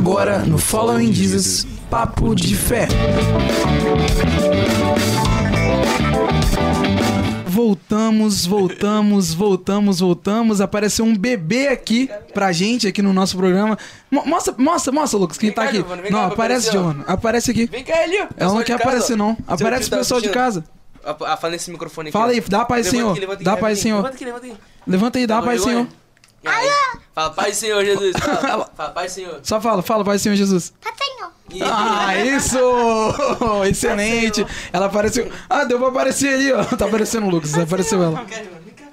Agora 0.00 0.38
no 0.38 0.56
Following 0.56 1.12
Jesus, 1.12 1.66
Papo 1.90 2.34
de 2.34 2.56
Fé. 2.56 2.88
Voltamos, 7.46 8.46
voltamos, 8.46 9.34
voltamos, 9.34 10.00
voltamos. 10.00 10.60
Apareceu 10.62 11.04
um 11.04 11.14
bebê 11.14 11.68
aqui 11.68 12.08
pra 12.32 12.50
gente, 12.50 12.88
aqui 12.88 13.02
no 13.02 13.12
nosso 13.12 13.36
programa. 13.36 13.76
Mo- 14.10 14.24
Mostra, 14.24 14.54
mostra, 14.56 14.90
mostra, 14.90 15.18
Lucas, 15.18 15.36
quem 15.36 15.50
Vem 15.50 15.54
tá 15.54 15.62
cá, 15.64 15.68
aqui. 15.68 15.76
Giovana, 15.76 16.00
vem 16.00 16.10
Não, 16.10 16.18
cá 16.20 16.26
aparece. 16.28 16.72
Giovana. 16.72 17.04
Aparece 17.06 17.50
aqui. 17.50 17.66
Vem 17.66 17.84
cá, 17.84 18.02
ele, 18.04 18.22
ó. 18.22 18.26
Ela 18.38 18.54
não 18.54 18.62
quer 18.62 18.74
aparecer, 18.80 19.18
não. 19.18 19.36
Aparece 19.46 19.88
o 19.88 19.90
pessoal 19.98 20.22
de 20.22 20.30
casa. 20.30 20.64
Ah, 21.04 21.36
fala 21.36 21.52
nesse 21.52 21.70
microfone 21.70 22.08
aqui. 22.08 22.12
Fala 22.16 22.28
ó. 22.28 22.30
aí, 22.30 22.40
dá 22.40 22.64
paz, 22.64 22.86
Levanta 22.86 22.90
Senhor. 22.96 23.10
aqui, 23.10 23.20
levanta 23.20 23.34
aqui, 23.36 23.44
Dá 23.44 23.56
paz. 23.58 23.78
Senhor. 23.78 23.96
Levanta 23.96 24.14
aqui, 24.14 24.24
levanta 24.24 24.46
aqui. 24.46 24.56
Levanta 24.86 25.18
aí, 25.18 25.26
dá 25.26 25.34
Tá 25.36 25.40
com 25.42 25.46
paz, 25.48 25.62
Senhor. 25.62 25.86
Aí, 26.44 26.70
Fala, 27.14 27.30
paz, 27.30 27.56
Senhor 27.56 27.84
Jesus. 27.84 28.12
Fala, 28.18 28.36
Fala. 28.40 28.70
fala, 28.76 28.90
paz, 28.90 29.12
Senhor. 29.12 29.40
Só 29.42 29.60
fala, 29.60 29.82
fala, 29.82 30.04
paz, 30.04 30.22
Senhor 30.22 30.34
Jesus. 30.36 30.72
Ih, 31.52 31.60
Ah, 31.62 32.16
isso! 32.24 32.56
Excelente! 33.68 34.46
Ela 34.72 34.86
apareceu. 34.86 35.30
Ah, 35.48 35.64
deu 35.64 35.78
pra 35.78 35.88
aparecer 35.88 36.34
ali, 36.34 36.52
ó. 36.52 36.62
Tá 36.64 36.84
aparecendo 36.86 37.26
o 37.26 37.30
Lucas, 37.30 37.52
apareceu 37.58 38.02
ela. 38.02 38.24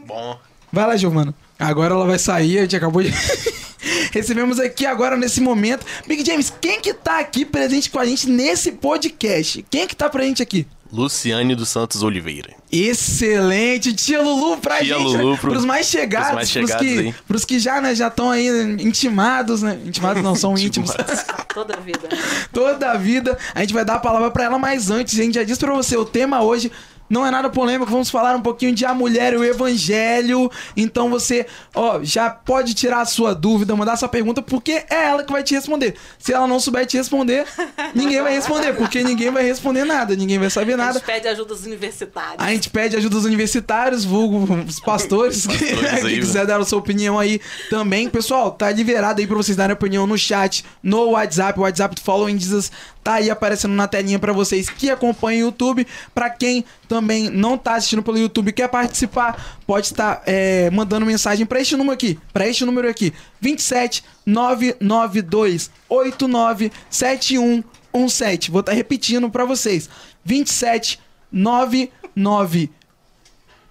Bom. 0.05 0.39
Vai 0.73 0.87
lá, 0.87 0.97
Giovana. 0.97 1.33
Agora 1.59 1.93
ela 1.93 2.05
vai 2.05 2.17
sair, 2.19 2.57
a 2.57 2.61
gente 2.63 2.75
acabou 2.75 3.01
de. 3.03 3.13
Recebemos 4.11 4.59
aqui 4.59 4.85
agora 4.85 5.15
nesse 5.15 5.39
momento. 5.39 5.85
Big 6.07 6.25
James, 6.25 6.51
quem 6.59 6.81
que 6.81 6.93
tá 6.93 7.19
aqui 7.19 7.45
presente 7.45 7.89
com 7.89 7.99
a 7.99 8.05
gente 8.05 8.27
nesse 8.27 8.71
podcast? 8.71 9.63
Quem 9.69 9.87
que 9.87 9.95
tá 9.95 10.09
presente 10.09 10.41
aqui? 10.41 10.65
Luciane 10.91 11.53
dos 11.55 11.69
Santos 11.69 12.01
Oliveira. 12.03 12.49
Excelente, 12.71 13.93
tia 13.93 14.21
Lulu 14.21 14.57
pra 14.57 14.77
Tia 14.77 14.95
gente, 14.97 15.03
Lulu 15.03 15.31
né? 15.31 15.37
pro- 15.39 15.51
pros 15.51 15.65
mais 15.65 15.85
chegados, 15.87 16.27
pros 16.29 16.35
mais 16.35 16.51
pros 16.51 16.69
chegados 16.69 16.87
que, 16.87 16.99
aí. 16.99 17.15
pros 17.27 17.45
que 17.45 17.59
já, 17.59 17.79
né, 17.81 17.93
já 17.95 18.07
estão 18.07 18.29
aí 18.31 18.47
intimados, 18.81 19.61
né? 19.61 19.79
Intimados 19.85 20.21
não, 20.23 20.35
são 20.35 20.53
íntimos. 20.57 20.91
Toda 21.53 21.75
a 21.75 21.79
vida. 21.79 22.07
toda 22.53 22.91
a 22.91 22.97
vida. 22.97 23.37
A 23.55 23.61
gente 23.61 23.73
vai 23.73 23.83
dar 23.83 23.95
a 23.95 23.99
palavra 23.99 24.29
pra 24.29 24.43
ela, 24.43 24.59
mas 24.59 24.89
antes, 24.91 25.19
a 25.19 25.23
gente 25.23 25.35
já 25.35 25.43
disse 25.43 25.59
pra 25.59 25.73
você, 25.73 25.97
o 25.97 26.05
tema 26.05 26.41
hoje 26.41 26.71
não 27.09 27.25
é 27.25 27.31
nada 27.31 27.49
polêmico, 27.49 27.91
vamos 27.91 28.09
falar 28.09 28.35
um 28.35 28.41
pouquinho 28.41 28.73
de 28.73 28.85
a 28.85 28.93
mulher 28.93 29.33
e 29.33 29.37
o 29.37 29.43
evangelho. 29.43 30.49
Então 30.75 31.09
você, 31.09 31.45
ó, 31.73 31.99
já 32.03 32.29
pode 32.29 32.73
tirar 32.73 33.01
a 33.01 33.05
sua 33.05 33.33
dúvida, 33.33 33.75
mandar 33.75 33.97
sua 33.97 34.09
pergunta, 34.09 34.41
porque 34.41 34.83
é 34.89 35.05
ela 35.05 35.23
que 35.23 35.31
vai 35.31 35.43
te 35.43 35.55
responder. 35.55 35.95
Se 36.19 36.33
ela 36.33 36.47
não 36.47 36.59
souber 36.59 36.85
te 36.85 36.97
responder, 36.97 37.45
ninguém 37.95 38.21
vai 38.21 38.33
responder, 38.33 38.73
porque 38.73 39.03
ninguém 39.03 39.31
vai 39.31 39.43
responder 39.43 39.85
nada, 39.85 40.15
ninguém 40.15 40.39
vai 40.39 40.49
saber 40.49 40.73
A 40.73 40.77
nada. 40.77 40.93
gente 40.93 41.05
pede 41.05 41.27
ajuda 41.27 41.47
dos 41.53 41.65
universitários. 41.65 42.35
A 42.37 42.49
gente 42.51 42.69
pede 42.69 42.95
ajuda 42.95 43.15
dos 43.15 43.25
universitários, 43.25 44.03
vulgo 44.03 44.53
os 44.67 44.79
pastores, 44.79 45.45
que, 45.47 45.57
Pastores 45.57 46.05
aí, 46.05 46.13
que 46.15 46.19
quiser 46.19 46.45
dar 46.45 46.59
a 46.59 46.65
sua 46.65 46.79
opinião 46.79 47.17
aí 47.17 47.39
também. 47.69 48.09
Pessoal, 48.09 48.51
tá 48.51 48.71
liberado 48.71 49.19
aí 49.19 49.27
pra 49.27 49.35
vocês 49.35 49.55
darem 49.55 49.73
opinião 49.73 50.05
no 50.05 50.17
chat, 50.17 50.65
no 50.81 51.11
WhatsApp. 51.11 51.59
O 51.59 51.63
WhatsApp 51.63 51.95
do 51.95 52.01
Following 52.01 52.37
Jesus 52.39 52.71
tá 53.03 53.13
aí 53.15 53.29
aparecendo 53.29 53.73
na 53.73 53.87
telinha 53.87 54.19
pra 54.19 54.33
vocês 54.33 54.69
que 54.69 54.89
acompanham 54.89 55.43
o 55.43 55.51
YouTube. 55.51 55.87
Pra 56.13 56.29
quem 56.29 56.65
também 56.87 57.29
não 57.29 57.57
tá 57.57 57.75
assistindo 57.75 58.01
pelo 58.01 58.17
YouTube 58.17 58.51
quer 58.51 58.67
participar, 58.67 59.57
pode 59.65 59.87
estar 59.87 60.21
é, 60.25 60.69
mandando 60.69 61.05
mensagem 61.05 61.45
pra 61.45 61.59
este 61.59 61.75
número 61.75 61.93
aqui, 61.93 62.19
Pra 62.33 62.47
este 62.47 62.65
número 62.65 62.89
aqui, 62.89 63.13
27 63.39 64.03
992 64.25 65.71
89 65.89 66.71
7117. 66.89 68.51
Vou 68.51 68.61
estar 68.61 68.73
repetindo 68.73 69.29
pra 69.29 69.45
vocês. 69.45 69.89
27 70.23 70.99
99 71.31 72.71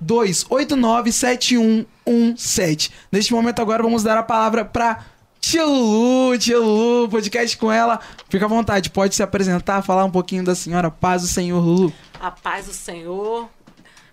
2897117. 0.05 2.91
Neste 3.11 3.33
momento 3.33 3.61
agora 3.61 3.83
vamos 3.83 4.03
dar 4.03 4.19
a 4.19 4.23
palavra 4.23 4.65
pra 4.65 5.05
Tia 5.41 5.65
Lulu, 5.65 6.39
Tia 6.39 6.57
podcast 7.11 7.57
com 7.57 7.71
ela. 7.71 8.01
Fica 8.29 8.45
à 8.45 8.49
vontade, 8.49 8.91
pode 8.91 9.15
se 9.15 9.23
apresentar, 9.23 9.83
falar 9.83 10.05
um 10.05 10.11
pouquinho 10.11 10.45
da 10.45 10.55
senhora 10.55 10.91
Paz 10.91 11.23
do 11.23 11.29
Senhor 11.29 11.65
Lulu. 11.65 11.93
A 12.21 12.31
paz 12.31 12.67
do 12.67 12.73
Senhor. 12.73 13.49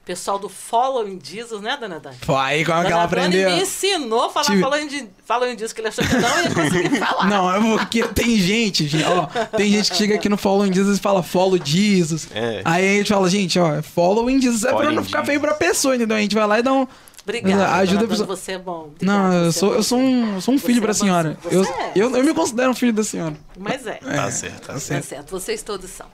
Pessoal 0.05 0.37
do 0.37 0.49
Following 0.49 1.17
Jesus, 1.23 1.61
né, 1.61 1.77
dona 1.79 1.97
Dani? 1.97 2.17
Foi 2.25 2.35
aí 2.35 2.65
como 2.65 2.77
é 2.79 2.85
que 2.87 2.91
ela 2.91 3.05
Dona 3.05 3.21
Dani 3.21 3.35
aprendeu? 3.37 3.51
me 3.55 3.61
ensinou 3.61 4.25
a 4.25 4.29
falar 4.29 4.47
Tive- 4.47 4.61
Following, 4.61 4.87
de, 4.89 5.07
following 5.25 5.51
Jesus, 5.53 5.71
que 5.71 5.79
ele 5.79 5.87
achou 5.87 6.03
que 6.05 6.13
não 6.17 6.41
ia 6.43 6.53
conseguir 6.53 6.99
falar. 6.99 7.25
Não, 7.29 7.49
é 7.71 7.77
porque 7.79 8.03
tem 8.09 8.37
gente, 8.37 8.85
gente, 8.85 9.05
ó, 9.05 9.27
tem 9.55 9.71
gente 9.71 9.89
que 9.91 9.95
chega 9.95 10.15
aqui 10.15 10.27
no 10.27 10.35
Follow 10.35 10.65
Jesus 10.67 10.97
e 10.97 11.01
fala 11.01 11.23
Follow 11.23 11.57
Jesus. 11.63 12.27
É. 12.35 12.61
Aí 12.65 12.85
a 12.85 12.97
gente 12.97 13.13
fala, 13.13 13.29
gente, 13.29 13.57
ó, 13.57 13.81
Follow 13.81 14.29
Jesus 14.29 14.65
é 14.65 14.73
pra 14.73 14.91
não 14.91 15.05
ficar 15.05 15.23
feio 15.23 15.39
pra 15.39 15.53
pessoa, 15.53 15.95
entendeu? 15.95 16.17
A 16.17 16.19
gente 16.19 16.35
vai 16.35 16.47
lá 16.47 16.59
e 16.59 16.61
dá 16.61 16.73
um. 16.73 16.85
Obrigada. 17.23 17.71
Ajuda 17.75 17.99
dona 18.01 18.05
a 18.05 18.09
pessoa- 18.09 18.27
você 18.27 18.51
é 18.51 18.57
bom. 18.59 18.91
Obrigada, 18.93 19.19
Não, 19.29 19.33
eu 19.45 19.51
você 19.53 19.57
é 19.57 19.61
sou, 19.61 19.69
bom. 19.69 19.75
eu 19.75 19.83
sou 19.83 19.99
um, 19.99 20.41
sou 20.41 20.53
um 20.53 20.59
filho 20.59 20.75
Você 20.75 20.81
pra 20.81 20.91
é 20.91 20.93
senhora. 20.93 21.37
bonzinho. 21.41 21.61
Eu, 21.61 21.63
Você 21.63 21.71
é. 21.81 21.91
eu, 21.95 22.17
eu 22.17 22.23
me 22.25 22.33
considero 22.33 22.71
um 22.71 22.75
filho 22.75 22.91
da 22.91 23.05
senhora. 23.05 23.35
Mas 23.57 23.87
é. 23.87 23.93
Tá 23.93 24.29
certo, 24.29 24.67
tá 24.67 24.73
tá 24.73 24.79
certo. 24.81 25.01
Tá 25.03 25.07
certo, 25.07 25.29
vocês 25.31 25.63
todos 25.63 25.89
são. 25.89 26.07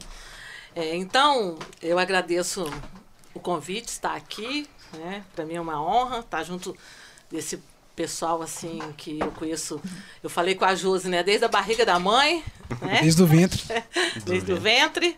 É, 0.76 0.96
então, 0.96 1.58
eu 1.82 1.98
agradeço 1.98 2.72
o 3.34 3.40
convite, 3.40 3.88
estar 3.88 4.16
aqui, 4.16 4.68
né? 4.94 5.24
Para 5.36 5.46
mim 5.46 5.56
é 5.56 5.62
uma 5.62 5.82
honra 5.82 6.20
estar 6.20 6.44
junto 6.44 6.76
desse 7.32 7.62
pessoal 7.96 8.42
assim 8.42 8.80
que 8.96 9.20
eu 9.20 9.32
conheço. 9.32 9.82
Eu 10.24 10.30
falei 10.30 10.56
com 10.56 10.66
a 10.66 10.74
Josi, 10.74 11.10
né? 11.10 11.22
Desde 11.22 11.46
a 11.46 11.50
barriga 11.50 11.86
da 11.86 12.00
mãe, 12.00 12.44
né? 12.82 13.00
Desde 13.02 13.22
o 13.22 13.26
ventre. 13.28 13.62
Desde 14.26 14.54
o 14.54 14.58
ventre. 14.58 15.18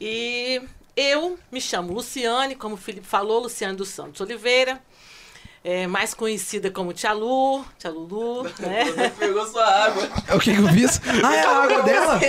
E 0.00 0.60
eu 0.96 1.38
me 1.52 1.60
chamo 1.60 1.92
Luciane, 1.92 2.56
como 2.56 2.74
o 2.74 2.78
Felipe 2.78 3.06
falou, 3.06 3.42
Luciane 3.42 3.76
dos 3.76 3.90
Santos 3.90 4.20
Oliveira. 4.20 4.80
É, 5.62 5.86
mais 5.86 6.14
conhecida 6.14 6.70
como 6.70 6.92
Tia 6.92 7.12
Lu, 7.12 7.62
Tia 7.78 7.90
Lulu, 7.90 8.44
né? 8.58 9.10
Pegou 9.18 9.46
sua 9.46 9.64
água. 9.64 10.10
O 10.34 10.40
que 10.40 10.50
eu 10.50 10.66
fiz? 10.68 11.00
Ah, 11.22 11.34
é 11.36 11.44
a 11.44 11.62
água 11.62 11.82
dela? 11.82 12.20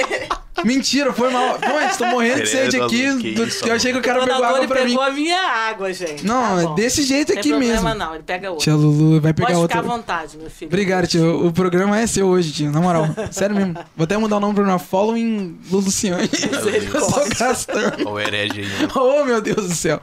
Mentira, 0.66 1.12
foi 1.14 1.32
mal. 1.32 1.54
Pô, 1.58 1.98
tô 1.98 2.06
morrendo 2.08 2.42
de 2.44 2.50
sede 2.50 2.80
aqui. 2.80 3.18
que 3.18 3.32
do- 3.34 3.46
isso, 3.46 3.66
eu 3.68 3.74
achei 3.74 3.92
que 3.94 3.98
o 3.98 4.02
cara 4.02 4.20
Dona 4.20 4.34
pegou 4.34 4.46
água 4.46 4.68
pra 4.68 4.82
mim. 4.84 4.90
pegou 4.92 5.04
a 5.04 5.10
minha 5.10 5.40
água, 5.70 5.92
gente. 5.94 6.26
Não, 6.26 6.64
Tá 6.66 6.72
é 6.72 6.76
desse 6.76 7.04
jeito 7.04 7.30
Não 7.34 7.40
aqui 7.40 7.50
tem 7.50 7.58
problema 7.58 7.82
mesmo. 7.84 7.96
não, 8.00 8.14
ele 8.16 8.24
pega 8.24 8.50
outra. 8.52 8.64
Tia 8.64 8.76
Lulu 8.76 9.22
vai 9.22 9.34
pegar 9.34 9.48
Pode 9.48 9.60
outra. 9.60 9.78
ficar 9.82 9.92
à 9.94 9.98
vontade, 9.98 10.38
meu 10.38 10.50
filho. 10.50 10.68
Obrigado, 10.70 11.08
tio. 11.08 11.48
O 11.48 11.54
programa 11.54 12.00
é 12.00 12.06
seu 12.06 12.28
hoje, 12.28 12.52
tio. 12.52 12.72
Na 12.72 12.80
moral. 12.82 13.08
Sério 13.32 13.56
mesmo. 13.56 13.74
Vou 13.96 14.04
até 14.04 14.18
mudar 14.18 14.38
o 14.38 14.40
nome 14.40 14.54
pro 14.54 14.64
programa 14.64 14.78
Following 14.80 15.58
Luciane. 15.72 16.30
Eu 16.94 17.02
sou 17.10 17.24
gastando. 17.40 18.10
O 18.10 18.20
herege 18.20 18.62
aí, 18.62 18.68
né? 18.68 18.88
Oh, 18.96 19.24
meu 19.24 19.42
Deus 19.42 19.68
do 19.68 19.74
céu. 19.74 20.00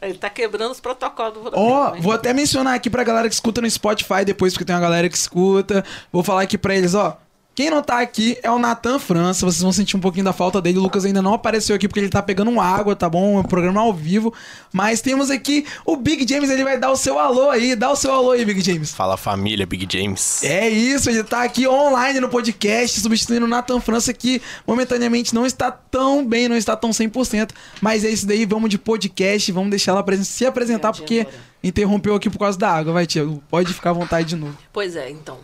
Ele 0.00 0.14
tá 0.14 0.28
quebrando 0.28 0.72
os 0.72 0.80
protocolos 0.80 1.34
do 1.34 1.40
Ó, 1.40 1.50
programa. 1.50 1.96
hein? 1.96 2.02
vou 2.02 2.12
até 2.12 2.34
mencionar 2.34 2.74
aqui 2.74 2.90
pra 2.90 3.04
galera 3.04 3.28
que 3.28 3.34
escuta 3.34 3.60
no 3.60 3.70
Spotify 3.70 4.24
depois, 4.26 4.52
porque 4.52 4.64
tem 4.64 4.74
uma 4.74 4.82
galera 4.82 5.08
que 5.08 5.16
escuta. 5.16 5.84
Vou 6.12 6.22
falar 6.24 6.42
aqui 6.42 6.58
pra 6.58 6.74
eles, 6.74 6.94
ó. 6.94 7.16
Quem 7.54 7.68
não 7.70 7.82
tá 7.82 8.00
aqui 8.00 8.38
é 8.42 8.50
o 8.50 8.58
Nathan 8.58 8.98
França. 8.98 9.44
Vocês 9.44 9.60
vão 9.60 9.72
sentir 9.72 9.94
um 9.94 10.00
pouquinho 10.00 10.24
da 10.24 10.32
falta 10.32 10.60
dele. 10.60 10.78
O 10.78 10.80
Lucas 10.80 11.04
ainda 11.04 11.20
não 11.20 11.34
apareceu 11.34 11.76
aqui 11.76 11.86
porque 11.86 12.00
ele 12.00 12.08
tá 12.08 12.22
pegando 12.22 12.58
água, 12.58 12.96
tá 12.96 13.10
bom? 13.10 13.36
É 13.36 13.40
um 13.40 13.44
programa 13.44 13.82
ao 13.82 13.92
vivo. 13.92 14.32
Mas 14.72 15.02
temos 15.02 15.30
aqui 15.30 15.66
o 15.84 15.94
Big 15.94 16.26
James. 16.26 16.48
Ele 16.48 16.64
vai 16.64 16.78
dar 16.78 16.90
o 16.90 16.96
seu 16.96 17.18
alô 17.18 17.50
aí. 17.50 17.76
Dá 17.76 17.90
o 17.90 17.96
seu 17.96 18.10
alô 18.10 18.30
aí, 18.30 18.42
Big 18.42 18.62
James. 18.62 18.92
Fala 18.92 19.18
família, 19.18 19.66
Big 19.66 19.86
James. 19.90 20.42
É 20.42 20.66
isso, 20.66 21.10
ele 21.10 21.22
tá 21.22 21.42
aqui 21.42 21.68
online 21.68 22.20
no 22.20 22.28
podcast, 22.30 22.98
substituindo 23.00 23.44
o 23.44 23.48
Nathan 23.48 23.80
França, 23.80 24.14
que 24.14 24.40
momentaneamente 24.66 25.34
não 25.34 25.44
está 25.44 25.70
tão 25.70 26.26
bem, 26.26 26.48
não 26.48 26.56
está 26.56 26.74
tão 26.74 26.88
100%. 26.88 27.50
Mas 27.82 28.02
é 28.02 28.08
isso 28.08 28.26
daí, 28.26 28.46
vamos 28.46 28.70
de 28.70 28.78
podcast, 28.78 29.52
vamos 29.52 29.68
deixar 29.68 29.92
ela 29.92 30.24
se 30.24 30.46
apresentar, 30.46 30.92
porque 30.92 31.26
interrompeu 31.62 32.14
aqui 32.14 32.30
por 32.30 32.38
causa 32.38 32.58
da 32.58 32.70
água. 32.70 32.94
Vai, 32.94 33.06
tia, 33.06 33.28
pode 33.50 33.74
ficar 33.74 33.90
à 33.90 33.92
vontade 33.92 34.28
de 34.28 34.36
novo. 34.36 34.56
Pois 34.72 34.96
é, 34.96 35.10
então. 35.10 35.38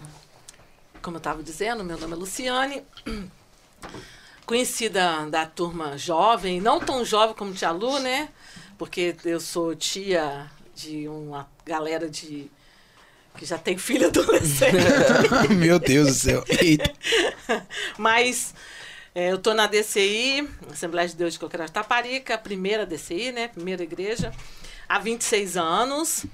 Como 1.09 1.17
eu 1.17 1.21
estava 1.21 1.43
dizendo, 1.43 1.83
meu 1.83 1.97
nome 1.97 2.13
é 2.13 2.17
Luciane. 2.17 2.83
Conhecida 4.45 5.25
da 5.31 5.47
turma 5.47 5.97
jovem, 5.97 6.61
não 6.61 6.79
tão 6.79 7.03
jovem 7.03 7.35
como 7.35 7.55
Tia 7.55 7.71
Lu, 7.71 7.99
né? 7.99 8.29
Porque 8.77 9.17
eu 9.25 9.41
sou 9.41 9.75
tia 9.75 10.51
de 10.75 11.09
uma 11.09 11.49
galera 11.65 12.11
de. 12.11 12.51
que 13.39 13.47
já 13.47 13.57
tem 13.57 13.79
filho 13.79 14.09
adolescente. 14.09 14.77
Meu 15.57 15.79
Deus 15.79 16.09
do 16.09 16.15
céu. 16.15 16.45
Eita. 16.47 16.93
Mas 17.97 18.55
é, 19.15 19.33
eu 19.33 19.39
tô 19.39 19.55
na 19.55 19.67
DCI, 19.67 20.47
Assembleia 20.71 21.09
de 21.09 21.17
Deus 21.17 21.33
de 21.33 21.39
Coqueirão 21.39 21.65
de 21.65 21.73
Taparica, 21.73 22.37
primeira 22.37 22.85
DCI, 22.85 23.33
né? 23.33 23.49
Primeira 23.49 23.83
igreja, 23.83 24.31
há 24.87 24.99
26 24.99 25.57
anos. 25.57 26.27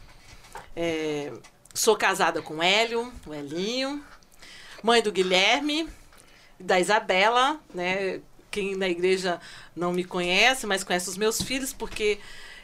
É, 0.75 1.31
sou 1.73 1.97
casada 1.97 2.43
com 2.43 2.57
o 2.57 2.63
Hélio, 2.63 3.13
o 3.25 3.33
Elinho, 3.33 4.03
mãe 4.85 5.01
do 5.03 5.11
Guilherme, 5.11 5.89
da 6.61 6.79
Isabela, 6.79 7.59
né? 7.75 8.21
Quem 8.51 8.77
na 8.77 8.87
igreja 8.89 9.41
não 9.75 9.93
me 9.93 10.05
conhece, 10.05 10.67
mas 10.67 10.85
conhece 10.85 11.09
os 11.09 11.17
meus 11.17 11.41
filhos, 11.43 11.73
porque 11.73 12.21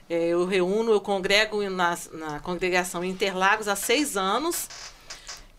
é, 0.08 0.28
eu 0.28 0.44
reúno, 0.44 0.92
eu 0.92 1.00
congrego 1.00 1.68
na, 1.70 1.98
na 2.12 2.38
congregação 2.40 3.02
Interlagos 3.02 3.66
há 3.66 3.74
seis 3.74 4.16
anos. 4.18 4.68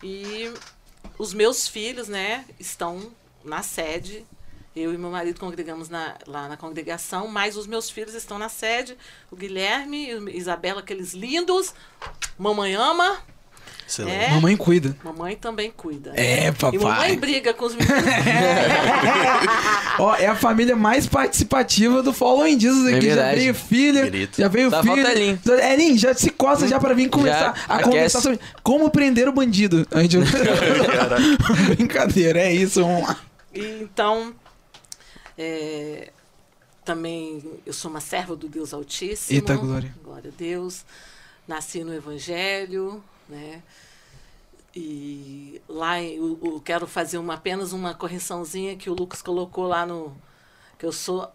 E 0.02 0.52
os 1.18 1.34
meus 1.34 1.66
filhos, 1.68 2.08
né, 2.08 2.44
estão 2.60 3.12
na 3.44 3.62
sede. 3.62 4.24
Eu 4.74 4.94
e 4.94 4.96
meu 4.96 5.10
marido 5.10 5.38
congregamos 5.38 5.88
na- 5.90 6.16
lá 6.26 6.48
na 6.48 6.56
congregação, 6.56 7.26
mas 7.28 7.56
os 7.56 7.66
meus 7.66 7.90
filhos 7.90 8.14
estão 8.14 8.38
na 8.38 8.48
sede. 8.48 8.96
O 9.30 9.36
Guilherme 9.36 10.08
e 10.08 10.12
a 10.12 10.30
Isabela, 10.30 10.80
aqueles 10.80 11.12
lindos. 11.12 11.74
Mamãe 12.38 12.74
ama. 12.74 13.20
Excelente. 13.88 14.24
É. 14.24 14.30
Mamãe 14.30 14.56
cuida. 14.56 14.96
Mamãe 15.04 15.36
também 15.36 15.70
cuida. 15.70 16.12
É, 16.14 16.48
E 16.48 16.52
mamãe 16.62 16.78
papai. 16.80 17.16
briga 17.16 17.52
com 17.52 17.66
os 17.66 17.74
meninos. 17.74 18.02
Ó, 19.98 20.14
é 20.16 20.26
a 20.26 20.34
família 20.36 20.74
mais 20.74 21.06
participativa 21.06 22.02
do 22.02 22.12
Following 22.12 22.58
Jesus 22.58 22.86
aqui. 22.86 23.06
já 23.06 23.14
verdade. 23.14 23.40
veio 23.40 23.54
filha, 23.54 24.02
Querido. 24.04 24.32
já 24.38 24.48
veio 24.48 24.70
Só 24.70 24.82
filho. 24.82 24.94
falta 24.96 25.12
Elin. 25.12 25.38
Elin, 25.72 25.98
já 25.98 26.14
se 26.14 26.30
coça 26.30 26.66
já 26.66 26.80
pra 26.80 26.94
vir 26.94 27.08
conversar, 27.10 27.54
a 27.68 27.74
aquece. 27.74 27.90
conversar 27.90 28.20
sobre 28.20 28.40
como 28.62 28.90
prender 28.90 29.28
o 29.28 29.32
bandido. 29.32 29.86
A 29.90 30.02
gente... 30.02 30.16
Brincadeira, 31.76 32.40
é 32.40 32.52
isso, 32.52 32.80
vamos 32.82 33.06
lá. 33.08 33.20
E, 33.54 33.82
então, 33.82 34.32
é, 35.36 36.10
também 36.84 37.42
eu 37.66 37.72
sou 37.72 37.90
uma 37.90 38.00
serva 38.00 38.34
do 38.34 38.48
Deus 38.48 38.72
Altíssimo. 38.72 39.36
Eita, 39.38 39.54
glória. 39.56 39.94
Glória 40.02 40.30
a 40.34 40.38
Deus. 40.38 40.84
Nasci 41.46 41.82
no 41.84 41.92
Evangelho, 41.92 43.02
né? 43.28 43.62
E 44.74 45.60
lá 45.68 46.02
eu, 46.02 46.38
eu 46.42 46.62
quero 46.64 46.86
fazer 46.86 47.18
uma, 47.18 47.34
apenas 47.34 47.72
uma 47.72 47.94
correçãozinha 47.94 48.76
que 48.76 48.88
o 48.88 48.94
Lucas 48.94 49.20
colocou 49.20 49.66
lá 49.66 49.84
no. 49.84 50.16
Que 50.78 50.86
eu 50.86 50.92
sou 50.92 51.30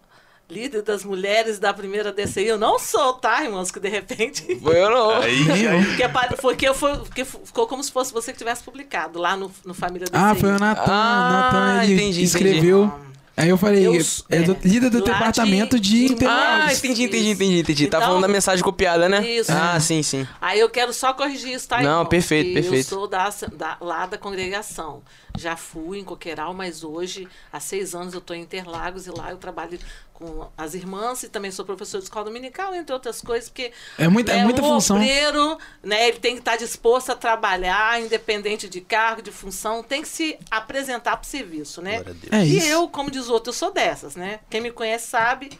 líder 0.50 0.82
das 0.82 1.04
mulheres 1.04 1.58
da 1.58 1.72
primeira 1.72 2.12
DCI. 2.12 2.46
Eu 2.46 2.58
não 2.58 2.78
sou, 2.78 3.14
tá, 3.14 3.44
irmãos? 3.44 3.70
Que 3.70 3.78
de 3.78 3.88
repente. 3.88 4.56
Foi 4.60 4.80
eu 4.80 4.90
não. 4.90 5.10
Aí, 5.20 5.68
aí. 5.68 6.38
Porque, 6.40 6.68
eu 6.68 6.74
foi, 6.74 6.96
porque 6.96 7.24
ficou 7.24 7.66
como 7.68 7.82
se 7.84 7.92
fosse 7.92 8.12
você 8.12 8.32
que 8.32 8.38
tivesse 8.38 8.62
publicado 8.62 9.18
lá 9.18 9.36
no, 9.36 9.52
no 9.64 9.74
Família 9.74 10.06
DCI. 10.06 10.18
Ah, 10.20 10.34
foi 10.34 10.50
o 10.50 10.58
Natan. 10.58 10.92
Ah, 10.92 11.30
Natan, 11.30 11.84
ele 11.84 11.94
entendi, 11.94 12.22
escreveu. 12.22 13.07
Aí 13.38 13.48
eu 13.48 13.56
falei, 13.56 13.86
Eu 13.86 13.94
é, 13.94 13.96
s- 13.98 14.22
do, 14.28 14.52
é, 14.52 14.56
líder 14.64 14.90
do 14.90 14.98
de- 14.98 15.04
departamento 15.04 15.78
de, 15.78 16.14
de- 16.14 16.26
Ah, 16.26 16.68
entendi, 16.72 17.04
entendi, 17.04 17.30
entendi, 17.30 17.58
entendi. 17.60 17.86
tá 17.86 17.98
Então- 17.98 18.08
falando 18.08 18.22
da 18.22 18.28
mensagem 18.28 18.62
copiada, 18.64 19.08
né? 19.08 19.26
Isso. 19.26 19.52
Ah, 19.52 19.78
sim, 19.80 20.02
sim. 20.02 20.26
Aí 20.40 20.58
eu 20.60 20.68
quero 20.68 20.92
só 20.92 21.12
corrigir 21.12 21.54
isso, 21.54 21.68
tá, 21.68 21.76
Não, 21.80 21.90
irmão? 21.90 22.06
perfeito, 22.06 22.48
Que 22.48 22.54
perfeito. 22.54 22.94
Eu 22.94 22.98
sou 22.98 23.06
da, 23.08 23.30
da- 23.56 23.76
lá 23.80 24.06
da 24.06 24.18
congregação. 24.18 25.02
Já 25.38 25.56
fui 25.56 25.98
em 25.98 26.04
Coqueiral, 26.04 26.52
mas 26.52 26.82
hoje, 26.84 27.28
há 27.52 27.60
seis 27.60 27.94
anos, 27.94 28.12
eu 28.14 28.18
estou 28.18 28.34
em 28.36 28.42
Interlagos 28.42 29.06
e 29.06 29.10
lá 29.10 29.30
eu 29.30 29.36
trabalho 29.38 29.78
com 30.12 30.48
as 30.56 30.74
irmãs 30.74 31.22
e 31.22 31.28
também 31.28 31.50
sou 31.52 31.64
professor 31.64 31.98
de 31.98 32.04
escola 32.04 32.24
dominical, 32.24 32.74
entre 32.74 32.92
outras 32.92 33.20
coisas, 33.20 33.48
porque 33.48 33.72
É 33.96 34.08
muita- 34.08 34.32
é 34.32 34.38
né, 34.38 34.44
muita 34.44 34.60
o 34.60 34.64
função. 34.64 34.96
obreiro, 34.96 35.56
né, 35.80 36.08
ele 36.08 36.18
tem 36.18 36.34
que 36.34 36.40
estar 36.40 36.56
disposto 36.56 37.10
a 37.12 37.14
trabalhar, 37.14 38.00
independente 38.02 38.68
de 38.68 38.80
cargo, 38.80 39.22
de 39.22 39.30
função, 39.30 39.80
tem 39.82 40.02
que 40.02 40.08
se 40.08 40.36
apresentar 40.50 41.16
para 41.16 41.24
o 41.24 41.26
serviço, 41.30 41.80
né? 41.80 42.02
É 42.32 42.44
e 42.44 42.56
isso. 42.58 42.66
eu, 42.66 42.88
como 42.88 43.10
diz 43.12 43.28
o 43.28 43.32
outro, 43.32 43.50
eu 43.50 43.54
sou 43.54 43.70
dessas, 43.72 44.16
né? 44.16 44.40
Quem 44.50 44.60
me 44.60 44.72
conhece 44.72 45.06
sabe. 45.08 45.50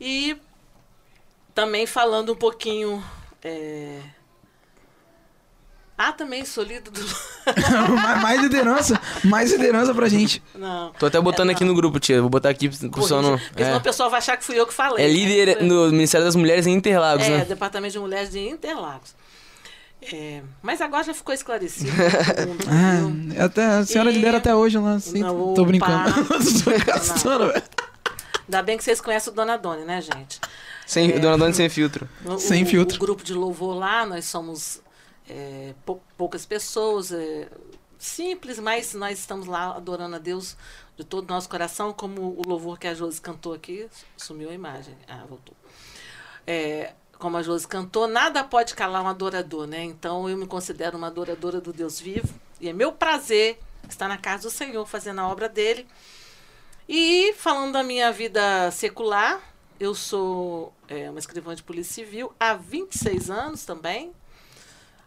E 0.00 0.36
também 1.54 1.86
falando 1.86 2.32
um 2.32 2.36
pouquinho. 2.36 3.02
é, 3.42 4.00
Ah, 6.02 6.12
também 6.12 6.46
sou 6.46 6.64
líder 6.64 6.90
do. 6.90 7.00
mais, 7.94 8.22
mais 8.22 8.40
liderança, 8.40 8.98
mais 9.22 9.52
liderança 9.52 9.92
pra 9.94 10.08
gente. 10.08 10.42
Não. 10.54 10.92
Tô 10.98 11.04
até 11.04 11.20
botando 11.20 11.50
É, 11.50 11.52
aqui 11.52 11.62
não. 11.62 11.72
no 11.72 11.76
grupo, 11.76 12.00
tia. 12.00 12.20
Vou 12.22 12.30
botar 12.30 12.48
aqui 12.48 12.70
pro 12.70 12.90
pessoal 12.90 13.20
não. 13.20 13.36
Porque 13.38 13.62
senão 13.62 13.76
o 13.76 13.80
É, 13.80 13.82
pessoal 13.82 14.08
vai 14.08 14.16
achar 14.18 14.36
que 14.38 14.44
fui 14.44 14.58
eu 14.58 14.66
que 14.66 14.72
falei. 14.72 15.04
é 15.04 15.08
né? 15.08 15.12
líder 15.14 15.58
Foi- 15.58 15.66
no 15.66 15.90
Ministério 15.90 16.24
das 16.24 16.34
Mulheres 16.34 16.66
em 16.66 16.72
Interlagos, 16.72 17.26
É, 17.26 17.38
né? 17.38 17.44
Departamento 17.44 17.92
de 17.92 17.98
Mulheres 17.98 18.30
de 18.30 18.38
Interlagos. 18.40 19.14
É, 20.10 20.40
mas 20.62 20.80
agora 20.80 21.04
já 21.04 21.12
ficou 21.12 21.34
esclarecido. 21.34 21.90
mundo? 21.92 23.34
Ah, 23.38 23.44
até, 23.44 23.64
a 23.66 23.84
senhora 23.84 24.10
E- 24.10 24.14
lidera 24.14 24.38
até 24.38 24.54
hoje 24.54 24.78
lá, 24.78 24.98
sim. 24.98 25.18
Não, 25.18 25.52
Tô 25.52 25.66
brincando. 25.66 26.08
opa. 26.22 26.34
Tô 26.64 26.84
gastando, 26.86 27.48
velho. 27.52 27.62
Ainda 28.48 28.62
bem 28.62 28.78
que 28.78 28.84
vocês 28.84 29.00
conhecem 29.02 29.30
o 29.30 29.36
Dona 29.36 29.58
Doni, 29.58 29.84
né, 29.84 30.00
gente? 30.00 30.40
Sem, 30.86 31.20
Dona 31.20 31.36
Dona 31.36 31.52
sem 31.52 31.68
filtro. 31.68 32.08
O- 32.24 32.38
Sem 32.38 32.62
o, 32.62 32.66
filtro. 32.66 32.96
O 32.96 32.98
grupo 32.98 33.22
de 33.22 33.34
louvor 33.34 33.76
lá, 33.76 34.06
nós 34.06 34.24
somos 34.24 34.80
é, 35.30 35.74
pou- 35.86 36.02
poucas 36.16 36.44
pessoas, 36.44 37.12
é, 37.12 37.48
simples, 37.98 38.58
mas 38.58 38.94
nós 38.94 39.18
estamos 39.18 39.46
lá 39.46 39.76
adorando 39.76 40.16
a 40.16 40.18
Deus 40.18 40.56
de 40.96 41.04
todo 41.04 41.24
o 41.24 41.32
nosso 41.32 41.48
coração, 41.48 41.92
como 41.92 42.20
o 42.36 42.42
louvor 42.46 42.78
que 42.78 42.86
a 42.88 42.94
Josi 42.94 43.20
cantou 43.20 43.54
aqui. 43.54 43.88
Sumiu 44.16 44.50
a 44.50 44.52
imagem. 44.54 44.96
Ah, 45.06 45.24
voltou. 45.28 45.54
É, 46.46 46.94
como 47.18 47.36
a 47.36 47.42
Josi 47.42 47.68
cantou, 47.68 48.08
nada 48.08 48.42
pode 48.42 48.74
calar 48.74 49.02
um 49.02 49.08
adorador, 49.08 49.66
né? 49.66 49.84
Então 49.84 50.28
eu 50.28 50.36
me 50.36 50.46
considero 50.46 50.98
uma 50.98 51.06
adoradora 51.06 51.60
do 51.60 51.72
Deus 51.72 52.00
vivo. 52.00 52.28
E 52.60 52.68
é 52.68 52.72
meu 52.72 52.92
prazer 52.92 53.58
estar 53.88 54.08
na 54.08 54.18
casa 54.18 54.44
do 54.48 54.50
Senhor, 54.50 54.84
fazendo 54.86 55.20
a 55.20 55.28
obra 55.28 55.48
dele. 55.48 55.86
E 56.88 57.32
falando 57.34 57.72
da 57.74 57.82
minha 57.82 58.10
vida 58.10 58.70
secular, 58.72 59.40
eu 59.78 59.94
sou 59.94 60.72
é, 60.88 61.08
uma 61.08 61.18
escrivã 61.18 61.54
de 61.54 61.62
polícia 61.62 61.94
civil 62.04 62.32
há 62.38 62.54
26 62.54 63.30
anos 63.30 63.64
também. 63.64 64.12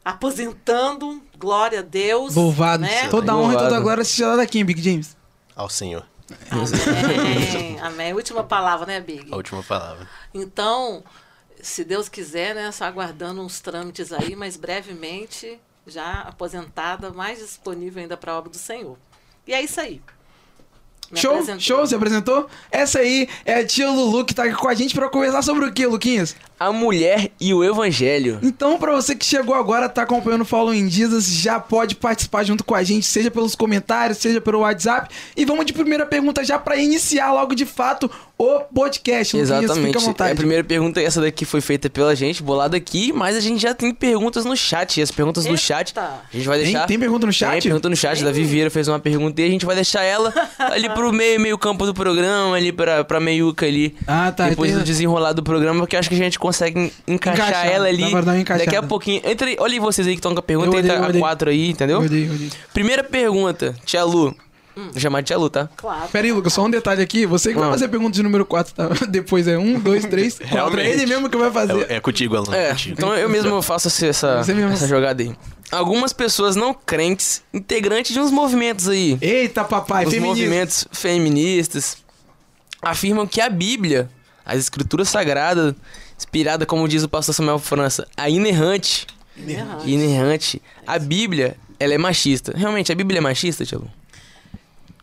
Aposentando, 0.04 1.22
glória 1.38 1.80
a 1.80 1.82
Deus. 1.82 2.36
Louvado. 2.36 2.84
Né? 2.84 3.08
Toda 3.10 3.36
honra 3.36 3.54
e 3.54 3.58
toda 3.58 3.80
glória 3.80 4.04
seja 4.04 4.28
dada 4.30 4.42
aqui, 4.42 4.64
Big 4.64 4.82
James. 4.82 5.16
Ao 5.56 5.70
Senhor. 5.70 6.06
Amém. 6.50 7.80
Amém. 7.80 8.14
Última 8.14 8.44
palavra, 8.44 8.86
né, 8.86 9.00
Big? 9.00 9.32
A 9.32 9.36
última 9.36 9.64
palavra. 9.64 10.08
Então, 10.34 11.04
se 11.62 11.84
Deus 11.84 12.10
quiser, 12.10 12.56
né, 12.56 12.72
só 12.72 12.86
aguardando 12.86 13.42
uns 13.42 13.62
trâmites 13.62 14.12
aí, 14.12 14.36
mas 14.36 14.58
brevemente, 14.58 15.60
já 15.88 16.22
aposentada, 16.22 17.12
mais 17.12 17.40
disponível 17.40 18.02
ainda 18.02 18.18
para 18.18 18.32
a 18.34 18.38
obra 18.38 18.50
do 18.50 18.58
Senhor. 18.58 18.98
E 19.48 19.54
é 19.54 19.62
isso 19.62 19.80
aí. 19.80 20.02
Me 21.12 21.20
Show, 21.20 21.32
apresentei. 21.34 21.60
show, 21.62 21.86
se 21.86 21.94
apresentou? 21.94 22.50
Essa 22.72 23.00
aí 23.00 23.30
é 23.46 23.56
a 23.56 23.66
tia 23.66 23.90
Lulu 23.90 24.26
que 24.26 24.34
tá 24.34 24.46
aqui 24.46 24.56
com 24.56 24.68
a 24.68 24.74
gente 24.74 24.96
pra 24.96 25.10
conversar 25.10 25.44
sobre 25.44 25.66
o 25.66 25.72
que, 25.74 25.86
Luquinhas? 25.86 26.36
A 26.68 26.72
mulher 26.74 27.32
e 27.40 27.54
o 27.54 27.64
evangelho. 27.64 28.40
Então, 28.42 28.78
pra 28.78 28.92
você 28.94 29.16
que 29.16 29.26
chegou 29.26 29.56
agora, 29.56 29.90
tá 29.90 30.04
acompanhando 30.04 30.42
o 30.42 30.46
Follow 30.46 30.74
in 30.74 30.90
Jesus, 30.90 31.26
já 31.28 31.60
pode 31.60 31.96
participar 31.96 32.44
junto 32.44 32.64
com 32.64 32.76
a 32.76 32.84
gente, 32.84 33.06
seja 33.06 33.30
pelos 33.32 33.56
comentários, 33.56 34.18
seja 34.18 34.40
pelo 34.42 34.60
WhatsApp. 34.60 35.14
E 35.36 35.46
vamos 35.46 35.66
de 35.66 35.74
primeira 35.74 36.06
pergunta 36.06 36.44
já 36.44 36.58
pra 36.60 36.76
iniciar 36.78 37.32
logo 37.34 37.54
de 37.56 37.66
fato 37.66 38.10
o 38.38 38.60
podcast. 38.74 39.36
Luquinhas, 39.38 39.64
Exatamente. 39.64 39.88
Fica 39.88 40.00
à 40.00 40.02
vontade. 40.02 40.32
A 40.32 40.36
primeira 40.36 40.64
pergunta, 40.64 41.02
essa 41.02 41.22
daqui 41.22 41.46
foi 41.46 41.62
feita 41.62 41.90
pela 41.90 42.16
gente, 42.16 42.42
bolada 42.44 42.76
aqui, 42.76 43.14
mas 43.14 43.36
a 43.36 43.40
gente 43.40 43.62
já 43.62 43.74
tem 43.74 43.94
perguntas 43.94 44.44
no 44.46 44.56
chat. 44.58 45.00
E 45.00 45.04
as 45.04 45.12
perguntas 45.12 45.46
no 45.46 45.58
chat, 45.58 45.94
a 45.98 46.22
gente 46.34 46.48
vai 46.48 46.58
Tem, 46.60 46.66
deixar. 46.72 46.86
tem 46.88 47.00
pergunta 47.00 47.26
no 47.26 47.32
Tem 47.32 47.40
chat? 47.40 47.64
pergunta 47.64 47.90
no 47.90 47.96
chat. 47.96 48.24
Davi 48.24 48.44
Vieira 48.44 48.70
fez 48.70 48.88
uma 48.88 49.00
pergunta 49.00 49.42
e 49.42 49.46
a 49.46 49.50
gente 49.50 49.66
vai 49.66 49.76
deixar 49.76 50.04
ela 50.04 50.34
ali 50.60 50.90
pro 50.90 51.12
meio, 51.14 51.40
meio 51.40 51.58
campo 51.58 51.86
do 51.86 51.94
programa, 51.94 52.56
ali 52.56 52.72
pra, 52.72 53.04
pra 53.04 53.20
meiuca 53.20 53.66
ali. 53.66 53.96
Ah, 54.08 54.32
tá. 54.32 54.50
Depois 54.50 54.72
tem- 54.72 54.80
do 54.80 54.86
desenrolar 54.86 55.34
do 55.34 55.44
programa, 55.44 55.80
porque 55.82 55.96
eu 55.96 56.00
acho 56.00 56.10
que 56.10 56.16
a 56.16 56.18
gente 56.18 56.38
consegue 56.40 56.53
en- 56.62 56.92
encaixar 57.08 57.50
Encaixar, 57.50 57.72
ela 57.72 57.88
ali. 57.88 58.02
dá 58.04 58.10
pra 58.10 58.22
dar 58.22 58.32
uma 58.34 58.40
encaixada. 58.40 58.66
Daqui 58.66 58.76
a 58.78 58.84
pouquinho. 58.84 59.22
Entre, 59.26 59.56
olha 59.60 59.74
aí 59.74 59.80
vocês 59.80 60.08
aí 60.08 60.14
que 60.14 60.20
estão 60.20 60.34
com 60.34 60.40
a 60.40 60.44
pergunta, 60.44 60.76
Eu 60.76 60.80
entra 60.80 60.96
eu 60.96 61.04
a 61.06 61.14
quatro 61.14 61.50
aí, 61.50 61.70
entendeu? 61.70 62.00
Olhei, 62.00 62.30
olhei. 62.30 62.50
Primeira 62.74 63.04
pergunta, 63.04 63.76
Tia 63.86 64.04
Lu. 64.04 64.36
Vou 64.76 65.00
chamar 65.00 65.22
de 65.22 65.28
Tia 65.28 65.38
Lu, 65.38 65.52
tá? 65.52 65.70
Claro. 65.78 66.08
Pera 66.12 66.26
aí, 66.26 66.32
Lucas, 66.32 66.52
só 66.52 66.64
um 66.66 66.70
detalhe 66.70 67.02
aqui. 67.02 67.28
Você 67.28 67.54
que 67.54 67.60
vai 67.60 67.68
Ah. 67.68 67.72
fazer 67.74 67.86
a 67.86 67.90
pergunta 67.90 68.12
de 68.16 68.24
número 68.24 68.44
4, 68.44 68.74
tá? 68.74 68.90
Depois 69.08 69.48
é 69.48 69.56
1, 69.58 69.80
2, 69.80 70.06
3, 70.06 70.40
4. 70.50 70.80
É 70.80 70.90
ele 70.90 71.06
mesmo 71.06 71.30
que 71.30 71.38
vai 71.38 71.52
fazer. 71.52 71.86
É, 71.92 71.96
é 71.96 72.00
contigo, 72.00 72.36
Alan. 72.36 72.56
É, 72.56 72.70
contigo. 72.72 72.96
então 72.98 73.14
eu 73.16 73.30
mesmo 73.30 73.62
faço 73.62 73.88
essa, 73.88 74.08
essa, 74.08 74.42
essa 74.72 74.88
jogada 74.88 75.22
aí. 75.22 75.32
Algumas 75.72 76.12
pessoas 76.14 76.56
não 76.56 76.74
crentes, 76.74 77.44
integrantes 77.54 78.14
de 78.14 78.20
uns 78.20 78.32
movimentos 78.32 78.88
aí, 78.88 79.18
Eita, 79.22 79.64
papai, 79.64 80.06
os 80.06 80.12
feminista. 80.12 80.28
movimentos 80.44 80.88
feministas, 80.92 81.98
afirmam 82.82 83.26
que 83.26 83.42
a 83.42 83.50
Bíblia, 83.50 84.10
as 84.46 84.58
escrituras 84.60 85.10
sagradas, 85.10 85.74
inspirada, 86.18 86.66
como 86.66 86.88
diz 86.88 87.04
o 87.04 87.10
pastor 87.10 87.34
Samuel 87.34 87.60
França, 87.60 88.08
a 88.16 88.30
inerrante, 88.30 89.08
Errante. 89.38 89.90
inerrante, 89.90 90.62
a 90.86 91.00
Bíblia, 91.00 91.58
ela 91.80 91.94
é 91.94 91.98
machista. 91.98 92.54
Realmente, 92.56 92.92
a 92.92 92.96
Bíblia 92.96 93.18
é 93.18 93.22
machista, 93.22 93.66
Tia 93.66 93.78
Lu? 93.78 93.90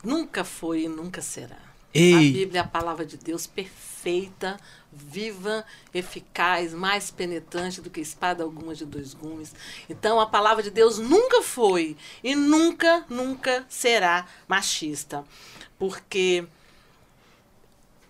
Nunca 0.02 0.44
foi 0.44 0.84
e 0.84 0.88
nunca 0.88 1.20
será. 1.20 1.58
Ei. 1.92 2.14
A 2.14 2.18
Bíblia 2.18 2.60
é 2.60 2.64
a 2.64 2.66
palavra 2.66 3.04
de 3.04 3.16
Deus 3.16 3.46
perfeita, 3.46 4.56
viva, 4.92 5.64
eficaz, 5.92 6.72
mais 6.72 7.10
penetrante 7.10 7.80
do 7.80 7.90
que 7.90 8.00
espada 8.00 8.44
alguma 8.44 8.74
de 8.74 8.84
dois 8.84 9.12
gumes. 9.12 9.52
Então 9.88 10.20
a 10.20 10.26
palavra 10.26 10.62
de 10.62 10.70
Deus 10.70 10.98
nunca 10.98 11.42
foi 11.42 11.96
e 12.22 12.34
nunca, 12.34 13.04
nunca 13.08 13.64
será 13.68 14.26
machista. 14.48 15.24
Porque 15.78 16.46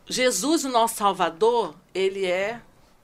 Jesus, 0.07 0.65
o 0.65 0.69
nosso 0.69 0.97
Salvador, 0.97 1.75
ele 1.95 2.27
é, 2.27 2.61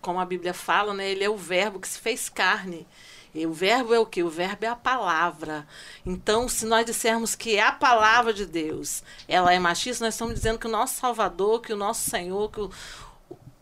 como 0.06 0.20
a 0.20 0.24
Bíblia 0.24 0.54
fala, 0.54 0.94
né, 0.94 1.10
ele 1.10 1.24
é 1.24 1.28
o 1.28 1.36
verbo 1.36 1.80
que 1.80 1.88
se 1.88 1.98
fez 1.98 2.28
carne. 2.28 2.86
E 3.34 3.44
o 3.44 3.52
verbo 3.52 3.92
é 3.92 3.98
o 3.98 4.06
que? 4.06 4.22
O 4.22 4.30
verbo 4.30 4.64
é 4.64 4.68
a 4.68 4.76
palavra. 4.76 5.66
Então, 6.06 6.48
se 6.48 6.64
nós 6.64 6.86
dissermos 6.86 7.34
que 7.34 7.56
é 7.56 7.62
a 7.62 7.72
palavra 7.72 8.32
de 8.32 8.46
Deus, 8.46 9.02
ela 9.26 9.52
é 9.52 9.58
machista, 9.58 10.04
nós 10.04 10.14
estamos 10.14 10.34
dizendo 10.34 10.60
que 10.60 10.68
o 10.68 10.70
nosso 10.70 11.00
Salvador, 11.00 11.60
que 11.60 11.72
o 11.72 11.76
nosso 11.76 12.08
Senhor, 12.08 12.48
que 12.52 12.60
o, 12.60 12.70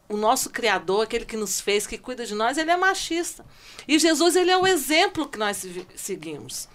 o 0.07 0.19
nosso 0.19 0.51
Criador, 0.51 1.05
aquele 1.05 1.25
que 1.25 1.35
nos 1.35 1.63
fez, 1.63 1.87
que 1.87 1.97
cuida 1.97 2.27
de 2.27 2.35
nós, 2.35 2.59
ele 2.59 2.71
é 2.71 2.77
machista. 2.77 3.43
E 3.89 3.99
Jesus, 3.99 4.37
ele 4.37 4.51
é 4.51 4.59
o 4.59 4.67
exemplo 4.67 5.27
que 5.27 5.39
nós 5.39 5.67
seguimos. 5.97 6.69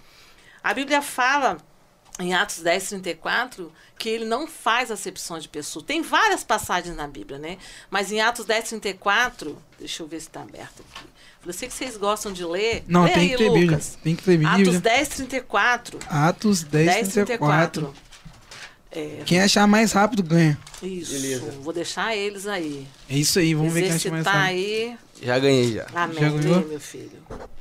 A 0.64 0.74
Bíblia 0.74 1.00
fala 1.00 1.58
em 2.18 2.34
Atos 2.34 2.58
10, 2.58 2.88
34, 2.88 3.72
que 3.98 4.08
ele 4.08 4.24
não 4.24 4.46
faz 4.46 4.90
acepção 4.90 5.38
de 5.38 5.48
pessoas. 5.48 5.84
Tem 5.84 6.02
várias 6.02 6.42
passagens 6.42 6.96
na 6.96 7.06
Bíblia, 7.06 7.38
né? 7.38 7.58
Mas 7.88 8.10
em 8.10 8.20
Atos 8.20 8.44
10, 8.44 8.68
34, 8.70 9.56
deixa 9.78 10.02
eu 10.02 10.06
ver 10.06 10.20
se 10.20 10.26
está 10.26 10.42
aberto 10.42 10.84
aqui. 10.90 11.04
Eu 11.46 11.52
sei 11.54 11.68
que 11.68 11.74
vocês 11.74 11.96
gostam 11.96 12.32
de 12.32 12.44
ler. 12.44 12.84
Não, 12.86 13.04
Lê 13.04 13.12
tem 13.12 13.22
aí, 13.22 13.28
que 13.30 13.36
ter 13.36 13.50
Bíblia. 13.50 13.80
Tem 14.02 14.16
que 14.16 14.22
ter 14.22 14.46
Atos 14.46 14.58
Bíblia. 14.58 14.80
10, 14.80 15.08
34. 15.08 15.98
Atos 16.08 16.62
10, 16.62 16.86
10, 16.86 17.08
34. 17.12 17.82
34. 17.82 18.09
É, 18.92 19.22
Quem 19.24 19.40
achar 19.40 19.66
mais 19.68 19.92
rápido 19.92 20.22
ganha. 20.22 20.58
isso. 20.82 21.12
Beleza. 21.12 21.54
Vou 21.62 21.72
deixar 21.72 22.16
eles 22.16 22.46
aí. 22.46 22.86
É 23.08 23.16
isso 23.16 23.38
aí, 23.38 23.54
vamos 23.54 23.72
ver 23.72 23.82
quem 23.82 23.92
acha 23.92 24.10
mais 24.10 24.26
Exercitar 24.26 24.46
rápido. 24.46 24.58
aí. 24.58 24.96
Já 25.22 25.38
ganhei 25.38 25.72
já. 25.74 25.86
Amém, 25.94 26.18
Já 26.18 26.28
ganhou? 26.30 26.66
Meu 26.66 26.80
filho. 26.80 27.10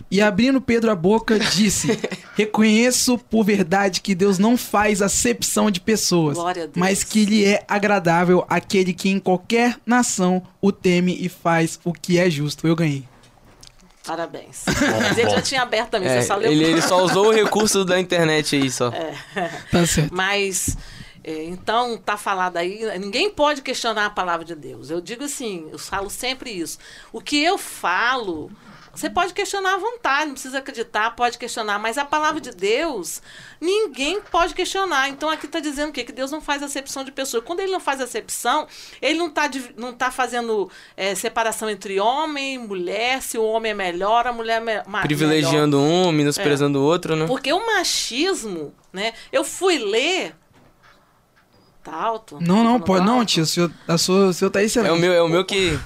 E 0.10 0.22
abrindo 0.22 0.60
Pedro 0.60 0.90
a 0.90 0.96
boca, 0.96 1.38
disse: 1.38 2.00
Reconheço 2.36 3.16
por 3.18 3.44
verdade 3.44 4.02
que 4.02 4.16
Deus 4.16 4.40
não 4.40 4.58
faz 4.58 5.04
acepção 5.04 5.70
de 5.70 5.80
pessoas, 5.80 6.36
Glória 6.36 6.64
a 6.64 6.66
Deus. 6.66 6.76
mas 6.78 7.04
que 7.04 7.26
lhe 7.26 7.46
é 7.46 7.64
agradável 7.68 8.44
aquele 8.50 8.92
que 8.92 9.10
em 9.10 9.20
qualquer 9.20 9.78
nação 9.86 10.42
o 10.60 10.72
teme 10.72 11.16
e 11.20 11.30
faz 11.30 11.80
o 11.84 11.94
que 11.94 12.18
é 12.18 12.28
justo. 12.28 12.66
Eu 12.68 12.76
ganhei. 12.76 13.04
Parabéns. 14.04 14.64
Mas 14.66 15.18
ele 15.20 15.30
já 15.30 15.42
tinha 15.42 15.62
aberto 15.62 15.90
também, 15.92 16.10
É, 16.10 16.22
você 16.22 16.28
só 16.28 16.36
leu. 16.36 16.52
ele, 16.52 16.64
ele 16.64 16.82
só 16.82 17.04
usou 17.04 17.28
o 17.28 17.32
recurso 17.36 17.86
da 17.86 18.00
internet 18.00 18.56
aí 18.56 18.72
só. 18.72 18.92
Tá 19.72 19.86
certo. 19.86 20.12
Mas, 20.16 20.76
é, 21.24 21.44
então, 21.44 21.98
tá 21.98 22.18
falado 22.18 22.58
aí, 22.58 22.82
ninguém 23.00 23.30
pode 23.30 23.62
questionar 23.62 24.06
a 24.06 24.10
palavra 24.10 24.46
de 24.46 24.56
Deus. 24.56 24.90
Eu 24.90 25.02
digo 25.02 25.26
assim, 25.26 25.68
eu 25.72 25.78
falo 25.78 26.10
sempre 26.10 26.50
isso. 26.50 26.78
O 27.12 27.20
que 27.20 27.44
eu 27.44 27.58
falo, 27.58 28.50
você 28.94 29.10
pode 29.10 29.34
questionar 29.34 29.76
à 29.76 29.78
vontade, 29.78 30.28
não 30.28 30.34
precisa 30.34 30.60
acreditar, 30.60 31.12
pode 31.12 31.38
questionar, 31.38 31.78
mas 31.78 31.98
a 31.98 32.06
palavra 32.06 32.40
de 32.40 32.52
Deus, 32.52 33.22
ninguém 33.60 34.22
pode 34.22 34.54
questionar. 34.54 35.10
Então, 35.10 35.30
aqui 35.30 35.46
está 35.46 35.60
dizendo 35.60 35.90
o 35.90 35.92
quê? 35.92 36.04
Que 36.04 36.12
Deus 36.12 36.32
não 36.32 36.42
faz 36.42 36.64
acepção 36.64 37.04
de 37.04 37.12
pessoas. 37.12 37.44
Quando 37.44 37.60
ele 37.60 37.72
não 37.72 37.80
faz 37.80 38.00
acepção, 38.00 38.66
ele 39.02 39.20
não 39.20 39.28
está 39.28 39.50
não 39.76 39.94
tá 39.94 40.12
fazendo 40.12 40.72
é, 40.96 41.16
separação 41.16 41.70
entre 41.70 42.00
homem 42.00 42.56
e 42.56 42.58
mulher, 42.58 43.22
se 43.22 43.38
o 43.38 43.44
homem 43.44 43.72
é 43.72 43.76
melhor, 43.76 44.26
a 44.26 44.32
mulher 44.32 44.62
é 44.62 44.64
melhor. 44.64 45.02
Privilegiando 45.02 45.80
um, 45.80 46.12
menosprezando 46.12 46.80
o 46.80 46.84
outro, 46.84 47.16
né? 47.16 47.28
Porque 47.28 47.52
o 47.52 47.66
machismo, 47.66 48.74
né? 48.92 49.14
Eu 49.32 49.44
fui 49.44 49.78
ler. 49.78 50.34
Tá 51.90 51.96
alto? 51.96 52.38
Não, 52.42 52.64
não, 52.64 52.80
Tá 52.80 52.86
pode. 52.86 53.06
Não, 53.06 53.20
alto? 53.20 53.26
tio, 53.28 53.44
o 53.44 53.46
senhor, 53.46 53.72
a 53.88 53.98
sua, 53.98 54.28
o 54.28 54.34
senhor 54.34 54.52
tá 54.52 54.62
excelente. 54.64 54.90
É 54.92 54.94
o 54.94 54.98
meu, 55.00 55.14
é 55.14 55.22
o 55.22 55.28
meu 55.28 55.44
que. 55.46 55.80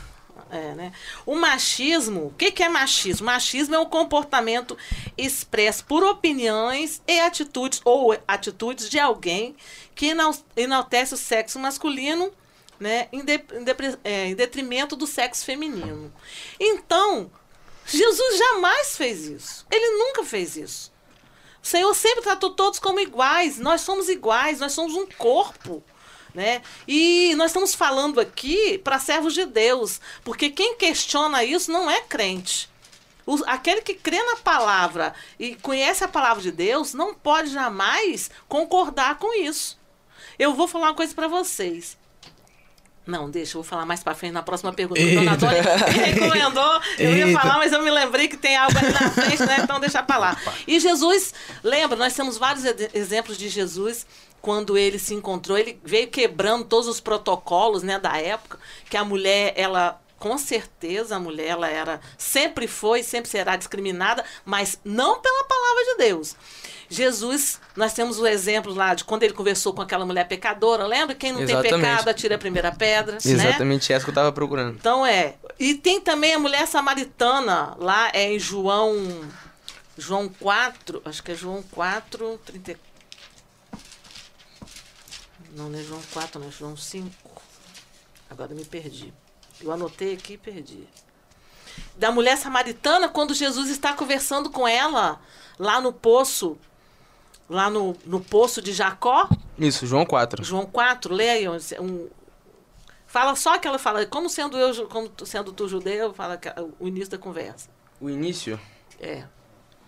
É, 0.52 0.76
né? 0.76 0.92
O 1.26 1.36
machismo, 1.36 2.28
o 2.28 2.34
que, 2.38 2.52
que 2.52 2.62
é 2.62 2.70
machismo? 2.70 3.26
Machismo 3.26 3.74
é 3.74 3.80
um 3.80 3.88
comportamento 3.88 4.78
expresso 5.18 5.84
por 5.86 6.04
opiniões 6.04 7.02
e 7.08 7.20
atitudes 7.20 7.82
ou 7.84 8.16
atitudes 8.28 8.88
de 8.88 9.00
alguém 9.00 9.56
que 9.96 10.08
enal- 10.10 10.36
enaltece 10.56 11.16
o 11.16 11.18
sexo 11.18 11.58
masculino 11.58 12.32
né, 12.80 13.08
em, 13.12 13.24
de- 13.26 13.44
em 13.54 13.64
depre- 13.64 13.98
é, 14.04 14.28
em 14.28 14.36
detrimento 14.36 14.96
do 14.96 15.08
sexo 15.08 15.44
feminino. 15.44 16.14
Então, 16.60 17.32
Jesus 17.86 18.38
jamais 18.38 18.96
fez 18.96 19.26
isso. 19.26 19.66
Ele 19.72 19.98
nunca 19.98 20.24
fez 20.24 20.56
isso. 20.56 20.94
O 21.64 21.66
Senhor 21.68 21.94
sempre 21.96 22.22
tratou 22.22 22.52
todos 22.52 22.78
como 22.78 23.00
iguais. 23.00 23.58
Nós 23.58 23.82
somos 23.82 24.08
iguais, 24.10 24.60
nós 24.60 24.74
somos 24.74 24.94
um 24.96 25.08
corpo. 25.18 25.84
Né? 26.34 26.64
E 26.88 27.36
nós 27.36 27.52
estamos 27.52 27.76
falando 27.76 28.20
aqui 28.20 28.80
para 28.80 28.98
servos 29.00 29.36
de 29.36 29.46
Deus, 29.46 30.02
porque 30.24 30.50
quem 30.50 30.76
questiona 30.76 31.44
isso 31.44 31.72
não 31.72 31.90
é 31.92 32.02
crente. 32.02 32.68
O- 33.26 33.40
aquele 33.46 33.82
que 33.82 33.94
crê 33.94 34.22
na 34.22 34.38
palavra 34.38 35.14
e 35.40 35.56
conhece 35.56 36.04
a 36.04 36.08
palavra 36.08 36.42
de 36.42 36.52
Deus 36.52 36.94
não 36.94 37.14
pode 37.14 37.52
jamais 37.52 38.32
concordar 38.48 39.20
com 39.20 39.34
isso. 39.40 39.78
Eu 40.40 40.56
vou 40.56 40.68
falar 40.68 40.88
uma 40.88 40.96
coisa 40.96 41.14
para 41.14 41.28
vocês. 41.28 41.96
Não, 43.06 43.30
deixa, 43.30 43.58
eu 43.58 43.62
vou 43.62 43.70
falar 43.70 43.86
mais 43.86 44.02
para 44.02 44.16
frente 44.16 44.32
na 44.32 44.42
próxima 44.42 44.72
pergunta. 44.72 45.02
A 45.02 45.36
dona. 45.36 45.38
Dona 45.38 45.86
recomendou, 45.86 46.82
eu 46.98 47.16
ia 47.16 47.28
Eita. 47.28 47.40
falar, 47.40 47.58
mas 47.58 47.74
eu 47.74 47.82
me 47.82 47.92
lembrei 47.92 48.28
que 48.28 48.38
tem 48.38 48.56
algo 48.56 48.78
ali 48.78 48.92
na 48.92 49.12
frente, 49.12 49.46
né? 49.46 49.58
Então 49.62 49.80
deixa 49.80 50.02
pra 50.02 50.18
lá. 50.18 50.38
E 50.66 50.80
Jesus, 50.80 51.34
lembra, 51.62 51.98
nós 51.98 52.14
temos 52.14 52.38
vários 52.38 52.64
exemplos 52.94 53.38
de 53.38 53.50
Jesus 53.50 54.06
quando 54.42 54.78
ele 54.78 55.00
se 55.00 55.14
encontrou, 55.14 55.58
ele 55.58 55.80
veio 55.86 56.10
quebrando 56.10 56.66
todos 56.66 56.86
os 56.90 57.00
protocolos, 57.00 57.82
né, 57.82 57.98
da 57.98 58.18
época, 58.18 58.60
que 58.90 58.98
a 58.98 59.04
mulher, 59.06 59.54
ela 59.56 60.02
com 60.24 60.38
certeza 60.38 61.18
a 61.18 61.20
mulher 61.20 61.50
ela 61.50 61.68
era 61.68 62.00
sempre 62.18 62.66
foi, 62.66 63.04
sempre 63.04 63.30
será 63.30 63.58
discriminada, 63.58 64.24
mas 64.46 64.80
não 64.84 65.20
pela 65.20 65.44
palavra 65.44 65.84
de 65.84 65.96
Deus. 65.98 66.36
Jesus, 66.94 67.60
nós 67.76 67.94
temos 67.94 68.20
o 68.20 68.28
exemplo 68.28 68.74
lá 68.74 68.94
de 68.94 69.04
quando 69.04 69.24
ele 69.24 69.34
conversou 69.34 69.74
com 69.74 69.82
aquela 69.82 70.06
mulher 70.06 70.28
pecadora, 70.28 70.86
lembra? 70.86 71.16
Quem 71.16 71.32
não 71.32 71.42
Exatamente. 71.42 71.70
tem 71.70 71.82
pecado 71.82 72.08
atira 72.08 72.36
a 72.36 72.38
primeira 72.38 72.72
pedra, 72.72 73.14
né? 73.14 73.20
Exatamente 73.24 73.92
essa 73.92 74.06
que 74.06 74.12
eu 74.12 74.16
tava 74.16 74.32
procurando. 74.32 74.76
Então 74.76 75.06
é. 75.06 75.36
E 75.60 75.74
tem 75.76 76.00
também 76.00 76.34
a 76.34 76.40
mulher 76.40 76.68
samaritana, 76.68 77.76
lá 77.80 78.10
é 78.14 78.32
em 78.34 78.40
João. 78.40 78.96
João 79.98 80.28
4, 80.28 81.02
acho 81.06 81.22
que 81.22 81.32
é 81.32 81.36
João 81.36 81.64
4, 81.72 82.40
30. 82.46 82.76
Não, 85.56 85.70
não 85.70 85.80
é 85.80 85.84
João 85.84 86.02
4, 86.12 86.40
não 86.40 86.48
é 86.48 86.52
João 86.52 86.76
5. 86.76 87.12
Agora 88.30 88.52
eu 88.52 88.58
me 88.58 88.66
perdi. 88.66 89.14
Eu 89.62 89.72
anotei 89.72 90.14
aqui 90.14 90.34
e 90.34 90.38
perdi. 90.38 90.88
Da 91.96 92.12
mulher 92.12 92.38
samaritana, 92.38 93.08
quando 93.08 93.34
Jesus 93.34 93.70
está 93.70 93.94
conversando 93.94 94.50
com 94.50 94.68
ela 94.68 95.22
lá 95.60 95.80
no 95.80 95.94
poço, 95.94 96.58
lá 97.50 97.70
no, 97.70 97.96
no 98.06 98.20
poço 98.20 98.62
de 98.62 98.72
Jacó, 98.74 99.28
Isso, 99.58 99.86
João 99.86 100.06
4. 100.06 100.44
João 100.44 100.66
4, 100.66 101.14
lê 101.14 101.30
aí. 101.30 101.48
onde- 101.48 101.64
Um, 101.80 102.08
fala 103.06 103.36
só 103.36 103.58
que 103.60 103.68
ela 103.68 103.78
fala, 103.80 104.06
como 104.06 104.30
sendo 104.30 104.58
eu, 104.58 104.88
como 104.88 105.10
sendo 105.26 105.52
tu 105.52 105.68
judeu, 105.68 106.14
fala 106.14 106.38
que- 106.38 106.52
o 106.80 106.88
início 106.88 107.12
da 107.12 107.18
conversa. 107.18 107.70
O 108.02 108.10
início? 108.10 108.60
É. 109.00 109.24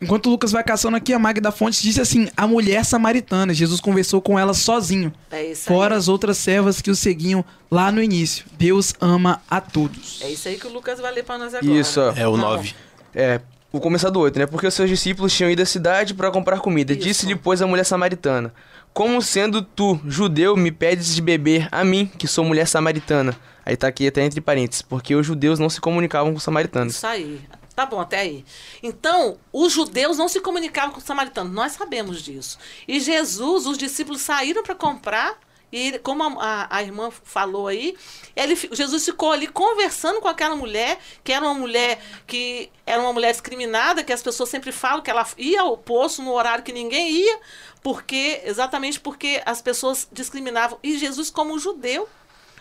Enquanto 0.02 0.26
o 0.28 0.30
Lucas 0.30 0.52
vai 0.52 0.62
caçando 0.64 0.98
aqui, 0.98 1.14
a 1.14 1.18
Magda 1.20 1.52
Fontes 1.54 1.82
disse 1.82 2.02
assim: 2.02 2.30
a 2.36 2.46
mulher 2.46 2.84
samaritana. 2.84 3.54
Jesus 3.54 3.80
conversou 3.80 4.22
com 4.22 4.38
ela 4.38 4.54
sozinho, 4.54 5.12
É 5.32 5.52
isso 5.52 5.64
fora 5.64 5.96
aí. 5.96 5.98
as 5.98 6.10
outras 6.10 6.38
servas 6.38 6.82
que 6.82 6.92
o 6.92 6.96
seguiam 6.96 7.44
lá 7.72 7.92
no 7.94 8.04
início. 8.04 8.46
Deus 8.58 8.94
ama 9.00 9.42
a 9.50 9.62
todos. 9.62 10.20
É 10.22 10.30
isso 10.30 10.50
aí 10.50 10.58
que 10.60 10.68
o 10.68 10.72
Lucas 10.74 11.00
vai 11.00 11.14
ler 11.14 11.24
pra 11.24 11.38
nós 11.38 11.54
agora. 11.56 11.74
Isso. 11.74 12.02
É 12.02 12.28
o 12.28 12.34
Tá 12.36 12.38
9. 12.42 12.76
É, 13.14 13.40
vou 13.76 13.82
começar 13.82 14.10
do 14.10 14.22
8, 14.22 14.40
né? 14.40 14.46
Porque 14.46 14.66
os 14.66 14.74
seus 14.74 14.90
discípulos 14.90 15.34
tinham 15.34 15.52
ido 15.52 15.62
à 15.62 15.66
cidade 15.66 16.14
para 16.14 16.32
comprar 16.32 16.60
comida. 16.60 16.96
Disse-lhe, 16.96 17.36
pois, 17.36 17.62
a 17.62 17.68
mulher 17.68 17.84
samaritana: 17.84 18.54
Como 18.94 19.22
sendo 19.22 19.62
tu, 19.62 20.00
judeu, 20.06 20.56
me 20.56 20.72
pedes 20.72 21.14
de 21.14 21.22
beber 21.22 21.68
a 21.72 21.84
mim, 21.84 22.06
que 22.18 22.28
sou 22.28 22.46
mulher 22.46 22.68
samaritana? 22.68 23.38
Aí 23.66 23.76
tá 23.76 23.88
aqui 23.88 24.08
até 24.08 24.24
entre 24.24 24.40
parênteses, 24.40 24.82
porque 24.82 25.14
os 25.14 25.26
judeus 25.26 25.60
não 25.60 25.70
se 25.70 25.82
comunicavam 25.82 26.32
com 26.32 26.38
os 26.38 26.44
samaritanos. 26.44 26.96
Isso 26.96 27.06
aí. 27.06 27.42
Tá 27.76 27.86
bom, 27.86 28.00
até 28.00 28.20
aí. 28.20 28.46
Então, 28.82 29.38
os 29.52 29.74
judeus 29.74 30.18
não 30.18 30.30
se 30.30 30.40
comunicavam 30.40 30.92
com 30.92 31.00
os 31.00 31.04
samaritanos. 31.04 31.52
Nós 31.52 31.74
sabemos 31.74 32.22
disso. 32.22 32.58
E 32.88 33.02
Jesus, 33.02 33.66
os 33.66 33.78
discípulos 33.78 34.22
saíram 34.22 34.64
para 34.64 34.76
comprar. 34.76 35.38
E 35.78 36.00
como 36.00 36.24
a, 36.24 36.28
a- 36.42 36.78
a 36.78 36.82
irmã 36.84 37.12
falou 37.12 37.68
aí, 37.68 37.98
ele, 38.34 38.56
Jesus 38.72 39.04
ficou 39.04 39.34
ali 39.34 39.46
conversando 39.48 40.22
com 40.22 40.28
aquela 40.30 40.56
mulher, 40.56 40.98
que 41.22 41.34
era 41.34 41.44
uma 41.44 41.54
mulher 41.54 42.00
que 42.26 42.72
era 42.86 43.02
uma 43.02 43.12
mulher 43.12 43.32
discriminada, 43.32 44.02
que 44.04 44.14
as 44.14 44.24
pessoas 44.24 44.48
sempre 44.48 44.72
falam 44.72 45.02
que 45.02 45.12
ela 45.12 45.28
ia 45.38 45.62
ao 45.62 45.76
poço 45.78 46.22
no 46.24 46.32
horário 46.34 46.64
que 46.64 46.72
ninguém 46.72 47.12
ia, 47.12 47.40
porque 47.84 48.42
exatamente 48.46 49.00
porque 49.02 49.42
as 49.46 49.62
pessoas 49.62 50.08
discriminavam. 50.12 50.80
E 50.82 50.98
Jesus, 50.98 51.30
como 51.30 51.60
judeu, 51.60 52.08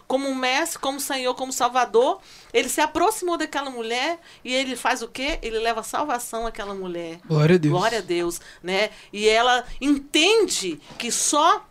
como 0.09 0.29
um 0.29 0.35
mestre, 0.35 0.79
como 0.81 0.99
Senhor, 1.01 1.35
como 1.35 1.53
Salvador, 1.53 2.21
ele 2.53 2.69
se 2.69 2.81
aproximou 2.81 3.39
daquela 3.39 3.71
mulher 3.71 4.19
e 4.45 4.53
ele 4.53 4.75
faz 4.77 5.03
o 5.03 5.09
quê? 5.09 5.39
Ele 5.41 5.59
leva 5.61 5.83
salvação 5.83 6.47
àquela 6.47 6.75
mulher. 6.75 7.21
Glória 7.27 7.55
a 7.55 7.59
Deus. 7.59 7.73
Glória 7.73 7.99
a 7.99 8.03
Deus, 8.03 8.41
né? 8.63 8.91
E 9.13 9.29
ela 9.29 9.65
entende 9.81 10.81
que 10.99 11.11
só 11.13 11.65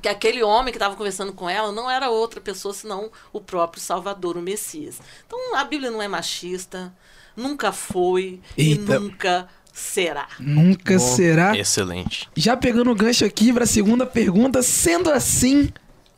que 0.00 0.08
aquele 0.08 0.42
homem 0.42 0.72
que 0.72 0.76
estava 0.78 0.96
conversando 0.96 1.32
com 1.32 1.48
ela 1.48 1.72
não 1.72 1.90
era 1.90 2.10
outra 2.10 2.40
pessoa 2.40 2.72
senão 2.74 3.10
o 3.32 3.40
próprio 3.40 3.82
Salvador, 3.82 4.36
o 4.36 4.42
Messias. 4.42 4.98
Então 5.26 5.56
a 5.56 5.64
Bíblia 5.64 5.90
não 5.90 6.00
é 6.02 6.08
machista, 6.08 6.92
nunca 7.36 7.72
foi 7.72 8.40
Eita. 8.56 8.96
e 8.96 8.98
nunca 8.98 9.48
será. 9.72 10.28
Nunca 10.38 10.94
Bom. 10.94 10.98
será. 10.98 11.56
Excelente. 11.56 12.28
Já 12.36 12.56
pegando 12.56 12.90
o 12.90 12.94
gancho 12.94 13.24
aqui 13.24 13.52
para 13.52 13.64
a 13.64 13.66
segunda 13.66 14.06
pergunta, 14.06 14.62
sendo 14.62 15.10
assim, 15.10 15.70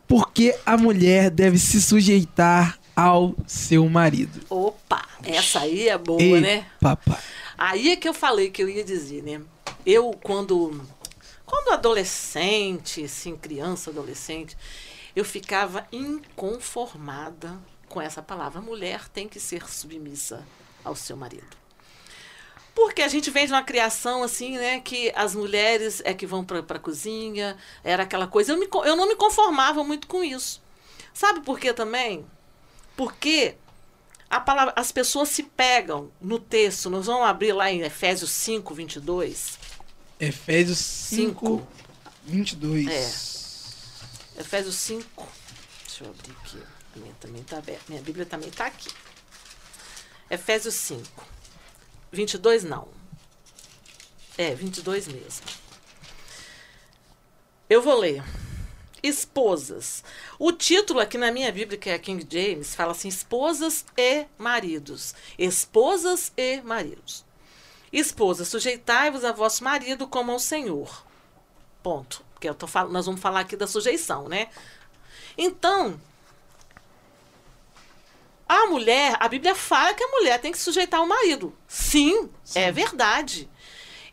por 0.07 0.31
que 0.33 0.55
a 0.65 0.77
mulher 0.77 1.31
deve 1.31 1.59
se 1.59 1.81
sujeitar 1.81 2.79
ao 2.95 3.35
seu 3.47 3.89
marido? 3.89 4.41
Opa, 4.49 5.07
essa 5.25 5.61
aí 5.61 5.89
é 5.89 5.97
boa, 5.97 6.21
Ei, 6.21 6.41
né? 6.41 6.67
papai. 6.81 7.19
Aí 7.57 7.93
é 7.93 7.97
que 7.97 8.09
eu 8.09 8.15
falei 8.15 8.51
que 8.51 8.63
eu 8.63 8.69
ia 8.69 8.83
dizer, 8.85 9.23
né? 9.23 9.41
Eu, 9.87 10.11
quando, 10.23 10.81
quando 11.53 11.75
adolescente, 11.75 13.05
assim, 13.05 13.37
criança, 13.37 13.91
adolescente, 13.91 14.57
eu 15.15 15.23
ficava 15.23 15.87
inconformada 15.93 17.61
com 17.91 18.01
essa 18.01 18.23
palavra. 18.23 18.59
A 18.59 18.63
mulher 18.63 19.07
tem 19.11 19.29
que 19.29 19.39
ser 19.39 19.69
submissa 19.69 20.47
ao 20.83 20.97
seu 20.97 21.15
marido. 21.15 21.55
Porque 22.75 23.03
a 23.03 23.09
gente 23.09 23.31
vem 23.31 23.45
de 23.45 23.53
uma 23.53 23.63
criação 23.63 24.23
assim, 24.23 24.57
né? 24.57 24.81
Que 24.81 25.13
as 25.15 25.35
mulheres 25.35 26.01
é 26.07 26.15
que 26.15 26.27
vão 26.27 26.43
pra, 26.43 26.63
pra 26.63 26.79
cozinha, 26.79 27.59
era 27.85 28.05
aquela 28.05 28.27
coisa. 28.27 28.53
Eu, 28.53 28.59
me, 28.59 28.67
eu 28.87 28.97
não 28.97 29.07
me 29.07 29.15
conformava 29.15 29.85
muito 29.85 30.07
com 30.07 30.25
isso. 30.25 30.63
Sabe 31.13 31.41
por 31.41 31.61
quê 31.61 31.75
também? 31.75 32.25
Porque 32.97 33.57
a 34.31 34.41
palavra, 34.41 34.73
as 34.75 34.91
pessoas 34.91 35.29
se 35.29 35.43
pegam 35.43 36.11
no 36.19 36.39
texto. 36.39 36.89
Nós 36.89 37.05
vamos 37.05 37.27
abrir 37.27 37.53
lá 37.53 37.71
em 37.71 37.83
Efésios 37.83 38.31
5, 38.31 38.73
22. 38.73 39.61
Efésios 40.23 40.79
5, 40.79 41.17
Cinco. 41.17 41.69
22. 42.25 42.87
É. 44.37 44.41
Efésios 44.41 44.77
5. 44.77 45.29
Deixa 45.85 46.05
eu 46.05 46.11
abrir 46.11 46.31
aqui. 46.31 46.63
A 46.95 46.99
minha 47.01 47.15
também 47.15 47.43
tá 47.43 47.59
aberta. 47.59 47.83
Minha 47.89 48.01
Bíblia 48.03 48.25
também 48.25 48.49
tá 48.49 48.67
aqui. 48.67 48.89
Efésios 50.31 50.77
5. 50.77 51.27
22 52.13 52.63
não. 52.63 52.87
É, 54.39 54.55
22 54.55 55.09
mesmo. 55.09 55.45
Eu 57.69 57.83
vou 57.83 57.99
ler. 57.99 58.23
Esposas. 59.03 60.05
O 60.39 60.53
título 60.53 61.01
aqui 61.01 61.19
na 61.19 61.33
minha 61.33 61.51
Bíblia, 61.51 61.77
que 61.77 61.91
é 61.91 61.95
a 61.95 61.99
King 61.99 62.25
James, 62.31 62.77
fala 62.77 62.93
assim: 62.93 63.09
esposas 63.09 63.85
e 63.97 64.27
maridos. 64.39 65.17
Esposas 65.37 66.33
e 66.37 66.61
maridos. 66.61 67.25
Esposas, 67.93 68.49
sujeitai-vos 68.49 69.25
a 69.25 69.33
vosso 69.33 69.63
marido 69.63 70.07
como 70.09 70.33
ao 70.33 70.39
Senhor. 70.39 71.05
Ponto. 71.83 72.25
Porque 72.33 72.49
eu 72.49 72.55
tô 72.55 72.67
fal... 72.67 72.89
nós 72.89 73.07
vamos 73.07 73.21
falar 73.21 73.41
aqui 73.41 73.57
da 73.57 73.67
sujeição, 73.67 74.29
né? 74.29 74.49
Então, 75.37 76.01
a 78.49 78.67
mulher, 78.67 79.17
a 79.19 79.29
Bíblia 79.29 79.55
fala 79.55 79.95
que 79.95 80.05
a 80.05 80.09
mulher 80.09 80.41
tem 80.41 80.53
que 80.53 80.59
sujeitar 80.59 81.03
o 81.03 81.09
marido. 81.09 81.57
Sim, 81.67 82.29
é 82.55 82.71
verdade. 82.71 83.49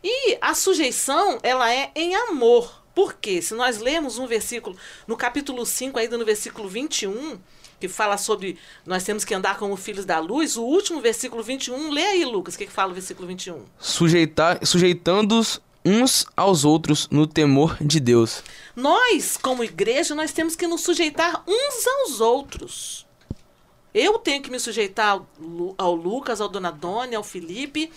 E 0.02 0.38
a 0.40 0.54
sujeição, 0.54 1.38
ela 1.42 1.72
é 1.72 1.90
em 1.94 2.14
amor. 2.14 2.82
Por 2.94 3.14
quê? 3.14 3.40
Se 3.42 3.54
nós 3.54 3.78
lermos 3.78 4.18
um 4.18 4.26
versículo, 4.26 4.76
no 5.06 5.16
capítulo 5.16 5.64
5, 5.64 5.98
ainda 5.98 6.16
no 6.18 6.24
versículo 6.24 6.68
21, 6.68 7.40
que 7.80 7.88
fala 7.88 8.18
sobre 8.18 8.58
nós 8.84 9.02
temos 9.02 9.24
que 9.24 9.34
andar 9.34 9.56
como 9.56 9.74
filhos 9.76 10.04
da 10.04 10.18
luz, 10.18 10.56
o 10.56 10.62
último 10.62 11.00
versículo 11.00 11.42
21, 11.42 11.90
lê 11.90 12.04
aí, 12.04 12.24
Lucas, 12.24 12.54
o 12.54 12.58
que, 12.58 12.66
que 12.66 12.72
fala 12.72 12.92
o 12.92 12.94
versículo 12.94 13.26
21? 13.26 13.64
Sujeitar, 13.78 14.64
sujeitando-os 14.64 15.60
uns 15.84 16.26
aos 16.36 16.64
outros 16.64 17.08
no 17.10 17.26
temor 17.26 17.76
de 17.80 17.98
Deus. 17.98 18.42
Nós, 18.76 19.38
como 19.38 19.64
igreja, 19.64 20.14
nós 20.14 20.30
temos 20.30 20.54
que 20.54 20.66
nos 20.66 20.82
sujeitar 20.82 21.42
uns 21.48 21.86
aos 21.86 22.20
outros. 22.20 23.06
Eu 23.92 24.18
tenho 24.18 24.42
que 24.42 24.50
me 24.50 24.60
sujeitar 24.60 25.08
ao, 25.08 25.26
ao 25.76 25.94
Lucas, 25.94 26.40
ao 26.40 26.48
Dona 26.48 26.70
Dona, 26.70 27.16
ao 27.16 27.24
Felipe. 27.24 27.90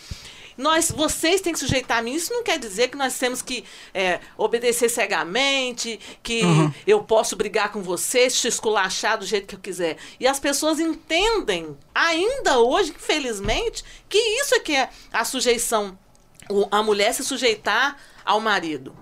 Nós, 0.57 0.91
vocês 0.91 1.41
têm 1.41 1.53
que 1.53 1.59
sujeitar 1.59 1.99
a 1.99 2.01
mim. 2.01 2.13
Isso 2.13 2.33
não 2.33 2.43
quer 2.43 2.59
dizer 2.59 2.89
que 2.89 2.97
nós 2.97 3.17
temos 3.17 3.41
que 3.41 3.63
é, 3.93 4.19
obedecer 4.37 4.89
cegamente, 4.89 5.99
que 6.21 6.41
eu 6.85 7.03
posso 7.03 7.35
brigar 7.35 7.71
com 7.71 7.81
vocês, 7.81 8.39
te 8.39 8.47
esculachar 8.47 9.17
do 9.17 9.25
jeito 9.25 9.47
que 9.47 9.55
eu 9.55 9.59
quiser. 9.59 9.97
E 10.19 10.27
as 10.27 10.39
pessoas 10.39 10.79
entendem, 10.79 11.77
ainda 11.93 12.59
hoje, 12.59 12.91
infelizmente, 12.91 13.83
que 14.07 14.17
isso 14.17 14.55
é 14.55 14.59
que 14.59 14.75
é 14.75 14.89
a 15.11 15.25
sujeição. 15.25 15.97
A 16.71 16.83
mulher 16.83 17.13
se 17.13 17.23
sujeitar 17.23 17.97
ao 18.25 18.39
marido. 18.39 18.95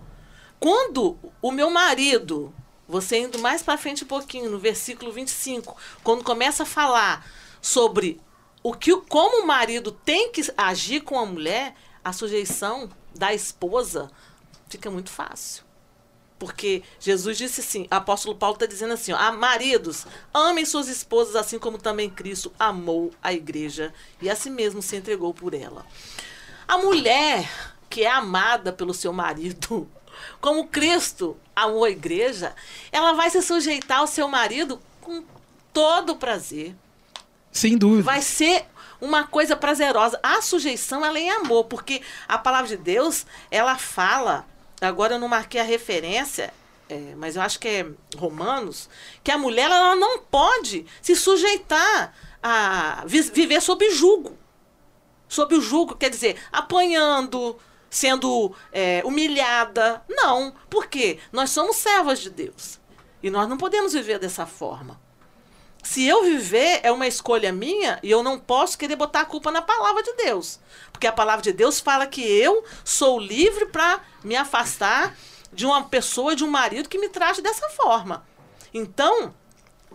Quando 0.59 1.17
o 1.41 1.51
meu 1.51 1.69
marido, 1.71 2.53
você 2.87 3.17
indo 3.17 3.39
mais 3.39 3.63
para 3.63 3.77
frente 3.77 4.03
um 4.03 4.07
pouquinho, 4.07 4.49
no 4.49 4.59
versículo 4.59 5.11
25, 5.11 5.75
quando 6.03 6.23
começa 6.23 6.63
a 6.63 6.65
falar 6.67 7.25
sobre 7.61 8.21
o 8.63 8.73
que 8.73 8.93
o- 8.93 9.01
como 9.01 9.43
o 9.43 9.47
marido 9.47 9.91
tem 9.91 10.31
que 10.31 10.41
agir 10.57 11.01
com 11.01 11.17
a 11.19 11.25
mulher, 11.25 11.75
a 12.03 12.13
sujeição 12.13 12.89
da 13.15 13.33
esposa 13.33 14.09
fica 14.69 14.89
muito 14.89 15.09
fácil. 15.09 15.63
Porque 16.39 16.81
Jesus 16.99 17.37
disse 17.37 17.61
assim, 17.61 17.83
o 17.91 17.93
apóstolo 17.93 18.35
Paulo 18.35 18.55
está 18.55 18.65
dizendo 18.65 18.93
assim, 18.93 19.11
ó, 19.13 19.17
ah, 19.17 19.31
maridos, 19.31 20.07
amem 20.33 20.65
suas 20.65 20.87
esposas 20.87 21.35
assim 21.35 21.59
como 21.59 21.77
também 21.77 22.09
Cristo 22.09 22.51
amou 22.57 23.11
a 23.21 23.31
igreja 23.31 23.93
e 24.19 24.27
a 24.27 24.35
si 24.35 24.49
mesmo 24.49 24.81
se 24.81 24.95
entregou 24.95 25.33
por 25.35 25.53
ela. 25.53 25.85
A 26.67 26.79
mulher 26.79 27.47
que 27.89 28.03
é 28.03 28.09
amada 28.09 28.73
pelo 28.73 28.93
seu 28.93 29.13
marido, 29.13 29.87
como 30.41 30.67
Cristo 30.67 31.37
amou 31.55 31.83
a 31.83 31.91
igreja, 31.91 32.55
ela 32.91 33.13
vai 33.13 33.29
se 33.29 33.41
sujeitar 33.43 33.99
ao 33.99 34.07
seu 34.07 34.27
marido 34.27 34.81
com 34.99 35.23
todo 35.71 36.15
prazer. 36.15 36.75
Sem 37.51 37.77
dúvida. 37.77 38.03
Vai 38.03 38.21
ser 38.21 38.65
uma 38.99 39.25
coisa 39.25 39.55
prazerosa. 39.55 40.19
A 40.23 40.41
sujeição, 40.41 41.05
ela 41.05 41.17
é 41.17 41.21
em 41.21 41.29
amor, 41.31 41.65
porque 41.65 42.01
a 42.27 42.37
palavra 42.37 42.67
de 42.69 42.77
Deus, 42.77 43.25
ela 43.49 43.77
fala, 43.77 44.45
agora 44.79 45.15
eu 45.15 45.19
não 45.19 45.27
marquei 45.27 45.59
a 45.59 45.63
referência, 45.63 46.53
é, 46.89 47.13
mas 47.17 47.35
eu 47.35 47.41
acho 47.41 47.59
que 47.59 47.67
é 47.67 47.87
Romanos, 48.17 48.89
que 49.23 49.31
a 49.31 49.37
mulher 49.37 49.69
ela 49.71 49.95
não 49.95 50.19
pode 50.19 50.85
se 51.01 51.15
sujeitar 51.15 52.13
a 52.43 53.03
vi- 53.05 53.21
viver 53.21 53.61
sob 53.61 53.89
julgo 53.91 54.37
sob 55.27 55.55
o 55.55 55.61
julgo, 55.61 55.95
quer 55.95 56.09
dizer, 56.09 56.35
apanhando, 56.51 57.57
sendo 57.89 58.53
é, 58.69 59.01
humilhada. 59.05 60.03
Não. 60.09 60.53
Por 60.69 60.87
quê? 60.87 61.19
Nós 61.31 61.51
somos 61.51 61.77
servas 61.77 62.19
de 62.19 62.29
Deus. 62.29 62.81
E 63.23 63.29
nós 63.29 63.47
não 63.47 63.55
podemos 63.55 63.93
viver 63.93 64.19
dessa 64.19 64.45
forma. 64.45 64.99
Se 65.83 66.05
eu 66.07 66.23
viver, 66.23 66.79
é 66.83 66.91
uma 66.91 67.07
escolha 67.07 67.51
minha 67.51 67.99
e 68.03 68.11
eu 68.11 68.21
não 68.23 68.39
posso 68.39 68.77
querer 68.77 68.95
botar 68.95 69.21
a 69.21 69.25
culpa 69.25 69.51
na 69.51 69.61
palavra 69.61 70.03
de 70.03 70.13
Deus. 70.13 70.59
Porque 70.91 71.07
a 71.07 71.11
palavra 71.11 71.41
de 71.41 71.51
Deus 71.51 71.79
fala 71.79 72.05
que 72.05 72.21
eu 72.21 72.63
sou 72.85 73.19
livre 73.19 73.65
para 73.65 73.99
me 74.23 74.35
afastar 74.35 75.15
de 75.51 75.65
uma 75.65 75.83
pessoa, 75.83 76.35
de 76.35 76.43
um 76.43 76.49
marido 76.49 76.87
que 76.87 76.97
me 76.99 77.09
trate 77.09 77.41
dessa 77.41 77.67
forma. 77.71 78.25
Então, 78.73 79.33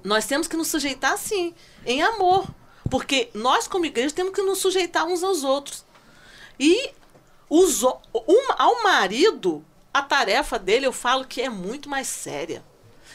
nós 0.04 0.26
temos 0.26 0.46
que 0.48 0.56
nos 0.56 0.68
sujeitar 0.68 1.16
sim, 1.16 1.54
em 1.84 2.02
amor. 2.02 2.46
Porque 2.90 3.30
nós, 3.32 3.66
como 3.66 3.86
igreja, 3.86 4.14
temos 4.14 4.32
que 4.32 4.42
nos 4.42 4.58
sujeitar 4.58 5.06
uns 5.06 5.22
aos 5.22 5.44
outros. 5.44 5.84
E 6.58 6.90
os, 7.48 7.82
um- 7.82 8.52
ao 8.58 8.82
marido, 8.82 9.64
a 9.94 10.02
tarefa 10.02 10.58
dele, 10.58 10.86
eu 10.86 10.92
falo 10.92 11.24
que 11.24 11.40
é 11.40 11.48
muito 11.48 11.88
mais 11.88 12.06
séria. 12.06 12.62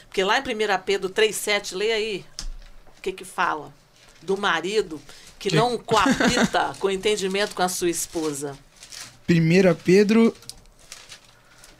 Porque 0.07 0.23
lá 0.23 0.39
em 0.39 0.41
1 0.41 0.45
Pedro 0.85 1.09
3,7, 1.09 1.73
leia 1.75 1.95
aí 1.95 2.25
o 3.01 3.03
que 3.03 3.11
que 3.11 3.25
fala 3.25 3.73
do 4.21 4.37
marido 4.37 5.01
que 5.39 5.53
não 5.55 5.75
coabita 5.75 6.75
com 6.79 6.87
entendimento 6.87 7.55
com 7.55 7.63
a 7.63 7.67
sua 7.67 7.89
esposa. 7.89 8.55
1 9.27 9.73
Pedro 9.83 10.31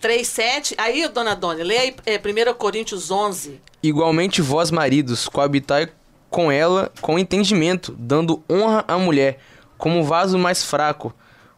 3,7, 0.02 0.74
aí, 0.80 1.08
dona 1.08 1.36
Dona, 1.36 1.64
leia 1.64 1.82
aí 1.82 1.96
é, 2.08 2.18
1 2.18 2.56
Coríntios 2.56 3.12
11. 3.12 3.62
Igualmente 3.84 4.42
vós, 4.42 4.72
maridos, 4.72 5.28
coabitai 5.28 5.92
com 6.28 6.52
ela 6.52 6.92
com 7.02 7.20
entendimento, 7.20 7.96
dando 8.00 8.44
honra 8.50 8.84
à 8.88 8.98
mulher, 8.98 9.38
como 9.78 10.04
vaso 10.04 10.40
mais 10.40 10.64
fraco, 10.64 11.14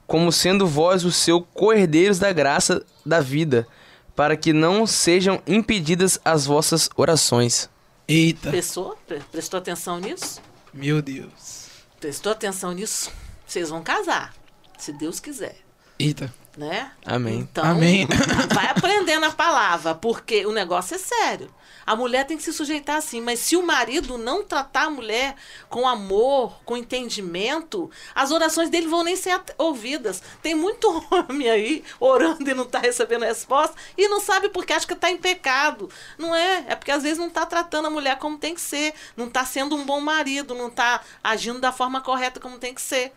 como 0.06 0.30
sendo 0.30 0.67
vós 0.67 1.06
os 1.06 1.15
seus 1.15 1.43
coerdeiros 1.54 2.19
da 2.19 2.34
graça 2.34 2.86
da 3.06 3.21
vida, 3.21 3.65
para 4.13 4.36
que 4.36 4.52
não 4.52 4.86
sejam 4.86 5.41
impedidas 5.47 6.19
as 6.26 6.45
vossas 6.45 6.89
orações. 6.97 7.69
Eita, 8.13 8.49
Prestou? 8.52 8.97
Pre- 9.08 9.19
Prestou 9.32 9.58
atenção 9.58 9.99
nisso? 9.99 10.39
meu 10.73 11.02
Deus. 11.02 11.67
Prestou 11.99 12.32
atenção 12.32 12.71
nisso? 12.71 13.12
Vocês 13.47 13.69
vão 13.69 13.82
casar, 13.84 14.34
se 14.78 14.91
Deus 14.93 15.19
quiser, 15.19 15.58
Eita. 15.97 16.34
né? 16.58 16.91
Amém. 17.06 17.39
Então, 17.39 17.63
Amém. 17.65 18.08
vai 18.54 18.67
aprendendo 18.67 19.26
a 19.26 19.32
palavra, 19.32 19.95
porque 19.95 20.45
o 20.45 20.52
negócio 20.52 20.95
é 20.95 20.97
sério. 20.99 21.49
A 21.86 21.96
mulher 21.96 22.26
tem 22.26 22.38
que 22.38 22.43
se 22.43 22.54
sujeitar 22.54 22.98
assim, 22.98 23.19
mas 23.22 23.39
se 23.39 23.56
o 23.56 23.65
marido 23.65 24.17
não 24.17 24.43
tratar 24.43 24.84
a 24.84 24.89
mulher 24.89 25.36
com 25.69 25.88
amor, 25.88 26.60
com 26.65 26.78
entendimento, 26.78 27.89
as 28.15 28.32
orações 28.32 28.69
dele 28.69 28.88
vão 28.88 29.04
nem 29.04 29.15
ser 29.15 29.39
ouvidas. 29.58 30.22
Tem 30.41 30.56
muito 30.56 30.88
homem 31.12 31.50
aí 31.50 31.84
orando 32.00 32.50
e 32.50 32.54
não 32.54 32.63
está 32.63 32.80
recebendo 32.80 33.24
resposta 33.24 33.76
e 33.98 34.08
não 34.08 34.19
sabe 34.19 34.50
porque 34.50 34.74
acha 34.74 34.88
que 34.88 34.93
está 34.93 35.12
em 35.12 35.17
pecado. 35.17 35.89
Não 36.17 36.34
é, 36.34 36.65
é 36.69 36.76
porque 36.76 36.91
às 36.91 37.04
vezes 37.04 37.17
não 37.17 37.28
está 37.28 37.46
tratando 37.46 37.88
a 37.88 37.91
mulher 37.91 38.17
como 38.17 38.38
tem 38.38 38.56
que 38.56 38.62
ser, 38.62 38.93
não 39.15 39.28
está 39.28 39.46
sendo 39.46 39.76
um 39.76 39.86
bom 39.86 40.00
marido, 40.00 40.56
não 40.56 40.67
está 40.67 41.02
agindo 41.24 41.60
da 41.60 41.72
forma 41.72 42.02
correta 42.02 42.39
como 42.39 42.58
tem 42.58 42.74
que 42.74 42.82
ser. 42.82 43.12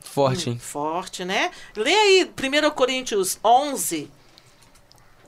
Forte, 0.00 0.50
hein? 0.50 0.58
Forte, 0.58 1.24
né? 1.24 1.50
Lê 1.76 1.94
aí 1.94 2.24
1 2.24 2.70
Coríntios 2.70 3.38
11, 3.42 4.10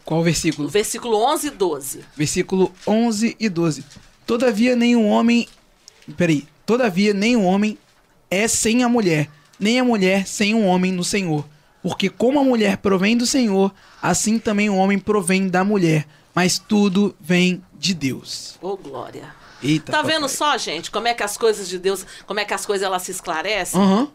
Qual 0.05 0.21
o 0.21 0.23
versículo? 0.23 0.69
versículo 0.69 1.17
11 1.33 1.47
e 1.47 1.51
12. 1.51 2.05
Versículo 2.17 2.73
11 2.87 3.37
e 3.41 3.49
12. 3.49 3.85
Todavia 4.27 4.77
nenhum 4.77 5.09
homem... 5.09 5.49
Peraí. 6.17 6.47
Todavia 6.67 7.13
nenhum 7.15 7.45
homem 7.45 7.79
é 8.31 8.49
sem 8.49 8.83
a 8.83 8.89
mulher, 8.89 9.29
nem 9.59 9.79
a 9.81 9.85
mulher 9.85 10.27
sem 10.27 10.55
um 10.55 10.67
homem 10.67 10.91
no 10.93 11.05
Senhor. 11.05 11.45
Porque 11.83 12.09
como 12.09 12.39
a 12.41 12.45
mulher 12.45 12.79
provém 12.79 13.17
do 13.17 13.27
Senhor, 13.27 13.73
assim 14.03 14.39
também 14.39 14.71
o 14.71 14.77
homem 14.77 14.99
provém 14.99 15.49
da 15.49 15.63
mulher. 15.65 16.07
Mas 16.35 16.59
tudo 16.59 17.15
vem 17.21 17.63
de 17.79 17.93
Deus. 17.95 18.57
Ô, 18.63 18.77
glória. 18.77 19.35
Eita, 19.63 19.93
Tá 19.93 19.99
papai. 19.99 20.15
vendo 20.15 20.29
só, 20.29 20.57
gente, 20.59 20.91
como 20.91 21.07
é 21.07 21.15
que 21.15 21.23
as 21.23 21.37
coisas 21.39 21.69
de 21.69 21.79
Deus, 21.79 22.05
como 22.27 22.41
é 22.41 22.45
que 22.45 22.53
as 22.55 22.67
coisas 22.67 22.85
elas 22.87 23.03
se 23.03 23.11
esclarecem? 23.13 23.81
Aham. 23.81 24.09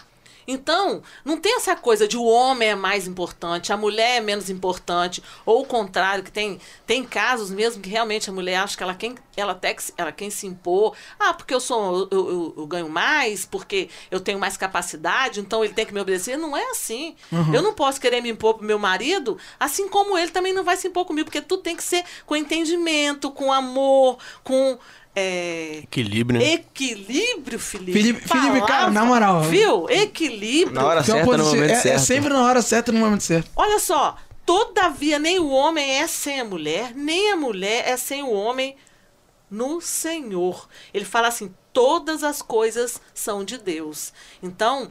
Então, 0.52 1.04
não 1.24 1.38
tem 1.38 1.56
essa 1.58 1.76
coisa 1.76 2.08
de 2.08 2.18
o 2.18 2.24
homem 2.24 2.70
é 2.70 2.76
mais 2.76 3.08
importante, 3.08 3.72
a 3.72 3.78
mulher 3.78 4.18
é 4.18 4.20
menos 4.22 4.50
importante, 4.50 5.22
ou 5.46 5.62
o 5.62 5.66
contrário, 5.66 6.24
que 6.24 6.32
tem, 6.32 6.60
tem 6.88 7.04
casos 7.04 7.52
mesmo 7.52 7.82
que 7.82 7.90
realmente 7.90 8.30
a 8.30 8.34
mulher 8.34 8.56
acha 8.58 8.76
que 8.76 8.82
ela 8.84 8.96
quem 8.96 9.16
ela 9.38 9.54
até 9.54 9.76
ela 9.96 10.12
quem 10.12 10.30
se 10.30 10.48
impor, 10.48 10.96
ah, 11.20 11.34
porque 11.34 11.54
eu 11.54 11.60
sou 11.60 12.10
eu, 12.12 12.30
eu- 12.30 12.54
eu 12.58 12.68
ganho 12.68 12.90
mais, 12.90 13.46
porque 13.46 13.90
eu 14.12 14.20
tenho 14.20 14.38
mais 14.40 14.58
capacidade, 14.58 15.40
então 15.40 15.64
ele 15.64 15.74
tem 15.74 15.86
que 15.86 15.94
me 15.94 16.02
obedecer. 16.02 16.36
Não 16.38 16.58
é 16.58 16.72
assim. 16.72 17.16
Eu 17.54 17.62
não 17.62 17.74
posso 17.74 18.02
querer 18.02 18.22
me 18.22 18.30
impor 18.30 18.56
pro 18.56 18.66
meu 18.66 18.78
marido, 18.80 19.38
assim 19.60 19.88
como 19.88 20.18
ele 20.18 20.32
também 20.32 20.52
não 20.54 20.64
vai 20.64 20.76
se 20.76 20.88
impor 20.88 21.06
comigo, 21.06 21.26
porque 21.26 21.42
tudo 21.42 21.62
tem 21.64 21.76
que 21.76 21.84
ser 21.84 22.04
com 22.26 22.36
entendimento, 22.36 23.32
com 23.32 23.54
amor, 23.54 24.18
com 24.44 24.78
é, 25.16 25.80
Equilíbrio, 25.84 26.40
né? 26.40 26.54
Equilíbrio, 26.54 27.60
Felipe. 27.60 27.92
Felipe- 27.94 28.28
Felipe, 28.28 28.66
cara, 28.68 28.90
na 28.92 29.04
moral. 29.06 29.42
Viu? 29.44 29.90
Equilíbrio. 29.90 30.74
Na 30.76 30.86
hora 30.86 31.04
certa, 31.04 31.38
no 31.38 31.44
momento 31.46 31.72
é, 31.72 31.76
certo. 31.76 31.96
é 31.96 31.98
sempre 32.00 32.30
na 32.30 32.44
hora 32.46 32.62
certa, 32.62 32.92
no 32.92 33.00
momento 33.00 33.24
certo. 33.24 33.50
Olha 33.56 33.80
só, 33.80 34.16
todavia 34.46 35.20
nem 35.20 35.40
o 35.40 35.50
homem 35.50 36.00
é 36.00 36.08
sem 36.08 36.40
a 36.40 36.46
mulher, 36.46 36.94
nem 36.96 37.32
a 37.32 37.36
mulher 37.36 37.88
é 37.88 37.98
sem 37.98 38.24
o 38.24 38.32
homem 38.32 38.76
no 39.50 39.82
Senhor. 39.82 40.68
Ele 40.94 41.06
fala 41.06 41.28
assim: 41.28 41.54
todas 41.74 42.24
as 42.24 42.42
coisas 42.42 43.02
são 43.14 43.44
de 43.44 43.58
Deus. 43.58 44.14
Então, 44.42 44.90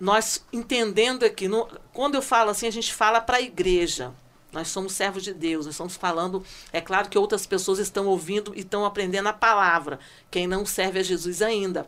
nós 0.00 0.44
entendendo 0.52 1.24
aqui, 1.24 1.48
no- 1.48 1.68
quando 1.92 2.14
eu 2.14 2.22
falo 2.22 2.50
assim, 2.50 2.66
a 2.66 2.72
gente 2.72 2.94
fala 2.94 3.20
para 3.20 3.38
a 3.38 3.42
igreja. 3.42 4.12
Nós 4.56 4.68
somos 4.68 4.94
servos 4.94 5.22
de 5.22 5.34
Deus, 5.34 5.66
nós 5.66 5.74
estamos 5.74 5.96
falando. 5.96 6.42
É 6.72 6.80
claro 6.80 7.10
que 7.10 7.18
outras 7.18 7.44
pessoas 7.46 7.78
estão 7.78 8.06
ouvindo 8.06 8.54
e 8.54 8.60
estão 8.60 8.86
aprendendo 8.86 9.28
a 9.28 9.32
palavra. 9.34 10.00
Quem 10.30 10.46
não 10.46 10.64
serve 10.64 10.98
a 10.98 11.02
Jesus 11.02 11.42
ainda. 11.42 11.86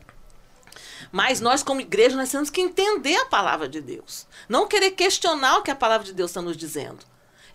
Mas 1.11 1.40
nós, 1.40 1.62
como 1.62 1.81
igreja, 1.81 2.14
nós 2.14 2.31
temos 2.31 2.50
que 2.50 2.61
entender 2.61 3.16
a 3.16 3.24
palavra 3.24 3.66
de 3.66 3.81
Deus. 3.81 4.26
Não 4.48 4.68
querer 4.68 4.90
questionar 4.90 5.57
o 5.57 5.62
que 5.62 5.70
a 5.70 5.76
palavra 5.76 6.07
de 6.07 6.12
Deus 6.12 6.31
está 6.31 6.42
nos 6.42 6.59
dizendo. 6.59 6.98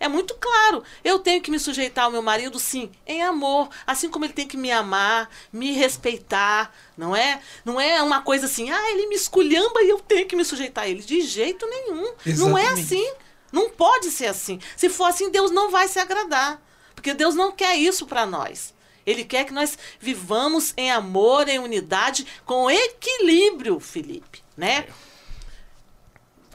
É 0.00 0.08
muito 0.08 0.34
claro. 0.34 0.82
Eu 1.04 1.20
tenho 1.20 1.40
que 1.40 1.50
me 1.50 1.58
sujeitar 1.60 2.06
ao 2.06 2.10
meu 2.10 2.20
marido, 2.20 2.58
sim, 2.58 2.90
em 3.06 3.22
amor. 3.22 3.68
Assim 3.86 4.08
como 4.10 4.24
ele 4.24 4.32
tem 4.32 4.48
que 4.48 4.56
me 4.56 4.72
amar, 4.72 5.30
me 5.52 5.72
respeitar. 5.72 6.74
Não 6.96 7.14
é? 7.14 7.40
Não 7.64 7.80
é 7.80 8.02
uma 8.02 8.20
coisa 8.20 8.46
assim, 8.46 8.68
ah, 8.68 8.90
ele 8.90 9.06
me 9.06 9.14
esculhamba 9.14 9.80
e 9.82 9.90
eu 9.90 10.00
tenho 10.00 10.26
que 10.26 10.34
me 10.34 10.44
sujeitar 10.44 10.84
a 10.84 10.88
ele. 10.88 11.02
De 11.02 11.20
jeito 11.20 11.66
nenhum. 11.66 12.12
Não 12.36 12.58
é 12.58 12.62
Exatamente. 12.62 12.80
assim. 12.80 13.12
Não 13.54 13.70
pode 13.70 14.10
ser 14.10 14.26
assim. 14.26 14.58
Se 14.76 14.88
for 14.88 15.04
assim, 15.04 15.30
Deus 15.30 15.50
não 15.52 15.70
vai 15.70 15.86
se 15.86 16.00
agradar. 16.00 16.60
Porque 16.94 17.14
Deus 17.14 17.34
não 17.36 17.52
quer 17.52 17.76
isso 17.76 18.04
para 18.04 18.26
nós. 18.26 18.74
Ele 19.06 19.24
quer 19.24 19.44
que 19.44 19.52
nós 19.52 19.78
vivamos 20.00 20.74
em 20.76 20.90
amor, 20.90 21.48
em 21.48 21.58
unidade, 21.58 22.26
com 22.44 22.68
equilíbrio, 22.70 23.78
Felipe, 23.78 24.42
né? 24.56 24.86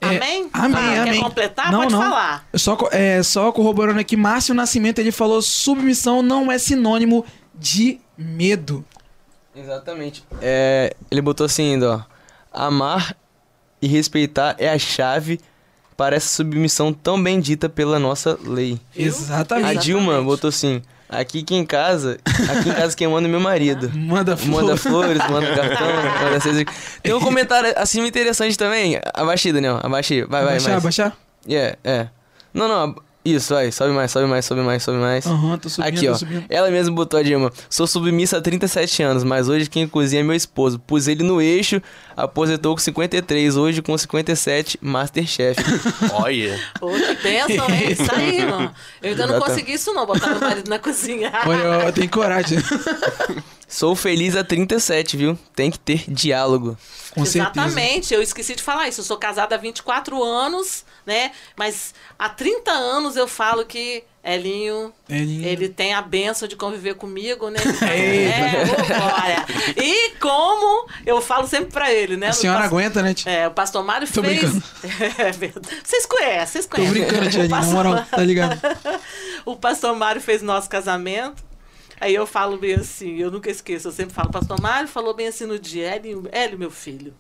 É, 0.02 0.08
Amém? 0.08 0.50
amém, 0.54 0.98
Ah, 0.98 1.02
amém. 1.02 1.14
Quer 1.14 1.20
completar? 1.22 1.72
Não, 1.72 1.80
Pode 1.82 1.92
não. 1.94 2.02
falar. 2.02 2.48
Só, 2.56 2.78
é, 2.92 3.22
só 3.22 3.52
corroborando 3.52 4.00
aqui, 4.00 4.16
Márcio 4.18 4.54
Nascimento, 4.56 5.00
ele 5.00 5.12
falou 5.12 5.42
submissão 5.42 6.22
não 6.22 6.52
é 6.52 6.58
sinônimo 6.58 7.26
de 7.54 8.00
medo. 8.18 8.86
Exatamente. 9.56 10.24
É, 10.42 10.96
ele 11.12 11.22
botou 11.22 11.46
assim 11.46 11.74
ainda, 11.74 11.98
ó. 11.98 12.02
Amar 12.52 13.16
e 13.82 13.88
respeitar 13.88 14.56
é 14.58 14.70
a 14.70 14.80
chave 14.80 15.40
para 16.00 16.16
essa 16.16 16.30
submissão 16.30 16.94
tão 16.94 17.22
bendita 17.22 17.68
pela 17.68 18.00
nossa 18.00 18.40
lei. 18.46 18.80
Exatamente. 18.96 19.66
A 19.66 19.74
Dilma 19.74 20.22
botou 20.22 20.48
assim: 20.48 20.82
aqui 21.10 21.44
que 21.44 21.54
em 21.54 21.66
casa, 21.66 22.18
aqui 22.26 22.70
em 22.70 22.74
casa 22.74 22.96
quem 22.96 23.06
manda 23.06 23.28
é 23.28 23.30
meu 23.30 23.42
marido. 23.42 23.92
Manda 23.94 24.38
flor. 24.38 24.64
Manda 24.64 24.78
flores, 24.78 25.22
manda 25.30 25.48
cartão, 25.54 25.88
manda 26.24 26.40
cesta. 26.40 26.72
Tem 27.04 27.14
um 27.14 27.20
comentário 27.20 27.74
assim 27.76 28.02
interessante 28.08 28.58
também. 28.58 28.98
Abaixa 29.14 29.50
aí, 29.50 29.54
Daniel. 29.54 29.78
Abaixa 29.84 30.14
aí. 30.14 30.22
Vai, 30.22 30.42
vai, 30.46 30.54
Baixar, 30.54 30.70
mais. 30.72 30.84
baixar? 30.84 31.18
Yeah, 31.46 31.78
é. 31.84 32.08
Não, 32.54 32.70
não. 32.70 32.96
Isso, 33.36 33.54
vai. 33.54 33.72
Sobe 33.72 33.94
mais, 33.94 34.12
sobe 34.12 34.26
mais, 34.28 34.46
sobe 34.46 34.62
mais, 34.62 34.84
sobe 34.84 34.98
mais. 34.98 35.26
Aham, 35.26 35.58
tô 35.58 35.70
subindo, 35.70 35.88
Aqui, 35.88 36.06
tô 36.06 36.12
ó. 36.12 36.16
subindo. 36.16 36.46
Ela 36.50 36.70
mesma 36.72 36.96
botou 36.96 37.20
a 37.20 37.24
Dilma. 37.24 37.52
Sou 37.70 37.86
submissa 37.86 38.38
há 38.38 38.42
37 38.42 39.04
anos, 39.04 39.24
mas 39.24 39.50
hoje 39.50 39.70
quem 39.70 39.88
cozinha 39.88 40.22
é 40.22 40.24
meu 40.24 40.36
esposo. 40.36 40.80
Pus 40.80 41.08
ele 41.08 41.24
no 41.24 41.42
eixo, 41.42 41.82
aposentou 42.16 42.74
com 42.76 42.82
53, 42.82 43.58
hoje 43.58 43.82
com 43.82 43.98
57, 43.98 44.78
Masterchef. 44.82 45.62
Olha. 46.14 46.60
Ô, 46.82 46.90
que 46.92 47.16
bênção, 47.24 47.70
hein? 47.70 47.92
Isso 47.92 48.16
aí, 48.16 48.46
mano. 48.46 48.72
Eu 49.02 49.12
ainda 49.12 49.28
não 49.28 49.40
consegui 49.40 49.74
isso, 49.74 49.94
não, 49.94 50.06
botar 50.06 50.28
meu 50.30 50.40
marido 50.40 50.70
na 50.70 50.80
cozinha. 50.80 51.32
Olha, 51.46 51.58
eu, 51.62 51.74
eu 51.82 51.94
tenho 51.94 52.10
coragem. 52.10 52.60
Sou 53.70 53.96
feliz 53.96 54.36
há 54.36 54.44
37, 54.44 55.16
viu? 55.16 55.38
Tem 55.56 55.70
que 55.70 55.78
ter 55.78 56.04
diálogo. 56.08 56.76
Com 57.12 57.24
certeza. 57.24 57.52
Exatamente, 57.56 58.14
eu 58.14 58.22
esqueci 58.22 58.56
de 58.56 58.64
falar 58.64 58.88
isso. 58.88 59.02
Eu 59.02 59.06
sou 59.06 59.16
casada 59.18 59.54
há 59.54 59.58
24 59.60 60.22
anos, 60.24 60.84
né? 61.06 61.32
Mas 61.56 61.94
há 62.18 62.28
30 62.30 62.72
anos 62.72 63.16
eu 63.16 63.28
falo 63.28 63.64
que 63.66 64.04
Elinho, 64.24 64.92
Elinho. 65.08 65.48
ele 65.48 65.70
tem 65.70 65.94
a 65.94 66.02
benção 66.02 66.48
de 66.48 66.56
conviver 66.56 66.96
comigo, 66.96 67.50
né? 67.50 67.60
É, 67.82 68.64
ô, 68.64 68.76
glória. 68.88 69.46
E 69.78 70.12
como 70.20 70.88
eu 71.06 71.22
falo 71.22 71.48
sempre 71.48 71.72
pra 71.72 71.92
ele, 71.92 72.18
né? 72.18 72.28
A 72.30 72.34
senhora 72.34 72.60
pas- 72.62 72.68
aguenta, 72.68 73.02
né? 73.04 73.14
tia? 73.14 73.32
É, 73.32 73.48
o 73.48 73.52
pastor 73.52 73.84
Mário 73.84 74.08
Tô 74.12 74.22
fez. 74.24 74.40
brincando. 74.40 74.64
É 75.20 75.32
verdade. 75.32 75.78
Vocês 75.84 76.06
conhecem, 76.08 76.46
vocês 76.48 76.66
Tô 76.66 76.76
conhecem. 76.76 77.02
brincando, 77.06 77.30
tia 77.30 77.44
na 77.48 77.50
pastor- 77.58 77.74
moral, 77.76 78.06
tá 78.10 78.24
ligado? 78.24 78.60
o 79.46 79.56
pastor 79.56 79.96
Mário 79.96 80.20
fez 80.22 80.42
nosso 80.42 80.68
casamento. 80.70 81.48
Aí 82.00 82.16
eu 82.16 82.26
falo 82.26 82.58
bem 82.58 82.76
assim, 82.76 83.18
eu 83.18 83.30
nunca 83.30 83.50
esqueço, 83.50 83.88
eu 83.88 83.92
sempre 83.92 84.14
falo, 84.14 84.32
pastor 84.32 84.62
Mário 84.62 84.88
falou 84.88 85.14
bem 85.14 85.28
assim 85.28 85.46
no 85.46 85.60
dia, 85.60 85.96
Hélio, 85.96 86.28
Hélio, 86.32 86.58
meu 86.58 86.72
filho, 86.72 87.14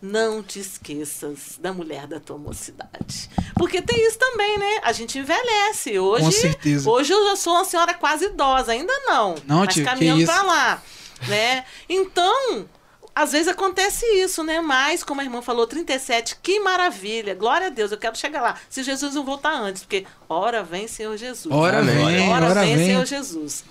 não 0.00 0.42
te 0.42 0.58
esqueças 0.58 1.58
da 1.60 1.72
mulher 1.72 2.06
da 2.06 2.18
tua 2.18 2.36
mocidade. 2.36 3.30
Porque 3.54 3.80
tem 3.80 4.06
isso 4.06 4.18
também, 4.18 4.58
né? 4.58 4.80
A 4.82 4.92
gente 4.92 5.18
envelhece. 5.18 5.96
Hoje, 5.98 6.24
Com 6.24 6.30
certeza. 6.32 6.90
Hoje 6.90 7.12
eu 7.12 7.28
já 7.28 7.36
sou 7.36 7.54
uma 7.54 7.64
senhora 7.64 7.94
quase 7.94 8.24
idosa, 8.26 8.72
ainda 8.72 8.92
não. 9.06 9.36
Não, 9.46 9.58
mas 9.60 9.74
tio, 9.74 9.84
que 9.84 9.90
caminhando 9.90 10.22
isso. 10.22 10.32
pra 10.32 10.42
lá, 10.42 10.82
né? 11.28 11.64
Então, 11.88 12.68
às 13.14 13.32
vezes 13.32 13.46
acontece 13.46 14.04
isso, 14.06 14.42
né? 14.42 14.60
Mas, 14.60 15.04
como 15.04 15.20
a 15.20 15.24
irmã 15.24 15.40
falou, 15.42 15.66
37, 15.66 16.36
que 16.42 16.58
maravilha. 16.60 17.34
Glória 17.34 17.68
a 17.68 17.70
Deus, 17.70 17.92
eu 17.92 17.98
quero 17.98 18.16
chegar 18.16 18.40
lá. 18.42 18.56
Se 18.68 18.82
Jesus 18.82 19.14
não 19.14 19.24
voltar 19.24 19.52
antes, 19.52 19.82
porque 19.82 20.04
ora 20.28 20.62
vem, 20.64 20.88
Senhor 20.88 21.16
Jesus. 21.16 21.54
Ora 21.54 21.78
Amém. 21.78 22.06
vem, 22.06 22.32
Ora, 22.32 22.46
ora 22.46 22.60
vem, 22.62 22.76
vem. 22.76 22.86
Senhor 22.86 23.06
Jesus. 23.06 23.64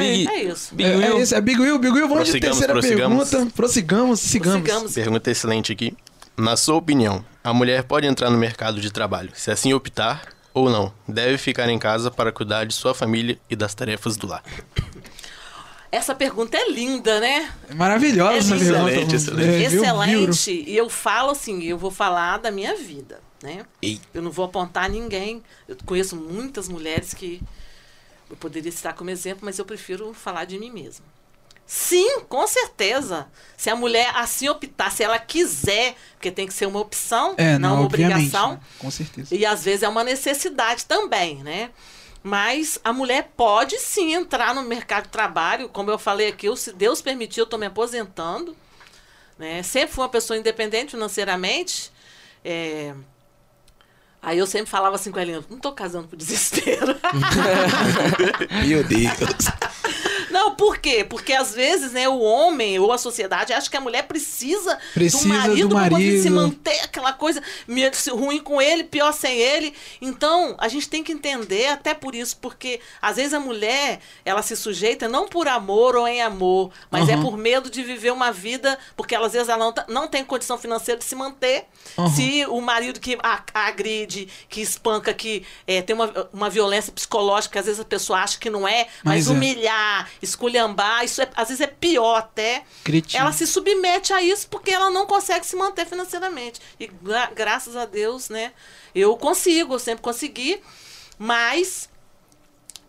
Big, 0.00 0.28
é 0.28 0.42
isso. 0.44 0.74
Big 0.74 0.88
É, 0.90 0.96
Will, 0.96 1.18
é 1.18 1.22
isso, 1.22 1.34
é 1.34 1.40
Big 1.40 1.60
Will, 1.60 1.78
Big 1.78 1.92
Will, 1.92 2.08
vamos 2.08 2.24
de 2.24 2.30
Prossigamos, 2.32 2.58
terceira 2.58 2.72
prossigamos. 2.72 3.30
pergunta. 3.30 3.52
Prossigamos, 3.54 4.20
sigamos. 4.20 4.60
Sigamos. 4.66 4.92
Pergunta 4.94 5.30
excelente 5.30 5.72
aqui. 5.72 5.96
Na 6.36 6.56
sua 6.56 6.76
opinião, 6.76 7.24
a 7.44 7.52
mulher 7.52 7.84
pode 7.84 8.06
entrar 8.06 8.30
no 8.30 8.38
mercado 8.38 8.80
de 8.80 8.90
trabalho, 8.90 9.30
se 9.34 9.50
assim 9.50 9.72
optar 9.74 10.22
ou 10.54 10.70
não? 10.70 10.92
Deve 11.06 11.36
ficar 11.38 11.68
em 11.68 11.78
casa 11.78 12.10
para 12.10 12.32
cuidar 12.32 12.64
de 12.64 12.74
sua 12.74 12.94
família 12.94 13.38
e 13.50 13.54
das 13.56 13.74
tarefas 13.74 14.16
do 14.16 14.26
lar. 14.26 14.42
Essa 15.90 16.14
pergunta 16.14 16.56
é 16.56 16.70
linda, 16.70 17.20
né? 17.20 17.52
É 17.68 17.74
maravilhosa 17.74 18.32
É 18.32 18.38
essa 18.38 18.54
linda. 18.54 18.84
pergunta. 18.84 19.14
Excelente, 19.14 19.74
excelente. 19.76 20.50
É. 20.50 20.70
E 20.70 20.76
eu 20.76 20.88
falo 20.88 21.30
assim, 21.32 21.62
eu 21.64 21.76
vou 21.76 21.90
falar 21.90 22.38
da 22.38 22.50
minha 22.50 22.74
vida, 22.76 23.20
né? 23.42 23.66
Ei. 23.82 24.00
Eu 24.14 24.22
não 24.22 24.30
vou 24.30 24.46
apontar 24.46 24.88
ninguém. 24.88 25.42
Eu 25.68 25.76
conheço 25.84 26.16
muitas 26.16 26.66
mulheres 26.66 27.12
que 27.12 27.42
eu 28.32 28.36
poderia 28.38 28.72
citar 28.72 28.94
como 28.94 29.10
exemplo, 29.10 29.40
mas 29.44 29.58
eu 29.58 29.64
prefiro 29.64 30.12
falar 30.14 30.46
de 30.46 30.58
mim 30.58 30.70
mesma. 30.70 31.04
Sim, 31.66 32.20
com 32.28 32.46
certeza. 32.46 33.28
Se 33.56 33.68
a 33.70 33.76
mulher 33.76 34.10
assim 34.16 34.48
optar, 34.48 34.90
se 34.90 35.02
ela 35.04 35.18
quiser, 35.18 35.94
porque 36.14 36.30
tem 36.30 36.46
que 36.46 36.54
ser 36.54 36.66
uma 36.66 36.80
opção, 36.80 37.34
É, 37.36 37.58
não 37.58 37.68
não, 37.70 37.76
uma 37.76 37.84
obrigação. 37.86 38.52
né? 38.52 38.60
Com 38.78 38.90
certeza. 38.90 39.34
E 39.34 39.44
às 39.46 39.62
vezes 39.64 39.82
é 39.82 39.88
uma 39.88 40.02
necessidade 40.02 40.86
também, 40.86 41.42
né? 41.44 41.70
Mas 42.22 42.78
a 42.82 42.92
mulher 42.92 43.32
pode 43.36 43.78
sim 43.78 44.14
entrar 44.14 44.54
no 44.54 44.62
mercado 44.62 45.04
de 45.04 45.10
trabalho. 45.10 45.68
Como 45.68 45.90
eu 45.90 45.98
falei 45.98 46.28
aqui, 46.28 46.46
eu, 46.46 46.56
se 46.56 46.72
Deus 46.72 47.02
permitir, 47.02 47.40
eu 47.40 47.44
estou 47.44 47.58
me 47.58 47.66
aposentando. 47.66 48.56
Né? 49.38 49.62
Sempre 49.62 49.94
fui 49.94 50.02
uma 50.04 50.08
pessoa 50.10 50.38
independente 50.38 50.92
financeiramente. 50.92 51.90
É, 52.44 52.94
Aí 54.22 54.38
eu 54.38 54.46
sempre 54.46 54.70
falava 54.70 54.94
assim 54.94 55.10
com 55.10 55.18
a 55.18 55.22
Helena, 55.22 55.44
não 55.50 55.56
estou 55.56 55.72
casando 55.72 56.06
por 56.06 56.16
desespero. 56.16 56.94
Meu 58.64 58.84
Deus. 58.84 59.12
Não, 60.32 60.54
por 60.54 60.78
quê? 60.78 61.04
Porque 61.04 61.32
às 61.32 61.54
vezes, 61.54 61.92
né, 61.92 62.08
o 62.08 62.18
homem 62.20 62.78
ou 62.78 62.90
a 62.90 62.98
sociedade 62.98 63.52
acha 63.52 63.70
que 63.70 63.76
a 63.76 63.80
mulher 63.80 64.04
precisa, 64.04 64.78
Precisa 64.94 65.22
do 65.22 65.28
marido 65.28 65.68
do 65.68 65.74
pra 65.76 65.88
poder 65.90 66.18
se 66.22 66.30
marido. 66.30 66.34
manter 66.34 66.80
aquela 66.80 67.12
coisa 67.12 67.42
ruim 68.10 68.38
com 68.40 68.60
ele, 68.60 68.84
pior 68.84 69.12
sem 69.12 69.38
ele. 69.38 69.74
Então, 70.00 70.56
a 70.58 70.68
gente 70.68 70.88
tem 70.88 71.04
que 71.04 71.12
entender, 71.12 71.66
até 71.68 71.94
por 71.94 72.14
isso, 72.14 72.36
porque 72.38 72.80
às 73.00 73.16
vezes 73.16 73.34
a 73.34 73.40
mulher, 73.40 74.00
ela 74.24 74.42
se 74.42 74.56
sujeita 74.56 75.08
não 75.08 75.28
por 75.28 75.46
amor 75.48 75.96
ou 75.96 76.08
em 76.08 76.22
amor, 76.22 76.70
mas 76.90 77.08
é 77.08 77.12
Aham. 77.14 77.22
por 77.22 77.36
medo 77.36 77.70
de 77.70 77.82
viver 77.82 78.10
uma 78.12 78.32
vida, 78.32 78.78
porque 78.96 79.14
ela, 79.14 79.26
às 79.26 79.32
vezes 79.32 79.48
ela 79.48 79.64
não, 79.64 79.72
tá- 79.72 79.84
não 79.88 80.08
tem 80.08 80.24
condição 80.24 80.56
financeira 80.58 80.98
de 80.98 81.04
se 81.04 81.14
manter. 81.14 81.66
Aham. 81.98 82.08
Se 82.10 82.46
o 82.46 82.60
marido 82.60 82.98
que 83.00 83.18
a- 83.22 83.42
agride, 83.54 84.28
que 84.48 84.60
espanca, 84.60 85.12
que 85.12 85.44
é, 85.66 85.82
tem 85.82 85.94
uma, 85.94 86.28
uma 86.32 86.48
violência 86.50 86.92
psicológica, 86.92 87.52
que 87.52 87.58
às 87.58 87.66
vezes 87.66 87.80
a 87.80 87.84
pessoa 87.84 88.20
acha 88.20 88.38
que 88.38 88.48
não 88.48 88.66
é, 88.66 88.86
mas, 89.04 89.26
Mas 89.26 89.30
é. 89.30 90.21
Esculhambar, 90.22 91.04
isso 91.04 91.20
é- 91.20 91.28
às 91.34 91.48
vezes 91.48 91.60
é 91.60 91.66
pior 91.66 92.14
até. 92.16 92.64
Critica. 92.84 93.20
Ela 93.20 93.32
se 93.32 93.46
submete 93.46 94.12
a 94.12 94.22
isso 94.22 94.46
porque 94.48 94.70
ela 94.70 94.88
não 94.90 95.04
consegue 95.06 95.44
se 95.44 95.56
manter 95.56 95.84
financeiramente. 95.86 96.60
E 96.78 96.86
gra- 96.86 97.30
graças 97.34 97.76
a 97.76 97.84
Deus, 97.84 98.28
né? 98.28 98.52
Eu 98.94 99.16
consigo, 99.16 99.74
eu 99.74 99.78
sempre 99.78 100.02
consegui, 100.02 100.62
mas 101.18 101.90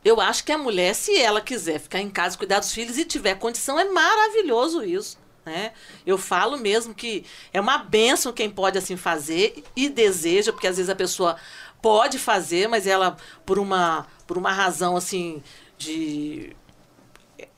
eu 0.06 0.20
acho 0.22 0.44
que 0.44 0.52
a 0.52 0.58
mulher, 0.58 0.94
se 0.94 1.18
ela 1.18 1.42
quiser 1.42 1.80
ficar 1.80 2.00
em 2.00 2.10
casa, 2.10 2.38
cuidar 2.38 2.60
dos 2.60 2.72
filhos 2.72 2.98
e 2.98 3.06
tiver 3.06 3.36
condição, 3.36 3.80
é 3.80 3.86
maravilhoso 3.86 4.84
isso. 4.84 5.18
Né? 5.46 5.74
Eu 6.06 6.18
falo 6.18 6.58
mesmo 6.58 6.94
que 6.94 7.26
é 7.52 7.60
uma 7.60 7.78
benção 7.78 8.32
quem 8.32 8.50
pode 8.50 8.78
assim 8.78 8.96
fazer 8.96 9.62
e 9.76 9.90
deseja, 9.90 10.54
porque 10.54 10.68
às 10.68 10.78
vezes 10.78 10.90
a 10.90 10.96
pessoa 10.96 11.36
pode 11.82 12.18
fazer, 12.18 12.70
mas 12.70 12.88
ela, 12.88 13.18
por 13.46 13.60
uma, 13.60 14.08
por 14.26 14.38
uma 14.38 14.54
razão 14.54 14.96
assim 14.96 15.44
de 15.78 16.56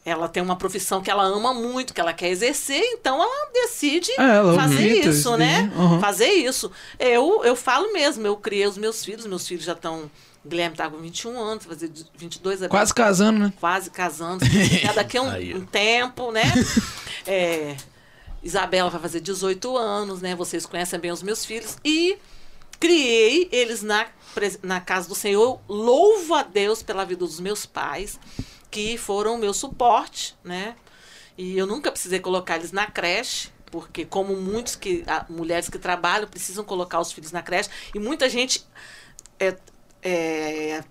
ela 0.03 0.27
tem 0.27 0.41
uma 0.41 0.55
profissão 0.55 1.01
que 1.01 1.09
ela 1.09 1.23
ama 1.23 1.53
muito, 1.53 1.93
que 1.93 2.01
ela 2.01 2.13
quer 2.13 2.29
exercer, 2.29 2.81
então 2.93 3.21
ela 3.21 3.51
decide 3.53 4.11
É, 4.17 4.35
ela 4.35 4.55
fazer 4.55 4.99
isso, 4.99 5.09
isso 5.09 5.37
né? 5.37 5.71
uhum. 5.75 5.99
Fazer 5.99 6.29
isso. 6.29 6.71
Eu, 6.99 7.43
eu 7.43 7.55
falo 7.55 7.91
mesmo, 7.93 8.25
eu 8.25 8.35
criei 8.37 8.67
os 8.67 8.77
meus 8.77 9.03
filhos, 9.03 9.25
meus 9.25 9.47
filhos 9.47 9.63
já 9.65 9.73
estão. 9.73 10.09
Guilherme 10.47 10.75
tá 10.75 10.87
com 10.87 10.97
21 10.97 11.39
anos, 11.39 11.65
vai 11.65 11.73
fazer 11.75 11.91
22 12.15 12.61
agora 12.61 12.69
Quase 12.69 12.93
casando, 12.93 13.39
né? 13.39 13.53
quase 13.59 13.89
casando. 13.89 14.45
Daqui 14.93 15.17
a 15.17 15.21
um, 15.23 15.29
Aí, 15.29 15.55
um 15.55 15.65
tempo, 15.65 16.31
né? 16.31 16.43
É, 17.27 17.75
Isabela 18.43 18.91
vai 18.91 19.01
fazer 19.01 19.19
18 19.19 19.75
anos, 19.75 20.21
né? 20.21 20.35
Vocês 20.35 20.67
conhecem 20.67 20.99
bem 20.99 21.11
os 21.11 21.23
meus 21.23 21.43
filhos. 21.43 21.77
E 21.83 22.15
criei 22.79 23.49
eles 23.51 23.81
na, 23.81 24.05
na 24.61 24.79
casa 24.79 25.07
do 25.09 25.15
Senhor. 25.15 25.59
Louvo 25.67 26.35
a 26.35 26.43
Deus 26.43 26.83
pela 26.83 27.03
vida 27.03 27.25
dos 27.25 27.39
meus 27.39 27.65
pais, 27.65 28.19
que 28.75 28.97
foram 28.97 29.37
meu 29.37 29.53
suporte, 29.53 30.35
né? 30.43 30.75
E 31.37 31.57
eu 31.57 31.65
nunca 31.65 31.89
precisei 31.91 32.19
colocar 32.19 32.57
eles 32.57 32.73
na 32.73 32.87
creche. 32.87 33.49
Porque, 33.71 34.05
como 34.05 34.35
muitos 34.35 34.75
que, 34.75 35.03
a- 35.07 35.25
mulheres 35.29 35.69
que 35.69 35.79
trabalham 35.79 36.27
precisam 36.27 36.63
colocar 36.63 36.99
os 36.99 37.11
filhos 37.11 37.31
na 37.31 37.41
creche, 37.41 37.69
e 37.93 37.99
muita 37.99 38.29
gente 38.29 38.65
é, 39.39 39.57
é, 40.03 40.83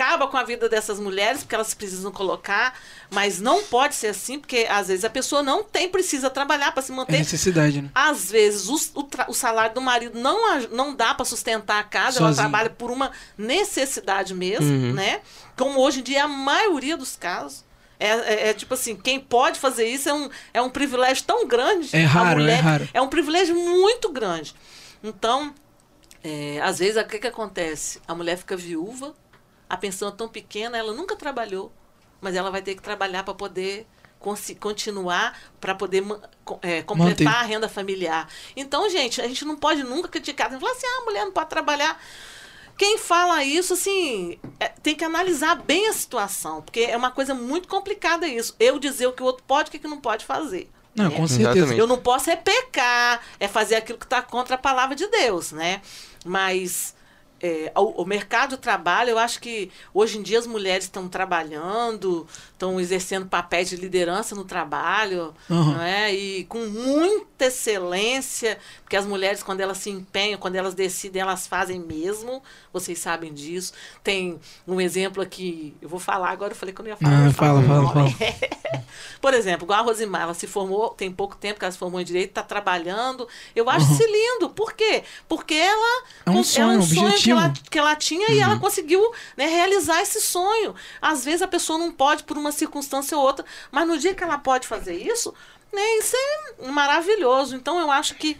acaba 0.00 0.26
com 0.28 0.36
a 0.36 0.42
vida 0.42 0.66
dessas 0.68 0.98
mulheres 0.98 1.42
porque 1.42 1.54
elas 1.54 1.74
precisam 1.74 2.10
colocar, 2.10 2.74
mas 3.10 3.38
não 3.38 3.62
pode 3.64 3.94
ser 3.94 4.06
assim 4.08 4.38
porque 4.38 4.66
às 4.70 4.88
vezes 4.88 5.04
a 5.04 5.10
pessoa 5.10 5.42
não 5.42 5.62
tem 5.62 5.88
precisa 5.90 6.30
trabalhar 6.30 6.72
para 6.72 6.82
se 6.82 6.90
É 6.90 6.94
manter. 6.94 7.18
necessidade, 7.18 7.82
né? 7.82 7.90
Às 7.94 8.30
vezes 8.30 8.68
o, 8.68 9.00
o, 9.00 9.08
o 9.28 9.34
salário 9.34 9.74
do 9.74 9.80
marido 9.80 10.18
não, 10.18 10.58
não 10.70 10.94
dá 10.94 11.14
para 11.14 11.24
sustentar 11.26 11.78
a 11.80 11.82
casa, 11.84 12.18
ela 12.18 12.28
Sozinho. 12.28 12.48
trabalha 12.48 12.70
por 12.70 12.90
uma 12.90 13.10
necessidade 13.36 14.34
mesmo, 14.34 14.94
né? 14.94 15.20
Como 15.56 15.78
hoje 15.80 16.00
em 16.00 16.02
dia 16.02 16.24
a 16.24 16.28
maioria 16.28 16.96
dos 16.96 17.14
casos. 17.16 17.64
É, 17.98 18.08
é- 18.08 18.48
é 18.48 18.54
tipo 18.54 18.72
assim, 18.72 18.96
quem 18.96 19.20
pode 19.20 19.60
fazer 19.60 19.86
isso 19.86 20.08
é 20.08 20.14
um, 20.14 20.30
é 20.54 20.62
um 20.62 20.70
privilégio 20.70 21.22
tão 21.24 21.46
grande. 21.46 21.94
É 21.94 22.02
raro, 22.04 22.40
é 22.40 22.42
mulher- 22.44 22.60
raro. 22.62 22.88
É 22.94 23.00
um 23.02 23.08
privilégio 23.08 23.54
muito 23.54 24.10
grande. 24.10 24.54
Então, 25.04 25.52
é, 26.24 26.58
às 26.62 26.78
vezes, 26.78 26.96
o 26.96 27.06
que, 27.06 27.18
que 27.18 27.26
acontece? 27.26 28.00
A 28.08 28.14
mulher 28.14 28.38
fica 28.38 28.56
viúva, 28.56 29.14
a 29.70 29.76
pensão 29.76 30.08
é 30.08 30.12
tão 30.12 30.28
pequena, 30.28 30.76
ela 30.76 30.92
nunca 30.92 31.14
trabalhou, 31.14 31.72
mas 32.20 32.34
ela 32.34 32.50
vai 32.50 32.60
ter 32.60 32.74
que 32.74 32.82
trabalhar 32.82 33.22
para 33.22 33.34
poder 33.34 33.86
continuar, 34.58 35.38
para 35.60 35.76
poder 35.76 36.04
é, 36.60 36.82
completar 36.82 37.26
Manter. 37.26 37.28
a 37.28 37.42
renda 37.42 37.68
familiar. 37.68 38.28
Então, 38.56 38.90
gente, 38.90 39.20
a 39.20 39.28
gente 39.28 39.44
não 39.44 39.56
pode 39.56 39.84
nunca 39.84 40.08
criticar, 40.08 40.50
falar 40.50 40.72
assim, 40.72 40.86
ah, 40.86 41.02
a 41.02 41.04
mulher 41.04 41.24
não 41.24 41.32
pode 41.32 41.48
trabalhar. 41.48 42.02
Quem 42.76 42.98
fala 42.98 43.44
isso, 43.44 43.74
assim, 43.74 44.38
é, 44.58 44.68
tem 44.68 44.96
que 44.96 45.04
analisar 45.04 45.54
bem 45.54 45.88
a 45.88 45.92
situação, 45.92 46.62
porque 46.62 46.80
é 46.80 46.96
uma 46.96 47.12
coisa 47.12 47.32
muito 47.32 47.68
complicada 47.68 48.26
isso. 48.26 48.56
Eu 48.58 48.78
dizer 48.78 49.06
o 49.06 49.12
que 49.12 49.22
o 49.22 49.26
outro 49.26 49.44
pode 49.46 49.68
e 49.68 49.70
o 49.70 49.72
que 49.72 49.78
que 49.78 49.88
não 49.88 50.00
pode 50.00 50.24
fazer. 50.24 50.68
Não, 50.94 51.08
né? 51.08 51.16
com 51.16 51.28
certeza. 51.28 51.50
Exatamente. 51.50 51.78
Eu 51.78 51.86
não 51.86 51.98
posso 51.98 52.28
é 52.28 52.36
pecar, 52.36 53.22
é 53.38 53.46
fazer 53.46 53.76
aquilo 53.76 53.98
que 53.98 54.06
está 54.06 54.20
contra 54.20 54.56
a 54.56 54.58
palavra 54.58 54.96
de 54.96 55.06
Deus, 55.06 55.52
né? 55.52 55.80
Mas 56.24 56.94
é, 57.40 57.72
o, 57.76 58.02
o 58.02 58.04
mercado 58.06 58.50
de 58.50 58.58
trabalho, 58.58 59.10
eu 59.10 59.18
acho 59.18 59.40
que 59.40 59.70
hoje 59.94 60.18
em 60.18 60.22
dia 60.22 60.38
as 60.38 60.46
mulheres 60.46 60.84
estão 60.84 61.08
trabalhando, 61.08 62.26
estão 62.60 62.78
exercendo 62.78 63.24
papéis 63.26 63.70
de 63.70 63.76
liderança 63.76 64.34
no 64.34 64.44
trabalho, 64.44 65.34
Uhum. 65.48 65.72
não 65.72 65.82
é? 65.82 66.12
E 66.14 66.44
com 66.44 66.58
muita 66.66 67.46
excelência, 67.46 68.58
porque 68.82 68.96
as 68.96 69.06
mulheres, 69.06 69.42
quando 69.42 69.60
elas 69.60 69.78
se 69.78 69.88
empenham, 69.88 70.38
quando 70.38 70.56
elas 70.56 70.74
decidem, 70.74 71.22
elas 71.22 71.46
fazem 71.46 71.80
mesmo, 71.80 72.42
vocês 72.70 72.98
sabem 72.98 73.32
disso. 73.32 73.72
Tem 74.04 74.38
um 74.68 74.78
exemplo 74.78 75.22
aqui, 75.22 75.74
eu 75.80 75.88
vou 75.88 75.98
falar 75.98 76.28
agora, 76.30 76.52
eu 76.52 76.56
falei 76.56 76.74
que 76.74 76.80
eu 76.80 76.84
não 76.84 76.90
ia 76.90 76.96
falar. 76.98 77.26
Ah, 77.28 77.32
falo 77.32 77.62
fala, 77.62 77.88
fala, 77.88 77.94
nome. 78.02 78.16
Por 79.20 79.32
exemplo, 79.32 79.64
igual 79.64 79.80
a 79.80 79.82
Rosimar, 79.82 80.22
ela 80.22 80.34
se 80.34 80.46
formou, 80.46 80.90
tem 80.90 81.10
pouco 81.10 81.36
tempo 81.36 81.58
que 81.58 81.64
ela 81.64 81.72
se 81.72 81.78
formou 81.78 82.00
em 82.00 82.04
Direito, 82.04 82.30
está 82.30 82.42
trabalhando. 82.42 83.26
Eu 83.54 83.68
acho 83.70 83.90
isso 83.92 84.02
lindo. 84.04 84.50
Por 84.50 84.72
quê? 84.72 85.02
Porque 85.28 85.54
ela... 85.54 86.04
É 86.26 86.30
um 86.30 86.42
sonho, 86.42 86.80
um 86.80 86.86
que, 87.16 87.30
ela, 87.30 87.52
que 87.70 87.78
ela 87.78 87.96
tinha 87.96 88.30
e 88.32 88.38
ela 88.38 88.58
conseguiu 88.58 89.00
né, 89.36 89.46
realizar 89.46 90.00
esse 90.02 90.20
sonho. 90.20 90.74
Às 91.00 91.24
vezes 91.24 91.42
a 91.42 91.48
pessoa 91.48 91.78
não 91.78 91.92
pode 91.92 92.24
por 92.24 92.36
uma 92.36 92.49
circunstância 92.52 93.16
ou 93.16 93.22
outra, 93.24 93.44
mas 93.70 93.86
no 93.86 93.98
dia 93.98 94.14
que 94.14 94.22
ela 94.24 94.38
pode 94.38 94.66
fazer 94.66 94.94
isso, 94.94 95.32
né, 95.72 95.82
isso 95.98 96.14
é 96.16 96.68
maravilhoso. 96.70 97.54
Então 97.56 97.78
eu 97.78 97.90
acho 97.90 98.14
que 98.14 98.36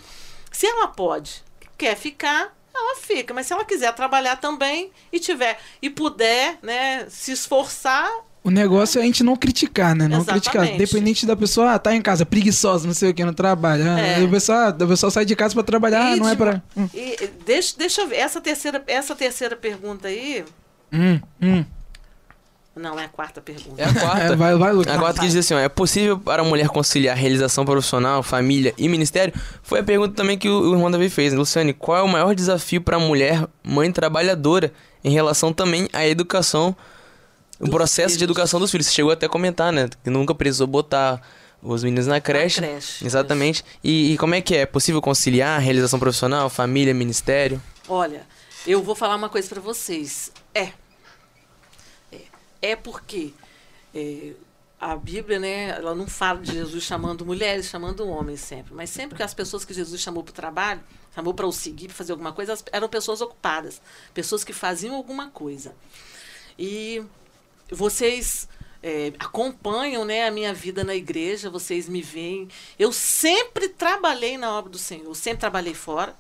se 0.53 0.67
ela 0.67 0.89
pode, 0.89 1.43
quer 1.79 1.97
ficar, 1.97 2.55
ela 2.75 2.97
fica. 2.97 3.33
Mas 3.35 3.47
se 3.47 3.53
ela 3.53 3.65
quiser 3.65 3.93
trabalhar 3.95 4.37
também 4.37 4.91
e 5.13 5.19
tiver 5.21 5.59
e 5.83 5.89
puder 5.91 6.59
né, 6.63 7.07
se 7.09 7.33
esforçar, 7.33 8.09
O 8.43 8.51
negócio 8.51 8.99
é 8.99 9.03
a 9.03 9.05
gente 9.05 9.23
não 9.23 9.37
criticar, 9.37 9.95
né? 9.95 10.09
Não 10.09 10.17
Exatamente. 10.21 10.49
criticar. 10.51 10.77
Dependente 10.79 11.27
da 11.27 11.37
pessoa, 11.37 11.75
ah, 11.75 11.79
tá 11.79 11.95
em 11.95 12.01
casa, 12.01 12.25
preguiçosa, 12.25 12.87
não 12.87 12.95
sei 12.95 13.11
o 13.11 13.15
que, 13.15 13.23
não 13.23 13.35
trabalha. 13.35 13.85
Ah, 13.97 14.01
É. 14.01 14.23
O 14.23 14.31
pessoal, 14.31 14.71
o 14.71 14.89
pessoal 14.89 15.11
sai 15.11 15.27
de 15.27 15.37
casa 15.37 15.53
pra 15.53 15.63
trabalhar, 15.63 16.07
ah, 16.07 16.17
E 16.17 16.21
não 16.21 16.27
é 16.27 16.31
de- 16.31 16.37
pra. 16.39 16.63
Hum, 16.75 16.89
E, 16.95 17.17
e 17.23 17.27
deixa, 17.45 17.77
deixa 17.77 18.01
eu 18.01 18.09
ver. 18.09 18.17
Essa 18.17 18.41
terceira, 18.41 18.83
essa 18.87 19.15
terceira 19.15 19.55
pergunta 19.57 20.09
aí. 20.09 20.43
hum, 20.91 21.21
hum. 21.43 21.65
Não, 22.81 22.99
é 22.99 23.05
a 23.05 23.09
quarta 23.09 23.41
pergunta. 23.41 23.81
É 23.81 23.85
a 23.85 23.93
quarta. 23.93 24.25
É, 24.33 24.37
vai, 24.37 24.57
vai, 24.57 24.73
Lucas. 24.73 24.95
A 24.95 24.99
quarta 24.99 25.21
que 25.21 25.27
diz 25.27 25.37
assim, 25.37 25.55
ó, 25.55 25.59
é 25.59 25.69
possível 25.69 26.19
para 26.19 26.43
a 26.43 26.45
mulher 26.45 26.69
conciliar 26.69 27.17
realização 27.17 27.65
profissional, 27.65 28.23
família 28.23 28.73
e 28.79 28.89
ministério? 28.89 29.35
Foi 29.63 29.81
a 29.81 29.85
pergunta 29.85 30.15
também 30.15 30.39
que 30.39 30.49
o, 30.49 30.71
o 30.71 30.73
irmão 30.73 30.91
Davi 30.91 31.11
fez. 31.11 31.33
né? 31.33 31.39
Luciane, 31.39 31.75
qual 31.75 31.99
é 31.99 32.03
o 32.03 32.09
maior 32.09 32.35
desafio 32.35 32.81
para 32.81 32.97
a 32.97 33.01
mulher, 33.01 33.47
mãe 33.63 33.93
trabalhadora, 33.93 34.73
em 35.05 35.11
relação 35.11 35.53
também 35.53 35.89
à 35.93 36.07
educação, 36.07 36.75
o 37.59 37.65
Dos 37.65 37.71
processo 37.71 38.09
de 38.09 38.15
filhos. 38.15 38.23
educação 38.23 38.59
dos 38.59 38.71
filhos? 38.71 38.87
Você 38.87 38.93
chegou 38.95 39.13
até 39.13 39.27
a 39.27 39.29
comentar, 39.29 39.71
né? 39.73 39.89
Que 40.03 40.09
nunca 40.11 40.35
precisou 40.35 40.67
botar 40.67 41.21
os 41.63 41.85
meninos 41.85 42.07
na 42.07 42.21
creche. 42.21 42.61
creche, 42.63 43.05
Exatamente. 43.05 43.63
E, 43.85 44.15
e 44.15 44.17
como 44.17 44.35
é 44.35 44.41
que 44.41 44.57
é? 44.57 44.61
É 44.61 44.67
possível 44.67 45.03
conciliar 45.03 45.61
realização 45.61 45.99
profissional, 45.99 46.49
família, 46.49 46.95
ministério? 46.95 47.61
Olha, 47.87 48.23
eu 48.67 48.83
vou 48.83 48.95
falar 48.95 49.17
uma 49.17 49.29
coisa 49.29 49.47
para 49.49 49.61
vocês. 49.61 50.33
É. 50.55 50.69
É, 52.63 52.77
porque 52.77 53.33
é, 53.95 54.35
a 54.81 54.97
Bíblia, 54.97 55.39
né, 55.39 55.69
ela 55.71 55.95
não 55.95 56.07
fala 56.07 56.41
de 56.41 56.53
Jesus 56.53 56.83
chamando 56.85 57.27
mulheres, 57.27 57.67
chamando 57.67 58.09
homens 58.09 58.41
sempre. 58.41 58.73
Mas 58.73 58.89
sempre 58.89 59.17
que 59.17 59.23
as 59.23 59.35
pessoas 59.35 59.65
que 59.65 59.75
Jesus 59.75 60.01
chamou 60.01 60.23
para 60.23 60.31
o 60.31 60.35
trabalho, 60.35 60.81
chamou 61.15 61.35
para 61.35 61.47
o 61.47 61.53
seguir, 61.53 61.89
para 61.89 61.97
fazer 61.97 62.13
alguma 62.13 62.33
coisa, 62.33 62.59
eram 62.73 62.89
pessoas 62.89 63.21
ocupadas. 63.21 63.81
Pessoas 64.15 64.43
que 64.43 64.53
faziam 64.53 64.95
alguma 64.95 65.29
coisa. 65.29 65.75
E 66.59 67.03
vocês 67.71 68.49
é, 68.83 69.13
acompanham 69.19 70.05
né, 70.05 70.27
a 70.27 70.31
minha 70.31 70.55
vida 70.55 70.83
na 70.83 70.95
igreja, 70.95 71.51
vocês 71.51 71.89
me 71.89 72.01
veem. 72.01 72.49
Eu 72.79 72.93
sempre 72.93 73.69
trabalhei 73.69 74.39
na 74.39 74.51
obra 74.51 74.71
do 74.71 74.79
Senhor, 74.79 75.15
sempre 75.15 75.41
trabalhei 75.41 75.75
fora, 75.75 76.17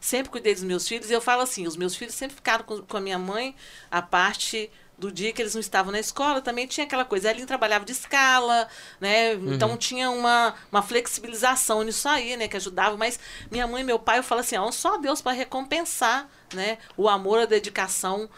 sempre 0.00 0.30
cuidei 0.30 0.54
dos 0.54 0.64
meus 0.64 0.88
filhos. 0.88 1.10
E 1.10 1.12
eu 1.12 1.20
falo 1.20 1.42
assim: 1.42 1.66
os 1.66 1.76
meus 1.76 1.94
filhos 1.94 2.14
sempre 2.14 2.36
ficaram 2.36 2.64
com, 2.64 2.80
com 2.80 2.96
a 2.96 3.00
minha 3.00 3.18
mãe 3.18 3.54
a 3.90 4.00
parte 4.00 4.70
do 5.00 5.10
dia 5.10 5.32
que 5.32 5.40
eles 5.40 5.54
não 5.54 5.60
estavam 5.60 5.90
na 5.90 5.98
escola, 5.98 6.42
também 6.42 6.66
tinha 6.66 6.84
aquela 6.84 7.04
coisa. 7.04 7.30
Aline 7.30 7.46
trabalhava 7.46 7.84
de 7.84 7.92
escala, 7.92 8.68
né? 9.00 9.32
Então 9.32 9.76
tinha 9.76 10.10
uma, 10.10 10.54
uma 10.70 10.82
flexibilização 10.82 11.82
nisso 11.82 12.06
aí, 12.06 12.36
né? 12.36 12.46
Que 12.46 12.58
ajudava. 12.58 12.96
Mas 12.96 13.18
minha 13.50 13.66
mãe 13.66 13.80
e 13.80 13.84
meu 13.84 13.98
pai, 13.98 14.18
eu 14.18 14.22
falo 14.22 14.42
assim, 14.42 14.56
ó, 14.56 14.70
só 14.70 14.98
Deus 14.98 15.22
para 15.22 15.32
recompensar, 15.32 16.28
né? 16.52 16.78
O 16.96 17.08
amor, 17.08 17.40
a 17.40 17.46
dedicação. 17.46 18.28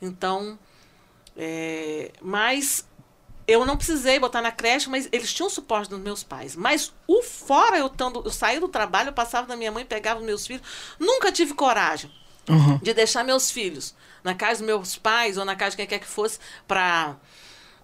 Então, 0.00 0.58
é, 1.34 2.12
mas 2.20 2.86
eu 3.48 3.64
não 3.64 3.76
precisei 3.76 4.18
botar 4.18 4.42
na 4.42 4.52
creche, 4.52 4.90
mas 4.90 5.08
eles 5.10 5.32
tinham 5.32 5.48
suporte 5.48 5.88
dos 5.88 5.98
meus 5.98 6.22
pais. 6.22 6.54
Mas 6.54 6.92
o 7.08 7.22
fora, 7.22 7.78
eu, 7.78 7.88
tando, 7.88 8.22
eu 8.22 8.30
saía 8.30 8.60
do 8.60 8.68
trabalho, 8.68 9.08
eu 9.08 9.14
passava 9.14 9.46
da 9.46 9.56
minha 9.56 9.72
mãe, 9.72 9.84
pegava 9.84 10.20
os 10.20 10.26
meus 10.26 10.46
filhos. 10.46 10.62
Nunca 11.00 11.32
tive 11.32 11.54
coragem 11.54 12.10
Uhum. 12.48 12.78
de 12.78 12.92
deixar 12.92 13.22
meus 13.24 13.50
filhos 13.50 13.94
na 14.24 14.34
casa 14.34 14.58
dos 14.58 14.66
meus 14.66 14.96
pais 14.96 15.38
ou 15.38 15.44
na 15.44 15.54
casa 15.54 15.70
de 15.72 15.76
quem 15.76 15.86
quer 15.86 15.98
que 15.98 16.06
fosse 16.06 16.38
para 16.66 17.16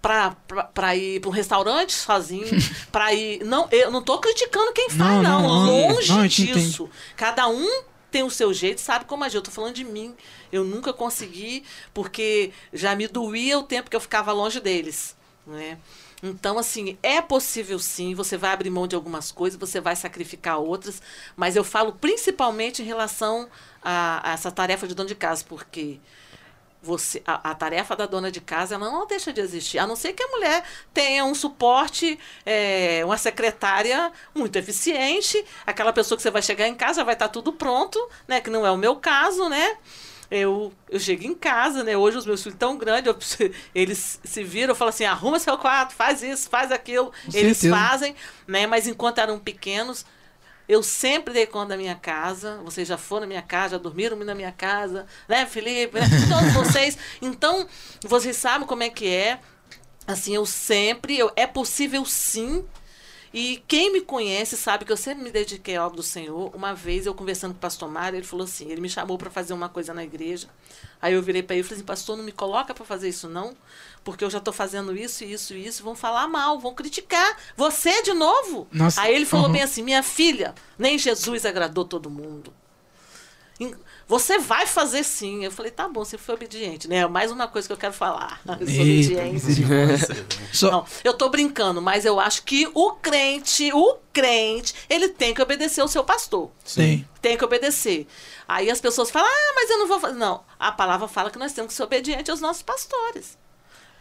para 0.01 0.97
ir 0.97 1.21
para 1.21 1.29
um 1.29 1.33
restaurante 1.33 1.93
sozinho, 1.93 2.47
para 2.93 3.13
ir, 3.13 3.45
não, 3.45 3.69
eu 3.71 3.91
não 3.91 4.03
tô 4.03 4.19
criticando 4.19 4.73
quem 4.73 4.89
faz 4.89 4.99
Não, 4.99 5.23
não, 5.23 5.43
não, 5.43 5.67
não. 5.67 5.89
longe 5.95 6.29
disso. 6.29 6.89
Cada 7.17 7.49
um 7.49 7.83
tem 8.11 8.23
o 8.23 8.31
seu 8.31 8.55
jeito, 8.55 8.81
sabe 8.81 9.05
como 9.05 9.25
agir. 9.25 9.37
Eu 9.37 9.43
tô 9.43 9.51
falando 9.51 9.75
de 9.75 9.85
mim. 9.85 10.15
Eu 10.53 10.65
nunca 10.65 10.93
consegui 10.93 11.65
porque 11.93 12.53
já 12.73 12.95
me 12.95 13.07
doía 13.07 13.59
o 13.59 13.63
tempo 13.63 13.91
que 13.91 13.97
eu 13.97 14.01
ficava 14.01 14.33
longe 14.33 14.61
deles, 14.61 15.17
né? 15.47 15.79
Então, 16.23 16.59
assim, 16.59 16.99
é 17.03 17.21
possível 17.23 17.79
sim, 17.79 18.15
você 18.15 18.37
vai 18.37 18.51
abrir 18.53 18.71
mão 18.71 18.89
de 18.89 18.97
algumas 18.97 19.31
coisas, 19.31 19.59
você 19.59 19.81
vai 19.81 19.95
sacrificar 19.95 20.59
outras, 20.59 21.01
mas 21.37 21.55
eu 21.55 21.63
falo 21.63 21.93
principalmente 21.93 22.83
em 22.83 22.85
relação 22.85 23.49
a, 23.83 24.31
a 24.31 24.33
essa 24.33 24.51
tarefa 24.51 24.87
de 24.89 24.95
dono 24.95 25.09
de 25.09 25.15
casa, 25.15 25.45
porque 25.49 26.01
você 26.81 27.21
a, 27.27 27.51
a 27.51 27.55
tarefa 27.55 27.97
da 27.97 28.07
dona 28.07 28.31
de 28.31 28.41
casa 28.41 28.77
ela 28.77 28.91
não 28.91 29.07
deixa 29.07 29.33
de 29.33 29.41
existir, 29.41 29.79
a 29.81 29.87
não 29.87 29.97
ser 29.97 30.13
que 30.13 30.23
a 30.23 30.29
mulher 30.29 30.65
tenha 30.95 31.25
um 31.25 31.35
suporte, 31.35 32.19
é, 32.47 33.03
uma 33.05 33.19
secretária 33.19 34.13
muito 34.35 34.55
eficiente, 34.57 35.45
aquela 35.67 35.93
pessoa 35.93 36.17
que 36.17 36.23
você 36.23 36.31
vai 36.31 36.43
chegar 36.43 36.69
em 36.69 36.75
casa 36.77 37.03
vai 37.05 37.15
estar 37.15 37.29
tudo 37.31 37.53
pronto, 37.53 37.99
né? 38.29 38.41
Que 38.41 38.49
não 38.51 38.65
é 38.65 38.71
o 38.71 38.77
meu 38.77 38.97
caso, 38.97 39.49
né? 39.49 39.77
Eu, 40.31 40.73
eu 40.91 41.01
chego 41.01 41.25
em 41.25 41.35
casa, 41.35 41.83
né? 41.83 41.97
Hoje 41.97 42.19
os 42.19 42.27
meus 42.27 42.43
filhos 42.43 42.59
tão 42.59 42.77
grandes, 42.77 43.09
eu- 43.41 43.51
eles 43.75 44.21
se 44.23 44.45
viram, 44.45 44.73
eu 44.73 44.77
falo 44.77 44.91
assim, 44.91 45.05
arruma 45.05 45.39
seu 45.39 45.57
quarto, 45.59 45.95
faz 45.95 46.23
isso, 46.23 46.49
faz 46.51 46.71
aquilo. 46.71 47.13
Com 47.25 47.31
eles 47.33 47.59
certeza. 47.59 47.69
fazem, 47.69 48.15
né? 48.47 48.67
Mas 48.67 48.87
enquanto 48.87 49.19
eram 49.19 49.39
pequenos, 49.39 50.05
eu 50.69 50.83
sempre 50.83 51.33
dei 51.33 51.47
conta 51.47 51.71
da 51.71 51.77
minha 51.77 51.95
casa. 51.95 52.61
Vocês 52.65 52.87
já 52.87 52.99
foram 52.99 53.23
na 53.23 53.27
minha 53.27 53.43
casa, 53.43 53.77
já 53.77 53.79
dormiram 53.79 54.17
na 54.19 54.35
minha 54.35 54.53
casa, 54.53 55.07
né, 55.27 55.47
Felipe? 55.47 55.99
Né? 55.99 56.07
Todos 56.29 56.53
vocês. 56.67 56.99
Então, 57.23 57.67
vocês 58.05 58.37
sabem 58.37 58.67
como 58.67 58.83
é 58.83 58.91
que 58.91 59.09
é. 59.09 59.41
Assim, 60.07 60.35
eu 60.35 60.45
sempre. 60.45 61.17
Eu, 61.19 61.33
é 61.35 61.47
possível 61.47 62.05
sim. 62.05 62.65
E 63.33 63.63
quem 63.69 63.93
me 63.93 64.01
conhece 64.01 64.57
sabe 64.57 64.85
que 64.85 64.93
eu 64.93 64.97
sempre 64.97 65.25
me 65.25 65.31
dediquei 65.31 65.77
à 65.77 65.85
obra 65.85 65.97
do 65.97 66.03
Senhor. 66.03 66.55
Uma 66.55 66.75
vez 66.75 67.07
eu 67.07 67.15
conversando 67.15 67.53
com 67.53 67.59
o 67.59 67.61
pastor 67.61 67.91
Mário, 67.91 68.17
ele 68.17 68.27
falou 68.27 68.45
assim: 68.45 68.71
ele 68.71 68.81
me 68.81 68.89
chamou 68.89 69.19
para 69.19 69.31
fazer 69.31 69.53
uma 69.53 69.69
coisa 69.69 69.93
na 69.93 70.03
igreja. 70.03 70.49
Aí 71.01 71.15
eu 71.15 71.23
virei 71.23 71.43
para 71.43 71.57
ele 71.57 71.61
e 71.61 71.65
falei 71.65 71.79
assim: 71.79 71.87
pastor, 71.87 72.17
não 72.17 72.25
me 72.25 72.33
coloca 72.33 72.73
para 72.73 72.85
fazer 72.85 73.09
isso 73.09 73.29
não, 73.29 73.57
porque 74.03 74.25
eu 74.25 74.31
já 74.31 74.39
estou 74.39 74.53
fazendo 74.53 74.97
isso, 74.97 75.25
isso 75.25 75.55
e 75.55 75.67
isso. 75.67 75.83
Vão 75.83 75.95
falar 75.95 76.27
mal, 76.27 76.59
vão 76.59 76.75
criticar. 76.75 77.37
Você 77.57 78.03
de 78.03 78.15
novo? 78.15 78.67
Nossa, 78.73 79.03
Aí 79.03 79.15
ele 79.15 79.27
falou 79.27 79.47
uhum. 79.47 79.53
bem 79.53 79.63
assim: 79.63 79.83
minha 79.83 80.03
filha, 80.03 80.55
nem 80.79 80.99
Jesus 80.99 81.45
agradou 81.45 81.85
todo 81.85 82.11
mundo. 82.11 82.53
Você 84.09 84.39
vai 84.39 84.67
fazer 84.67 85.05
sim. 85.05 85.45
Eu 85.45 85.51
falei, 85.53 85.71
tá 85.71 85.87
bom, 85.87 86.03
você 86.03 86.17
foi 86.17 86.35
obediente, 86.35 86.89
né? 86.89 87.07
Mais 87.07 87.31
uma 87.31 87.47
coisa 87.47 87.69
que 87.69 87.73
eu 87.73 87.77
quero 87.77 87.93
falar. 87.93 88.41
Eu 88.59 88.67
sou 88.67 88.85
Eita, 88.85 89.13
obediente. 89.13 90.49
Só- 90.51 90.71
Não, 90.71 90.87
eu 91.05 91.13
tô 91.13 91.29
brincando, 91.29 91.83
mas 91.83 92.07
eu 92.07 92.19
acho 92.19 92.43
que 92.43 92.67
o 92.75 92.93
crente, 92.93 93.71
o 93.73 93.99
crente, 94.11 94.75
ele 94.89 95.11
tem 95.11 95.35
que 95.35 95.43
obedecer 95.43 95.83
o 95.83 95.89
seu 95.89 96.03
pastor. 96.03 96.51
Sim. 96.65 97.07
Tem 97.21 97.37
que 97.37 97.45
obedecer. 97.45 98.07
Aí 98.49 98.71
as 98.71 98.81
pessoas 98.81 99.11
falam, 99.11 99.29
ah, 99.31 99.53
mas 99.55 99.69
eu 99.69 99.79
não 99.79 99.87
vou 99.87 100.01
fazer. 100.01 100.17
Não, 100.17 100.43
a 100.59 100.73
palavra 100.73 101.07
fala 101.07 101.31
que 101.31 101.39
nós 101.39 101.53
temos 101.53 101.69
que 101.73 101.77
ser 101.77 101.83
obedientes 101.83 102.31
aos 102.31 102.41
nossos 102.41 102.63
pastores. 102.63 103.37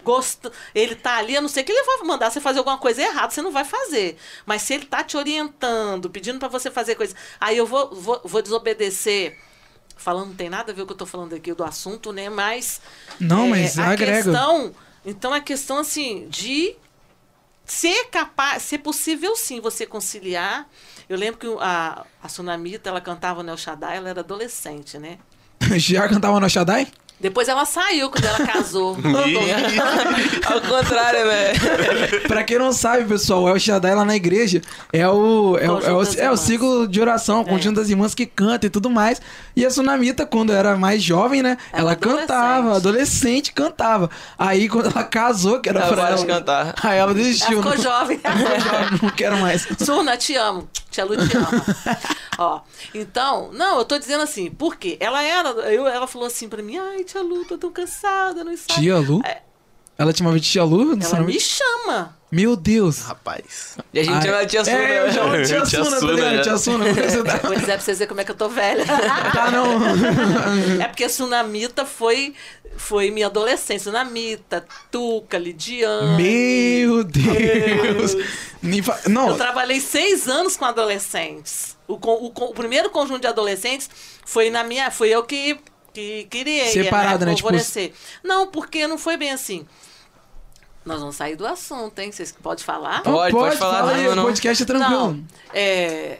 Gosta, 0.04 0.54
ele 0.74 0.96
tá 0.96 1.18
ali, 1.18 1.36
a 1.36 1.42
não 1.42 1.50
ser 1.50 1.64
que 1.64 1.72
ele 1.74 1.84
vai 1.84 1.98
mandar 2.08 2.32
você 2.32 2.40
fazer 2.40 2.60
alguma 2.60 2.78
coisa 2.78 3.02
errada, 3.02 3.30
você 3.30 3.42
não 3.42 3.52
vai 3.52 3.66
fazer. 3.66 4.18
Mas 4.46 4.62
se 4.62 4.74
ele 4.74 4.86
tá 4.86 5.04
te 5.04 5.18
orientando, 5.18 6.10
pedindo 6.10 6.40
para 6.40 6.48
você 6.48 6.72
fazer 6.72 6.96
coisa, 6.96 7.14
aí 7.42 7.58
eu 7.58 7.66
vou, 7.66 7.94
vou, 7.94 8.22
vou 8.24 8.42
desobedecer. 8.42 9.38
Falando, 9.98 10.28
não 10.28 10.36
tem 10.36 10.50
nada 10.50 10.72
a 10.72 10.76
ver 10.76 10.82
com 10.82 10.84
o 10.84 10.88
que 10.88 10.94
eu 10.94 10.98
tô 10.98 11.06
falando 11.06 11.34
aqui 11.34 11.54
do 11.54 11.64
assunto, 11.64 12.12
né? 12.14 12.30
Mas. 12.30 12.82
Não, 13.20 13.50
mas 13.50 13.78
a 13.78 13.90
agrega. 13.90 14.24
Questão, 14.24 14.74
então 15.06 15.36
é 15.36 15.42
questão 15.42 15.80
assim 15.80 16.28
de 16.30 16.76
ser 17.66 18.06
capaz, 18.06 18.64
ser 18.64 18.80
possível 18.80 19.36
sim 19.36 19.60
você 19.60 19.86
conciliar. 19.86 20.68
Eu 21.10 21.18
lembro 21.18 21.40
que 21.40 21.48
a, 21.60 22.06
a 22.22 22.30
Sunamita, 22.30 22.90
ela 22.90 23.02
cantava 23.02 23.44
no 23.44 23.50
El 23.50 23.58
Shaddai, 23.58 23.98
ela 23.98 24.10
era 24.10 24.22
adolescente, 24.22 24.98
né? 24.98 25.18
Já 25.78 26.08
cantava 26.08 26.40
no 26.40 26.50
Shaddai? 26.50 26.88
Depois 27.20 27.48
ela 27.48 27.66
saiu 27.66 28.10
quando 28.12 28.26
ela 28.26 28.46
casou. 28.46 28.96
Ao 30.46 30.62
contrário, 30.62 31.26
né? 31.26 31.54
Pra 32.28 32.44
quem 32.44 32.60
não 32.60 32.72
sabe, 32.72 33.06
pessoal, 33.06 33.44
o 33.44 33.50
El 33.50 33.60
Shaddai 33.60 33.96
lá 33.96 34.06
na 34.06 34.16
igreja 34.16 34.62
é 34.94 35.08
o, 35.08 35.58
é, 35.60 35.70
o, 35.70 35.80
é, 35.80 35.92
o, 35.94 36.04
é 36.18 36.32
o 36.32 36.38
ciclo 36.38 36.88
de 36.88 37.02
oração, 37.02 37.42
o 37.42 37.46
conjunto 37.46 37.78
das 37.78 37.90
irmãs 37.90 38.14
que 38.14 38.26
canta 38.26 38.68
e 38.68 38.70
tudo 38.70 38.90
mais. 38.90 39.20
E 39.56 39.66
a 39.66 39.70
Sunamita, 39.72 40.26
quando 40.26 40.54
era 40.54 40.76
mais 40.78 41.02
jovem, 41.02 41.42
né? 41.42 41.58
Ela 41.74 41.82
Ela, 41.82 41.92
adolescente. 41.94 42.20
cantava, 42.28 42.76
adolescente 42.76 43.54
cantava. 43.54 44.10
Aí 44.38 44.70
quando 44.70 44.92
ela 44.92 45.04
casou, 45.04 45.60
que 45.60 45.70
era 45.70 45.80
Ela 45.80 45.94
pra 45.94 46.10
ela. 46.10 46.26
cantar. 46.26 46.76
Aí 46.84 46.98
ela 47.00 47.12
Ela 47.12 47.14
desistiu. 47.14 47.58
ficou 47.64 47.76
não, 47.76 47.84
jovem. 47.84 48.18
ficou 48.18 48.60
jovem, 48.60 49.00
não 49.02 49.10
quero 49.10 49.38
mais. 49.38 49.68
Surna, 49.80 50.18
te 50.18 50.36
amo. 50.36 50.68
Tia 50.92 51.04
Lu 51.06 51.16
te 51.28 51.36
ama. 51.38 51.50
Ó, 52.40 52.62
então, 52.94 53.50
não, 53.54 53.80
eu 53.80 53.86
tô 53.86 53.98
dizendo 53.98 54.22
assim, 54.24 54.50
por 54.50 54.76
quê? 54.76 54.98
Ela 55.00 55.24
era, 55.24 55.50
eu, 55.50 55.88
ela 55.88 56.08
falou 56.08 56.28
assim 56.28 56.48
pra 56.48 56.62
mim, 56.62 56.78
ai, 56.78 57.04
tia 57.08 57.22
Lu, 57.22 57.46
tô 57.46 57.58
tão 57.58 57.72
cansada, 57.72 58.44
não 58.44 58.56
sabe. 58.56 58.80
Tia 58.82 58.98
Lu? 58.98 59.22
É. 59.26 59.42
Ela 59.98 60.14
te 60.14 60.20
chamava 60.20 60.40
de 60.40 60.48
Tia 60.48 60.64
Lu? 60.64 60.94
Ela 60.94 61.02
Sunamita? 61.02 61.34
me 61.34 61.40
chama. 61.40 62.16
Meu 62.32 62.56
Deus. 62.58 63.02
Rapaz. 63.04 63.78
E 63.94 64.00
a 64.00 64.04
gente 64.04 64.14
Ai, 64.16 64.22
chama 64.22 64.46
de 64.46 64.52
tia 64.52 64.66
Suna. 64.66 64.78
É, 64.78 65.08
eu 65.08 65.14
chamo 65.14 65.38
de 65.38 65.48
Tia 65.48 65.62
Tia 65.66 65.84
Suna, 65.84 65.92
tá 65.92 66.00
Suna, 66.00 66.12
ligado? 66.14 66.36
né? 66.36 66.42
Tia 66.44 66.58
Suna, 66.58 66.94
você 66.94 67.24
tá? 67.24 67.38
Vou 67.38 67.56
dizer 67.56 67.66
pra 67.72 67.80
vocês 67.80 67.98
verem 68.00 68.10
como 68.10 68.22
é 68.22 68.24
que 68.26 68.32
eu 68.32 68.36
tô 68.36 68.50
velha. 68.50 68.84
Tá, 69.34 69.50
não. 69.50 70.82
É 70.84 70.88
porque 70.88 71.08
Sunamita 71.10 71.86
foi, 71.86 72.36
foi 72.76 73.10
minha 73.12 73.28
adolescência. 73.28 73.86
Sunamita, 73.86 74.66
Tuca, 74.92 75.38
Lidiane. 75.38 76.22
Meu 76.22 77.04
Deus. 77.06 78.14
Fa- 78.84 79.00
Não, 79.10 79.30
Eu 79.30 79.38
trabalhei 79.38 79.80
seis 79.80 80.28
anos 80.28 80.58
com 80.58 80.66
adolescentes. 80.66 81.78
O, 81.88 81.94
o 81.94 82.28
o 82.36 82.54
primeiro 82.54 82.90
conjunto 82.90 83.22
de 83.22 83.28
adolescentes 83.28 83.90
foi 84.26 84.50
na 84.50 84.64
minha. 84.66 84.92
Foi 84.92 85.10
eu 85.10 85.24
que, 85.24 85.58
que 85.98 86.26
criei. 86.26 86.72
Separado, 86.72 87.26
né? 87.26 87.34
Tipo, 87.34 87.48
Favorecer. 87.48 87.92
Não, 88.24 88.48
porque 88.48 88.86
não 88.86 88.98
foi 88.98 89.18
bem 89.18 89.32
assim. 89.32 89.66
Nós 90.86 91.00
vamos 91.00 91.16
sair 91.16 91.36
do 91.36 91.46
assunto, 91.46 91.98
hein? 92.00 92.12
Vocês 92.12 92.32
podem 92.32 92.64
falar? 92.64 93.02
Pode, 93.04 93.32
pode 93.34 93.58
falar, 93.58 93.80
fala 93.80 93.96
aí, 93.96 94.16
não, 94.16 94.24
o 94.24 94.28
podcast 94.28 94.64
é 94.64 94.66
tranquilo. 94.66 95.00
Não, 95.14 95.26
é, 95.54 96.20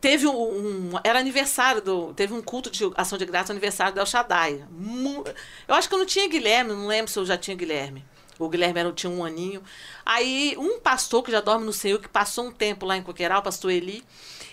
teve 0.00 0.26
um, 0.26 0.32
um- 0.36 1.00
Era 1.02 1.18
aniversário 1.18 1.80
do. 1.80 2.12
Teve 2.12 2.34
um 2.34 2.42
culto 2.42 2.70
de 2.70 2.90
ação 2.96 3.16
de 3.16 3.24
graça, 3.24 3.52
aniversário 3.52 3.94
do 3.94 4.00
El 4.00 4.06
Shaddai. 4.06 4.64
Eu 5.66 5.74
acho 5.74 5.88
que 5.88 5.94
eu 5.94 5.98
não 5.98 6.06
tinha 6.06 6.28
Guilherme, 6.28 6.72
não 6.72 6.86
lembro 6.86 7.10
se 7.10 7.18
eu 7.18 7.24
já 7.24 7.36
tinha 7.38 7.56
Guilherme. 7.56 8.04
O 8.38 8.48
Guilherme 8.48 8.78
era, 8.80 8.92
tinha 8.92 9.10
um 9.10 9.24
aninho. 9.24 9.62
Aí, 10.06 10.54
um 10.56 10.78
pastor 10.78 11.22
que 11.24 11.32
já 11.32 11.40
dorme 11.40 11.66
no 11.66 11.72
Senhor, 11.72 11.98
que 12.00 12.08
passou 12.08 12.46
um 12.46 12.52
tempo 12.52 12.86
lá 12.86 12.96
em 12.96 13.02
Coqueiral, 13.02 13.40
o 13.40 13.42
pastor 13.42 13.72
Eli, 13.72 14.04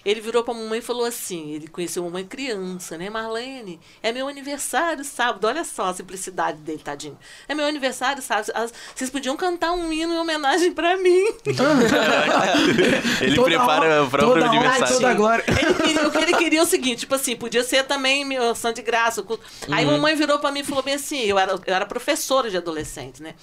ele 0.04 0.20
virou 0.20 0.44
pra 0.44 0.54
mamãe 0.54 0.80
e 0.80 0.82
falou 0.82 1.06
assim: 1.06 1.52
ele 1.54 1.68
conheceu 1.68 2.02
a 2.04 2.06
mamãe 2.08 2.26
criança, 2.26 2.98
né? 2.98 3.10
Marlene, 3.10 3.80
é 4.02 4.12
meu 4.12 4.28
aniversário 4.28 5.04
sábado. 5.06 5.46
Olha 5.48 5.64
só 5.64 5.86
a 5.86 5.94
simplicidade 5.94 6.58
dele, 6.58 6.82
tadinho. 6.84 7.18
É 7.48 7.54
meu 7.56 7.66
aniversário 7.66 8.22
sábado. 8.22 8.52
Vocês 8.96 9.10
podiam 9.10 9.38
cantar 9.38 9.72
um 9.74 9.94
hino 9.94 10.14
em 10.14 10.18
homenagem 10.18 10.74
pra 10.74 10.98
mim. 10.98 11.24
Ele 13.22 13.36
Toda 13.36 13.48
prepara 13.50 13.86
honra- 13.86 14.04
o 14.04 14.10
próprio 14.10 14.46
aniversário. 14.46 14.94
toda 14.96 15.14
glória. 15.14 15.44
Ele 15.48 15.74
queria, 15.76 16.08
o 16.08 16.12
que 16.12 16.18
ele 16.18 16.34
queria 16.38 16.60
é 16.60 16.64
o 16.64 16.66
seguinte, 16.66 17.00
tipo 17.02 17.16
assim, 17.16 17.36
podia 17.36 17.64
ser 17.64 17.84
também 17.84 18.26
meu 18.26 18.50
ação 18.52 18.74
de 18.74 18.82
graça. 18.82 19.22
culto. 19.24 19.44
Aí 19.72 19.86
Uhum. 19.86 19.92
mamãe 19.94 20.16
virou 20.16 20.40
pra 20.40 20.52
mim 20.52 20.60
e 20.62 20.64
falou 20.64 20.84
bem 20.84 20.96
assim, 20.96 21.20
eu 21.22 21.38
era, 21.40 21.54
eu 21.54 21.74
era 21.74 21.86
professora 21.86 22.50
de 22.50 22.58
adolescentes, 22.58 23.22
né? 23.22 23.36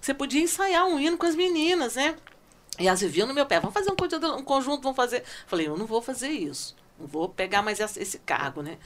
Você 0.00 0.14
podia 0.14 0.40
ensaiar 0.42 0.86
um 0.86 0.98
hino 0.98 1.16
com 1.18 1.26
as 1.26 1.34
meninas, 1.34 1.96
né? 1.96 2.16
E 2.78 2.86
elas 2.86 3.00
viviam 3.00 3.26
no 3.26 3.34
meu 3.34 3.46
pé, 3.46 3.58
vamos 3.58 3.74
fazer 3.74 3.90
um, 3.90 3.96
conjunto- 4.44 4.82
vamos 4.82 4.96
fazer. 4.96 5.24
Falei, 5.46 5.66
eu 5.66 5.76
não 5.76 5.86
vou 5.86 6.02
fazer 6.02 6.28
isso. 6.28 6.76
Não 6.98 7.06
vou 7.06 7.28
pegar 7.28 7.62
mais 7.62 7.80
esse 7.80 8.18
cargo, 8.18 8.62
né? 8.62 8.78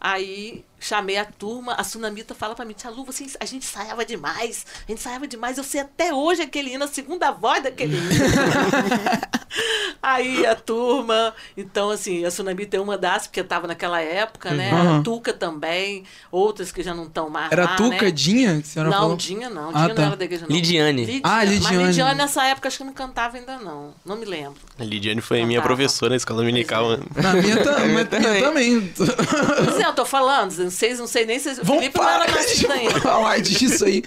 Aí 0.00 0.64
chamei 0.82 1.18
a 1.18 1.26
turma, 1.26 1.74
a 1.74 1.84
Sunamita 1.84 2.34
fala 2.34 2.54
pra 2.54 2.64
mim, 2.64 2.72
Tia 2.72 2.88
Lu, 2.90 3.04
você, 3.04 3.26
a 3.38 3.44
gente 3.44 3.64
ensaiava 3.66 4.02
demais, 4.02 4.64
a 4.86 4.90
gente 4.90 4.98
ensaiava 5.00 5.28
demais, 5.28 5.58
eu 5.58 5.64
sei 5.64 5.82
até 5.82 6.14
hoje 6.14 6.40
aquele 6.40 6.72
hino, 6.72 6.84
a 6.84 6.88
segunda 6.88 7.30
voz 7.30 7.62
daquele 7.62 7.96
hino. 7.98 8.08
Aí 10.02 10.46
a 10.46 10.54
turma, 10.54 11.34
então 11.56 11.90
assim, 11.90 12.24
a 12.24 12.30
Sunamita 12.30 12.76
é 12.76 12.80
uma 12.80 12.96
das, 12.96 13.26
porque 13.26 13.40
eu 13.40 13.44
tava 13.44 13.66
naquela 13.66 14.00
época, 14.00 14.50
né? 14.52 14.72
Uhum. 14.72 15.00
A 15.00 15.02
Tuca 15.02 15.32
também, 15.34 16.04
outras 16.32 16.72
que 16.72 16.82
já 16.82 16.94
não 16.94 17.04
estão 17.04 17.28
mais 17.28 17.52
Era 17.52 17.64
lá, 17.64 17.76
Tuca 17.76 18.04
né? 18.06 18.10
Dinha? 18.10 18.54
Que 18.54 18.60
a 18.60 18.64
senhora 18.64 18.90
Não, 18.90 18.98
falou? 18.98 19.16
Dinha 19.16 19.50
não, 19.50 19.68
Ah, 19.68 19.82
Dinha 19.82 19.94
tá. 19.94 20.00
não 20.02 20.08
era 20.08 20.16
da 20.16 20.24
igreja 20.24 20.46
não. 20.48 20.56
Lidiane. 20.56 21.20
Ah, 21.22 21.28
Mas 21.36 21.50
Lidiane. 21.50 21.84
Lidiane 21.88 22.14
nessa 22.16 22.44
época 22.46 22.68
acho 22.68 22.78
que 22.78 22.84
não 22.84 22.92
cantava 22.94 23.36
ainda 23.36 23.58
não, 23.58 23.92
não 24.04 24.16
me 24.16 24.24
lembro. 24.24 24.54
A 24.78 24.84
Lidiane 24.84 25.20
foi 25.20 25.44
minha 25.44 25.60
professora 25.60 26.10
na 26.10 26.16
escola 26.16 26.40
dominical. 26.40 26.96
né? 26.96 27.04
Na 27.16 27.32
minha, 27.34 27.62
ta- 27.62 27.80
minha 27.84 28.04
também. 28.06 28.40
também. 28.42 28.92
Pois 28.96 29.78
é, 29.80 29.84
eu 29.90 29.94
tô 29.94 30.04
falando, 30.04 30.50
vocês 30.50 30.98
não 30.98 31.06
sei 31.06 31.26
nem 31.26 31.38
se... 31.38 31.54
Vamos 31.54 31.82
Felipe 31.82 31.98
não 31.98 32.08
era 32.08 32.18
parar 32.20 32.34
nascido 32.34 32.72
ainda. 32.72 33.00
falar 33.00 33.40
disso 33.40 33.84
aí. 33.84 34.02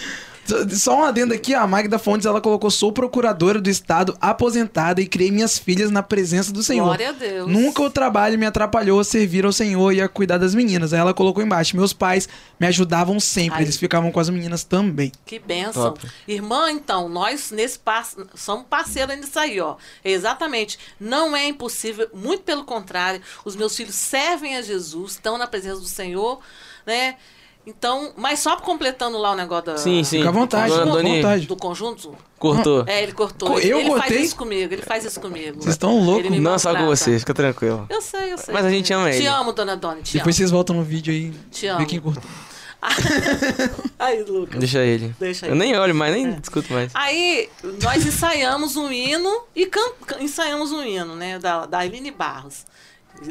Só 0.71 0.99
um 0.99 1.03
adendo 1.03 1.33
aqui, 1.33 1.53
a 1.53 1.65
Magda 1.65 1.97
Fontes, 1.97 2.25
ela 2.25 2.41
colocou, 2.41 2.69
sou 2.69 2.91
procuradora 2.91 3.61
do 3.61 3.69
Estado, 3.69 4.17
aposentada 4.19 5.01
e 5.01 5.07
criei 5.07 5.31
minhas 5.31 5.57
filhas 5.57 5.89
na 5.89 6.03
presença 6.03 6.51
do 6.51 6.61
Senhor. 6.61 6.83
Glória 6.85 7.09
a 7.09 7.11
Deus. 7.13 7.49
Nunca 7.49 7.81
o 7.81 7.89
trabalho 7.89 8.37
me 8.37 8.45
atrapalhou 8.45 8.99
a 8.99 9.03
servir 9.03 9.45
ao 9.45 9.53
Senhor 9.53 9.93
e 9.93 10.01
a 10.01 10.09
cuidar 10.09 10.37
das 10.37 10.53
meninas. 10.53 10.93
Aí 10.93 10.99
ela 10.99 11.13
colocou 11.13 11.41
embaixo, 11.41 11.75
meus 11.77 11.93
pais 11.93 12.27
me 12.59 12.67
ajudavam 12.67 13.19
sempre, 13.19 13.59
Aí. 13.59 13.63
eles 13.63 13.77
ficavam 13.77 14.11
com 14.11 14.19
as 14.19 14.29
meninas 14.29 14.63
também. 14.63 15.11
Que 15.25 15.39
bênção. 15.39 15.93
Top. 15.93 16.07
Irmã, 16.27 16.71
então, 16.71 17.07
nós 17.07 17.51
nesse 17.51 17.79
par... 17.79 18.05
somos 18.35 18.65
parceiros 18.69 19.15
nisso 19.15 19.39
aí, 19.39 19.59
ó. 19.61 19.75
Exatamente. 20.03 20.77
Não 20.99 21.35
é 21.35 21.47
impossível, 21.47 22.09
muito 22.13 22.43
pelo 22.43 22.65
contrário. 22.65 23.21
Os 23.45 23.55
meus 23.55 23.75
filhos 23.75 23.95
servem 23.95 24.57
a 24.57 24.61
Jesus, 24.61 25.13
estão 25.13 25.37
na 25.37 25.47
presença 25.47 25.79
do 25.79 25.87
Senhor, 25.87 26.39
né? 26.85 27.15
Então, 27.65 28.11
mas 28.17 28.39
só 28.39 28.57
completando 28.57 29.17
lá 29.17 29.31
o 29.31 29.35
negócio 29.35 29.65
da, 29.67 29.77
Sim, 29.77 30.03
sim. 30.03 30.17
Fica 30.17 30.29
à 30.29 30.31
vontade, 30.33 30.69
Dona 30.69 30.81
fica 30.83 30.91
à 30.91 30.95
Doni 31.01 31.15
vontade. 31.21 31.47
do 31.47 31.55
conjunto. 31.55 32.15
cortou. 32.37 32.83
É, 32.87 33.01
ele 33.03 33.13
cortou. 33.13 33.57
Ele- 33.57 33.69
eu 33.69 33.79
ele 33.79 33.89
faz 33.91 34.01
cortei? 34.01 34.21
isso 34.21 34.35
comigo, 34.35 34.73
ele 34.73 34.81
faz 34.81 35.05
isso 35.05 35.21
comigo. 35.21 35.61
Vocês 35.61 35.75
estão 35.75 35.97
loucos. 36.03 36.29
Não, 36.39 36.59
só 36.59 36.75
com 36.75 36.85
você, 36.85 37.17
fica 37.19 37.33
tranquilo. 37.33 37.85
Eu 37.89 38.01
sei, 38.01 38.33
eu 38.33 38.37
sei. 38.37 38.53
Mas 38.53 38.65
a 38.65 38.69
gente 38.69 38.91
ama 38.91 39.09
Te 39.11 39.17
ele. 39.17 39.27
amo, 39.27 39.53
dona 39.53 39.77
Doni, 39.77 40.01
te 40.01 40.13
Depois 40.17 40.35
amo. 40.35 40.37
vocês 40.39 40.51
voltam 40.51 40.75
no 40.75 40.83
vídeo 40.83 41.13
aí. 41.13 41.31
Te 41.51 41.61
Vê 41.61 41.67
amo. 41.69 41.85
quem 41.87 42.01
cortou. 42.01 42.23
Aí, 43.97 44.23
Lucas. 44.23 44.59
Deixa 44.59 44.79
ele. 44.83 45.15
Deixa 45.17 45.45
Eu 45.45 45.51
ele. 45.51 45.59
nem 45.59 45.77
olho 45.77 45.95
mais, 45.95 46.13
nem 46.13 46.27
É. 46.27 46.31
discuto 46.31 46.73
mais. 46.73 46.91
Aí, 46.93 47.49
nós 47.81 48.05
ensaiamos 48.05 48.75
um 48.75 48.91
hino 48.91 49.43
e 49.55 49.65
can- 49.67 49.93
ensaiamos 50.19 50.71
um 50.73 50.83
hino, 50.83 51.15
né? 51.15 51.39
Da, 51.39 51.65
da 51.65 51.79
Aline 51.79 52.11
Barros. 52.11 52.65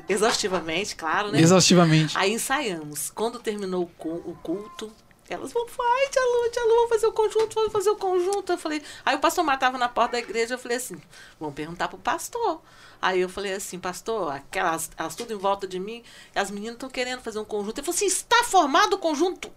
Exaustivamente, 0.09 0.97
claro, 0.97 1.31
né? 1.33 1.41
Exaustivamente. 1.41 2.17
Aí 2.17 2.33
ensaiamos. 2.33 3.11
Quando 3.11 3.39
terminou 3.39 3.83
o 3.85 3.87
cu- 3.87 4.23
o 4.27 4.37
culto, 4.43 4.93
elas 5.29 5.53
vão, 5.53 5.67
vai, 5.67 6.09
tia 6.09 6.21
Lu, 6.23 6.51
tia 6.51 6.63
Lu, 6.63 6.75
vamos 6.75 6.89
fazer 6.91 7.07
o 7.07 7.13
conjunto, 7.13 7.55
vamos 7.55 7.73
fazer 7.73 7.91
o 7.91 7.97
conjunto. 7.97 8.53
Eu 8.53 8.59
falei, 8.59 8.83
aí 9.05 9.17
o 9.17 9.19
pastor 9.19 9.45
Mar 9.45 9.59
tava 9.59 9.79
na 9.79 9.89
porta 9.89 10.13
da 10.13 10.19
igreja, 10.19 10.55
eu 10.55 10.59
falei 10.59 10.77
assim, 10.77 10.97
vamos 11.41 11.55
perguntar 11.55 11.89
pro 11.89 11.99
pastor. 11.99 12.61
Aí 13.01 13.21
eu 13.21 13.29
falei 13.29 13.53
assim, 13.55 13.79
pastor, 13.79 14.33
aquelas, 14.33 14.91
elas 14.97 15.15
tudo 15.17 15.33
em 15.33 15.37
volta 15.39 15.67
de 15.67 15.81
mim, 15.81 16.03
as 16.35 16.51
meninas 16.51 16.75
estão 16.75 16.89
querendo 16.91 17.21
fazer 17.23 17.39
um 17.39 17.45
conjunto. 17.45 17.79
Ele 17.79 17.85
falou 17.85 17.97
assim, 17.97 18.07
está 18.07 18.45
formado 18.45 18.95
o 18.95 18.99
conjunto. 18.99 19.51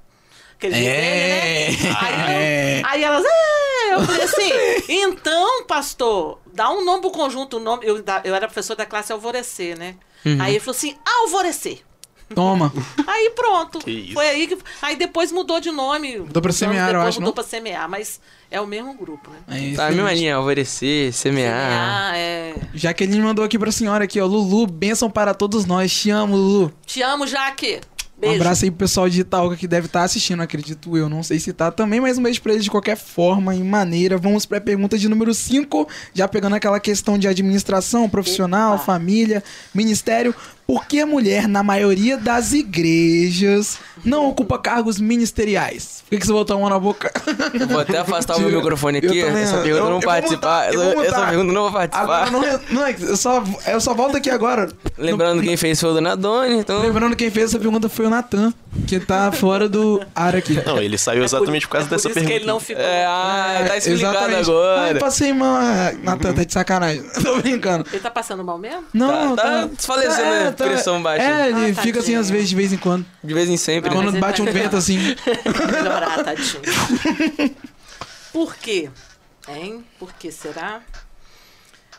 É. 0.58 0.70
dele, 0.70 1.84
né? 1.84 1.96
Aí, 2.00 2.14
eu- 2.14 2.30
É. 2.30 2.82
aí 2.86 3.04
elas, 3.04 3.26
é, 3.26 3.94
eu 3.94 4.02
falei 4.06 4.22
assim, 4.24 4.52
então, 4.88 5.66
pastor, 5.66 6.40
dá 6.48 6.70
um 6.72 6.84
nome 6.86 7.02
pro 7.02 7.12
conjunto, 7.12 7.58
o 7.58 7.60
nome, 7.60 7.86
eu, 7.86 7.98
eu 8.24 8.34
era 8.34 8.48
professor 8.48 8.74
da 8.76 8.86
classe 8.86 9.12
Alvorecer, 9.12 9.78
né? 9.78 9.98
Aí 10.40 10.54
ele 10.54 10.60
falou 10.60 10.76
assim, 10.76 10.96
Alvorecer. 11.06 11.80
Toma. 12.34 12.74
Aí 13.06 13.30
pronto. 13.36 13.78
Que 13.80 13.92
isso. 13.92 14.14
Foi 14.14 14.28
aí 14.28 14.48
que. 14.48 14.58
Aí 14.82 14.96
depois 14.96 15.32
mudou 15.32 15.60
de 15.60 15.70
nome. 15.72 16.18
Mudou 16.18 16.42
pra 16.42 16.52
semear, 16.52 16.88
eu 16.88 16.94
depois 16.94 17.08
acho, 17.10 17.20
Mudou 17.20 17.30
não? 17.30 17.36
pra 17.36 17.44
semear, 17.44 17.88
mas 17.88 18.20
é 18.50 18.60
o 18.60 18.66
mesmo 18.66 18.96
grupo, 18.96 19.30
né? 19.30 19.38
É 19.48 19.60
isso, 19.60 19.76
Tá, 19.78 19.86
a 19.86 19.92
mesma 19.92 20.12
linha, 20.12 20.36
alvorecer, 20.36 21.14
semear. 21.14 21.54
Semear, 21.54 22.16
é. 22.16 22.56
Jaqueline 22.74 23.22
mandou 23.22 23.46
aqui 23.46 23.60
pra 23.60 23.72
senhora 23.72 24.06
aqui, 24.06 24.20
ó. 24.20 24.26
Lulu, 24.26 24.66
bênção 24.66 25.08
para 25.08 25.36
todos 25.36 25.66
nós. 25.66 25.94
Te 25.96 26.10
amo, 26.10 26.36
Lulu. 26.36 26.74
Te 26.84 27.04
amo, 27.04 27.28
Jaque. 27.28 27.80
Um 28.18 28.22
Beijo. 28.22 28.36
abraço 28.42 28.64
aí 28.64 28.72
pro 28.72 28.80
pessoal 28.80 29.10
de 29.10 29.22
Itaúca 29.22 29.58
que 29.58 29.68
deve 29.68 29.88
estar 29.88 30.04
assistindo, 30.04 30.42
acredito 30.42 30.96
eu. 30.96 31.10
Não 31.10 31.22
sei 31.22 31.38
se 31.38 31.52
tá 31.52 31.70
também, 31.70 32.00
mas 32.00 32.18
um 32.18 32.24
beijo 32.24 32.42
pra 32.42 32.54
eles 32.54 32.64
de 32.64 32.72
qualquer 32.72 32.96
forma 32.96 33.54
e 33.54 33.62
maneira. 33.62 34.18
Vamos 34.18 34.46
pra 34.46 34.62
pergunta 34.62 34.98
de 34.98 35.10
número 35.10 35.34
5, 35.34 35.88
já 36.14 36.28
pegando 36.28 36.56
aquela 36.56 36.80
questão 36.80 37.18
de 37.18 37.28
administração, 37.28 38.10
profissional, 38.10 38.80
família, 38.80 39.44
ministério. 39.74 40.34
Por 40.68 40.86
que 40.88 41.00
a 41.00 41.06
mulher, 41.06 41.48
na 41.48 41.62
maioria 41.62 42.18
das 42.18 42.52
igrejas, 42.52 43.78
não 44.04 44.28
ocupa 44.30 44.58
cargos 44.58 45.00
ministeriais? 45.00 46.04
Por 46.04 46.10
que, 46.12 46.18
que 46.18 46.26
você 46.26 46.34
botou 46.34 46.58
a 46.58 46.60
mão 46.60 46.70
na 46.70 46.80
boca? 46.80 47.12
Eu 47.54 47.68
vou 47.68 47.80
até 47.80 47.98
afastar 48.00 48.38
o 48.38 48.40
meu 48.40 48.52
microfone 48.52 49.00
Eu 49.02 49.10
aqui. 49.12 49.22
também, 49.24 49.44
Essa 49.44 49.56
eu- 49.58 49.64
pergunta 49.64 49.84
eu 49.84 49.86
não 49.86 49.86
eu 49.86 49.92
vou 49.92 50.02
vou 50.02 50.10
participar. 50.10 50.66
mutar, 50.66 50.74
eu 50.74 50.80
vou 50.96 51.04
Essa 51.04 51.26
pergunta 51.28 51.50
eu 51.50 51.54
não 51.54 51.62
vou 51.64 51.72
participar. 51.72 52.04
Agora 52.04 52.32
não, 52.32 52.60
não, 52.72 52.86
é 52.86 52.96
eu 53.00 53.18
só, 53.18 53.44
eu 53.68 53.80
só 53.82 53.94
volto 53.94 54.18
aqui 54.18 54.30
agora. 54.30 54.70
Lembrando 54.98 55.42
quem 55.44 55.56
fez 55.58 55.80
foi 55.80 55.90
o 55.92 55.94
Dona 55.94 56.16
Doni, 56.16 56.58
então. 56.60 56.82
Lembrando 56.82 57.16
quem 57.16 57.30
fez 57.30 57.50
essa 57.52 57.60
pergunta 57.60 57.88
foi 57.88 58.06
o 58.08 58.10
Natan, 58.10 58.52
que 58.88 59.00
tá 59.00 59.32
fora 59.32 59.68
do 59.70 60.02
ar 60.14 60.36
aqui. 60.36 60.62
Não, 60.66 60.78
ele 60.82 60.98
saiu 60.98 61.24
exatamente 61.24 61.66
por 61.68 61.74
causa 61.74 61.88
é 61.88 61.90
por 61.90 61.96
dessa 61.96 62.08
isso 62.10 62.14
pergunta. 62.14 62.34
que 62.34 62.40
ele 62.40 62.46
não 62.46 62.60
ficou. 62.60 62.84
É, 62.84 63.06
ah, 63.06 63.66
tá 63.68 63.78
explicado 63.78 64.16
Exatamente. 64.16 64.50
agora. 64.50 64.82
Ai, 64.82 64.96
passei 65.00 65.34
mal. 65.34 65.56
ah, 65.56 65.92
Natan, 66.04 66.34
tá 66.34 66.44
de 66.44 66.54
sacanagem. 66.54 67.04
Tô 67.24 67.42
brincando. 67.42 67.86
Ele 67.92 68.00
tá 68.00 68.12
passando 68.12 68.44
mal 68.44 68.58
mesmo? 68.58 68.84
Não, 68.94 69.36
Tá- 69.36 69.44
tá 69.44 69.66
desfalecendo, 69.68 70.30
né? 70.30 70.52
Pressão 70.52 71.02
baixa. 71.02 71.24
É, 71.24 71.50
ele 71.50 71.72
Ah, 71.72 71.82
fica 71.82 72.00
assim 72.00 72.16
às 72.16 72.30
vezes, 72.30 72.50
de 72.50 72.56
vez 72.56 72.74
em 72.74 72.78
quando. 72.78 73.06
De 73.24 73.34
vez 73.34 73.50
em 73.50 73.58
sempre. 73.58 73.90
Não, 73.90 73.98
quando 73.98 74.06
mas 74.06 74.14
ele 74.16 74.22
bate 74.22 74.44
tá 74.44 74.50
um 74.50 74.54
vento 74.54 74.76
assim. 74.78 74.98
Melhorar, 75.72 76.24
tadinho. 76.24 76.62
Por 78.32 78.56
quê? 78.56 78.90
Hein? 79.48 79.86
Por 80.00 80.14
que 80.14 80.32
será? 80.32 80.82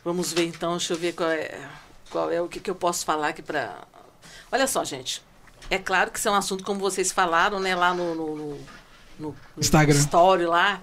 Vamos 0.04 0.32
ver 0.32 0.44
então, 0.44 0.72
deixa 0.76 0.92
eu 0.92 0.98
ver 0.98 1.12
qual 1.14 1.30
é, 1.30 1.58
qual 2.10 2.30
é 2.30 2.40
o 2.40 2.48
que, 2.48 2.60
que 2.60 2.70
eu 2.70 2.74
posso 2.74 3.04
falar 3.04 3.28
aqui 3.28 3.42
pra. 3.42 3.74
Olha 4.52 4.66
só, 4.66 4.84
gente. 4.84 5.22
É 5.70 5.78
claro 5.78 6.10
que 6.10 6.18
isso 6.18 6.28
é 6.28 6.30
um 6.30 6.34
assunto, 6.34 6.64
como 6.64 6.78
vocês 6.80 7.10
falaram, 7.12 7.58
né, 7.60 7.74
lá 7.74 7.92
no. 7.94 8.14
no, 8.14 8.36
no, 8.36 8.48
no- 8.56 8.56
no 9.18 9.36
Instagram. 9.58 9.98
story 9.98 10.44
lá. 10.46 10.80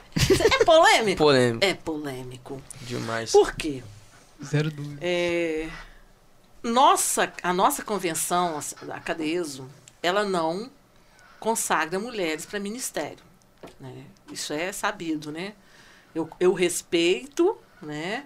É 0.59 0.65
polêmico? 0.65 1.17
Polêmico. 1.17 1.65
É 1.65 1.73
polêmico. 1.73 2.61
Demais. 2.81 3.31
Por 3.31 3.55
quê? 3.55 3.83
Zero 4.43 4.69
dúvida. 4.71 4.97
É, 5.01 5.69
nossa, 6.63 7.31
a 7.43 7.53
nossa 7.53 7.83
convenção, 7.83 8.59
a 8.91 8.99
Cadeso, 8.99 9.69
ela 10.01 10.23
não 10.25 10.69
consagra 11.39 11.99
mulheres 11.99 12.45
para 12.45 12.59
ministério. 12.59 13.19
Né? 13.79 14.03
Isso 14.31 14.51
é 14.51 14.71
sabido, 14.71 15.31
né? 15.31 15.53
Eu, 16.15 16.29
eu 16.39 16.53
respeito, 16.53 17.57
né? 17.81 18.25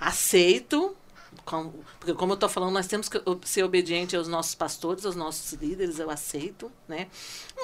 aceito, 0.00 0.96
com- 1.44 1.72
porque 1.98 2.14
como 2.14 2.32
eu 2.32 2.34
estou 2.34 2.48
falando, 2.48 2.72
nós 2.72 2.86
temos 2.86 3.08
que 3.08 3.20
ser 3.44 3.62
obediente 3.62 4.16
aos 4.16 4.28
nossos 4.28 4.54
pastores, 4.54 5.04
aos 5.04 5.16
nossos 5.16 5.52
líderes, 5.52 5.98
eu 5.98 6.10
aceito, 6.10 6.70
né? 6.88 7.08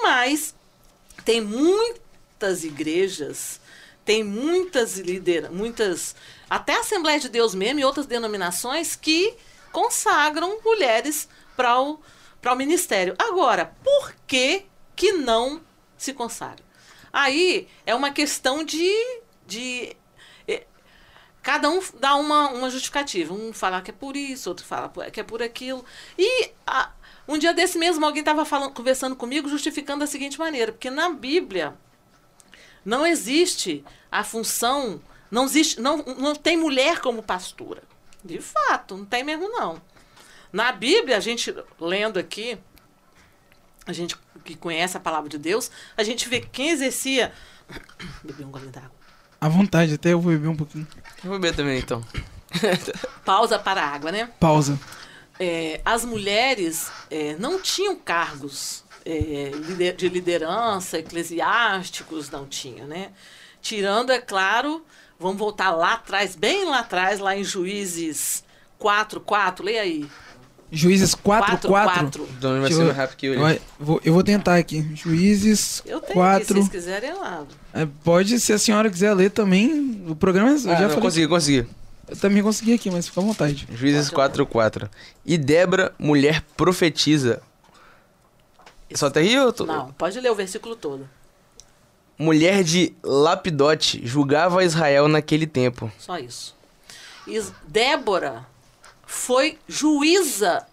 Mas 0.01 0.55
tem 1.25 1.41
muitas 1.41 2.63
igrejas, 2.63 3.59
tem 4.05 4.23
muitas 4.23 4.97
lideranças, 4.97 5.55
muitas, 5.55 6.15
até 6.49 6.75
a 6.75 6.79
Assembleia 6.81 7.19
de 7.19 7.29
Deus 7.29 7.53
mesmo 7.53 7.79
e 7.79 7.85
outras 7.85 8.05
denominações 8.05 8.95
que 8.95 9.35
consagram 9.71 10.59
mulheres 10.63 11.27
para 11.55 11.79
o, 11.81 11.99
o 12.43 12.55
ministério. 12.55 13.15
Agora, 13.17 13.73
por 13.83 14.13
que 14.27 14.65
que 14.95 15.13
não 15.13 15.61
se 15.97 16.13
consagra? 16.13 16.63
Aí 17.13 17.67
é 17.85 17.93
uma 17.93 18.11
questão 18.11 18.63
de, 18.63 18.91
de 19.45 19.95
cada 21.41 21.69
um 21.69 21.81
dá 21.99 22.15
uma, 22.15 22.49
uma 22.49 22.69
justificativa. 22.69 23.33
Um 23.33 23.51
fala 23.51 23.81
que 23.81 23.91
é 23.91 23.93
por 23.93 24.15
isso, 24.15 24.49
outro 24.49 24.65
fala 24.65 24.89
que 25.11 25.19
é 25.19 25.23
por 25.23 25.41
aquilo. 25.41 25.83
E 26.17 26.51
ah, 26.65 26.91
um 27.27 27.37
dia 27.37 27.53
desse 27.53 27.77
mesmo, 27.77 28.05
alguém 28.05 28.21
estava 28.21 28.45
conversando 28.69 29.15
comigo, 29.15 29.49
justificando 29.49 29.99
da 29.99 30.07
seguinte 30.07 30.37
maneira, 30.37 30.71
porque 30.71 30.89
na 30.89 31.09
Bíblia 31.09 31.75
não 32.83 33.05
existe 33.05 33.83
a 34.11 34.23
função, 34.23 35.01
não 35.29 35.45
existe, 35.45 35.79
não, 35.79 35.97
não 35.97 36.35
tem 36.35 36.57
mulher 36.57 36.99
como 36.99 37.23
pastora. 37.23 37.83
De 38.23 38.39
fato, 38.39 38.97
não 38.97 39.05
tem 39.05 39.23
mesmo 39.23 39.49
não. 39.49 39.81
Na 40.51 40.71
Bíblia, 40.71 41.17
a 41.17 41.19
gente 41.19 41.55
lendo 41.79 42.19
aqui, 42.19 42.57
a 43.85 43.93
gente 43.93 44.15
que 44.43 44.55
conhece 44.55 44.97
a 44.97 44.99
palavra 44.99 45.29
de 45.29 45.37
Deus, 45.37 45.71
a 45.95 46.03
gente 46.03 46.27
vê 46.27 46.41
quem 46.41 46.69
exercia. 46.69 47.33
Bebi 48.23 48.43
um 48.43 48.51
gole 48.51 48.67
d'água. 48.67 49.00
À 49.41 49.49
vontade, 49.49 49.95
até 49.95 50.13
eu 50.13 50.21
vou 50.21 50.31
beber 50.31 50.49
um 50.49 50.55
pouquinho. 50.55 50.87
Eu 51.23 51.31
vou 51.31 51.39
beber 51.39 51.55
também, 51.55 51.79
então. 51.79 52.03
Pausa 53.25 53.57
para 53.57 53.81
a 53.81 53.87
água, 53.87 54.11
né? 54.11 54.29
Pausa. 54.39 54.79
é, 55.39 55.81
as 55.83 56.05
mulheres 56.05 56.91
é, 57.09 57.35
não 57.39 57.59
tinham 57.59 57.95
cargos 57.95 58.83
é, 59.03 59.51
de 59.97 60.09
liderança, 60.09 60.99
eclesiásticos, 60.99 62.29
não 62.29 62.45
tinham, 62.45 62.85
né? 62.85 63.09
Tirando, 63.59 64.11
é 64.11 64.19
claro, 64.21 64.85
vamos 65.19 65.37
voltar 65.37 65.71
lá 65.71 65.93
atrás, 65.93 66.35
bem 66.35 66.65
lá 66.65 66.79
atrás, 66.79 67.19
lá 67.19 67.35
em 67.35 67.43
Juízes 67.43 68.43
4, 68.77 69.19
4, 69.21 69.65
leia 69.65 69.81
aí. 69.81 70.09
Juízes 70.71 71.13
4, 71.13 71.67
4. 71.67 71.69
4. 71.69 72.23
O 72.23 72.27
Doni 72.39 72.61
vai 72.61 72.71
ser 72.71 72.83
mais 72.83 72.95
rápido 72.95 73.17
que 73.17 73.25
eu. 73.27 73.59
Vou, 73.79 73.99
eu 74.05 74.13
vou 74.13 74.23
tentar 74.23 74.55
aqui. 74.55 74.89
Juízes 74.95 75.83
Eu 75.85 75.99
tenho 75.99 76.23
aqui, 76.23 76.45
se 76.45 76.53
4. 76.53 76.55
vocês 76.55 76.69
quiserem, 76.69 77.09
eu 77.09 77.21
abro. 77.23 77.47
É, 77.73 77.85
pode, 78.03 78.39
se 78.39 78.53
a 78.53 78.57
senhora 78.57 78.89
quiser 78.89 79.13
ler 79.13 79.31
também. 79.31 80.05
O 80.07 80.15
programa 80.15 80.49
eu 80.51 80.55
Ah, 80.55 80.57
já 80.57 80.67
não, 80.81 80.89
falei. 80.89 81.01
consegui, 81.01 81.27
consegui. 81.27 81.67
Eu 82.07 82.15
também 82.17 82.41
consegui 82.41 82.73
aqui, 82.73 82.89
mas 82.89 83.07
fica 83.07 83.19
à 83.19 83.23
vontade. 83.23 83.67
Juízes 83.73 84.09
4, 84.09 84.45
4. 84.45 84.89
E 85.25 85.37
Débora, 85.37 85.93
mulher 85.99 86.41
profetiza. 86.55 87.41
Só 88.93 89.07
até 89.07 89.21
aí 89.21 89.33
eu 89.33 89.51
tô... 89.53 89.65
Não, 89.65 89.91
pode 89.93 90.19
ler 90.19 90.29
o 90.31 90.35
versículo 90.35 90.75
todo. 90.75 91.07
Mulher 92.17 92.63
de 92.63 92.93
Lapidote 93.03 94.01
julgava 94.05 94.63
Israel 94.63 95.07
naquele 95.07 95.47
tempo. 95.47 95.91
Só 95.97 96.17
isso. 96.17 96.55
Is- 97.25 97.53
Débora 97.67 98.45
foi 99.11 99.59
juíza 99.67 100.65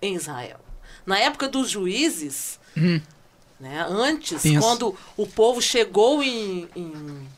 em 0.00 0.14
Israel. 0.14 0.60
Na 1.06 1.18
época 1.18 1.48
dos 1.48 1.70
juízes, 1.70 2.60
Hum. 2.76 3.00
né, 3.58 3.84
antes, 3.88 4.42
Penso. 4.42 4.60
quando 4.60 4.96
o 5.16 5.26
povo 5.26 5.60
chegou 5.62 6.22
em, 6.22 6.68
em, 6.76 7.28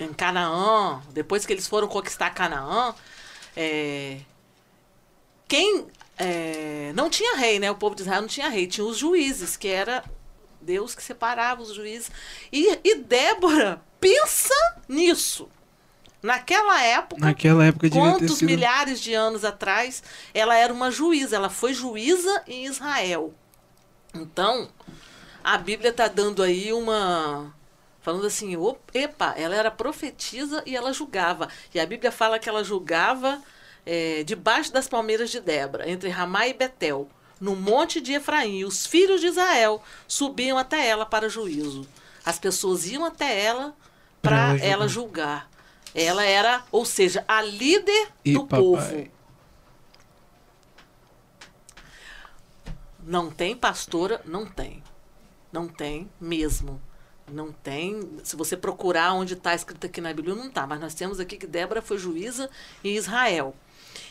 em 0.00 0.12
Canaã, 0.14 1.02
depois 1.10 1.44
que 1.44 1.52
eles 1.52 1.68
foram 1.68 1.86
conquistar 1.86 2.30
Canaã, 2.30 2.94
é, 3.54 4.18
quem 5.46 5.86
é, 6.18 6.92
não 6.94 7.10
tinha 7.10 7.36
rei, 7.36 7.58
né? 7.58 7.70
O 7.70 7.76
povo 7.76 7.94
de 7.94 8.02
Israel 8.02 8.22
não 8.22 8.28
tinha 8.28 8.48
rei, 8.48 8.66
tinha 8.66 8.84
os 8.86 8.96
juízes, 8.96 9.56
que 9.58 9.68
era 9.68 10.02
Deus 10.60 10.94
que 10.94 11.02
separava 11.02 11.60
os 11.62 11.74
juízes. 11.74 12.10
E, 12.50 12.80
e 12.82 12.94
Débora, 12.96 13.80
pensa 14.00 14.54
nisso. 14.88 15.48
Naquela 16.24 16.82
época, 16.82 17.20
Naquela 17.20 17.66
época 17.66 17.90
quantos 17.90 18.38
sido. 18.38 18.48
milhares 18.48 18.98
de 18.98 19.12
anos 19.12 19.44
atrás, 19.44 20.02
ela 20.32 20.56
era 20.56 20.72
uma 20.72 20.90
juíza, 20.90 21.36
ela 21.36 21.50
foi 21.50 21.74
juíza 21.74 22.42
em 22.46 22.64
Israel. 22.64 23.34
Então, 24.14 24.70
a 25.44 25.58
Bíblia 25.58 25.90
está 25.90 26.08
dando 26.08 26.42
aí 26.42 26.72
uma. 26.72 27.54
Falando 28.00 28.26
assim, 28.26 28.56
"Op- 28.56 28.80
epa, 28.94 29.34
ela 29.36 29.54
era 29.54 29.70
profetisa 29.70 30.62
e 30.64 30.74
ela 30.74 30.94
julgava. 30.94 31.48
E 31.74 31.78
a 31.78 31.84
Bíblia 31.84 32.10
fala 32.10 32.38
que 32.38 32.48
ela 32.48 32.64
julgava 32.64 33.42
eh, 33.86 34.22
debaixo 34.24 34.72
das 34.72 34.88
palmeiras 34.88 35.30
de 35.30 35.40
Débora, 35.40 35.86
entre 35.90 36.08
Ramá 36.08 36.46
e 36.48 36.54
Betel, 36.54 37.06
no 37.38 37.54
monte 37.54 38.00
de 38.00 38.14
Efraim. 38.14 38.60
E 38.60 38.64
os 38.64 38.86
filhos 38.86 39.20
de 39.20 39.26
Israel 39.26 39.82
subiam 40.08 40.56
até 40.56 40.86
ela 40.88 41.04
para 41.04 41.28
juízo. 41.28 41.86
As 42.24 42.38
pessoas 42.38 42.86
iam 42.86 43.04
até 43.04 43.42
ela 43.44 43.74
para 44.22 44.56
ela 44.64 44.88
julgar. 44.88 45.50
Ela 45.94 46.24
era, 46.24 46.64
ou 46.72 46.84
seja, 46.84 47.24
a 47.28 47.40
líder 47.40 48.08
Ih, 48.24 48.32
do 48.34 48.46
papai. 48.46 48.60
povo. 48.60 49.08
Não 53.06 53.30
tem 53.30 53.54
pastora? 53.54 54.20
Não 54.24 54.46
tem. 54.46 54.82
Não 55.52 55.68
tem 55.68 56.10
mesmo. 56.20 56.80
Não 57.30 57.52
tem. 57.52 58.18
Se 58.24 58.34
você 58.34 58.56
procurar 58.56 59.12
onde 59.12 59.34
está 59.34 59.54
escrito 59.54 59.86
aqui 59.86 60.00
na 60.00 60.12
Bíblia, 60.12 60.34
não 60.34 60.48
está. 60.48 60.66
Mas 60.66 60.80
nós 60.80 60.94
temos 60.94 61.20
aqui 61.20 61.36
que 61.36 61.46
Débora 61.46 61.80
foi 61.80 61.98
juíza 61.98 62.50
em 62.82 62.96
Israel. 62.96 63.54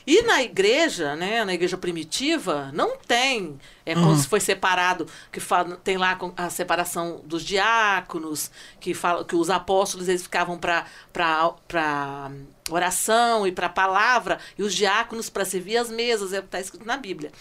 E 0.05 0.21
na 0.23 0.43
igreja, 0.43 1.15
né, 1.15 1.45
na 1.45 1.53
igreja 1.53 1.77
primitiva, 1.77 2.69
não 2.73 2.97
tem. 2.97 3.59
É 3.85 3.93
como 3.93 4.15
se 4.15 4.27
foi 4.27 4.39
separado, 4.39 5.07
que 5.31 5.39
fala, 5.39 5.77
tem 5.77 5.97
lá 5.97 6.17
a 6.35 6.49
separação 6.49 7.21
dos 7.23 7.43
diáconos, 7.43 8.51
que 8.79 8.93
fala 8.93 9.23
que 9.23 9.35
os 9.35 9.49
apóstolos 9.49 10.09
eles 10.09 10.23
ficavam 10.23 10.57
para 10.57 10.85
para 11.11 12.31
oração 12.69 13.45
e 13.45 13.51
para 13.51 13.69
palavra, 13.69 14.39
e 14.57 14.63
os 14.63 14.73
diáconos 14.73 15.29
para 15.29 15.45
servir 15.45 15.77
as 15.77 15.89
mesas, 15.89 16.33
é 16.33 16.39
o 16.39 16.41
que 16.41 16.47
está 16.47 16.59
escrito 16.59 16.85
na 16.85 16.97
Bíblia. 16.97 17.31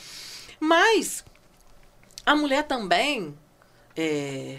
Mas 0.59 1.25
a 2.25 2.35
mulher 2.37 2.65
também 2.65 3.37
é, 3.97 4.59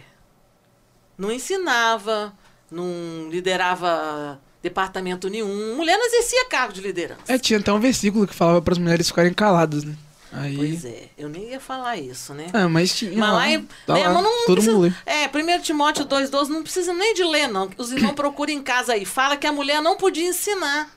não 1.17 1.31
ensinava, 1.31 2.33
não 2.69 3.29
liderava 3.29 4.41
departamento 4.63 5.29
nenhum. 5.29 5.75
Mulher 5.75 5.97
não 5.97 6.05
exercia 6.07 6.45
cargo 6.45 6.73
de 6.73 6.81
liderança. 6.81 7.21
É, 7.27 7.37
tinha 7.37 7.59
até 7.59 7.71
um 7.71 7.79
versículo 7.79 8.25
que 8.25 8.33
falava 8.33 8.61
para 8.61 8.71
as 8.71 8.77
mulheres 8.77 9.07
ficarem 9.07 9.33
caladas, 9.33 9.83
né? 9.83 9.93
Aí. 10.31 10.55
Pois 10.55 10.83
é, 10.85 11.09
eu 11.15 11.29
nem 11.29 11.49
ia 11.51 11.59
falar 11.59 11.97
isso, 11.97 12.33
né? 12.33 12.47
Ah, 12.53 12.67
mas 12.67 12.95
tinha. 12.95 13.11
Mas 13.11 13.29
lá, 13.29 13.35
lá, 13.35 13.49
em- 13.49 13.67
tá 13.85 13.93
né, 13.93 14.07
lá, 14.07 14.13
mas 14.15 14.23
não 14.23 14.45
todo 14.47 14.55
precisa, 14.55 14.71
mundo 14.73 14.81
lê. 14.81 14.93
É, 15.05 15.27
1 15.27 15.61
Timóteo 15.61 16.05
2,12 16.05 16.47
não 16.47 16.63
precisa 16.63 16.91
nem 16.91 17.13
de 17.13 17.23
ler, 17.23 17.47
não. 17.47 17.69
Os 17.77 17.91
irmãos 17.91 18.13
procuram 18.13 18.51
em 18.51 18.63
casa 18.63 18.93
aí. 18.93 19.05
Fala 19.05 19.37
que 19.37 19.45
a 19.45 19.51
mulher 19.51 19.79
não 19.79 19.95
podia 19.95 20.27
ensinar. 20.27 20.89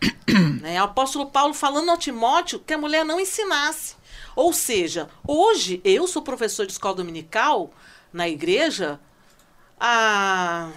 né? 0.60 0.80
O 0.80 0.86
apóstolo 0.86 1.26
Paulo 1.26 1.54
falando 1.54 1.90
ao 1.90 1.98
Timóteo 1.98 2.58
que 2.58 2.72
a 2.72 2.78
mulher 2.78 3.04
não 3.04 3.20
ensinasse. 3.20 3.94
Ou 4.34 4.52
seja, 4.52 5.08
hoje 5.24 5.80
eu 5.84 6.08
sou 6.08 6.22
professor 6.22 6.66
de 6.66 6.72
escola 6.72 6.96
dominical 6.96 7.72
na 8.12 8.28
igreja 8.28 8.98
há 9.78 10.68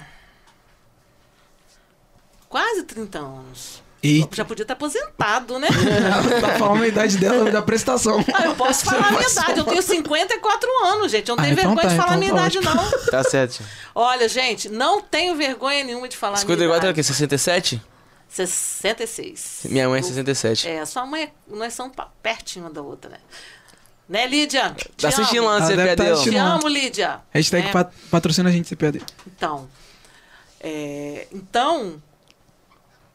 quase 2.53 2.83
30 2.83 3.17
anos. 3.17 3.81
E 4.03 4.27
Já 4.31 4.45
podia 4.45 4.61
estar 4.63 4.73
aposentado, 4.75 5.57
né? 5.57 5.67
tá 6.39 6.59
falando 6.59 6.83
a 6.83 6.87
idade 6.87 7.17
dela 7.17 7.49
da 7.49 7.61
prestação. 7.63 8.23
Ah, 8.31 8.45
eu 8.45 8.53
posso 8.55 8.85
falar 8.85 9.07
a 9.07 9.11
minha 9.11 9.27
idade. 9.27 9.57
Eu 9.59 9.63
tenho 9.65 9.81
54 9.81 10.69
anos, 10.85 11.11
gente. 11.11 11.29
Eu 11.29 11.35
não 11.35 11.43
Ah, 11.43 11.47
tenho 11.47 11.53
então 11.59 11.73
vergonha 11.75 11.87
tá, 11.87 11.93
de 11.93 11.95
falar 11.95 12.11
a 12.11 12.17
então 12.17 12.19
minha 12.19 12.33
tá 12.33 12.47
idade, 12.47 12.59
não. 12.59 13.05
Tá 13.09 13.23
certo. 13.23 13.63
Olha, 13.95 14.27
gente, 14.29 14.69
não 14.69 15.01
tenho 15.01 15.35
vergonha 15.35 15.83
nenhuma 15.83 16.07
de 16.07 16.15
falar 16.15 16.33
a 16.33 16.35
minha 16.35 16.41
54 16.41 16.75
era 16.75 16.85
o 16.85 16.89
idade. 16.89 16.95
quê? 16.95 17.03
67? 17.03 17.81
66. 18.29 19.61
Minha 19.69 19.89
mãe 19.89 19.99
é 19.99 20.03
67. 20.03 20.67
É, 20.67 20.85
sua 20.85 21.05
mãe, 21.07 21.23
é- 21.23 21.31
nós 21.47 21.73
somos 21.73 21.93
pertinho 22.21 22.65
uma 22.65 22.71
da 22.71 22.81
outra, 22.81 23.09
né? 23.09 23.17
Né, 24.09 24.27
Lídia? 24.27 24.75
Te 24.77 24.89
Tá 25.01 25.07
assistindo 25.07 25.45
lá 25.45 25.59
no 25.61 25.65
tá 25.95 26.03
assistindo. 26.11 26.33
Te 26.33 26.37
amo, 26.37 26.67
Lídia. 26.67 27.21
Hashtag 27.31 27.71
pat- 27.71 27.93
patrocina 28.11 28.49
a 28.49 28.51
gente 28.51 28.67
CPAD. 28.67 29.01
Então, 29.25 29.67
é, 30.59 31.25
então, 31.31 32.01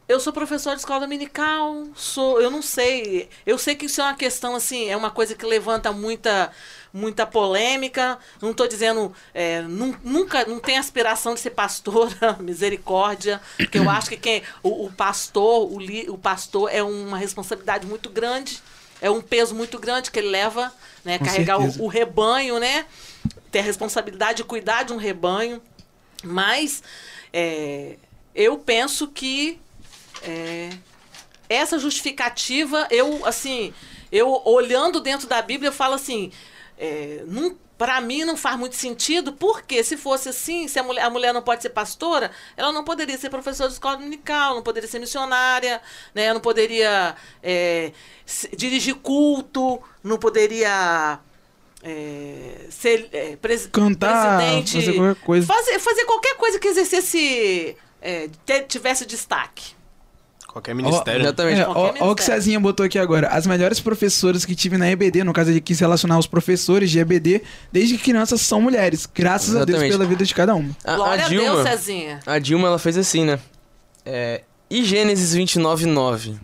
eu 0.09 0.19
sou 0.19 0.33
professor 0.33 0.73
de 0.73 0.81
escola 0.81 1.01
dominical, 1.01 1.85
sou, 1.95 2.41
eu 2.41 2.51
não 2.51 2.61
sei, 2.61 3.29
eu 3.45 3.57
sei 3.57 3.75
que 3.75 3.85
isso 3.85 4.01
é 4.01 4.03
uma 4.03 4.15
questão 4.15 4.55
assim, 4.55 4.89
é 4.89 4.97
uma 4.97 5.11
coisa 5.11 5.35
que 5.35 5.45
levanta 5.45 5.91
muita 5.93 6.51
muita 6.91 7.25
polêmica. 7.27 8.17
Não 8.41 8.49
estou 8.49 8.67
dizendo, 8.67 9.13
é, 9.31 9.61
nun- 9.61 9.95
nunca, 10.03 10.43
não 10.45 10.59
tem 10.59 10.77
aspiração 10.79 11.35
de 11.35 11.39
ser 11.39 11.51
pastora, 11.51 12.35
misericórdia, 12.41 13.39
porque 13.57 13.77
eu 13.77 13.87
acho 13.87 14.09
que 14.09 14.17
quem 14.17 14.41
o, 14.63 14.85
o 14.87 14.91
pastor, 14.91 15.71
o, 15.71 15.79
li, 15.79 16.09
o 16.09 16.17
pastor 16.17 16.69
é 16.73 16.81
uma 16.81 17.15
responsabilidade 17.17 17.85
muito 17.85 18.09
grande, 18.09 18.59
é 18.99 19.09
um 19.11 19.21
peso 19.21 19.53
muito 19.53 19.77
grande 19.77 20.09
que 20.09 20.17
ele 20.17 20.29
leva, 20.29 20.73
né, 21.05 21.19
Com 21.19 21.25
carregar 21.25 21.59
o, 21.59 21.83
o 21.83 21.87
rebanho, 21.87 22.59
né, 22.59 22.87
ter 23.51 23.59
a 23.59 23.63
responsabilidade 23.63 24.37
de 24.37 24.43
cuidar 24.43 24.83
de 24.83 24.91
um 24.93 24.97
rebanho. 24.97 25.61
Mas 26.23 26.83
é, 27.31 27.97
eu 28.33 28.57
penso 28.57 29.07
que 29.07 29.59
é, 30.23 30.69
essa 31.47 31.79
justificativa, 31.79 32.87
eu, 32.91 33.25
assim, 33.25 33.73
eu 34.11 34.41
olhando 34.45 34.99
dentro 34.99 35.27
da 35.27 35.41
Bíblia, 35.41 35.69
eu 35.69 35.73
falo 35.73 35.95
assim, 35.95 36.31
é, 36.77 37.23
não, 37.27 37.55
para 37.77 37.99
mim 38.01 38.23
não 38.25 38.35
faz 38.37 38.57
muito 38.57 38.75
sentido, 38.75 39.31
porque 39.33 39.83
se 39.83 39.95
fosse 39.97 40.29
assim, 40.29 40.67
se 40.67 40.77
a 40.77 40.83
mulher, 40.83 41.01
a 41.05 41.09
mulher 41.09 41.33
não 41.33 41.41
pode 41.41 41.61
ser 41.61 41.69
pastora, 41.69 42.29
ela 42.57 42.71
não 42.71 42.83
poderia 42.83 43.17
ser 43.17 43.29
professora 43.29 43.69
de 43.69 43.73
escola 43.75 43.97
dominical, 43.97 44.55
não 44.55 44.61
poderia 44.61 44.87
ser 44.89 44.99
missionária, 44.99 45.81
né, 46.13 46.33
não 46.33 46.41
poderia 46.41 47.15
é, 47.41 47.91
se- 48.25 48.49
dirigir 48.55 48.95
culto, 48.95 49.81
não 50.03 50.17
poderia 50.17 51.19
é, 51.81 52.67
ser 52.69 53.07
é, 53.13 53.35
pres- 53.37 53.67
Cantar, 53.67 54.37
presidente, 54.37 54.73
fazer 54.73 54.93
qualquer 54.93 55.21
coisa. 55.23 55.47
Fazer, 55.47 55.79
fazer 55.79 56.05
qualquer 56.05 56.35
coisa 56.35 56.59
que 56.59 56.67
exercesse, 56.67 57.77
é, 58.01 58.29
tivesse 58.67 59.05
destaque. 59.05 59.78
Qualquer 60.51 60.73
ministério. 60.73 61.19
né? 61.19 61.25
Exatamente. 61.25 61.61
É, 61.61 61.67
ó, 61.67 61.93
ó 61.99 62.11
o 62.11 62.15
que. 62.15 62.23
Cezinha 62.23 62.59
botou 62.59 62.85
aqui 62.85 62.97
agora. 62.97 63.27
As 63.27 63.45
melhores 63.45 63.79
professoras 63.79 64.45
que 64.45 64.55
tive 64.55 64.77
na 64.77 64.89
EBD, 64.89 65.23
no 65.23 65.31
caso 65.31 65.51
ele 65.51 65.61
quis 65.61 65.79
relacionar 65.79 66.17
os 66.17 66.25
professores 66.25 66.89
de 66.89 66.99
EBD, 66.99 67.43
desde 67.71 67.97
crianças 67.97 68.41
são 68.41 68.59
mulheres. 68.59 69.07
Graças 69.13 69.55
a 69.55 69.59
Deus 69.59 69.69
Exatamente. 69.69 69.91
pela 69.91 70.05
vida 70.05 70.25
de 70.25 70.33
cada 70.33 70.55
uma. 70.55 70.75
A, 70.83 70.93
a 70.93 70.95
Glória 70.95 71.25
a, 71.25 71.27
Dilma, 71.27 71.63
Deus, 71.63 71.69
Cezinha. 71.69 72.19
a 72.25 72.39
Dilma, 72.39 72.67
ela 72.67 72.79
fez 72.79 72.97
assim, 72.97 73.25
né? 73.25 73.39
É, 74.05 74.41
e 74.69 74.83
Gênesis 74.83 75.33
29, 75.33 75.85
9? 75.85 76.35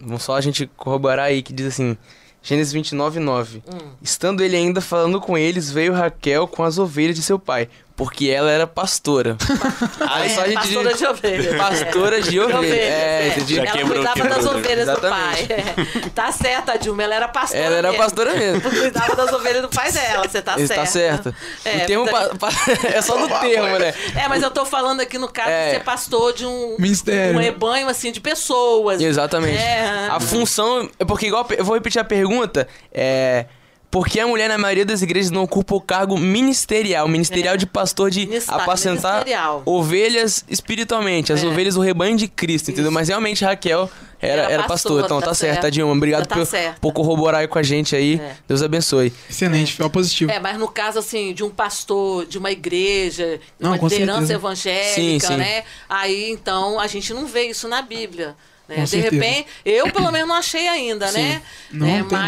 Vamos 0.00 0.22
só 0.22 0.36
a 0.36 0.40
gente 0.40 0.70
corroborar 0.76 1.26
aí, 1.26 1.42
que 1.42 1.52
diz 1.52 1.66
assim... 1.66 1.96
Gênesis 2.40 2.72
29, 2.72 3.18
9. 3.18 3.62
Hum. 3.66 3.90
Estando 4.00 4.42
ele 4.42 4.56
ainda 4.56 4.80
falando 4.80 5.20
com 5.20 5.36
eles, 5.36 5.72
veio 5.72 5.92
Raquel 5.92 6.46
com 6.46 6.62
as 6.62 6.78
ovelhas 6.78 7.16
de 7.16 7.22
seu 7.22 7.38
pai, 7.38 7.68
porque 7.98 8.28
ela 8.30 8.48
era 8.50 8.64
pastora. 8.66 9.36
aí 10.08 10.30
só 10.30 10.42
a 10.42 10.44
É, 10.44 10.46
gente 10.46 10.54
pastora 10.54 10.94
de 10.94 11.04
ovelhas. 11.06 11.56
Pastora 11.56 12.22
de 12.22 12.40
ovelhas. 12.40 12.78
É, 12.78 13.28
entendi. 13.28 13.56
Já 13.56 13.62
Ela 13.62 13.72
quebrou, 13.72 13.94
cuidava 13.96 14.14
quebrou, 14.14 14.36
das 14.36 14.46
ovelhas 14.46 14.88
do 14.88 15.00
pai. 15.00 15.46
É. 15.50 16.08
Tá 16.14 16.32
certa, 16.32 16.72
a 16.72 16.76
Dilma. 16.76 17.02
Ela 17.02 17.14
era 17.16 17.28
pastora 17.28 17.60
Ela 17.62 17.76
era 17.76 17.88
mesmo. 17.90 18.04
pastora 18.04 18.34
mesmo. 18.34 18.60
Cuidava 18.70 19.16
das 19.16 19.32
ovelhas 19.32 19.62
do 19.62 19.68
pai 19.68 19.90
dela. 19.92 20.28
Você 20.28 20.40
tá 20.42 20.56
certa. 20.56 20.74
tá 20.74 20.86
certo. 20.86 21.34
É, 21.64 21.76
o 21.76 21.86
termo 21.86 22.06
tá- 22.06 22.30
pa- 22.38 22.52
é 22.94 23.02
só 23.02 23.18
no 23.18 23.28
termo, 23.40 23.78
né? 23.78 23.92
É, 24.16 24.28
mas 24.28 24.42
eu 24.42 24.50
tô 24.50 24.64
falando 24.64 25.00
aqui 25.00 25.18
no 25.18 25.28
caso 25.28 25.50
É. 25.50 25.66
de 25.70 25.74
ser 25.78 25.84
pastor 25.84 26.32
de 26.32 26.46
um, 26.46 26.76
Ministério. 26.78 27.36
um 27.36 27.40
rebanho, 27.42 27.88
assim, 27.88 28.12
de 28.12 28.20
pessoas. 28.20 29.00
Exatamente. 29.00 29.58
É. 29.58 30.08
A 30.10 30.20
função. 30.20 30.88
É 30.98 31.04
porque, 31.04 31.26
igual. 31.26 31.46
Eu 31.56 31.64
vou 31.64 31.74
repetir 31.74 32.00
a 32.00 32.04
pergunta. 32.04 32.66
É. 32.92 33.46
Por 33.90 34.06
que 34.06 34.20
a 34.20 34.26
mulher, 34.26 34.48
na 34.48 34.58
maioria 34.58 34.84
das 34.84 35.00
igrejas, 35.00 35.30
não 35.30 35.42
ocupa 35.44 35.74
o 35.74 35.80
cargo 35.80 36.18
ministerial? 36.18 37.08
Ministerial 37.08 37.54
É. 37.54 37.56
de 37.56 37.64
pastor 37.64 38.10
de 38.10 38.26
Minista- 38.26 38.54
apacentar 38.54 39.12
ministerial. 39.24 39.62
ovelhas 39.64 40.44
espiritualmente, 40.46 41.32
as 41.32 41.42
É. 41.42 41.46
ovelhas 41.46 41.74
do 41.74 41.80
rebanho 41.80 42.14
de 42.16 42.28
Cristo, 42.28 42.70
entendeu? 42.70 42.90
Isso. 42.90 42.94
Mas 42.94 43.08
realmente 43.08 43.42
Raquel 43.44 43.90
era, 44.20 44.42
Era 44.42 44.52
era 44.52 44.62
pastora, 44.64 45.02
pastora. 45.02 45.04
Então 45.06 45.20
tá, 45.20 45.26
tá 45.28 45.34
certo, 45.34 45.62
certo. 45.62 45.72
Dilma. 45.72 45.92
Obrigado 45.94 46.26
Tá 46.26 46.34
por, 46.36 46.44
certo. 46.44 46.80
por 46.80 46.92
corroborar 46.92 47.40
aí 47.40 47.48
com 47.48 47.58
a 47.58 47.62
gente 47.62 47.96
aí. 47.96 48.20
É. 48.22 48.36
Deus 48.46 48.62
abençoe. 48.62 49.10
Excelente, 49.30 49.72
foi 49.74 49.88
positivo. 49.88 50.30
É, 50.30 50.38
mas 50.38 50.58
no 50.58 50.68
caso, 50.68 50.98
assim, 50.98 51.32
de 51.32 51.42
um 51.42 51.48
pastor, 51.50 52.26
de 52.26 52.36
uma 52.36 52.50
igreja, 52.50 53.38
de 53.38 53.40
Não, 53.58 53.70
uma 53.70 53.78
liderança 53.88 54.18
certeza. 54.18 54.34
evangélica, 54.34 54.94
Sim, 54.94 55.18
sim. 55.20 55.36
né? 55.36 55.64
Aí, 55.88 56.30
então, 56.30 56.78
a 56.78 56.86
gente 56.86 57.14
não 57.14 57.26
vê 57.26 57.44
isso 57.44 57.66
na 57.68 57.80
Bíblia. 57.80 58.36
Né? 58.68 58.82
De 58.82 58.86
certeza. 58.90 59.14
repente, 59.24 59.48
eu 59.64 59.90
pelo 59.90 60.12
menos 60.12 60.28
não 60.28 60.34
achei 60.34 60.68
ainda, 60.68 61.10
né? 61.10 61.40
Não 61.72 61.86
É, 61.86 62.02
tem. 62.02 62.18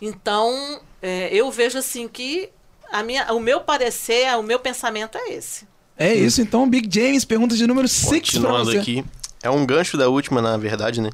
Então, 0.00 0.80
é, 1.02 1.28
eu 1.34 1.50
vejo 1.50 1.78
assim 1.78 2.06
que 2.08 2.48
a 2.92 3.02
minha, 3.02 3.32
o 3.32 3.40
meu 3.40 3.60
parecer, 3.60 4.34
o 4.38 4.42
meu 4.42 4.58
pensamento 4.58 5.16
é 5.18 5.32
esse. 5.34 5.66
É 5.96 6.12
isso, 6.14 6.40
então, 6.42 6.68
Big 6.68 6.88
James, 6.92 7.24
pergunta 7.24 7.56
de 7.56 7.66
número 7.66 7.86
6 7.88 8.08
pra 8.08 8.18
Continuando 8.20 8.64
você. 8.72 8.78
aqui. 8.78 9.04
É 9.42 9.50
um 9.50 9.64
gancho 9.66 9.96
da 9.96 10.08
última, 10.08 10.40
na 10.42 10.56
verdade, 10.56 11.00
né? 11.00 11.10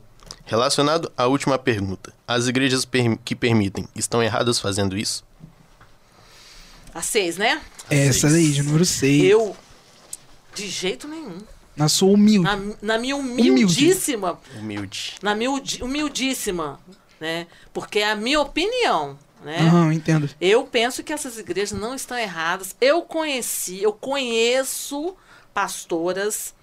Relacionado 0.47 1.13
à 1.17 1.27
última 1.27 1.59
pergunta. 1.59 2.13
As 2.27 2.47
igrejas 2.49 2.85
per- 2.85 3.19
que 3.25 3.35
permitem 3.37 3.87
estão 3.95 4.23
erradas 4.23 4.59
fazendo 4.59 4.97
isso? 4.97 5.25
A 6.95 7.03
seis, 7.03 7.37
né? 7.37 7.61
Essa 7.89 8.29
daí, 8.29 8.51
de 8.53 8.63
número 8.63 8.85
6. 8.85 9.25
Eu, 9.31 9.57
de 10.55 10.69
jeito 10.69 11.07
nenhum. 11.07 11.39
Na 11.77 11.89
sua 11.89 12.11
humilde. 12.13 12.45
Na, 12.45 12.59
na 12.83 12.99
minha 12.99 13.17
humildíssima 13.17 14.39
Humilde. 14.59 15.15
na 15.23 15.35
miudi- 15.35 15.83
humildíssima, 15.83 16.81
né? 17.21 17.47
Porque 17.73 18.01
é 18.01 18.11
a 18.11 18.17
minha 18.17 18.41
opinião, 18.41 19.19
né? 19.43 19.59
Entendo. 19.93 20.29
Eu 20.41 20.65
penso 20.65 21.05
que 21.05 21.13
essas 21.13 21.39
igrejas 21.39 21.79
não 21.79 21.95
estão 21.95 22.17
erradas. 22.17 22.75
Eu 22.81 23.03
conheci, 23.03 23.83
eu 23.83 23.93
conheço 23.93 25.15
pastoras, 25.53 26.55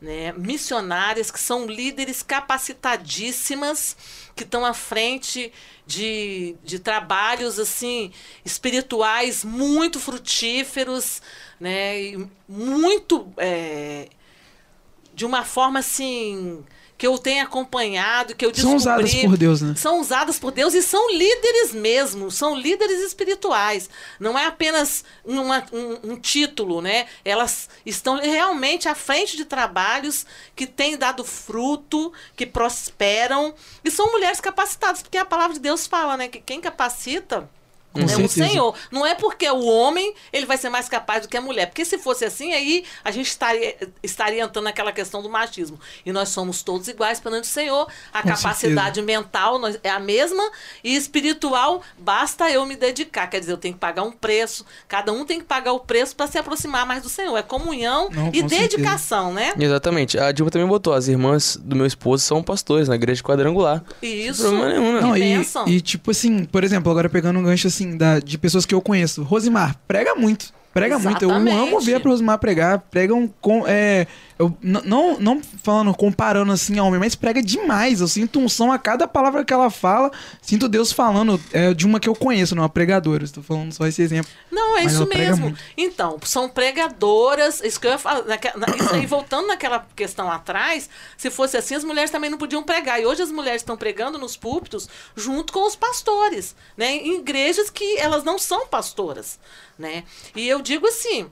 né, 0.00 0.32
missionárias 0.32 1.30
que 1.30 1.40
são 1.40 1.66
líderes 1.66 2.22
capacitadíssimas, 2.22 3.96
que 4.36 4.42
estão 4.42 4.64
à 4.64 4.74
frente 4.74 5.50
de, 5.86 6.56
de 6.62 6.78
trabalhos 6.78 7.58
assim 7.58 8.12
espirituais 8.44 9.44
muito 9.44 9.98
frutíferos, 9.98 11.22
né, 11.58 12.18
muito 12.46 13.32
é, 13.38 14.08
de 15.14 15.24
uma 15.24 15.44
forma 15.44 15.78
assim 15.78 16.62
que 16.96 17.06
eu 17.06 17.18
tenho 17.18 17.42
acompanhado, 17.42 18.36
que 18.36 18.46
eu 18.46 18.54
São 18.54 18.74
descobri. 18.76 19.04
usadas 19.04 19.14
por 19.16 19.36
Deus, 19.36 19.60
né? 19.62 19.74
São 19.76 20.00
usadas 20.00 20.38
por 20.38 20.52
Deus 20.52 20.74
e 20.74 20.82
são 20.82 21.10
líderes 21.10 21.72
mesmo, 21.72 22.30
são 22.30 22.54
líderes 22.56 23.00
espirituais. 23.02 23.90
Não 24.20 24.38
é 24.38 24.46
apenas 24.46 25.04
uma- 25.24 25.64
um, 25.72 26.12
um 26.12 26.16
título, 26.16 26.80
né? 26.80 27.06
Elas 27.24 27.68
estão 27.84 28.16
realmente 28.20 28.88
à 28.88 28.94
frente 28.94 29.36
de 29.36 29.44
trabalhos 29.44 30.24
que 30.54 30.66
têm 30.66 30.96
dado 30.96 31.24
fruto, 31.24 32.12
que 32.36 32.46
prosperam. 32.46 33.54
E 33.84 33.90
são 33.90 34.12
mulheres 34.12 34.40
capacitadas, 34.40 35.02
porque 35.02 35.18
a 35.18 35.24
palavra 35.24 35.54
de 35.54 35.60
Deus 35.60 35.86
fala, 35.86 36.16
né? 36.16 36.28
Que 36.28 36.40
quem 36.40 36.60
capacita. 36.60 37.50
Com 37.94 38.00
é 38.00 38.04
o 38.04 38.08
certeza. 38.08 38.48
Senhor. 38.48 38.74
Não 38.90 39.06
é 39.06 39.14
porque 39.14 39.48
o 39.48 39.64
homem 39.64 40.14
ele 40.32 40.44
vai 40.46 40.56
ser 40.58 40.68
mais 40.68 40.88
capaz 40.88 41.22
do 41.22 41.28
que 41.28 41.36
a 41.36 41.40
mulher. 41.40 41.66
Porque 41.66 41.84
se 41.84 41.96
fosse 41.96 42.24
assim, 42.24 42.52
aí 42.52 42.84
a 43.04 43.10
gente 43.10 43.28
estaria, 43.28 43.76
estaria 44.02 44.42
entrando 44.42 44.64
naquela 44.64 44.92
questão 44.92 45.22
do 45.22 45.30
machismo. 45.30 45.78
E 46.04 46.12
nós 46.12 46.28
somos 46.30 46.62
todos 46.62 46.88
iguais 46.88 47.20
perante 47.20 47.44
o 47.44 47.46
Senhor. 47.52 47.86
A 48.12 48.20
Com 48.22 48.28
capacidade 48.30 49.00
mental 49.00 49.58
nós- 49.58 49.78
é 49.82 49.90
a 49.90 50.00
mesma 50.00 50.42
e 50.82 50.96
espiritual, 50.96 51.82
basta 51.98 52.50
eu 52.50 52.66
me 52.66 52.76
dedicar. 52.76 53.28
Quer 53.28 53.40
dizer, 53.40 53.52
eu 53.52 53.56
tenho 53.56 53.74
que 53.74 53.80
pagar 53.80 54.02
um 54.02 54.10
preço. 54.12 54.64
Cada 54.88 55.12
um 55.12 55.24
tem 55.24 55.38
que 55.38 55.44
pagar 55.46 55.72
o 55.72 55.80
preço 55.80 56.16
para 56.16 56.26
se 56.26 56.36
aproximar 56.36 56.84
mais 56.84 57.02
do 57.02 57.08
Senhor. 57.08 57.36
É 57.36 57.42
comunhão 57.42 58.08
Não, 58.10 58.28
e 58.32 58.42
com 58.42 58.48
certeza. 58.48 58.62
dedicação, 58.76 59.32
né? 59.32 59.52
Exatamente. 59.58 60.18
A 60.18 60.32
Dilma 60.32 60.50
também 60.50 60.66
botou, 60.66 60.92
as 60.92 61.06
irmãs 61.08 61.56
do 61.62 61.76
meu 61.76 61.86
esposo 61.86 62.24
são 62.24 62.42
pastores 62.42 62.88
na 62.88 62.96
igreja 62.96 63.22
quadrangular. 63.22 63.82
Isso. 64.02 64.42
problema 64.42 64.68
nenhum, 64.68 64.92
né? 64.94 65.00
Não, 65.00 65.16
e, 65.16 65.76
e 65.76 65.80
tipo 65.80 66.10
assim, 66.10 66.44
por 66.44 66.64
exemplo, 66.64 66.90
agora 66.90 67.08
pegando 67.08 67.38
um 67.38 67.42
gancho 67.44 67.66
assim 67.68 67.83
da, 67.96 68.18
de 68.18 68.38
pessoas 68.38 68.66
que 68.66 68.74
eu 68.74 68.80
conheço. 68.80 69.22
Rosimar, 69.22 69.76
prega 69.86 70.14
muito. 70.14 70.52
Prega 70.74 70.98
muito. 70.98 71.22
Eu 71.22 71.30
amo 71.30 71.48
Exatamente. 71.48 71.86
ver 71.86 71.94
a 71.94 71.98
Rosimar 71.98 72.38
pregar. 72.38 72.80
Pregam 72.90 73.30
com. 73.40 73.64
É, 73.64 74.08
eu, 74.36 74.56
não, 74.60 75.18
não 75.20 75.40
falando, 75.62 75.94
comparando 75.94 76.50
assim 76.50 76.76
a 76.78 76.82
homem, 76.82 76.98
mas 76.98 77.14
prega 77.14 77.40
demais. 77.40 78.00
Eu 78.00 78.08
sinto 78.08 78.40
unção 78.40 78.72
a 78.72 78.78
cada 78.78 79.06
palavra 79.06 79.44
que 79.44 79.52
ela 79.52 79.70
fala. 79.70 80.10
Sinto 80.42 80.68
Deus 80.68 80.90
falando 80.90 81.40
é, 81.52 81.72
de 81.72 81.86
uma 81.86 82.00
que 82.00 82.08
eu 82.08 82.16
conheço, 82.16 82.54
não, 82.54 82.64
uma 82.64 82.68
pregadora. 82.68 83.22
Estou 83.22 83.44
falando 83.44 83.72
só 83.72 83.86
esse 83.86 84.02
exemplo. 84.02 84.30
Não, 84.50 84.76
é 84.76 84.84
Mas 84.84 84.92
isso 84.94 85.06
mesmo. 85.06 85.56
Então, 85.76 86.18
são 86.24 86.48
pregadoras. 86.48 87.60
Isso 87.62 87.78
que 87.78 87.86
eu 87.86 87.92
ia 87.92 87.98
falar. 87.98 88.24
voltando 89.06 89.46
naquela 89.46 89.86
questão 89.94 90.30
atrás, 90.30 90.90
se 91.16 91.30
fosse 91.30 91.56
assim, 91.56 91.76
as 91.76 91.84
mulheres 91.84 92.10
também 92.10 92.28
não 92.28 92.38
podiam 92.38 92.62
pregar. 92.62 93.00
E 93.00 93.06
hoje 93.06 93.22
as 93.22 93.30
mulheres 93.30 93.62
estão 93.62 93.76
pregando 93.76 94.18
nos 94.18 94.36
púlpitos 94.36 94.88
junto 95.14 95.52
com 95.52 95.64
os 95.64 95.76
pastores, 95.76 96.56
né? 96.76 96.96
Em 96.96 97.20
igrejas 97.20 97.70
que 97.70 97.98
elas 97.98 98.24
não 98.24 98.36
são 98.38 98.66
pastoras, 98.66 99.38
né? 99.78 100.02
E 100.34 100.48
eu 100.48 100.60
digo 100.60 100.88
assim. 100.88 101.30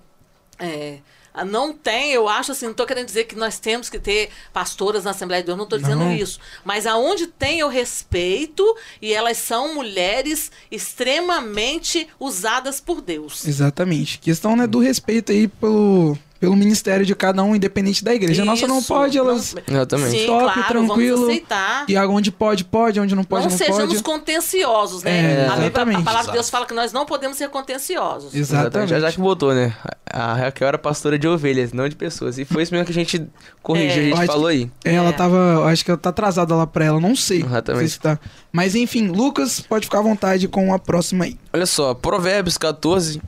é, 0.59 1.01
não 1.47 1.73
tem, 1.73 2.13
eu 2.13 2.29
acho 2.29 2.53
assim, 2.53 2.67
não 2.67 2.73
estou 2.73 2.87
querendo 2.87 3.07
dizer 3.07 3.25
que 3.25 3.35
nós 3.35 3.59
temos 3.59 3.89
que 3.89 3.99
ter 3.99 4.31
pastoras 4.53 5.05
na 5.05 5.13
Assembleia 5.13 5.43
de 5.43 5.47
Deus, 5.47 5.57
não 5.57 5.65
estou 5.65 5.79
dizendo 5.79 6.11
isso. 6.13 6.39
Mas 6.65 6.87
aonde 6.87 7.27
tem 7.27 7.61
eu 7.61 7.69
respeito 7.69 8.77
e 9.01 9.13
elas 9.13 9.39
são 9.39 9.75
mulheres 9.75 10.53
extremamente 10.71 12.09
usadas 12.21 12.81
por 12.81 13.01
Deus. 13.01 13.47
Exatamente. 13.47 14.19
Questão 14.19 14.55
né, 14.55 14.67
do 14.67 14.79
respeito 14.79 15.33
aí 15.33 15.49
pelo, 15.49 16.19
pelo 16.43 16.57
ministério 16.57 17.07
de 17.07 17.15
cada 17.15 17.41
um, 17.45 17.55
independente 17.55 18.03
da 18.03 18.13
igreja. 18.13 18.43
A 18.43 18.45
nossa 18.45 18.67
não 18.67 18.81
Isso, 18.81 18.89
pode, 18.89 19.17
elas. 19.17 19.55
não- 19.55 19.63
Exatamente. 19.77 20.11
Sim, 20.11 20.27
Top, 20.27 20.43
claro, 20.53 20.69
tranquilo. 20.69 21.17
vamos 21.19 21.31
aceitar. 21.31 21.85
E 21.89 21.97
onde 21.99 22.33
pode, 22.33 22.65
pode, 22.65 22.99
onde 22.99 23.15
não 23.15 23.23
pode, 23.23 23.45
não 23.45 23.51
não, 23.53 23.57
sejamos 23.57 24.03
pode. 24.03 24.03
contenciosos, 24.03 25.05
É, 25.05 25.11
né? 25.11 25.23
a, 25.23 25.33
Bíblia- 25.37 25.53
a 25.55 25.59
exatamente. 25.67 26.03
palavra 26.03 26.27
de 26.27 26.33
Deus 26.33 26.51
fala 26.51 26.67
que 26.67 26.75
nós 26.75 26.93
não 26.93 27.07
podemos 27.07 27.37
ser 27.39 27.49
contenciosos. 27.49 28.35
Exatamente. 28.35 28.91
Já, 28.91 28.99
já 28.99 29.13
que 29.13 29.21
botou, 29.21 29.55
né? 29.55 29.73
A 30.13 30.35
Raquel 30.35 30.67
era 30.67 30.79
pastora 30.79 31.17
de 31.17 31.29
ovelhas, 31.29 31.73
não 31.73 31.89
de 31.89 31.95
pessoas. 31.95 32.37
E 32.39 32.45
foi 32.45 32.65
isso 32.65 32.73
mesmo 32.75 32.87
que 32.87 32.91
a 32.91 32.95
gente 32.95 33.25
corrigiu, 33.63 34.03
É. 34.03 34.13
a 34.13 34.17
gente 34.17 34.27
falou 34.27 34.49
aí. 34.49 34.69
É, 34.85 34.95
Ela 34.95 35.11
É. 35.11 35.13
tava. 35.13 35.65
Acho 35.71 35.85
que 35.85 35.93
ela 35.93 35.99
tá 35.99 36.09
atrasada 36.11 36.57
lá 36.57 36.67
pra 36.67 36.85
ela, 36.85 36.99
não 37.01 37.15
sei. 37.15 37.39
Exatamente. 37.39 37.69
Não 37.71 37.77
sei 37.79 37.89
se 37.89 38.01
tá. 38.01 38.19
Mas 38.51 38.75
enfim, 38.75 39.07
Lucas, 39.07 39.61
pode 39.61 39.87
ficar 39.87 40.01
à 40.01 40.03
vontade 40.03 40.49
com 40.49 40.75
a 40.75 40.79
próxima 40.81 41.25
aí. 41.25 41.39
Olha 41.53 41.67
só, 41.67 41.95
Provérbios 41.95 42.59
14, 42.59 43.23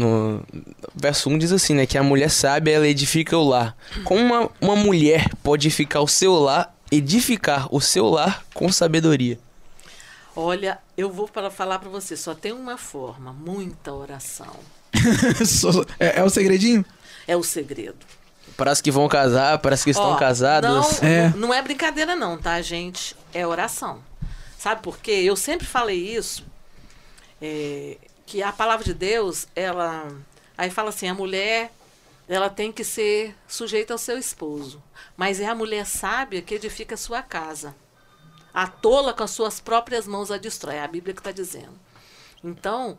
no 0.00 0.42
verso 0.94 1.28
1 1.30 1.38
diz 1.38 1.52
assim, 1.52 1.74
né? 1.74 1.86
Que 1.86 1.96
a 1.98 2.02
mulher 2.02 2.30
sábia, 2.30 2.72
ela 2.72 2.88
edifica 2.88 3.36
o 3.36 3.48
lar. 3.48 3.76
Como 4.04 4.20
uma, 4.20 4.50
uma 4.60 4.76
mulher 4.76 5.28
pode 5.42 5.68
edificar 5.68 6.02
o 6.02 6.08
seu 6.08 6.34
lar, 6.34 6.74
edificar 6.90 7.68
o 7.72 7.80
seu 7.80 8.08
lar 8.08 8.44
com 8.54 8.70
sabedoria? 8.72 9.38
Olha, 10.34 10.78
eu 10.96 11.10
vou 11.10 11.28
para 11.28 11.50
falar 11.50 11.78
para 11.78 11.88
você, 11.90 12.16
só 12.16 12.34
tem 12.34 12.52
uma 12.52 12.76
forma, 12.76 13.32
muita 13.32 13.92
oração. 13.92 14.54
É, 15.98 16.20
é 16.20 16.24
o 16.24 16.30
segredinho? 16.30 16.84
É 17.26 17.36
o 17.36 17.42
segredo. 17.42 17.98
Para 18.56 18.72
as 18.72 18.80
que 18.80 18.90
vão 18.90 19.08
casar, 19.08 19.58
para 19.58 19.74
as 19.74 19.84
que 19.84 19.90
estão 19.90 20.12
Ó, 20.12 20.16
casadas. 20.16 21.00
Não, 21.00 21.08
É. 21.08 21.28
não, 21.30 21.38
não 21.38 21.54
é 21.54 21.62
brincadeira 21.62 22.16
não, 22.16 22.36
tá, 22.36 22.60
gente? 22.60 23.14
É 23.32 23.46
oração. 23.46 24.00
Sabe 24.58 24.82
por 24.82 24.98
quê? 24.98 25.12
Eu 25.24 25.36
sempre 25.36 25.66
falei 25.66 26.14
isso, 26.14 26.44
é, 27.40 27.96
que 28.30 28.44
a 28.44 28.52
palavra 28.52 28.84
de 28.84 28.94
Deus, 28.94 29.48
ela... 29.56 30.06
Aí 30.56 30.70
fala 30.70 30.90
assim, 30.90 31.08
a 31.08 31.14
mulher, 31.14 31.72
ela 32.28 32.48
tem 32.48 32.70
que 32.70 32.84
ser 32.84 33.34
sujeita 33.48 33.92
ao 33.92 33.98
seu 33.98 34.16
esposo. 34.16 34.80
Mas 35.16 35.40
é 35.40 35.46
a 35.46 35.54
mulher 35.54 35.84
sábia 35.84 36.40
que 36.40 36.54
edifica 36.54 36.94
a 36.94 36.98
sua 36.98 37.22
casa. 37.22 37.74
A 38.54 38.68
tola 38.68 39.12
com 39.12 39.24
as 39.24 39.32
suas 39.32 39.58
próprias 39.58 40.06
mãos 40.06 40.30
a 40.30 40.36
destrói. 40.38 40.76
É 40.76 40.84
a 40.84 40.86
Bíblia 40.86 41.12
que 41.12 41.20
está 41.20 41.32
dizendo. 41.32 41.76
Então, 42.44 42.96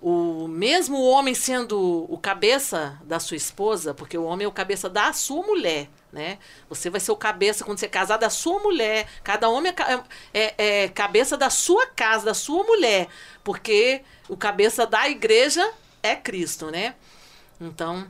o 0.00 0.48
mesmo 0.48 0.96
o 0.96 1.10
homem 1.10 1.34
sendo 1.34 2.06
o 2.08 2.16
cabeça 2.16 2.98
da 3.04 3.20
sua 3.20 3.36
esposa, 3.36 3.92
porque 3.92 4.16
o 4.16 4.24
homem 4.24 4.46
é 4.46 4.48
o 4.48 4.52
cabeça 4.52 4.88
da 4.88 5.12
sua 5.12 5.44
mulher, 5.44 5.90
né? 6.10 6.38
Você 6.70 6.88
vai 6.88 7.00
ser 7.00 7.12
o 7.12 7.16
cabeça 7.16 7.64
quando 7.64 7.78
você 7.78 7.86
casar 7.88 8.16
da 8.16 8.30
sua 8.30 8.60
mulher. 8.60 9.06
Cada 9.22 9.48
homem 9.48 9.70
é, 9.70 9.72
ca- 9.74 10.04
é- 10.32 10.54
é 10.84 10.88
cabeça 10.88 11.36
da 11.36 11.50
sua 11.50 11.86
casa, 11.86 12.24
da 12.24 12.34
sua 12.34 12.64
mulher, 12.64 13.08
porque 13.44 14.02
o 14.28 14.36
cabeça 14.36 14.86
da 14.86 15.08
igreja 15.08 15.72
é 16.02 16.16
Cristo, 16.16 16.70
né? 16.70 16.94
Então, 17.60 18.06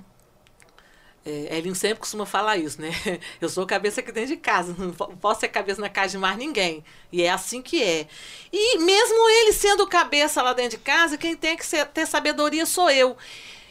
é, 1.25 1.59
Elinho 1.59 1.75
sempre 1.75 1.99
costuma 2.01 2.25
falar 2.25 2.57
isso, 2.57 2.81
né? 2.81 2.91
Eu 3.41 3.49
sou 3.49 3.67
cabeça 3.67 4.01
aqui 4.01 4.11
dentro 4.11 4.31
de 4.31 4.37
casa, 4.39 4.75
não 4.79 4.91
po- 4.93 5.15
posso 5.19 5.41
ser 5.41 5.49
cabeça 5.49 5.81
na 5.81 5.89
casa 5.89 6.13
de 6.13 6.19
mais 6.19 6.37
ninguém. 6.39 6.83
E 7.13 7.23
é 7.23 7.31
assim 7.31 7.61
que 7.61 7.83
é. 7.83 8.07
E 8.53 8.79
mesmo 8.79 9.29
ele 9.29 9.53
sendo 9.53 9.87
cabeça 9.87 10.41
lá 10.43 10.53
dentro 10.55 10.79
de 10.79 10.85
casa, 10.85 11.19
quem 11.19 11.37
tem 11.37 11.57
que 11.57 11.67
ser- 11.67 11.87
ter 11.89 12.07
sabedoria 12.07 12.65
sou 12.65 12.91
eu. 12.91 13.17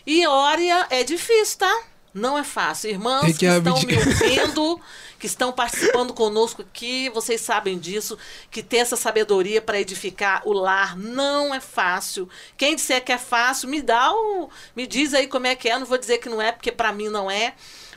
E 0.05 0.25
olha, 0.27 0.87
é 0.89 1.03
difícil, 1.03 1.59
tá? 1.59 1.83
Não 2.13 2.37
é 2.37 2.43
fácil. 2.43 2.89
Irmãos 2.89 3.21
Tem 3.21 3.33
que, 3.33 3.39
que 3.39 3.45
estão 3.45 3.79
me 3.81 3.97
ouvindo, 3.97 4.81
que 5.19 5.27
estão 5.27 5.51
participando 5.51 6.13
conosco 6.13 6.61
aqui, 6.63 7.09
vocês 7.09 7.39
sabem 7.41 7.77
disso, 7.77 8.17
que 8.49 8.63
ter 8.63 8.77
essa 8.77 8.95
sabedoria 8.95 9.61
para 9.61 9.79
edificar 9.79 10.41
o 10.45 10.51
lar 10.53 10.97
não 10.97 11.53
é 11.53 11.59
fácil. 11.59 12.27
Quem 12.57 12.75
disser 12.75 13.03
que 13.03 13.11
é 13.11 13.17
fácil, 13.17 13.69
me 13.69 13.81
dá 13.81 14.11
o, 14.11 14.49
me 14.75 14.87
diz 14.87 15.13
aí 15.13 15.27
como 15.27 15.45
é 15.47 15.55
que 15.55 15.69
é. 15.69 15.77
Não 15.77 15.85
vou 15.85 15.97
dizer 15.97 16.17
que 16.17 16.29
não 16.29 16.41
é, 16.41 16.51
porque 16.51 16.71
para 16.71 16.91
mim 16.91 17.09
não 17.09 17.29
é, 17.29 17.53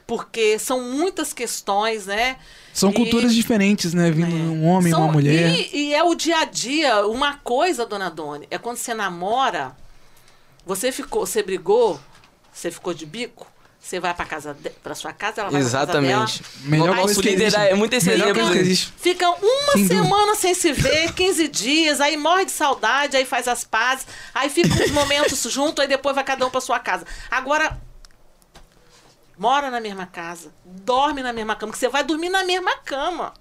porque 0.07 0.59
são 0.59 0.81
muitas 0.83 1.33
questões, 1.33 2.07
né? 2.07 2.37
São 2.75 2.91
E- 2.91 2.95
culturas 2.95 3.35
diferentes, 3.35 3.95
né? 3.95 4.11
Vindo 4.11 4.35
um 4.35 4.67
homem 4.67 4.93
são- 4.93 5.05
uma 5.05 5.13
mulher. 5.13 5.49
E, 5.73 5.77
e 5.89 5.95
é 5.95 6.03
o 6.03 6.15
dia 6.15 6.39
a 6.39 6.45
dia. 6.45 7.07
Uma 7.07 7.39
coisa, 7.39 7.87
dona 7.87 8.11
Doni, 8.11 8.47
é 8.51 8.59
quando 8.59 8.77
você 8.77 8.93
namora, 8.93 9.75
você 10.67 10.91
ficou, 10.93 11.25
você 11.27 11.43
brigou, 11.43 11.99
você 12.53 12.71
ficou 12.71 12.93
de 12.93 13.07
bico, 13.07 13.47
você 13.83 13.99
vai 13.99 14.15
para 14.15 14.25
casa, 14.25 14.55
de, 14.55 14.71
para 14.71 14.95
sua 14.95 15.13
casa, 15.13 15.41
ela 15.41 15.51
vai 15.51 15.61
pra 15.61 15.71
casa 15.71 15.87
dela. 15.87 16.25
Exatamente. 16.25 16.45
Melhor 16.61 16.95
Nosso 16.95 17.21
líder 17.21 17.53
é 17.53 17.75
muito 17.75 17.97
que 18.53 18.59
existe. 18.59 18.93
Fica 18.97 19.29
uma 19.29 19.73
dúvida. 19.75 19.95
semana 19.95 20.35
sem 20.37 20.55
se 20.55 20.73
ver, 20.73 21.13
15 21.13 21.49
dias, 21.49 22.01
aí 22.01 22.17
morre 22.17 22.45
de 22.45 22.53
saudade, 22.53 23.17
aí 23.17 23.25
faz 23.25 23.49
as 23.49 23.65
pazes, 23.65 24.07
aí 24.33 24.49
fica 24.49 24.73
uns 24.85 24.93
momentos 24.93 25.43
junto, 25.51 25.83
aí 25.83 25.89
depois 25.89 26.15
vai 26.15 26.23
cada 26.23 26.47
um 26.47 26.51
para 26.51 26.61
sua 26.61 26.79
casa. 26.79 27.05
Agora, 27.29 27.77
mora 29.37 29.69
na 29.69 29.81
mesma 29.81 30.07
casa, 30.07 30.55
dorme 30.65 31.21
na 31.21 31.33
mesma 31.33 31.57
cama, 31.57 31.73
que 31.73 31.79
você 31.79 31.89
vai 31.89 32.05
dormir 32.05 32.29
na 32.29 32.45
mesma 32.45 32.77
cama. 32.79 33.35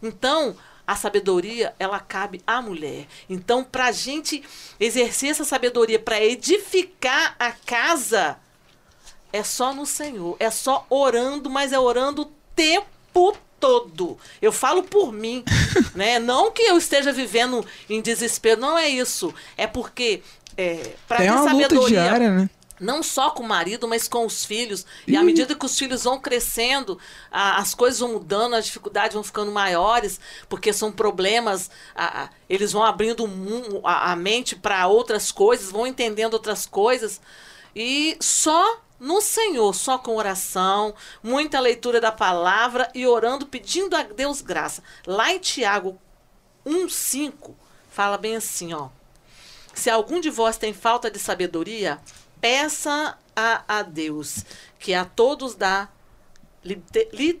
Então, 0.00 0.56
a 0.86 0.94
sabedoria, 0.94 1.74
ela 1.80 1.98
cabe 1.98 2.40
à 2.46 2.62
mulher. 2.62 3.08
Então, 3.28 3.64
para 3.64 3.86
a 3.86 3.92
gente 3.92 4.42
exercer 4.78 5.30
essa 5.30 5.44
sabedoria 5.44 5.98
para 5.98 6.24
edificar 6.24 7.34
a 7.40 7.50
casa, 7.50 8.38
é 9.32 9.42
só 9.42 9.72
no 9.74 9.84
Senhor. 9.86 10.36
É 10.38 10.50
só 10.50 10.86
orando, 10.90 11.48
mas 11.50 11.72
é 11.72 11.78
orando 11.78 12.22
o 12.22 12.32
tempo 12.54 13.36
todo. 13.60 14.16
Eu 14.40 14.52
falo 14.52 14.82
por 14.82 15.12
mim, 15.12 15.44
né? 15.94 16.18
Não 16.18 16.50
que 16.50 16.62
eu 16.62 16.78
esteja 16.78 17.12
vivendo 17.12 17.64
em 17.90 18.00
desespero, 18.00 18.60
não 18.60 18.78
é 18.78 18.88
isso. 18.88 19.34
É 19.56 19.66
porque 19.66 20.22
é, 20.56 20.94
para 21.06 21.18
ter 21.18 21.30
uma 21.30 21.40
luta 21.52 21.52
sabedoria, 21.62 22.02
diária, 22.02 22.30
né? 22.30 22.50
não 22.80 23.02
só 23.02 23.30
com 23.30 23.42
o 23.42 23.48
marido, 23.48 23.88
mas 23.88 24.06
com 24.06 24.24
os 24.24 24.44
filhos. 24.44 24.86
E 25.06 25.16
à 25.16 25.22
medida 25.24 25.52
que 25.56 25.66
os 25.66 25.76
filhos 25.76 26.04
vão 26.04 26.20
crescendo, 26.20 26.96
a- 27.30 27.58
as 27.58 27.74
coisas 27.74 27.98
vão 27.98 28.12
mudando, 28.12 28.54
as 28.54 28.66
dificuldades 28.66 29.14
vão 29.14 29.24
ficando 29.24 29.50
maiores, 29.50 30.20
porque 30.48 30.72
são 30.72 30.92
problemas. 30.92 31.68
a- 31.96 32.24
a- 32.24 32.30
eles 32.48 32.70
vão 32.70 32.84
abrindo 32.84 33.28
a 33.84 34.14
mente 34.14 34.54
para 34.54 34.86
outras 34.86 35.32
coisas, 35.32 35.72
vão 35.72 35.86
entendendo 35.88 36.34
outras 36.34 36.66
coisas. 36.66 37.20
E 37.74 38.16
só 38.20 38.80
no 39.00 39.20
Senhor, 39.20 39.72
só 39.74 39.96
com 39.98 40.16
oração, 40.16 40.94
muita 41.22 41.60
leitura 41.60 42.00
da 42.00 42.10
palavra 42.12 42.90
e 42.94 43.06
orando, 43.06 43.46
pedindo 43.46 43.94
a 43.96 44.02
Deus 44.02 44.40
graça. 44.40 44.82
Lá 45.06 45.32
em 45.32 45.38
Tiago 45.38 45.98
1,5, 46.66 47.54
fala 47.90 48.18
bem 48.18 48.36
assim, 48.36 48.72
ó. 48.74 48.88
Se 49.74 49.88
algum 49.88 50.20
de 50.20 50.30
vós 50.30 50.56
tem 50.56 50.72
falta 50.74 51.08
de 51.10 51.18
sabedoria, 51.18 51.98
peça 52.40 53.16
a, 53.36 53.62
a 53.68 53.82
Deus, 53.82 54.44
que 54.78 54.92
a 54.92 55.04
todos 55.04 55.54
dá 55.54 55.88
lite- 56.64 57.08
li- 57.12 57.40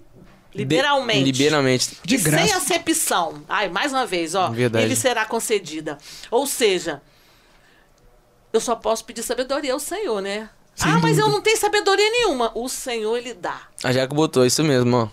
liberalmente. 0.54 1.32
De- 1.32 1.42
liberalmente. 1.42 1.98
De 2.04 2.14
e 2.14 2.18
graça. 2.18 2.46
sem 2.46 2.54
acepção. 2.56 3.42
Ai, 3.48 3.68
mais 3.68 3.92
uma 3.92 4.06
vez, 4.06 4.36
ó. 4.36 4.48
Verdade. 4.50 4.84
Ele 4.84 4.94
será 4.94 5.24
concedida. 5.24 5.98
Ou 6.30 6.46
seja, 6.46 7.02
eu 8.52 8.60
só 8.60 8.76
posso 8.76 9.04
pedir 9.04 9.22
sabedoria 9.24 9.72
ao 9.72 9.80
Senhor, 9.80 10.20
né? 10.22 10.48
Sem 10.78 10.92
ah, 10.92 11.00
mas 11.02 11.18
eu 11.18 11.24
dúvida. 11.24 11.28
não 11.36 11.40
tenho 11.42 11.58
sabedoria 11.58 12.08
nenhuma. 12.08 12.52
O 12.54 12.68
Senhor, 12.68 13.16
Ele 13.16 13.34
dá. 13.34 13.62
A 13.82 13.90
Jaque 13.92 14.14
botou 14.14 14.46
isso 14.46 14.62
mesmo, 14.62 14.96
ó. 14.96 15.08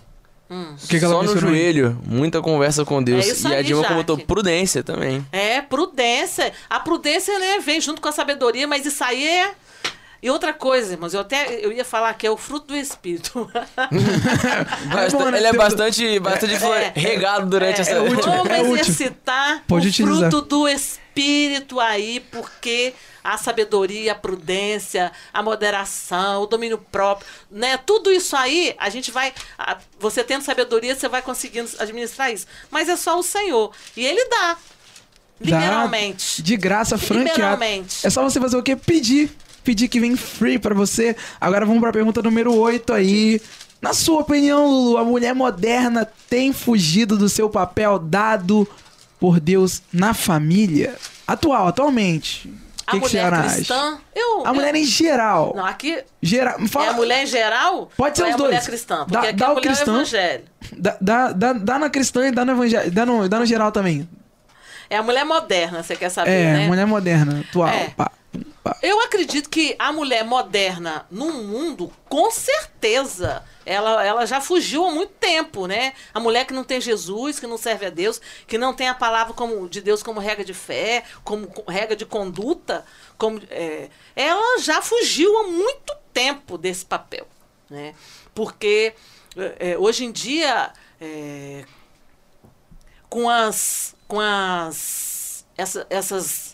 Hum. 0.48 0.76
Que, 0.88 1.00
que 1.00 1.04
ela 1.04 1.14
Só 1.14 1.22
no 1.24 1.28
mencionou 1.28 1.50
aí? 1.50 1.58
joelho, 1.58 2.00
muita 2.06 2.40
conversa 2.40 2.84
com 2.84 3.02
Deus. 3.02 3.44
É 3.44 3.48
e 3.48 3.54
a 3.56 3.62
Dilma 3.62 3.88
botou 3.88 4.16
prudência 4.16 4.84
também. 4.84 5.26
É, 5.32 5.60
prudência. 5.60 6.52
A 6.70 6.78
prudência, 6.78 7.36
né, 7.40 7.58
vem 7.58 7.80
junto 7.80 8.00
com 8.00 8.08
a 8.08 8.12
sabedoria, 8.12 8.68
mas 8.68 8.86
isso 8.86 9.02
aí 9.02 9.26
é. 9.26 9.54
E 10.26 10.30
outra 10.30 10.52
coisa, 10.52 10.94
irmãos, 10.94 11.14
eu 11.14 11.20
até 11.20 11.64
eu 11.64 11.70
ia 11.70 11.84
falar 11.84 12.12
que 12.14 12.26
é 12.26 12.30
o 12.30 12.36
fruto 12.36 12.66
do 12.66 12.76
Espírito. 12.76 13.48
Basta- 14.92 15.16
bom, 15.18 15.30
né? 15.30 15.38
Ele 15.38 15.46
é 15.46 15.50
Tem- 15.50 15.58
bastante, 15.58 16.18
bastante 16.18 16.54
É. 16.64 16.92
regado 16.96 17.46
durante 17.46 17.80
essa. 17.80 17.92
é 17.92 18.00
útil. 18.00 18.22
Vamos 18.22 18.50
é 18.50 18.60
exercitar 18.60 19.62
Pode 19.68 19.86
o 19.86 19.90
utilizar. 19.90 20.28
fruto 20.28 20.42
do 20.48 20.68
Espírito 20.68 21.78
aí, 21.78 22.18
porque 22.32 22.92
a 23.22 23.38
sabedoria, 23.38 24.10
a 24.10 24.14
prudência, 24.16 25.12
a 25.32 25.44
moderação, 25.44 26.42
o 26.42 26.46
domínio 26.46 26.78
próprio, 26.90 27.28
né? 27.48 27.76
Tudo 27.76 28.10
isso 28.10 28.34
aí, 28.36 28.74
a 28.78 28.88
gente 28.90 29.12
vai. 29.12 29.32
a- 29.56 29.78
Você 30.00 30.24
tendo 30.24 30.42
sabedoria, 30.42 30.96
você 30.96 31.08
vai 31.08 31.22
conseguindo 31.22 31.70
administrar 31.78 32.32
isso. 32.32 32.46
Mas 32.68 32.88
é 32.88 32.96
só 32.96 33.16
o 33.16 33.22
Senhor. 33.22 33.70
E 33.96 34.04
Ele 34.04 34.24
dá. 34.28 34.56
Dá 35.38 35.58
Liberalmente. 35.58 36.42
De 36.42 36.56
graça, 36.56 36.98
franqueado. 36.98 37.28
Liberalmente. 37.30 38.04
É 38.04 38.10
só 38.10 38.24
você 38.24 38.40
fazer 38.40 38.56
o 38.56 38.62
quê? 38.62 38.74
Pedir. 38.74 39.30
Pedir 39.66 39.88
que 39.88 39.98
vem 39.98 40.14
free 40.16 40.58
pra 40.60 40.72
você. 40.74 41.16
Agora 41.40 41.66
vamos 41.66 41.80
pra 41.80 41.92
pergunta 41.92 42.22
número 42.22 42.54
8 42.54 42.92
aí. 42.92 43.40
Na 43.82 43.92
sua 43.92 44.20
opinião, 44.20 44.66
Lulu, 44.68 44.96
a 44.96 45.04
mulher 45.04 45.34
moderna 45.34 46.08
tem 46.30 46.52
fugido 46.52 47.18
do 47.18 47.28
seu 47.28 47.50
papel 47.50 47.98
dado 47.98 48.66
por 49.18 49.40
Deus 49.40 49.82
na 49.92 50.14
família? 50.14 50.94
Atual, 51.26 51.66
atualmente. 51.66 52.48
A 52.86 52.92
que, 52.92 53.00
que 53.00 53.06
mulher 53.08 53.34
acha? 53.34 53.54
cristã. 53.56 53.98
Eu, 54.14 54.46
A 54.46 54.54
mulher 54.54 54.72
eu- 54.72 54.80
em 54.80 54.84
geral. 54.84 55.52
Não, 55.56 55.66
aqui 55.66 55.98
geral 56.22 56.56
é 56.60 56.88
a 56.88 56.92
mulher 56.92 57.24
em 57.24 57.26
geral? 57.26 57.90
Pode 57.96 58.16
ser 58.16 58.22
é 58.22 58.28
os 58.28 58.34
a 58.34 58.38
mulher 58.38 58.50
dois. 58.52 58.66
cristã? 58.66 58.96
Porque 58.98 59.12
Dá- 59.12 59.20
aqui 59.22 59.32
dá 59.32 59.46
a 59.46 59.48
mulher 59.48 59.62
cristão. 59.62 59.94
é 59.94 59.96
o 59.96 60.00
evangelho. 60.02 60.44
Dá, 60.78 60.96
dá, 61.00 61.32
dá, 61.32 61.52
dá 61.52 61.78
na 61.80 61.90
cristã 61.90 62.28
e 62.28 62.30
dá 62.30 62.44
no 62.44 62.52
evangelho. 62.52 62.88
Dá 62.92 63.04
no, 63.04 63.28
dá 63.28 63.40
no 63.40 63.46
geral 63.46 63.72
também. 63.72 64.08
É 64.88 64.96
a 64.96 65.02
mulher 65.02 65.24
moderna, 65.24 65.82
você 65.82 65.96
quer 65.96 66.08
saber, 66.10 66.30
É, 66.30 66.52
né? 66.52 66.66
mulher 66.68 66.86
moderna, 66.86 67.40
atual. 67.48 67.68
É. 67.68 67.88
Pá. 67.96 68.12
Eu 68.82 69.00
acredito 69.00 69.48
que 69.48 69.76
a 69.78 69.92
mulher 69.92 70.24
moderna 70.24 71.06
no 71.10 71.32
mundo, 71.32 71.92
com 72.08 72.30
certeza, 72.30 73.44
ela, 73.64 74.04
ela 74.04 74.26
já 74.26 74.40
fugiu 74.40 74.84
há 74.84 74.90
muito 74.90 75.12
tempo, 75.14 75.66
né? 75.66 75.92
A 76.12 76.18
mulher 76.20 76.44
que 76.46 76.52
não 76.52 76.64
tem 76.64 76.80
Jesus, 76.80 77.38
que 77.38 77.46
não 77.46 77.56
serve 77.56 77.86
a 77.86 77.90
Deus, 77.90 78.20
que 78.46 78.58
não 78.58 78.74
tem 78.74 78.88
a 78.88 78.94
palavra 78.94 79.34
como, 79.34 79.68
de 79.68 79.80
Deus 79.80 80.02
como 80.02 80.20
regra 80.20 80.44
de 80.44 80.52
fé, 80.54 81.04
como 81.24 81.46
co- 81.46 81.64
regra 81.70 81.94
de 81.96 82.04
conduta, 82.04 82.84
como, 83.16 83.40
é, 83.50 83.88
ela 84.14 84.58
já 84.60 84.82
fugiu 84.82 85.36
há 85.38 85.44
muito 85.44 85.94
tempo 86.12 86.58
desse 86.58 86.84
papel, 86.84 87.26
né? 87.70 87.94
Porque 88.34 88.94
é, 89.36 89.70
é, 89.72 89.78
hoje 89.78 90.04
em 90.04 90.12
dia, 90.12 90.72
é, 91.00 91.64
com 93.08 93.28
as 93.28 93.94
com 94.08 94.20
as 94.20 95.44
essa- 95.56 95.86
essas 95.90 96.45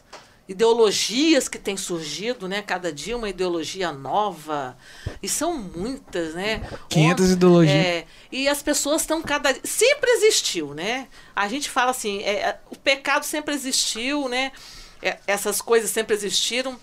ideologias 0.48 1.48
que 1.48 1.58
têm 1.58 1.76
surgido, 1.76 2.48
né? 2.48 2.62
Cada 2.62 2.92
dia 2.92 3.16
uma 3.16 3.28
ideologia 3.28 3.92
nova 3.92 4.76
e 5.22 5.28
são 5.28 5.56
muitas, 5.56 6.34
né? 6.34 6.60
500 6.88 7.24
Ontem- 7.24 7.32
ideologias. 7.32 7.76
é, 7.86 8.06
e 8.30 8.48
as 8.48 8.62
pessoas 8.62 9.02
estão 9.02 9.22
cada 9.22 9.54
sempre 9.64 10.10
existiu, 10.10 10.74
né? 10.74 11.08
A 11.34 11.48
gente 11.48 11.70
fala 11.70 11.90
assim, 11.90 12.20
é, 12.22 12.32
é, 12.40 12.60
o 12.70 12.76
pecado 12.76 13.24
sempre 13.24 13.54
existiu, 13.54 14.28
né? 14.28 14.52
É, 15.00 15.18
essas 15.26 15.60
coisas 15.60 15.90
sempre 15.90 16.14
existiram 16.14 16.78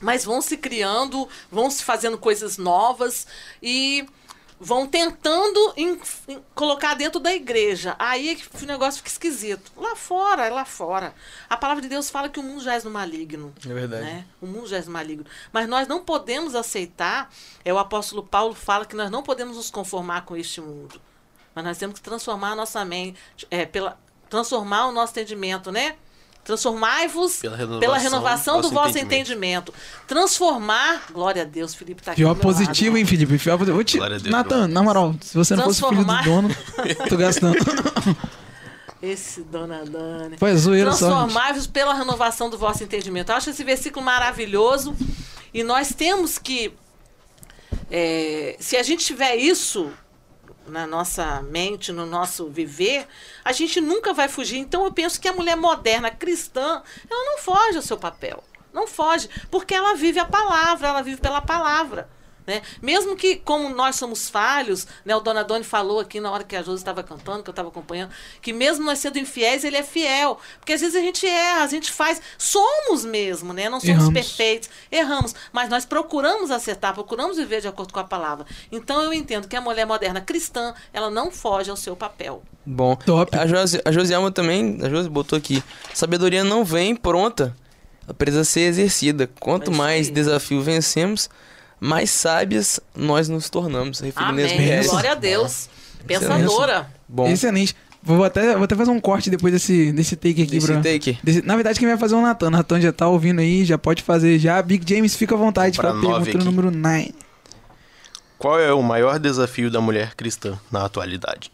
mas 0.00 0.24
vão 0.24 0.40
se 0.40 0.56
criando, 0.56 1.28
vão 1.50 1.68
se 1.68 1.82
fazendo 1.82 2.16
coisas 2.16 2.56
novas 2.56 3.26
e 3.60 4.06
vão 4.60 4.86
tentando 4.86 5.72
em- 5.76 6.00
em 6.26 6.42
colocar 6.54 6.94
dentro 6.94 7.20
da 7.20 7.32
igreja. 7.32 7.94
Aí 7.98 8.30
é 8.30 8.34
que 8.34 8.64
o 8.64 8.66
negócio 8.66 8.98
fica 8.98 9.08
esquisito. 9.10 9.70
Lá 9.76 9.94
fora, 9.94 10.46
é 10.46 10.50
lá 10.50 10.64
fora. 10.64 11.14
A 11.48 11.56
palavra 11.56 11.82
de 11.82 11.88
Deus 11.88 12.10
fala 12.10 12.28
que 12.28 12.40
o 12.40 12.42
mundo 12.42 12.62
já 12.62 12.74
é 12.74 12.82
no 12.82 12.90
maligno. 12.90 13.54
É 13.64 13.72
verdade. 13.72 14.02
né? 14.04 14.26
O 14.40 14.46
mundo 14.46 14.66
já 14.66 14.78
é 14.78 14.82
no 14.82 14.90
maligno. 14.90 15.26
Mas 15.52 15.68
nós 15.68 15.86
não 15.86 16.02
podemos 16.04 16.54
aceitar, 16.54 17.30
é 17.64 17.72
o 17.72 17.78
apóstolo 17.78 18.22
Paulo 18.22 18.54
fala 18.54 18.84
que 18.84 18.96
nós 18.96 19.10
não 19.10 19.22
podemos 19.22 19.56
nos 19.56 19.70
conformar 19.70 20.22
com 20.24 20.36
este 20.36 20.60
mundo. 20.60 21.00
Mas 21.54 21.64
nós 21.64 21.78
temos 21.78 21.96
que 21.98 22.02
transformar 22.04 22.52
a 22.52 22.56
nossa 22.56 22.84
mente, 22.84 23.18
é, 23.50 23.64
pela, 23.64 23.98
transformar 24.28 24.86
o 24.86 24.92
nosso 24.92 25.12
entendimento, 25.12 25.70
né? 25.72 25.96
Transformai-vos 26.48 27.40
Pela 27.40 27.56
renovação 27.56 27.80
pela 27.80 27.98
renovação 27.98 28.56
do 28.56 28.62
do 28.62 28.74
vosso 28.74 28.94
vosso 28.94 28.98
entendimento. 28.98 29.74
Transformar, 30.06 31.02
glória 31.12 31.42
a 31.42 31.44
Deus, 31.44 31.74
Felipe 31.74 32.02
tá 32.02 32.12
aqui. 32.12 32.22
Pior 32.22 32.28
lado, 32.28 32.40
positivo, 32.40 32.96
ó. 32.96 32.98
hein, 32.98 33.04
Felipe? 33.04 33.38
Pior 33.38 33.58
positivo. 33.58 33.84
Te... 33.84 33.98
Glória 33.98 34.16
a 34.16 34.18
Deus, 34.18 34.32
Nathan, 34.32 34.66
na 34.66 34.82
moral, 34.82 35.14
se 35.20 35.36
você 35.36 35.54
não 35.54 35.64
fosse 35.64 35.86
filho 35.86 36.02
do 36.02 36.22
dono, 36.22 36.48
tô 37.06 37.18
gastando. 37.18 37.58
Esse 39.02 39.42
dona 39.42 39.84
Dani. 39.84 40.38
Foi 40.38 40.56
zoeira. 40.56 40.90
Transformai-vos 40.90 41.66
pela 41.66 41.92
renovação 41.92 42.48
do 42.48 42.56
vosso 42.56 42.82
entendimento. 42.82 43.30
Eu 43.30 43.36
acho 43.36 43.50
esse 43.50 43.62
versículo 43.62 44.04
maravilhoso. 44.04 44.96
E 45.52 45.62
nós 45.62 45.92
temos 45.94 46.36
que. 46.38 46.72
é, 47.90 48.56
se 48.58 48.76
a 48.76 48.82
gente 48.82 49.04
tiver 49.04 49.36
isso 49.36 49.92
na 50.68 50.86
nossa 50.86 51.42
mente, 51.42 51.92
no 51.92 52.06
nosso 52.06 52.48
viver, 52.48 53.06
a 53.44 53.52
gente 53.52 53.80
nunca 53.80 54.12
vai 54.12 54.28
fugir. 54.28 54.58
Então 54.58 54.84
eu 54.84 54.92
penso 54.92 55.20
que 55.20 55.28
a 55.28 55.32
mulher 55.32 55.56
moderna, 55.56 56.10
cristã, 56.10 56.82
ela 57.10 57.24
não 57.24 57.38
foge 57.38 57.76
ao 57.76 57.82
seu 57.82 57.96
papel. 57.96 58.42
Não 58.72 58.86
foge. 58.86 59.28
Porque 59.50 59.74
ela 59.74 59.94
vive 59.94 60.18
a 60.18 60.24
palavra, 60.24 60.88
ela 60.88 61.02
vive 61.02 61.20
pela 61.20 61.40
palavra. 61.40 62.08
Né? 62.48 62.62
Mesmo 62.80 63.14
que, 63.14 63.36
como 63.36 63.68
nós 63.68 63.96
somos 63.96 64.30
falhos, 64.30 64.86
né, 65.04 65.14
o 65.14 65.20
Dona 65.20 65.44
Doni 65.44 65.62
falou 65.62 66.00
aqui 66.00 66.18
na 66.18 66.32
hora 66.32 66.42
que 66.42 66.56
a 66.56 66.62
Josi 66.62 66.78
estava 66.78 67.02
cantando, 67.02 67.42
que 67.42 67.50
eu 67.50 67.52
estava 67.52 67.68
acompanhando, 67.68 68.10
que 68.40 68.54
mesmo 68.54 68.86
nós 68.86 69.00
sendo 69.00 69.18
infiéis, 69.18 69.64
ele 69.64 69.76
é 69.76 69.82
fiel. 69.82 70.38
Porque 70.58 70.72
às 70.72 70.80
vezes 70.80 70.96
a 70.96 71.00
gente 71.00 71.26
erra, 71.26 71.62
a 71.62 71.66
gente 71.66 71.92
faz. 71.92 72.22
Somos 72.38 73.04
mesmo, 73.04 73.52
né? 73.52 73.68
Não 73.68 73.78
somos 73.78 73.96
Erramos. 73.96 74.14
perfeitos, 74.14 74.70
erramos. 74.90 75.34
Mas 75.52 75.68
nós 75.68 75.84
procuramos 75.84 76.50
acertar, 76.50 76.94
procuramos 76.94 77.36
viver 77.36 77.60
de 77.60 77.68
acordo 77.68 77.92
com 77.92 78.00
a 78.00 78.04
palavra. 78.04 78.46
Então 78.72 79.02
eu 79.02 79.12
entendo 79.12 79.46
que 79.46 79.54
a 79.54 79.60
mulher 79.60 79.84
moderna 79.86 80.22
cristã, 80.22 80.72
ela 80.90 81.10
não 81.10 81.30
foge 81.30 81.68
ao 81.68 81.76
seu 81.76 81.94
papel. 81.94 82.42
Bom. 82.64 82.96
Top. 82.96 83.36
A, 83.36 83.46
Josi, 83.46 83.78
a 83.84 83.92
Josielma 83.92 84.30
também, 84.30 84.78
a 84.82 84.88
Josi 84.88 85.10
botou 85.10 85.36
aqui. 85.36 85.62
Sabedoria 85.92 86.42
não 86.42 86.64
vem 86.64 86.96
pronta. 86.96 87.54
Ela 88.06 88.14
precisa 88.14 88.42
ser 88.42 88.60
exercida. 88.62 89.28
Quanto 89.38 89.70
mais 89.70 90.08
desafio 90.08 90.62
vencemos, 90.62 91.28
mais 91.80 92.10
sábias 92.10 92.80
nós 92.96 93.28
nos 93.28 93.48
tornamos. 93.50 94.00
Referindo 94.00 94.30
a 94.30 94.32
Amém. 94.32 94.44
SBS. 94.46 94.86
Glória 94.90 95.12
a 95.12 95.14
Deus. 95.14 95.68
Pensadora. 96.06 96.88
Bom, 97.08 97.28
Excelente. 97.28 97.74
Vou 98.02 98.22
até, 98.24 98.54
vou 98.54 98.62
até 98.64 98.76
fazer 98.76 98.90
um 98.92 99.00
corte 99.00 99.28
depois 99.28 99.52
desse, 99.52 99.90
desse 99.92 100.14
take 100.14 100.42
aqui, 100.44 100.56
esse 100.56 100.66
bro. 100.66 100.80
take. 100.80 101.18
Desse- 101.22 101.42
na 101.42 101.56
verdade, 101.56 101.78
quem 101.78 101.88
vai 101.88 101.98
fazer 101.98 102.14
é 102.14 102.18
o 102.18 102.22
Natan. 102.22 102.48
Natan 102.50 102.80
já 102.80 102.92
tá 102.92 103.08
ouvindo 103.08 103.40
aí, 103.40 103.64
já 103.64 103.76
pode 103.76 104.02
fazer 104.02 104.38
já. 104.38 104.62
Big 104.62 104.84
James, 104.88 105.16
fica 105.16 105.34
à 105.34 105.38
vontade 105.38 105.76
Pra 105.76 105.90
pra 105.90 106.00
nove 106.00 106.24
pergunta 106.26 106.36
aqui. 106.38 106.44
número 106.44 106.70
9. 106.70 107.14
Qual 108.38 108.58
é 108.58 108.72
o 108.72 108.80
maior 108.82 109.18
desafio 109.18 109.68
da 109.70 109.80
mulher 109.80 110.14
cristã 110.14 110.58
na 110.70 110.84
atualidade? 110.84 111.50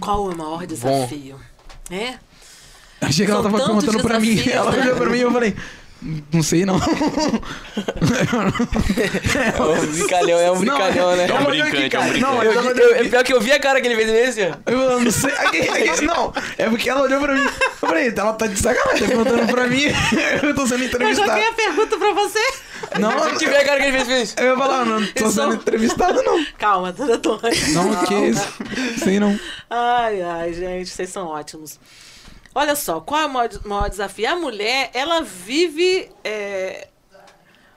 Qual 0.00 0.30
é 0.30 0.34
o 0.34 0.36
maior 0.36 0.66
desafio? 0.66 1.36
É? 1.88 2.14
Achei 3.00 3.24
que 3.24 3.32
ela 3.32 3.42
São 3.42 3.50
tava 3.52 3.64
tantos 3.64 3.84
perguntando 3.84 4.02
pra 4.08 4.18
mim. 4.20 4.34
desafios, 4.34 4.54
Ela 4.56 4.72
né? 4.72 4.82
olhou 4.82 4.96
pra 4.96 5.06
mim 5.10 5.18
e 5.18 5.20
eu 5.22 5.32
falei, 5.32 5.56
Não 6.32 6.42
sei, 6.42 6.66
não. 6.66 6.76
É 6.76 6.78
um 9.62 9.86
brincalhão, 9.92 10.38
é 10.40 10.50
um 10.50 10.58
brincalhão, 10.58 11.16
né? 11.16 11.26
É 11.28 11.34
um 11.34 11.44
brincante, 11.44 11.96
é 11.96 12.00
um 12.00 12.02
Não, 12.02 12.10
brincante. 12.38 12.46
eu, 12.46 12.52
Eu, 12.52 12.62
já 12.62 12.70
eu, 12.70 12.96
eu- 12.96 13.10
pior 13.10 13.24
que 13.24 13.32
eu 13.32 13.40
vi 13.40 13.52
a 13.52 13.60
cara 13.60 13.80
que 13.80 13.86
ele 13.86 13.96
fez 13.96 14.36
ó. 14.38 14.56
Eu 14.70 15.00
não 15.00 15.10
sei. 15.10 15.32
Aqui, 15.32 15.60
aqui, 15.68 16.02
não, 16.06 16.32
é 16.58 16.68
porque 16.68 16.88
ela 16.90 17.02
olhou 17.02 17.20
pra 17.20 17.34
mim. 17.34 17.44
Eu 17.44 17.70
falei, 17.78 18.12
ela 18.16 18.32
tá 18.32 18.46
de 18.46 18.58
sacanagem, 18.58 19.02
tá 19.02 19.06
perguntando 19.08 19.46
pra 19.52 19.66
mim. 19.68 19.84
Eu 20.42 20.54
tô 20.54 20.66
sendo 20.66 20.82
Eu 20.82 20.86
entrevistado. 20.88 21.28
joguei 21.30 21.46
a 21.48 21.52
pergunta 21.52 21.96
pra 21.98 22.12
você. 22.12 22.40
Não, 22.98 23.12
Eu 23.28 23.38
te 23.38 23.46
vi 23.46 23.54
a 23.56 23.64
cara 23.64 23.80
que 23.80 23.86
ele 23.86 23.96
fez, 23.98 24.08
fez. 24.08 24.34
eu 24.38 24.46
ia 24.52 24.56
falar, 24.56 24.84
não 24.84 25.06
tô 25.06 25.26
Isso- 25.26 25.34
sendo 25.34 25.54
entrevistado, 25.54 26.20
não. 26.24 26.44
Calma, 26.58 26.92
dona 26.92 27.16
Tony. 27.18 27.40
Não, 27.74 28.04
que 28.04 28.14
isso. 28.14 28.48
Sei 28.98 29.20
não. 29.20 29.38
Ai, 29.70 30.20
ai, 30.20 30.52
gente, 30.52 30.90
vocês 30.90 31.08
são 31.10 31.28
ótimos. 31.28 31.78
Olha 32.54 32.76
só, 32.76 33.00
qual 33.00 33.22
é 33.22 33.26
o 33.26 33.30
maior, 33.30 33.50
maior 33.64 33.88
desafio? 33.88 34.30
A 34.30 34.36
mulher, 34.36 34.90
ela 34.92 35.22
vive. 35.22 36.10
é, 36.22 36.88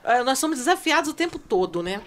é, 0.04 0.22
nós 0.22 0.38
somos 0.38 0.58
desafiados 0.58 1.10
o 1.10 1.14
tempo 1.14 1.38
todo, 1.38 1.82
né? 1.82 2.02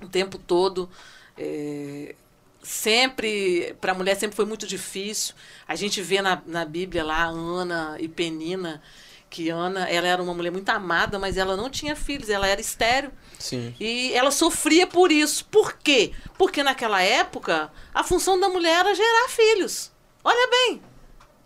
O 0.00 0.08
tempo 0.08 0.38
todo. 0.38 0.88
é, 1.36 2.14
sempre. 2.62 3.76
Para 3.80 3.92
a 3.92 3.94
mulher 3.94 4.16
sempre 4.16 4.36
foi 4.36 4.44
muito 4.44 4.66
difícil. 4.66 5.34
A 5.68 5.74
gente 5.76 6.00
vê 6.00 6.22
na, 6.22 6.40
na 6.46 6.64
Bíblia 6.64 7.04
lá 7.04 7.24
Ana 7.24 7.96
e 8.00 8.08
Penina, 8.08 8.82
que 9.28 9.50
Ana 9.50 9.88
ela 9.88 10.06
era 10.06 10.22
uma 10.22 10.32
mulher 10.34 10.50
muito 10.50 10.68
amada, 10.70 11.18
mas 11.18 11.36
ela 11.36 11.56
não 11.56 11.68
tinha 11.68 11.94
filhos, 11.94 12.30
ela 12.30 12.46
era 12.46 12.60
estéreo. 12.60 13.12
Sim. 13.38 13.74
E 13.78 14.12
ela 14.14 14.30
sofria 14.30 14.86
por 14.86 15.12
isso. 15.12 15.44
Por 15.46 15.74
quê? 15.74 16.12
Porque 16.38 16.62
naquela 16.62 17.02
época 17.02 17.70
a 17.92 18.02
função 18.02 18.38
da 18.40 18.48
mulher 18.48 18.80
era 18.80 18.94
gerar 18.94 19.28
filhos. 19.28 19.92
Olha 20.22 20.48
bem. 20.50 20.82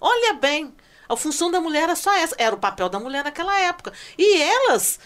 Olha 0.01 0.35
bem. 0.35 0.75
A 1.09 1.17
função 1.17 1.51
da 1.51 1.61
mulher 1.61 1.85
era 1.85 1.97
só 1.97 2.15
essa. 2.15 2.35
Era 2.39 2.55
o 2.55 2.59
papel 2.59 2.89
da 2.89 3.01
mulher 3.01 3.25
naquela 3.25 3.59
época. 3.59 3.93
E 4.17 4.41
elas. 4.43 4.99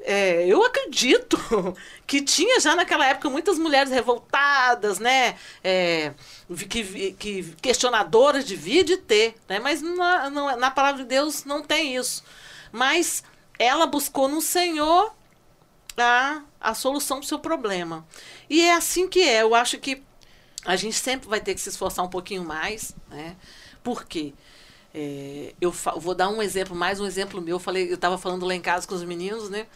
é, 0.00 0.46
eu 0.46 0.62
acredito 0.62 1.38
que 2.06 2.20
tinha 2.22 2.60
já 2.60 2.76
naquela 2.76 3.06
época 3.06 3.30
muitas 3.30 3.58
mulheres 3.58 3.90
revoltadas, 3.90 4.98
né? 4.98 5.36
É, 5.64 6.12
que, 6.68 7.12
que 7.12 7.42
questionadoras 7.62 8.44
de 8.44 8.54
vir 8.54 8.88
e 8.90 8.96
ter, 8.96 9.34
né? 9.48 9.58
Mas 9.58 9.80
na, 9.82 10.56
na 10.56 10.70
palavra 10.70 11.02
de 11.02 11.08
Deus 11.08 11.44
não 11.44 11.62
tem 11.62 11.96
isso. 11.96 12.22
Mas 12.70 13.24
ela 13.58 13.86
buscou 13.86 14.28
no 14.28 14.42
Senhor 14.42 15.14
a, 15.96 16.42
a 16.60 16.74
solução 16.74 17.20
do 17.20 17.26
seu 17.26 17.38
problema. 17.38 18.06
E 18.48 18.62
é 18.62 18.74
assim 18.74 19.08
que 19.08 19.22
é. 19.22 19.42
Eu 19.42 19.54
acho 19.54 19.78
que 19.78 20.02
a 20.64 20.76
gente 20.76 20.96
sempre 20.96 21.28
vai 21.28 21.40
ter 21.40 21.54
que 21.54 21.60
se 21.60 21.68
esforçar 21.68 22.04
um 22.04 22.08
pouquinho 22.10 22.44
mais, 22.44 22.94
né? 23.08 23.36
Por 23.86 24.04
quê? 24.04 24.34
É, 24.92 25.54
eu 25.60 25.70
vou 25.70 26.12
dar 26.12 26.28
um 26.28 26.42
exemplo, 26.42 26.74
mais 26.74 26.98
um 26.98 27.06
exemplo 27.06 27.40
meu. 27.40 27.54
Eu 27.54 27.60
falei, 27.60 27.88
eu 27.88 27.94
estava 27.94 28.18
falando 28.18 28.44
lá 28.44 28.52
em 28.52 28.60
casa 28.60 28.84
com 28.84 28.96
os 28.96 29.04
meninos, 29.04 29.48
né? 29.48 29.68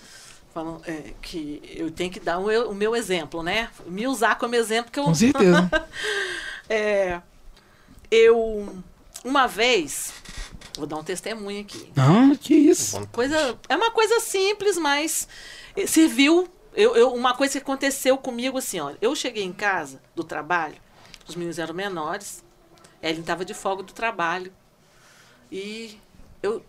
Falando, 0.53 0.83
é, 0.85 1.15
que 1.23 1.63
eu 1.77 1.93
tenho 1.93 2.11
que 2.11 2.19
dar 2.19 2.39
o 2.39 2.47
meu, 2.47 2.71
o 2.73 2.75
meu 2.75 2.97
exemplo, 2.97 3.41
né? 3.41 3.71
Me 3.87 4.09
usar 4.09 4.37
como 4.37 4.57
exemplo 4.57 4.91
que 4.91 4.99
eu 4.99 5.05
Com 5.05 5.15
certeza. 5.15 5.71
é, 6.69 7.21
eu 8.11 8.83
uma 9.25 9.47
vez 9.47 10.13
vou 10.77 10.89
dar 10.89 10.97
um 10.97 11.05
testemunho 11.05 11.61
aqui. 11.61 11.93
Não, 11.95 12.35
que 12.35 12.53
isso. 12.53 13.07
Coisa, 13.13 13.57
é 13.69 13.77
uma 13.77 13.93
coisa 13.93 14.19
simples, 14.19 14.77
mas 14.77 15.29
eh, 15.77 15.87
serviu. 15.87 16.49
Eu, 16.75 16.97
eu, 16.97 17.15
uma 17.15 17.37
coisa 17.37 17.53
que 17.53 17.59
aconteceu 17.59 18.19
comigo 18.19 18.59
assim, 18.59 18.81
olha, 18.81 18.99
eu 19.01 19.15
cheguei 19.15 19.45
em 19.45 19.53
casa 19.53 20.03
do 20.17 20.25
trabalho, 20.25 20.75
os 21.29 21.37
meninos 21.37 21.61
eram 21.61 21.75
menores, 21.75 22.43
Ellen 23.03 23.21
estava 23.21 23.45
de 23.45 23.55
folga 23.55 23.83
do 23.83 23.93
trabalho. 23.93 24.53
E 25.51 25.99
eu 26.43 26.65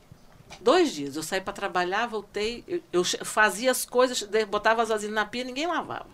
dois 0.60 0.94
dias, 0.94 1.16
eu 1.16 1.24
saí 1.24 1.40
para 1.40 1.54
trabalhar, 1.54 2.08
voltei, 2.08 2.64
eu, 2.68 2.82
eu 2.92 3.04
fazia 3.04 3.72
as 3.72 3.86
coisas, 3.86 4.28
botava 4.50 4.82
as 4.82 4.90
vasilhas 4.90 5.16
na 5.16 5.26
pia, 5.26 5.44
ninguém 5.44 5.68
lavava. 5.68 6.08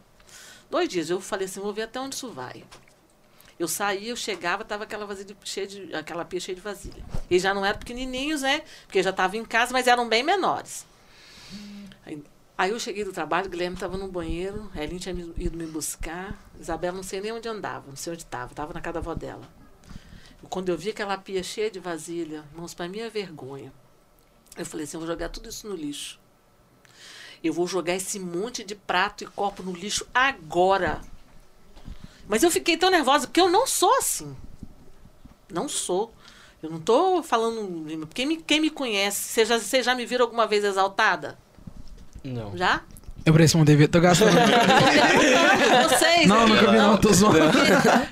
Dois 0.70 0.90
dias, 0.90 1.10
eu 1.10 1.20
falei 1.22 1.46
assim, 1.46 1.60
vou 1.60 1.74
ver 1.74 1.84
até 1.84 2.00
onde 2.00 2.16
isso 2.16 2.30
vai. 2.30 2.64
Eu 3.58 3.68
saía, 3.68 4.10
eu 4.10 4.16
chegava, 4.16 4.64
tava 4.64 4.84
aquela 4.84 5.06
vasilha 5.06 5.36
cheia 5.44 5.66
de, 5.66 5.96
aquela 5.96 6.24
pia 6.24 6.40
cheia 6.40 6.56
de 6.56 6.62
vasilha. 6.62 7.04
E 7.30 7.40
já 7.40 7.54
não 7.54 7.66
eram 7.66 7.80
pequenininhos, 7.80 8.42
né? 8.42 8.62
Porque 8.86 9.02
já 9.02 9.10
estavam 9.10 9.40
em 9.40 9.46
casa, 9.46 9.74
mas 9.74 9.88
eram 9.88 10.08
bem 10.08 10.22
menores. 10.22 10.86
Aí, 12.06 12.22
aí 12.58 12.70
eu 12.70 12.80
cheguei 12.80 13.04
do 13.04 13.12
trabalho, 13.12 13.48
o 13.48 13.50
Guilherme 13.50 13.76
estava 13.76 13.98
no 13.98 14.08
banheiro, 14.10 14.70
a 14.76 14.84
Elin 14.84 14.98
tinha 14.98 15.16
ido 15.38 15.58
me 15.58 15.66
buscar, 15.66 16.38
Isabela 16.60 16.96
não 16.96 17.04
sei 17.04 17.20
nem 17.20 17.32
onde 17.32 17.48
andava, 17.48 17.86
não 17.88 17.96
sei 17.96 18.14
onde 18.14 18.24
estava, 18.24 18.52
estava 18.52 18.74
na 18.74 18.82
casa 18.82 18.94
da 18.94 19.00
avó 19.00 19.16
dela. 19.16 19.57
Quando 20.50 20.70
eu 20.70 20.78
vi 20.78 20.92
aquela 20.92 21.18
pia 21.18 21.42
cheia 21.44 21.70
de 21.70 21.80
vasilha, 21.80 22.46
irmãos, 22.52 22.74
para 22.74 22.88
minha 22.88 23.10
vergonha, 23.10 23.74
eu 24.56 24.66
falei 24.66 24.86
assim, 24.86 24.98
eu 24.98 25.02
vou 25.02 25.08
jogar 25.08 25.30
tudo 25.30 25.50
isso 25.50 25.68
no 25.68 25.76
lixo. 25.76 26.20
Eu 27.44 27.54
vou 27.54 27.68
jogar 27.68 27.96
esse 27.96 28.20
monte 28.20 28.64
de 28.64 28.76
prato 28.76 29.24
e 29.24 29.28
copo 29.28 29.62
no 29.62 29.74
lixo 29.74 30.08
agora. 30.14 31.02
Mas 32.28 32.44
eu 32.44 32.52
fiquei 32.52 32.78
tão 32.78 32.90
nervosa, 32.90 33.28
porque 33.28 33.42
eu 33.42 33.50
não 33.50 33.66
sou 33.68 33.94
assim. 33.98 34.36
Não 35.52 35.70
sou. 35.70 36.14
Eu 36.62 36.70
não 36.70 36.80
tô 36.80 37.22
falando. 37.22 38.08
Quem 38.08 38.26
me, 38.26 38.38
quem 38.38 38.60
me 38.60 38.70
conhece, 38.70 39.30
vocês 39.30 39.48
já, 39.48 39.60
vocês 39.60 39.86
já 39.86 39.96
me 39.96 40.06
viram 40.06 40.26
alguma 40.26 40.48
vez 40.48 40.64
exaltada? 40.64 41.38
Não. 42.24 42.58
Já? 42.58 42.84
Eu 43.28 43.34
pareço 43.34 43.58
um 43.58 43.66
dever, 43.66 43.90
tô 43.90 44.00
gastando. 44.00 44.32
Vocês? 45.90 46.26
Não, 46.28 46.48
nunca 46.48 46.72
vi 46.72 46.78
não, 46.78 46.96
tô 46.96 47.12
zoando. 47.12 47.58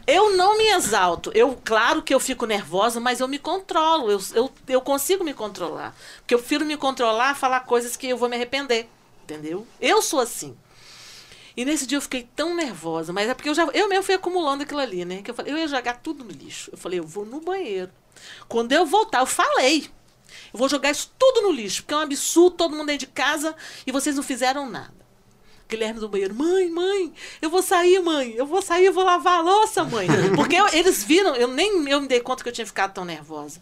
Eu 0.06 0.36
não 0.36 0.58
me 0.58 0.68
exalto. 0.74 1.32
Eu, 1.34 1.58
claro 1.64 2.02
que 2.02 2.14
eu 2.14 2.20
fico 2.20 2.46
nervosa, 2.46 3.00
mas 3.00 3.22
eu 3.22 3.28
me 3.30 3.40
controlo. 3.40 4.12
Eu, 4.12 4.20
eu, 4.34 4.52
eu 4.68 4.82
consigo 4.82 5.24
me 5.24 5.34
controlar. 5.34 5.96
Porque 6.18 6.34
eu 6.34 6.40
prefiro 6.40 6.66
me 6.66 6.76
controlar, 6.76 7.34
falar 7.34 7.62
coisas 7.62 7.96
que 7.96 8.10
eu 8.10 8.18
vou 8.18 8.28
me 8.28 8.36
arrepender. 8.36 8.90
Entendeu? 9.24 9.66
Eu 9.80 10.02
sou 10.02 10.20
assim. 10.20 10.54
E 11.56 11.64
nesse 11.64 11.88
dia 11.88 11.98
eu 11.98 12.02
fiquei 12.02 12.28
tão 12.36 12.54
nervosa, 12.54 13.14
mas 13.14 13.30
é 13.30 13.34
porque 13.34 13.48
eu 13.48 13.56
já 13.56 13.64
eu 13.74 13.88
mesmo 13.88 14.04
fui 14.04 14.16
acumulando 14.16 14.64
aquilo 14.64 14.82
ali, 14.82 15.06
né? 15.06 15.22
Que 15.22 15.32
eu 15.32 15.36
falei, 15.36 15.54
eu 15.54 15.58
ia 15.58 15.68
jogar 15.70 15.94
tudo 15.94 16.26
no 16.26 16.32
lixo. 16.32 16.70
Eu 16.74 16.78
falei, 16.78 17.00
eu 17.00 17.08
vou 17.08 17.26
no 17.26 17.40
banheiro. 17.40 17.90
Quando 18.50 18.74
eu 18.74 18.86
voltar, 18.86 19.22
eu 19.22 19.26
falei. 19.26 19.90
Eu 20.54 20.60
vou 20.60 20.68
jogar 20.68 20.92
isso 20.92 21.10
tudo 21.18 21.44
no 21.44 21.52
lixo, 21.54 21.84
porque 21.84 21.94
é 21.94 21.98
um 21.98 22.02
absurdo, 22.02 22.58
todo 22.58 22.76
mundo 22.76 22.88
dentro 22.88 23.08
de 23.08 23.14
casa 23.14 23.56
e 23.88 23.94
vocês 23.94 24.18
não 24.18 24.24
fizeram 24.24 24.70
nada. 24.70 24.94
Guilherme 25.68 26.00
do 26.00 26.08
banheiro, 26.08 26.36
mãe, 26.36 26.70
mãe, 26.70 27.12
eu 27.42 27.50
vou 27.50 27.62
sair, 27.64 28.00
mãe, 28.00 28.34
eu 28.36 28.46
vou 28.46 28.62
sair, 28.62 28.86
eu 28.86 28.94
vou 28.94 29.04
lavar 29.04 29.40
a 29.40 29.42
louça, 29.42 29.84
mãe. 29.84 30.08
Porque 30.36 30.56
eu- 30.56 30.68
eles 30.70 31.04
viram, 31.04 31.36
eu 31.36 31.48
nem 31.48 31.90
eu 31.90 32.00
me 32.02 32.08
dei 32.08 32.20
conta 32.20 32.44
que 32.44 32.50
eu 32.50 32.54
tinha 32.54 32.68
ficado 32.68 32.94
tão 32.94 33.04
nervosa. 33.04 33.60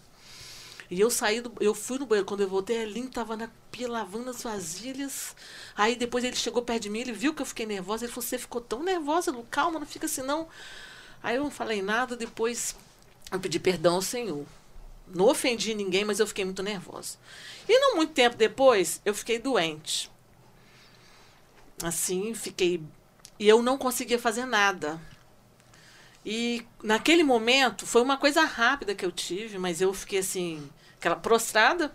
E 0.92 1.00
eu 1.00 1.10
saí 1.10 1.40
do, 1.42 1.52
eu 1.62 1.74
fui 1.74 1.98
no 1.98 2.06
banheiro, 2.06 2.26
quando 2.28 2.42
eu 2.42 2.48
voltei, 2.50 2.78
a 2.78 2.82
Elinho 2.84 3.10
tava 3.10 3.38
na 3.38 3.50
pia 3.72 3.90
lavando 3.90 4.30
as 4.30 4.44
vasilhas. 4.44 5.34
Aí 5.76 5.96
depois 5.96 6.24
ele 6.24 6.36
chegou 6.36 6.62
perto 6.62 6.84
de 6.84 6.90
mim, 6.90 7.00
ele 7.00 7.14
viu 7.14 7.34
que 7.34 7.42
eu 7.42 7.46
fiquei 7.46 7.66
nervosa, 7.66 8.06
ele 8.06 8.12
falou: 8.12 8.28
"Você 8.28 8.38
ficou 8.38 8.60
tão 8.62 8.84
nervosa, 8.84 9.32
Lu, 9.32 9.46
calma, 9.50 9.80
não 9.80 9.88
fica 9.88 10.06
assim 10.06 10.22
não". 10.22 10.48
Aí 11.24 11.38
eu 11.38 11.44
não 11.44 11.50
falei 11.50 11.82
nada, 11.82 12.18
depois 12.18 12.76
eu 13.32 13.40
pedi 13.40 13.60
perdão 13.60 13.96
ao 13.96 14.02
Senhor. 14.02 14.46
Não 15.08 15.28
ofendi 15.30 15.74
ninguém, 15.74 16.04
mas 16.06 16.20
eu 16.20 16.28
fiquei 16.28 16.44
muito 16.46 16.62
nervosa. 16.62 17.18
E 17.68 17.80
não 17.80 17.96
muito 17.96 18.12
tempo 18.14 18.36
depois, 18.36 19.02
eu 19.06 19.16
fiquei 19.16 19.40
doente. 19.40 20.12
Assim, 21.82 22.34
fiquei. 22.34 22.84
E 23.40 23.48
eu 23.48 23.62
não 23.62 23.78
conseguia 23.78 24.20
fazer 24.20 24.46
nada. 24.46 25.00
E 26.26 26.66
naquele 26.82 27.24
momento, 27.24 27.86
foi 27.86 28.02
uma 28.02 28.18
coisa 28.18 28.44
rápida 28.44 28.96
que 28.96 29.06
eu 29.06 29.12
tive, 29.12 29.58
mas 29.58 29.82
eu 29.82 29.94
fiquei 29.94 30.20
assim, 30.20 30.70
aquela 30.98 31.16
prostrada. 31.16 31.94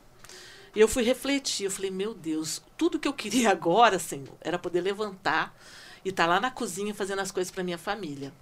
E 0.75 0.81
eu 0.81 0.89
fui 0.89 1.03
refletir. 1.03 1.65
Eu 1.65 1.71
falei, 1.71 1.91
meu 1.91 2.13
Deus, 2.13 2.63
tudo 2.77 2.99
que 2.99 3.09
eu 3.09 3.13
queria 3.13 3.51
agora, 3.53 3.99
Senhor, 3.99 4.37
era 4.41 4.59
poder 4.59 4.81
levantar 4.81 5.57
e 6.05 6.11
estar 6.11 6.27
lá 6.27 6.41
na 6.41 6.51
cozinha 6.51 6.95
fazendo 6.95 7.21
as 7.21 7.31
coisas 7.31 7.51
para 7.51 7.65
minha 7.65 7.79
família. 7.79 8.33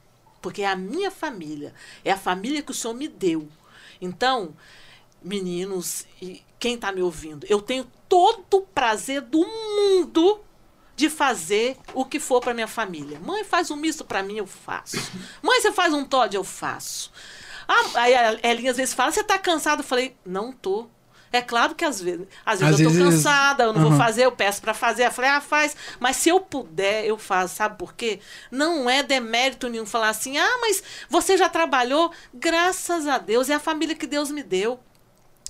Porque 0.42 0.62
é 0.62 0.66
a 0.66 0.76
minha 0.76 1.10
família, 1.10 1.74
é 2.04 2.12
a 2.12 2.16
família 2.16 2.62
que 2.62 2.70
o 2.70 2.74
Senhor 2.74 2.94
me 2.94 3.08
deu. 3.08 3.48
Então, 4.00 4.54
meninos 5.22 6.06
e 6.20 6.42
quem 6.58 6.74
está 6.74 6.92
me 6.92 7.02
ouvindo, 7.02 7.46
eu 7.48 7.60
tenho 7.60 7.86
todo 8.08 8.58
o 8.58 8.62
prazer 8.62 9.22
do 9.22 9.44
mundo 9.44 10.40
de 10.96 11.10
fazer 11.10 11.76
o 11.94 12.04
que 12.04 12.18
for 12.18 12.40
para 12.40 12.54
minha 12.54 12.66
família. 12.66 13.20
Mãe, 13.20 13.44
faz 13.44 13.70
um 13.70 13.76
misto 13.76 14.04
para 14.04 14.22
mim, 14.22 14.38
eu 14.38 14.46
faço. 14.46 14.96
Mãe, 15.42 15.60
você 15.60 15.70
faz 15.70 15.92
um 15.92 16.04
Todd, 16.04 16.34
eu 16.34 16.42
faço. 16.42 17.12
Ah, 17.68 17.84
aí 18.00 18.14
a 18.14 18.38
Elinha 18.42 18.70
às 18.70 18.76
vezes 18.76 18.94
fala, 18.94 19.12
você 19.12 19.20
está 19.20 19.38
cansado? 19.38 19.80
Eu 19.80 19.84
falei, 19.84 20.16
não 20.24 20.50
tô. 20.52 20.88
É 21.32 21.42
claro 21.42 21.74
que 21.74 21.84
às 21.84 22.00
vezes, 22.00 22.26
às 22.46 22.60
vezes 22.60 22.74
Às 22.76 22.80
eu 22.80 22.86
tô 22.88 22.94
vezes- 22.94 23.16
cansada, 23.24 23.64
eu 23.64 23.72
não 23.74 23.80
Aham. 23.82 23.90
vou 23.90 23.98
fazer, 23.98 24.24
eu 24.24 24.32
peço 24.32 24.62
para 24.62 24.72
fazer. 24.72 25.04
Eu 25.06 25.10
falei, 25.10 25.30
ah, 25.32 25.40
faz. 25.40 25.76
Mas 26.00 26.16
se 26.16 26.30
eu 26.30 26.40
puder, 26.40 27.04
eu 27.04 27.18
faço. 27.18 27.56
Sabe 27.56 27.76
por 27.76 27.92
quê? 27.94 28.20
Não 28.50 28.88
é 28.88 29.02
demérito 29.02 29.68
nenhum 29.68 29.84
falar 29.84 30.08
assim, 30.08 30.38
ah, 30.38 30.58
mas 30.62 30.82
você 31.10 31.36
já 31.36 31.48
trabalhou? 31.48 32.10
Graças 32.32 33.06
a 33.06 33.18
Deus, 33.18 33.50
é 33.50 33.54
a 33.54 33.60
família 33.60 33.94
que 33.94 34.06
Deus 34.06 34.30
me 34.30 34.42
deu. 34.42 34.80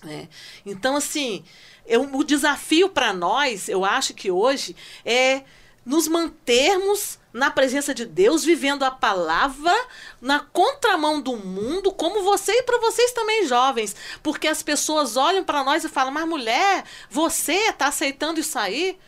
Né? 0.03 0.29
Então, 0.65 0.97
assim, 0.97 1.45
eu- 1.87 2.09
o 2.15 2.25
desafio 2.25 2.89
para 2.89 3.13
nós, 3.13 3.69
eu 3.69 3.85
acho 3.85 4.15
que 4.15 4.31
hoje, 4.31 4.77
é 5.05 5.43
nos 5.85 6.09
mantermos 6.09 7.17
na 7.33 7.49
presença 7.51 7.95
de 7.95 8.05
Deus, 8.05 8.43
vivendo 8.45 8.83
a 8.83 8.91
palavra 8.91 9.73
na 10.21 10.41
contramão 10.41 11.21
do 11.21 11.37
mundo, 11.37 11.93
como 11.93 12.25
você 12.25 12.51
e 12.51 12.63
para 12.65 12.81
vocês 12.81 13.13
também, 13.13 13.47
jovens. 13.47 13.95
Porque 14.23 14.49
as 14.49 14.63
pessoas 14.63 15.17
olham 15.17 15.45
para 15.45 15.63
nós 15.63 15.85
e 15.85 15.89
falam: 15.89 16.11
Mas 16.13 16.27
mulher, 16.27 16.85
você 17.09 17.53
está 17.53 17.87
aceitando 17.87 18.41
isso 18.41 18.59
aí? 18.59 18.99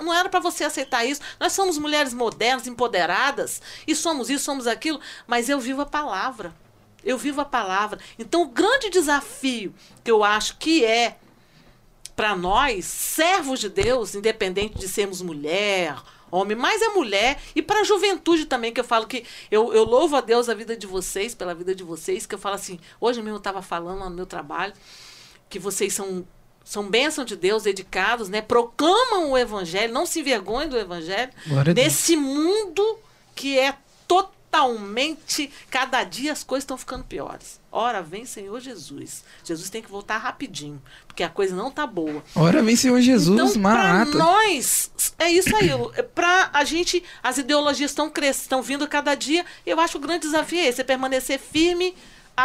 Não 0.00 0.14
era 0.14 0.28
para 0.28 0.40
você 0.40 0.64
aceitar 0.64 1.04
isso. 1.04 1.20
Nós 1.38 1.52
somos 1.52 1.78
mulheres 1.78 2.12
modernas, 2.14 2.66
empoderadas, 2.66 3.60
e 3.86 3.94
somos 3.94 4.30
isso, 4.30 4.44
somos 4.44 4.66
aquilo, 4.66 5.00
mas 5.26 5.48
eu 5.48 5.60
vivo 5.60 5.82
a 5.82 5.86
palavra. 5.86 6.52
Eu 7.04 7.16
vivo 7.16 7.40
a 7.40 7.44
palavra. 7.44 7.98
Então, 8.18 8.42
o 8.42 8.48
grande 8.48 8.90
desafio 8.90 9.74
que 10.02 10.10
eu 10.10 10.24
acho 10.24 10.56
que 10.58 10.84
é 10.84 11.16
para 12.14 12.34
nós, 12.34 12.84
servos 12.84 13.60
de 13.60 13.68
Deus, 13.68 14.14
independente 14.16 14.76
de 14.76 14.88
sermos 14.88 15.22
mulher, 15.22 15.96
homem, 16.30 16.56
mas 16.56 16.82
é 16.82 16.88
mulher, 16.88 17.40
e 17.54 17.62
para 17.62 17.80
a 17.80 17.84
juventude 17.84 18.44
também, 18.44 18.72
que 18.72 18.80
eu 18.80 18.84
falo 18.84 19.06
que 19.06 19.24
eu, 19.50 19.72
eu 19.72 19.84
louvo 19.84 20.16
a 20.16 20.20
Deus 20.20 20.48
a 20.48 20.54
vida 20.54 20.76
de 20.76 20.86
vocês, 20.86 21.34
pela 21.34 21.54
vida 21.54 21.74
de 21.74 21.84
vocês, 21.84 22.26
que 22.26 22.34
eu 22.34 22.38
falo 22.38 22.56
assim, 22.56 22.80
hoje 23.00 23.20
mesmo 23.22 23.36
eu 23.36 23.38
estava 23.38 23.62
falando 23.62 24.00
lá 24.00 24.10
no 24.10 24.16
meu 24.16 24.26
trabalho, 24.26 24.72
que 25.48 25.58
vocês 25.58 25.94
são 25.94 26.26
são 26.64 26.86
bênção 26.86 27.24
de 27.24 27.34
Deus, 27.34 27.62
dedicados, 27.62 28.28
né? 28.28 28.42
Proclamam 28.42 29.30
o 29.30 29.38
evangelho, 29.38 29.90
não 29.90 30.04
se 30.04 30.20
envergonhem 30.20 30.68
do 30.68 30.76
evangelho. 30.76 31.32
Glória. 31.46 31.72
Nesse 31.72 32.14
mundo 32.14 32.98
que 33.34 33.58
é 33.58 33.74
totalmente, 34.06 34.37
cada 35.70 36.02
dia 36.04 36.32
as 36.32 36.42
coisas 36.42 36.62
estão 36.64 36.76
ficando 36.76 37.04
piores. 37.04 37.60
Ora, 37.70 38.02
vem 38.02 38.24
Senhor 38.24 38.58
Jesus. 38.60 39.22
Jesus 39.44 39.68
tem 39.68 39.82
que 39.82 39.90
voltar 39.90 40.16
rapidinho, 40.18 40.82
porque 41.06 41.22
a 41.22 41.28
coisa 41.28 41.54
não 41.54 41.70
tá 41.70 41.86
boa. 41.86 42.24
Ora 42.34 42.62
vem 42.62 42.74
Senhor 42.74 43.00
Jesus, 43.00 43.38
Então, 43.38 43.52
pra 43.52 43.60
Maranata. 43.60 44.18
nós, 44.18 44.90
é 45.18 45.30
isso 45.30 45.54
aí. 45.54 45.68
Pra 46.14 46.50
a 46.52 46.64
gente, 46.64 47.02
as 47.22 47.38
ideologias 47.38 47.90
estão 47.90 48.08
crescendo, 48.08 48.42
estão 48.42 48.62
vindo 48.62 48.88
cada 48.88 49.14
dia. 49.14 49.44
Eu 49.66 49.78
acho 49.80 49.92
que 49.92 49.98
o 49.98 50.00
grande 50.06 50.22
desafio 50.26 50.58
é 50.58 50.66
esse, 50.66 50.80
é 50.80 50.84
permanecer 50.84 51.38
firme 51.38 51.94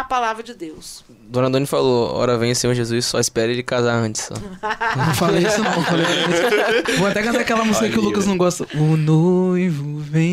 à 0.00 0.02
palavra 0.04 0.42
de 0.42 0.52
Deus. 0.54 1.04
Dona 1.28 1.48
Doni 1.48 1.66
falou, 1.66 2.12
ora 2.16 2.36
vem 2.36 2.52
Senhor 2.54 2.74
Jesus, 2.74 3.06
só 3.06 3.20
espere 3.20 3.52
ele 3.52 3.62
casar 3.62 3.94
antes. 3.94 4.22
Só. 4.22 4.34
Não 4.96 5.14
falei 5.14 5.46
isso 5.46 5.62
não, 5.62 5.82
falei 5.84 6.04
isso. 6.04 6.98
Vou 6.98 7.06
até 7.06 7.22
cantar 7.22 7.40
aquela 7.42 7.64
música 7.64 7.88
que 7.88 7.96
o 7.96 8.00
Olha, 8.00 8.08
Lucas 8.08 8.26
não 8.26 8.36
gosta. 8.36 8.66
O 8.74 8.96
noivo 8.96 9.98
vem, 10.00 10.32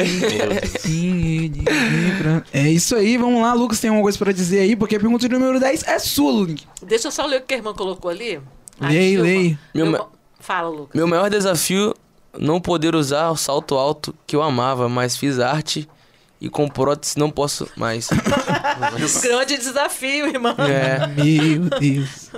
sim, 0.80 1.44
ele 1.46 1.62
vem 1.62 2.18
pra... 2.18 2.44
É 2.52 2.70
isso 2.70 2.96
aí, 2.96 3.18
vamos 3.18 3.42
lá, 3.42 3.54
Lucas 3.54 3.80
tem 3.80 3.90
alguma 3.90 4.04
coisa 4.04 4.18
pra 4.18 4.32
dizer 4.32 4.60
aí, 4.62 4.76
porque 4.76 4.96
a 4.96 5.00
pergunta 5.00 5.28
número 5.30 5.60
10 5.60 5.84
é 5.84 6.00
sua, 6.00 6.32
Link. 6.46 6.66
Deixa 6.84 7.08
eu 7.08 7.12
só 7.12 7.26
ler 7.26 7.42
o 7.42 7.46
que 7.46 7.54
a 7.54 7.58
irmã 7.58 7.74
colocou 7.74 8.10
ali. 8.10 8.40
A 8.80 8.88
Lei, 8.90 9.18
lei. 9.18 9.58
Meu 9.76 9.86
ma- 9.86 10.08
Fala, 10.40 10.70
Lucas. 10.70 10.96
Meu 10.96 11.08
maior 11.08 11.30
desafio 11.30 11.94
não 12.38 12.60
poder 12.60 12.96
usar 12.96 13.30
o 13.30 13.36
salto 13.38 13.76
alto 13.76 14.16
que 14.26 14.36
eu 14.36 14.42
amava, 14.42 14.90
mas 14.90 15.16
fiz 15.16 15.40
arte 15.40 15.88
e 16.42 16.50
com 16.50 16.68
prótese 16.68 17.20
não 17.20 17.30
posso 17.30 17.70
mais. 17.78 18.10
Grande 19.22 19.58
desafio, 19.58 20.28
irmã. 20.28 20.56
é, 20.58 21.06
Meu 21.06 21.70
Deus. 21.80 22.32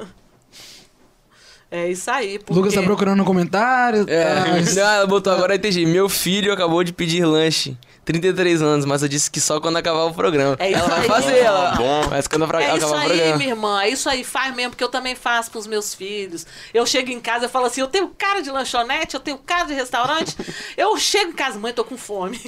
É 1.76 1.90
isso 1.90 2.10
aí. 2.12 2.38
Porque... 2.38 2.54
Lucas 2.54 2.74
tá 2.76 2.84
procurando 2.84 3.22
um 3.24 3.26
comentário. 3.26 4.06
é. 4.08 4.24
tá- 4.24 4.46
Não, 4.76 4.82
ela 4.94 5.08
botou 5.08 5.34
agora, 5.34 5.54
eu 5.54 5.58
entendi. 5.58 5.86
Meu 5.88 6.08
filho 6.08 6.54
acabou 6.54 6.84
de 6.84 6.94
pedir 6.94 7.26
lanche. 7.26 7.76
33 8.06 8.62
anos, 8.62 8.86
mas 8.86 9.02
eu 9.02 9.08
disse 9.08 9.32
que 9.32 9.40
só 9.40 9.62
quando 9.62 9.78
acabar 9.78 10.04
o 10.04 10.14
programa. 10.14 10.58
É 10.60 10.70
isso 10.70 10.78
ela 10.80 10.88
vai 10.90 11.00
aí. 11.00 11.08
fazer, 11.08 11.38
ela. 11.38 11.72
Bom. 11.72 12.08
Mas 12.10 12.28
quando 12.28 12.46
pra- 12.48 12.62
É 12.62 12.68
isso 12.76 12.86
acabar 12.86 12.92
o 12.92 13.00
aí, 13.00 13.08
programa. 13.08 13.38
minha 13.38 13.50
irmã. 13.50 13.82
É 13.82 13.90
isso 13.90 14.10
aí. 14.10 14.24
Faz 14.26 14.54
mesmo, 14.54 14.72
porque 14.72 14.84
eu 14.84 14.90
também 14.90 15.16
faço 15.16 15.50
pros 15.50 15.66
meus 15.66 15.96
filhos. 15.96 16.46
Eu 16.74 16.86
chego 16.86 17.10
em 17.12 17.20
casa 17.22 17.46
e 17.46 17.50
falo 17.50 17.66
assim: 17.66 17.80
eu 17.82 17.88
tenho 17.88 18.10
cara 18.10 18.42
de 18.42 18.52
lanchonete, 18.52 19.16
eu 19.16 19.22
tenho 19.22 19.38
cara 19.38 19.64
de 19.66 19.74
restaurante. 19.74 20.36
eu 20.78 20.96
chego 20.98 21.32
em 21.32 21.34
casa, 21.34 21.58
mãe, 21.58 21.72
tô 21.74 21.86
com 21.86 21.98
fome. 21.98 22.40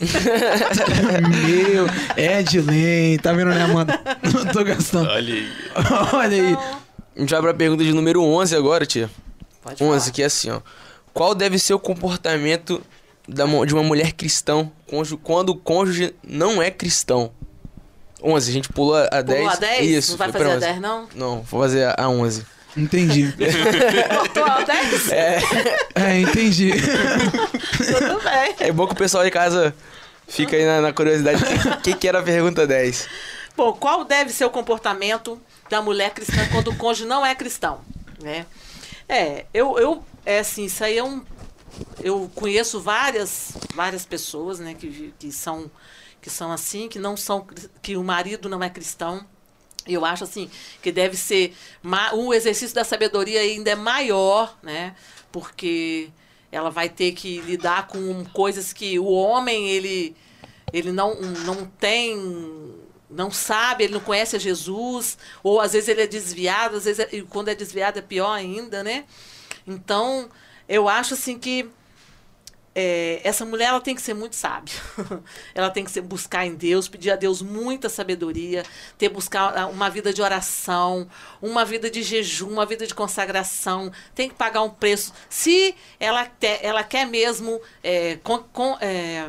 Meu, 1.46 1.86
é 2.18 2.42
Edilene, 2.42 3.18
tá 3.18 3.32
vendo, 3.34 3.50
né, 3.52 3.64
Amanda? 3.64 4.00
Não 4.24 4.46
tô 4.52 4.64
gastando. 4.64 5.10
Olha 5.10 5.34
aí. 5.34 5.50
Olha 6.14 6.44
aí. 6.44 6.58
A 7.16 7.20
gente 7.20 7.30
vai 7.32 7.42
pra 7.42 7.54
pergunta 7.54 7.84
de 7.84 7.94
número 7.94 8.22
11 8.22 8.56
agora, 8.56 8.86
tia. 8.86 9.10
Pode 9.62 9.84
11, 9.84 10.12
que 10.12 10.22
é 10.22 10.26
assim, 10.26 10.50
ó. 10.52 10.60
Qual 11.14 11.34
deve 11.34 11.58
ser 11.58 11.74
o 11.74 11.80
comportamento 11.80 12.82
da 13.28 13.46
de 13.66 13.74
uma 13.74 13.84
mulher 13.84 14.12
cristã 14.14 14.70
quando 15.24 15.50
o 15.50 15.56
cônjuge 15.56 16.14
não 16.28 16.62
é 16.62 16.70
cristão? 16.70 17.32
11, 18.22 18.50
a 18.50 18.54
gente 18.54 18.70
pula 18.70 19.08
a 19.12 19.22
10. 19.22 19.40
Pulou 19.40 19.54
a 19.54 19.56
10? 19.56 19.90
Isso, 19.90 20.12
não 20.12 20.18
vai 20.18 20.32
fazer 20.32 20.46
a 20.46 20.50
11. 20.50 20.60
10, 20.60 20.82
não? 20.82 21.08
Não, 21.16 21.42
vou 21.44 21.62
fazer 21.62 21.84
a- 21.86 21.96
a 21.98 22.10
11. 22.10 22.46
Entendi. 22.76 23.34
Botou 24.14 24.44
a 24.44 24.62
10? 24.64 25.12
É, 25.96 26.20
entendi. 26.20 26.72
Tudo 27.78 28.22
bem. 28.24 28.56
É 28.60 28.72
bom 28.72 28.86
que 28.88 28.94
o 28.94 28.98
pessoal 28.98 29.24
de 29.24 29.32
casa 29.32 29.74
fica 30.28 30.56
aí 30.56 30.66
na, 30.66 30.82
na 30.82 30.94
curiosidade. 30.94 31.42
O 31.78 31.82
que, 31.82 31.94
que 31.94 32.08
era 32.08 32.20
a 32.20 32.24
pergunta 32.24 32.68
10? 32.68 33.08
Bom, 33.56 33.72
qual 33.74 34.04
deve 34.04 34.32
ser 34.32 34.44
o 34.46 34.50
comportamento 34.50 35.40
da 35.70 35.82
mulher 35.82 36.14
cristã 36.14 36.48
quando 36.52 36.70
o 36.70 36.78
cônjuge 36.78 37.08
não 37.08 37.26
é 37.26 37.34
cristão, 37.36 37.82
né? 38.22 38.46
É, 39.08 39.46
eu, 39.54 39.78
eu 39.78 40.04
é 40.26 40.40
assim, 40.40 40.66
isso 40.66 40.84
aí 40.84 40.98
é 40.98 41.04
um 41.04 41.24
eu 42.02 42.30
conheço 42.34 42.80
várias 42.80 43.54
várias 43.74 44.06
pessoas, 44.06 44.60
né, 44.60 44.74
que, 44.74 45.14
que 45.20 45.32
são 45.32 45.70
que 46.22 46.30
são 46.30 46.52
assim, 46.52 46.88
que 46.88 46.98
não 46.98 47.16
são 47.16 47.46
que 47.82 47.96
o 47.96 48.04
marido 48.04 48.50
não 48.50 48.64
é 48.64 48.70
cristão. 48.70 49.26
Eu 49.88 50.04
acho 50.04 50.24
assim 50.24 50.50
que 50.82 50.92
deve 50.92 51.16
ser 51.16 51.56
o 52.14 52.34
exercício 52.34 52.74
da 52.74 52.84
sabedoria 52.84 53.40
ainda 53.40 53.70
é 53.70 53.76
maior, 53.76 54.58
né? 54.64 54.96
Porque 55.32 56.10
ela 56.52 56.72
vai 56.72 56.90
ter 56.90 57.12
que 57.12 57.40
lidar 57.42 57.88
com 57.88 58.26
coisas 58.34 58.74
que 58.74 58.98
o 58.98 59.06
homem 59.06 59.70
ele 59.70 60.16
ele 60.74 60.92
não, 60.92 61.14
não 61.22 61.66
tem 61.80 62.18
não 63.10 63.30
sabe, 63.32 63.84
ele 63.86 63.94
não 63.94 64.00
conhece 64.02 64.36
a 64.36 64.40
Jesus, 64.40 65.18
ou 65.44 65.60
às 65.62 65.74
vezes 65.74 65.90
ele 65.90 66.02
é 66.02 66.08
desviado, 66.08 66.78
às 66.78 66.86
vezes 66.86 67.00
é- 67.00 67.16
e 67.16 67.22
quando 67.22 67.50
é 67.50 67.56
desviado 67.56 68.00
é 68.00 68.02
pior 68.02 68.32
ainda, 68.34 68.84
né? 68.84 69.06
Então, 69.68 70.30
eu 70.68 70.88
acho 70.90 71.14
assim 71.14 71.38
que 71.38 71.70
é, 72.78 73.22
essa 73.24 73.46
mulher 73.46 73.70
ela 73.70 73.80
tem 73.80 73.96
que 73.96 74.02
ser 74.02 74.14
muito 74.14 74.36
sábia. 74.36 74.74
ela 75.56 75.70
tem 75.70 75.86
que 75.86 75.92
ser, 75.92 76.02
buscar 76.02 76.46
em 76.46 76.56
Deus, 76.56 76.90
pedir 76.90 77.10
a 77.10 77.16
Deus 77.16 77.42
muita 77.42 77.88
sabedoria, 77.88 78.64
ter 78.98 79.08
buscar 79.08 79.58
ah, 79.58 79.68
uma 79.68 79.90
vida 79.90 80.12
de 80.12 80.22
oração, 80.22 81.08
uma 81.42 81.64
vida 81.64 81.90
de 81.90 82.04
jejum, 82.04 82.50
uma 82.50 82.66
vida 82.66 82.86
de 82.86 82.94
consagração. 82.94 83.92
Tem 84.14 84.28
que 84.28 84.36
pagar 84.36 84.62
um 84.62 84.70
preço. 84.70 85.14
Se 85.30 85.74
ela, 86.00 86.26
te- 86.26 86.60
ela 86.62 86.84
quer 86.84 87.06
mesmo 87.08 87.62
é, 87.82 88.18
con- 88.18 88.44
con- 88.52 88.78
é, 88.82 89.26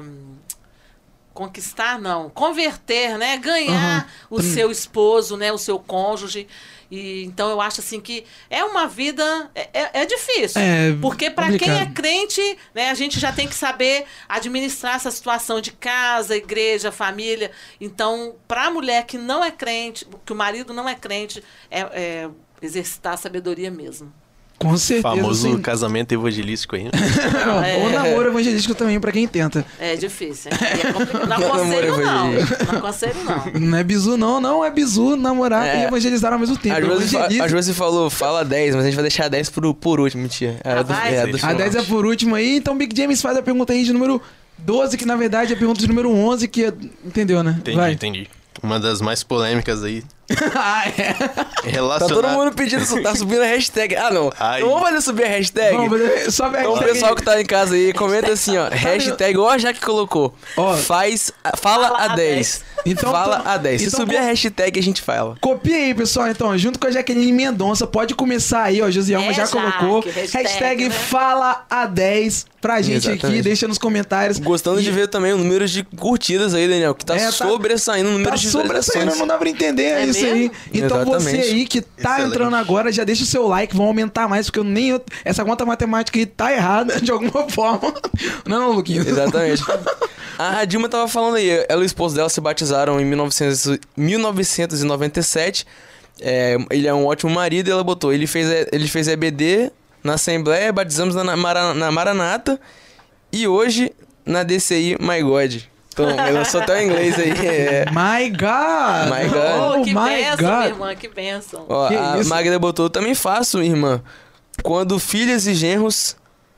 conquistar, 1.37 1.99
não, 2.01 2.31
converter, 2.31 3.19
né? 3.19 3.37
Ganhar 3.37 4.11
o 4.31 4.41
seu 4.43 4.71
esposo, 4.71 5.37
né? 5.37 5.53
O 5.53 5.59
seu 5.59 5.79
cônjuge. 5.79 6.49
E, 6.91 7.25
então 7.25 7.51
eu 7.51 7.61
acho 7.61 7.81
assim 7.81 8.01
que 8.01 8.25
é 8.49 8.65
uma 8.65 8.87
vida 8.87 9.51
é, 9.55 9.69
é- 9.73 9.91
é 10.03 10.07
difícil. 10.07 10.61
É, 10.61 10.97
porque 11.03 11.29
para 11.31 11.49
quem 11.59 11.69
é 11.81 11.87
crente 11.87 12.41
né 12.73 12.91
a 12.91 12.95
gente 12.95 13.19
já 13.19 13.33
tem 13.33 13.49
que 13.49 13.57
saber 13.57 14.05
administrar 14.29 14.95
essa 14.95 15.11
situação 15.11 15.61
de 15.61 15.73
casa 15.73 16.37
igreja 16.37 16.93
família. 16.93 17.51
Então 17.81 18.37
para 18.47 18.67
a 18.67 18.71
mulher 18.71 19.05
que 19.05 19.19
não 19.19 19.45
é 19.45 19.51
crente 19.51 20.07
que 20.25 20.33
o 20.33 20.37
marido 20.37 20.73
não 20.73 20.89
é 20.89 20.95
crente 20.95 21.43
é, 21.71 21.81
é 21.81 22.31
exercitar 22.63 23.15
a 23.15 23.17
sabedoria 23.17 23.71
mesmo 23.71 24.13
Com 24.59 24.77
certeza. 24.77 25.15
Famoso 25.15 25.43
sem- 25.51 25.59
casamento 25.61 26.13
evangelístico 26.13 26.77
aí. 26.77 26.85
né? 26.85 26.91
Não, 27.45 27.57
Ou 27.85 27.91
namoro 27.91 28.29
evangelístico 28.31 28.75
também, 28.75 28.99
pra 28.99 29.13
quem 29.13 29.27
tenta. 29.29 29.65
é 29.79 29.97
difícil 29.97 30.51
hein? 30.51 30.59
É 30.61 30.93
complicado. 30.93 31.21
não 31.21 31.29
Namoro 31.29 31.53
aconselho 31.61 31.97
não 31.99 32.33
não 32.33 32.79
aconselho 32.79 33.15
não 33.25 33.61
Não 33.61 33.79
é 33.79 33.85
bizu, 33.85 34.17
não, 34.17 34.41
não 34.41 34.65
é 34.65 34.71
bizu, 34.71 35.15
namorar 35.17 35.67
É. 35.67 35.83
e 35.83 35.85
evangelizar 35.87 36.33
ao 36.33 36.39
mesmo 36.39 36.57
tempo. 36.57 36.75
A 36.75 36.81
Josi, 37.49 37.71
a 37.71 37.75
falou, 37.75 38.09
fala 38.09 38.45
10, 38.45 38.75
mas 38.77 38.85
a 38.85 38.87
gente 38.87 38.95
vai 38.95 39.03
deixar 39.05 39.29
10 39.29 39.51
por, 39.51 39.75
por 39.75 40.01
último, 40.01 40.27
tia. 40.29 40.57
É, 40.65 40.73
Ah, 40.73 40.83
do, 40.83 40.93
vai? 40.95 41.15
é, 41.15 41.27
do 41.27 41.37
A 41.37 41.39
final. 41.39 41.55
10 41.57 41.75
é 41.77 41.83
por 41.83 42.07
último 42.07 42.35
aí, 42.35 42.57
então 42.57 42.77
Big 42.77 42.97
James 42.97 43.21
faz 43.21 43.37
a 43.37 43.43
pergunta 43.43 43.73
aí 43.75 43.85
de 43.85 43.93
número 43.93 44.21
12, 44.59 44.97
que 44.97 45.05
na 45.05 45.17
verdade 45.17 45.53
é 45.53 45.57
a 45.57 45.59
pergunta 45.59 45.81
de 45.81 45.87
número 45.87 46.11
11, 46.11 46.49
que 46.49 46.65
é... 46.65 46.73
entendeu, 47.05 47.43
né? 47.43 47.57
Entendi, 47.59 47.77
Vai. 47.77 47.93
entendi. 47.93 48.27
Uma 48.63 48.81
das 48.81 49.03
mais 49.03 49.23
polêmicas 49.23 49.85
aí. 49.85 50.03
ah, 50.57 50.85
é. 50.89 51.13
Tá 51.13 51.47
Relacionada... 51.65 52.15
todo 52.15 52.29
mundo 52.31 52.53
pedindo, 52.53 52.85
tá 53.03 53.15
subindo 53.15 53.43
a 53.43 53.47
hashtag. 53.47 53.95
Ah, 53.97 54.11
não. 54.11 54.33
Ai. 54.39 54.61
Não 54.61 54.69
vamos 54.71 54.83
fazer 54.89 55.01
subir 55.01 55.25
a 55.25 55.29
hashtag? 55.29 55.77
Vamos 55.77 55.91
fazer, 55.91 56.31
sobe 56.33 56.57
a 56.57 56.61
Então 56.61 56.73
o 56.73 56.75
hashtag 56.75 56.93
pessoal 56.95 57.15
que 57.17 57.23
tá 57.23 57.41
em 57.41 57.45
casa 57.47 57.75
aí, 57.75 57.93
comenta 57.93 58.33
assim, 58.33 58.57
ó. 58.57 58.69
Hashtag, 58.69 59.39
ó, 59.39 59.57
já 59.59 59.73
que 59.73 59.81
colocou. 59.81 60.35
Ó. 60.57 60.75
Faz. 60.77 61.31
Fala, 61.57 61.87
Fala 61.89 61.99
a 61.99 62.13
a 62.13 62.17
10. 62.17 62.65
Então, 62.85 63.11
fala 63.13 63.39
então- 63.41 63.53
a 63.53 63.57
10. 63.57 63.81
Se 63.83 63.87
então 63.89 64.01
subir 64.01 64.17
a 64.17 64.23
hashtag, 64.23 64.79
a 64.79 64.83
gente 64.83 65.03
fala. 65.03 65.37
Copia 65.41 65.77
aí, 65.77 65.95
pessoal, 65.95 66.29
então, 66.29 66.57
junto 66.59 66.79
com 66.79 66.87
a 66.87 66.91
Jaqueline 66.91 67.33
Mendonça, 67.33 67.87
pode 67.87 68.15
começar 68.15 68.63
aí, 68.65 68.81
ó, 68.83 68.91
Josielma 68.91 69.27
É, 69.31 69.33
já 69.33 69.45
Jaque, 69.47 69.53
colocou. 69.53 70.01
hashtag, 70.13 70.43
Hashtag 70.49 70.85
né? 70.89 70.91
fala 70.91 71.65
a 71.71 71.87
10 71.87 72.47
pra 72.61 72.83
gente 72.83 73.07
aqui, 73.09 73.19
Exatamente. 73.19 73.43
deixa 73.43 73.69
nos 73.69 73.79
comentários. 73.79 74.39
Gostando 74.39 74.81
E- 74.81 74.83
de 74.83 74.91
ver 74.91 75.09
também 75.09 75.33
o 75.33 75.39
número 75.39 75.67
de 75.69 75.85
curtidas 75.85 76.55
aí, 76.55 76.67
Daniel, 76.69 76.95
que 76.95 77.05
tá 77.05 77.15
É, 77.17 77.27
tá- 77.27 77.33
sobressaindo 77.33 78.09
o 78.09 78.13
número 78.13 78.31
Tá 78.31 78.37
de 78.37 78.49
sobressaindo, 78.51 79.15
não 79.17 79.27
dá 79.27 79.37
pra 79.39 79.49
entender 79.49 79.83
É 79.85 80.05
isso 80.05 80.16
isso 80.17 80.27
aí. 80.27 80.51
Então 80.73 81.05
você 81.05 81.29
Exatamente. 81.31 81.55
aí 81.55 81.67
que 81.67 81.81
tá 81.81 82.13
Excelente. 82.15 82.35
entrando 82.35 82.57
agora, 82.57 82.91
já 82.93 83.05
deixa 83.05 83.23
o 83.23 83.27
seu 83.27 83.47
like, 83.47 83.77
vão 83.77 83.87
aumentar 83.87 84.29
mais, 84.29 84.47
porque 84.47 84.59
eu 84.59 84.65
nem 84.65 84.91
eu- 84.91 85.03
essa 85.25 85.45
conta 85.45 85.65
matemática 85.65 86.19
aí 86.19 86.27
tá 86.27 86.53
errada 86.53 86.99
de 87.01 87.11
alguma 87.11 87.49
forma. 87.49 87.93
Não, 88.47 88.61
não, 88.61 88.73
Luquinhas. 88.73 89.07
Exatamente. 89.07 89.63
A 90.39 90.65
Dilma 90.67 90.87
tava 90.89 91.09
falando 91.09 91.37
aí, 91.37 91.49
ela 91.67 91.81
e 91.81 91.85
o 91.85 91.87
esposo 91.87 92.15
dela 92.15 92.29
se 92.29 92.41
batizaram 92.43 93.01
em 93.01 93.05
1900 93.07 93.79
1997. 93.97 95.67
É, 96.21 96.57
ele 96.71 96.87
é 96.87 96.95
um 96.95 97.07
ótimo 97.07 97.31
marido 97.33 97.69
e 97.69 97.71
ela 97.71 97.83
botou. 97.85 98.13
Ele 98.13 98.27
fez, 98.27 98.49
ele 98.73 98.87
fez 98.89 99.09
EBD 99.09 99.71
na 100.03 100.15
Assembleia, 100.15 100.73
batizamos 100.73 101.15
na, 101.15 101.25
na, 101.25 101.75
na 101.75 101.91
Maranata 101.91 102.61
e 103.33 103.47
hoje 103.47 103.93
na 104.25 104.43
DCI 104.43 104.97
My 105.01 105.23
God. 105.23 105.63
Então, 105.97 106.15
lançou 106.35 106.61
até 106.61 106.79
o 106.79 106.83
inglês 106.83 107.19
aí. 107.19 107.31
É. 107.31 107.85
My 107.91 108.29
God! 108.29 109.09
My 109.09 109.29
God. 109.31 109.79
Oh, 109.81 109.83
que 109.83 109.95
my 109.95 110.09
benção, 110.11 110.37
God. 110.37 110.57
minha 110.59 110.67
irmã, 110.67 110.95
que 110.95 111.09
benção. 111.09 111.65
Ó, 111.67 111.89
Que 111.89 111.95
a 111.95 112.19
isso? 112.19 112.29
Magda 112.29 112.59
botou, 112.59 112.91
também 112.91 113.15
faço, 113.15 113.63
irmã. 113.63 114.03
Quando 114.63 114.99
filhas 114.99 115.47
e 115.47 115.55
genros. 115.55 116.15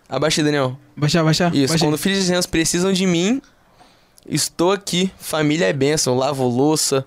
Abaixa, 0.08 0.40
aí, 0.40 0.44
Daniel. 0.44 0.76
Baixar, 0.96 1.22
baixar. 1.22 1.54
Isso, 1.54 1.72
baixar. 1.72 1.86
quando 1.86 1.96
filhos 1.96 2.18
e 2.18 2.22
genros 2.26 2.46
precisam 2.46 2.92
de 2.92 3.06
mim, 3.06 3.40
estou 4.28 4.72
aqui. 4.72 5.12
Família 5.20 5.66
é 5.66 5.72
bênção. 5.72 6.16
Lavo 6.16 6.44
louça, 6.48 7.04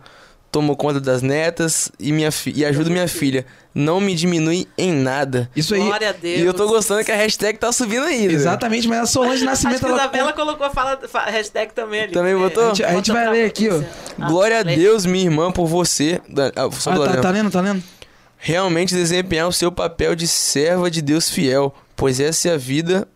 tomo 0.51 0.75
conta 0.75 0.99
das 0.99 1.21
netas 1.21 1.89
e, 1.99 2.11
minha 2.11 2.31
fi- 2.31 2.51
e 2.55 2.65
ajudo 2.65 2.91
minha 2.91 3.07
filha. 3.07 3.45
Não 3.73 4.01
me 4.01 4.13
diminui 4.13 4.67
em 4.77 4.91
nada. 4.91 5.49
Isso 5.55 5.73
aí. 5.73 5.81
Glória 5.81 6.09
a 6.09 6.11
Deus. 6.11 6.39
E 6.41 6.43
eu 6.43 6.53
tô 6.53 6.67
gostando 6.67 7.05
que 7.05 7.11
a 7.11 7.15
hashtag 7.15 7.57
tá 7.57 7.71
subindo 7.71 8.03
aí. 8.03 8.27
né? 8.27 8.33
Exatamente, 8.33 8.85
mas 8.87 8.99
a 8.99 9.05
Solange 9.05 9.35
Acho 9.35 9.45
Nascimento. 9.45 9.79
que 9.79 9.85
a 9.85 9.89
ela- 9.89 9.97
Isabela 9.99 10.33
colocou 10.33 10.69
fala, 10.71 10.99
fa- 11.07 11.23
hashtag 11.29 11.73
também 11.73 12.01
ali. 12.01 12.11
Também 12.11 12.33
É, 12.33 12.37
botou? 12.37 12.65
A 12.65 12.67
gente- 12.67 12.83
a 12.83 12.93
gente 12.95 13.11
vai 13.13 13.29
ler 13.31 13.45
aqui, 13.45 13.69
ó. 13.69 13.81
Ah, 14.19 14.27
Glória 14.27 14.59
a. 14.59 14.63
Deus, 14.63 15.05
minha 15.05 15.23
irmã, 15.23 15.51
por 15.53 15.67
você. 15.67 16.19
Ah, 16.55 16.69
só 16.73 16.91
Ah, 16.91 16.95
do 16.95 17.05
tá, 17.05 17.17
tá 17.21 17.29
lendo, 17.29 17.49
tá 17.49 17.61
lendo? 17.61 17.81
Realmente 18.37 18.93
desempenhar 18.93 19.47
o 19.47 19.53
seu 19.53 19.71
papel 19.71 20.15
de 20.15 20.27
serva 20.27 20.91
de 20.91 21.01
Deus 21.01 21.29
fiel, 21.29 21.73
pois 21.95 22.19
essa 22.19 22.49
é 22.49 22.53
a 22.53 22.57
vida 22.57 23.07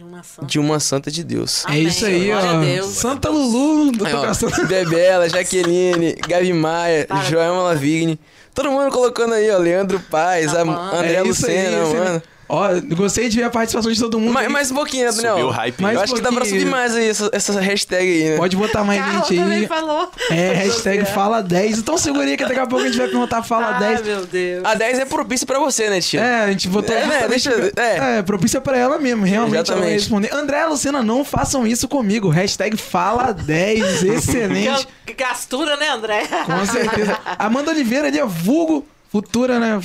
De 0.00 0.04
uma 0.04 0.22
santa. 0.22 0.46
de 0.46 0.58
uma 0.58 0.80
santa 0.80 1.10
de 1.10 1.22
Deus. 1.22 1.62
Amém. 1.66 1.78
É 1.78 1.82
isso 1.82 2.06
aí, 2.06 2.32
ó. 2.32 2.60
Deus. 2.60 2.86
Santa 2.94 3.28
Lulu 3.28 3.92
do 3.92 4.06
Aí, 4.06 4.14
ó, 4.14 4.22
Castelo. 4.22 4.66
Bebela, 4.66 5.28
Jaqueline, 5.28 6.14
Gabi 6.26 6.54
Maia, 6.54 7.04
Para. 7.06 7.22
Joelma 7.24 7.62
Lavigne. 7.64 8.18
Todo 8.54 8.70
mundo 8.70 8.90
colocando 8.90 9.34
aí, 9.34 9.50
ó. 9.50 9.58
Leandro 9.58 10.00
Paz, 10.10 10.54
a 10.54 10.62
Amanda. 10.62 10.96
André 10.96 11.14
É 11.16 11.22
Lucena, 11.22 11.82
aí. 11.84 11.94
mano. 11.94 12.22
Ó, 12.52 12.68
gostei 12.96 13.28
de 13.28 13.36
ver 13.36 13.44
a 13.44 13.50
participação 13.50 13.92
de 13.92 13.98
todo 14.00 14.18
mundo. 14.18 14.32
Mais, 14.32 14.48
mais 14.50 14.70
um 14.70 14.74
pouquinho, 14.74 15.06
né, 15.06 15.12
Daniel? 15.12 15.32
Subiu 15.34 15.46
o 15.46 15.50
hype. 15.50 15.80
Mais 15.80 15.94
Eu 15.96 16.02
acho 16.02 16.14
que 16.14 16.20
dá 16.20 16.28
pra 16.30 16.38
pouquinho. 16.40 16.60
subir 16.60 16.70
mais 16.70 16.94
aí 16.96 17.08
essa, 17.08 17.30
essa 17.32 17.60
hashtag 17.60 18.02
aí, 18.06 18.30
né? 18.30 18.36
Pode 18.36 18.56
botar 18.56 18.82
mais 18.82 19.00
Carla 19.00 19.18
gente 19.24 19.36
também 19.40 19.58
aí. 19.58 19.66
falou. 19.68 20.10
É, 20.30 20.52
hashtag 20.54 21.04
fala 21.06 21.42
10. 21.42 21.78
Então 21.78 21.96
segura 21.96 22.24
aí 22.24 22.36
que 22.36 22.44
daqui 22.44 22.58
a 22.58 22.66
pouco 22.66 22.84
a 22.84 22.88
gente 22.88 22.98
vai 22.98 23.06
perguntar 23.08 23.42
fala 23.44 23.76
Ai, 23.76 23.94
10. 23.96 24.02
meu 24.04 24.26
Deus. 24.26 24.64
A 24.64 24.74
10 24.74 24.98
é 24.98 25.04
propício 25.04 25.46
pra 25.46 25.58
você, 25.60 25.88
né, 25.90 26.00
tio? 26.00 26.20
É, 26.20 26.44
a 26.44 26.50
gente 26.50 26.68
botou 26.68 26.94
É, 26.94 27.06
né, 27.06 27.28
deixa- 27.28 27.52
é. 27.76 28.18
é, 28.18 28.22
propícia 28.22 28.60
pra 28.60 28.76
ela 28.76 28.98
mesmo, 28.98 29.24
realmente 29.24 29.70
ela 29.70 29.80
vai 29.80 29.90
Exatamente. 29.94 30.00
responder. 30.00 30.34
André 30.34 30.66
Lucena, 30.66 31.02
não 31.02 31.24
façam 31.24 31.64
isso 31.66 31.86
comigo. 31.86 32.28
Hashtag 32.30 32.76
fala 32.76 33.32
10. 33.32 34.02
Excelente. 34.02 34.88
Que 35.06 35.14
gastura, 35.14 35.76
né, 35.76 35.88
André? 35.90 36.24
Com 36.46 36.66
certeza. 36.66 37.16
Amanda 37.38 37.70
Oliveira 37.70 38.08
ali, 38.08 38.20
ó, 38.20 38.26
vulgo, 38.26 38.84
futura, 39.10 39.58
né? 39.60 39.80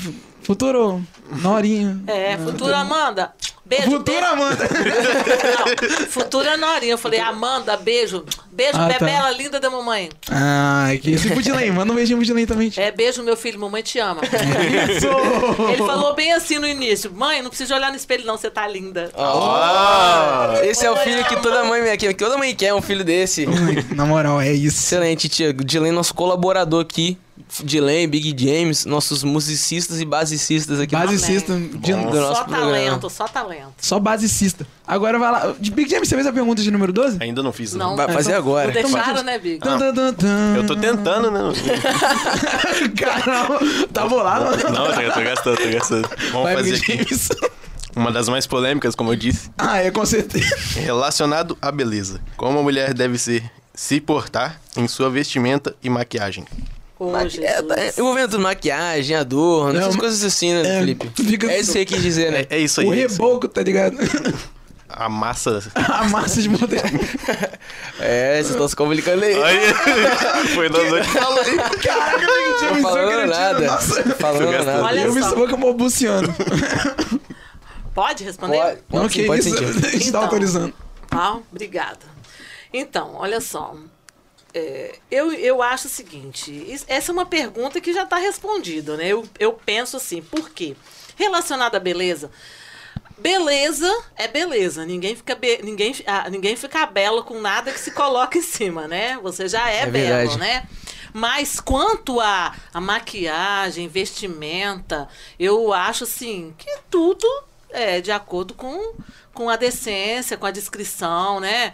Fu- 0.45 0.53
Futuro 0.53 1.01
Norinha. 1.41 1.99
É, 2.07 2.37
futura 2.37 2.77
Amanda. 2.77 3.33
Beijo, 3.67 3.89
Futura 3.89 4.03
beijo. 4.21 4.25
Amanda. 4.33 4.69
Não, 5.99 6.07
futura 6.07 6.55
Norinha. 6.55 6.93
Eu 6.93 6.97
falei, 6.99 7.19
Amanda, 7.19 7.75
beijo. 7.75 8.23
Beijo, 8.51 8.77
Ah, 8.77 8.87
tá. 8.87 8.99
Bebela, 8.99 9.31
linda 9.31 9.59
da 9.59 9.71
mamãe. 9.71 10.09
Ai, 10.29 10.99
que 10.99 11.09
isso. 11.11 11.27
Pudilen, 11.33 11.71
manda 11.71 11.91
um 11.91 11.95
beijinho 11.95 12.17
pro 12.19 12.25
Pudilen 12.27 12.45
também. 12.45 12.71
É, 12.77 12.91
beijo, 12.91 13.23
meu 13.23 13.35
filho, 13.35 13.59
mamãe 13.59 13.81
te 13.81 13.97
ama. 13.99 14.21
Isso. 14.95 15.07
Ele 15.71 15.77
falou 15.77 16.13
bem 16.13 16.31
assim 16.31 16.59
no 16.59 16.67
início: 16.67 17.11
Mãe, 17.11 17.41
não 17.41 17.49
precisa 17.49 17.75
olhar 17.75 17.89
no 17.89 17.97
espelho, 17.97 18.23
não, 18.25 18.37
você 18.37 18.49
tá 18.51 18.67
linda. 18.67 19.09
Ó, 19.15 20.53
Esse 20.63 20.85
é 20.85 20.91
o 20.91 20.95
filho 20.97 21.25
que 21.25 21.35
toda 21.41 21.63
mãe 21.63 21.81
quer. 21.97 22.13
Que 22.13 22.23
toda 22.23 22.37
mãe 22.37 22.53
quer 22.55 22.73
um 22.73 22.81
filho 22.83 23.03
desse. 23.03 23.45
Na 23.95 24.05
moral, 24.05 24.39
é 24.39 24.51
isso. 24.53 24.77
Excelente, 24.77 25.27
tia. 25.27 25.51
Dilen, 25.53 25.91
nosso 25.91 26.13
colaborador 26.13 26.81
aqui. 26.83 27.17
Dilen, 27.63 28.07
Big 28.07 28.35
James, 28.37 28.85
nossos 28.85 29.23
musicistas 29.23 30.01
e 30.01 30.05
basicistas 30.05 30.79
aqui. 30.79 30.93
Basicista. 30.95 31.55
de- 31.57 31.69
do 31.77 31.87
Só 32.11 32.21
nosso 32.21 32.43
programa. 32.45 32.71
talento, 32.71 33.09
só 33.09 33.27
talento. 33.27 33.73
Só 33.79 33.99
basicista. 33.99 34.65
Agora 34.85 35.17
vai 35.17 35.31
lá. 35.31 35.55
De 35.59 35.71
Big 35.71 35.89
James, 35.89 36.07
você 36.09 36.15
fez 36.15 36.27
a 36.27 36.33
pergunta 36.33 36.61
de 36.61 36.69
número 36.71 36.91
12? 36.91 37.17
Ainda 37.21 37.41
não 37.43 37.53
fiz. 37.53 37.73
Não, 37.73 37.95
Vai 37.95 38.11
fazer 38.11 38.33
agora. 38.33 38.67
Não 38.67 38.73
deixaram, 38.73 39.23
né, 39.23 39.37
Big? 39.39 39.59
Tum, 39.59 39.77
tum, 39.77 39.93
tum, 39.93 40.13
tum. 40.13 40.55
Eu 40.55 40.65
tô 40.65 40.75
tentando, 40.75 41.31
né? 41.31 41.39
Caramba, 42.97 43.59
tá 43.93 44.07
bolado, 44.07 44.45
mano. 44.45 44.69
Não, 44.71 45.01
eu 45.01 45.11
tô 45.13 45.21
gastando, 45.21 45.57
tô 45.57 45.69
gastando. 45.69 46.09
Vamos 46.31 46.43
Vai, 46.43 46.55
fazer 46.55 46.71
Big 46.71 46.83
aqui 46.83 46.97
James. 47.03 47.29
uma 47.95 48.11
das 48.11 48.27
mais 48.27 48.45
polêmicas, 48.47 48.95
como 48.95 49.11
eu 49.11 49.15
disse. 49.15 49.49
Ah, 49.57 49.77
é, 49.77 49.91
com 49.91 50.05
certeza. 50.05 50.55
Relacionado 50.79 51.57
à 51.61 51.71
beleza. 51.71 52.19
Como 52.37 52.59
a 52.59 52.63
mulher 52.63 52.93
deve 52.93 53.17
ser, 53.17 53.49
se 53.73 53.99
portar 54.01 54.59
em 54.75 54.87
sua 54.87 55.09
vestimenta 55.09 55.75
e 55.83 55.89
maquiagem. 55.89 56.45
Ô, 56.97 57.11
Maqui- 57.11 57.43
é, 57.45 57.61
tá- 57.61 57.75
Jesus. 57.75 57.97
envolvendo 57.97 58.39
maquiagem, 58.39 59.15
adorno, 59.17 59.73
Não, 59.73 59.81
essas 59.81 59.95
coisas 59.97 60.23
assim, 60.23 60.53
né, 60.53 60.61
é, 60.61 60.79
Felipe? 60.79 61.11
fica- 61.15 61.51
É 61.51 61.59
isso 61.59 61.73
que 61.73 61.79
você 61.79 61.85
quis 61.85 62.01
dizer, 62.01 62.31
né? 62.31 62.45
É, 62.49 62.55
é 62.55 62.59
isso 62.59 62.79
aí. 62.79 62.87
o 62.87 62.93
é 62.93 62.97
reboco, 62.97 63.47
tá 63.49 63.61
ligado? 63.61 63.97
A 64.87 65.09
massa. 65.09 65.61
A 65.75 66.05
massa 66.05 66.41
de 66.41 66.47
modelo. 66.47 66.81
É, 67.99 68.35
vocês 68.35 68.49
estão 68.51 68.67
se 68.67 68.75
complicando 68.75 69.23
aí. 69.23 69.41
Aí, 69.41 69.59
Foi 70.55 70.67
nós 70.69 70.89
dois. 70.89 71.07
Caraca, 71.07 72.17
Não 72.27 72.59
James, 72.59 72.81
falando 72.81 73.11
eu 73.11 73.27
nada. 73.27 73.65
Nossa. 73.67 74.03
Falando 74.15 74.51
nada. 74.51 74.83
Olha 74.83 74.99
eu 75.01 75.13
me 75.13 75.23
sou 75.23 75.47
como 75.49 75.65
balbuciando. 75.67 76.33
Pode 77.93 78.23
responder? 78.23 78.57
Pode, 78.57 78.77
pode, 78.89 79.03
Não, 79.03 79.09
sim, 79.09 79.19
que 79.21 79.25
pode 79.27 79.39
isso? 79.39 79.49
sim, 79.49 79.55
tio. 79.55 79.67
A 79.67 79.91
gente 79.91 80.01
tá 80.03 80.07
Então. 80.09 80.21
autorizando. 80.23 80.73
Ah, 81.11 81.37
obrigada. 81.51 81.99
Então, 82.73 83.15
olha 83.15 83.39
só. 83.39 83.73
É, 84.57 84.95
eu, 85.11 85.33
eu 85.33 85.61
acho 85.61 85.87
o 85.87 85.89
seguinte: 85.91 86.65
essa 86.87 87.11
é 87.11 87.13
uma 87.13 87.25
pergunta 87.25 87.81
que 87.81 87.91
já 87.93 88.03
está 88.03 88.15
respondida, 88.15 88.95
né? 88.95 89.07
Eu, 89.09 89.27
eu 89.37 89.51
penso 89.51 89.97
assim, 89.97 90.21
por 90.21 90.49
quê? 90.49 90.77
Relacionada 91.17 91.75
à 91.75 91.79
beleza. 91.79 92.31
Beleza 93.17 93.89
é 94.17 94.27
beleza. 94.27 94.85
Ninguém 94.85 95.15
fica, 95.15 95.35
be- 95.35 95.61
ninguém, 95.63 95.95
ah, 96.05 96.29
ninguém 96.29 96.55
fica 96.55 96.85
belo 96.85 97.23
com 97.23 97.39
nada 97.39 97.71
que 97.71 97.79
se 97.79 97.91
coloca 97.91 98.37
em 98.37 98.41
cima, 98.41 98.87
né? 98.87 99.17
Você 99.23 99.47
já 99.47 99.69
é, 99.69 99.81
É 99.81 99.85
belo, 99.87 100.07
verdade. 100.17 100.37
né? 100.39 100.67
Mas 101.13 101.61
quanto 101.61 102.19
a, 102.19 102.53
a 102.73 102.81
maquiagem, 102.81 103.87
vestimenta, 103.87 105.07
eu 105.39 105.71
acho 105.73 106.03
assim 106.03 106.53
que 106.57 106.69
tudo 106.89 107.25
é 107.69 108.01
de 108.01 108.11
acordo 108.11 108.53
com, 108.53 108.93
com 109.33 109.49
a 109.49 109.55
decência, 109.55 110.35
com 110.37 110.45
a 110.45 110.51
descrição, 110.51 111.39
né? 111.39 111.73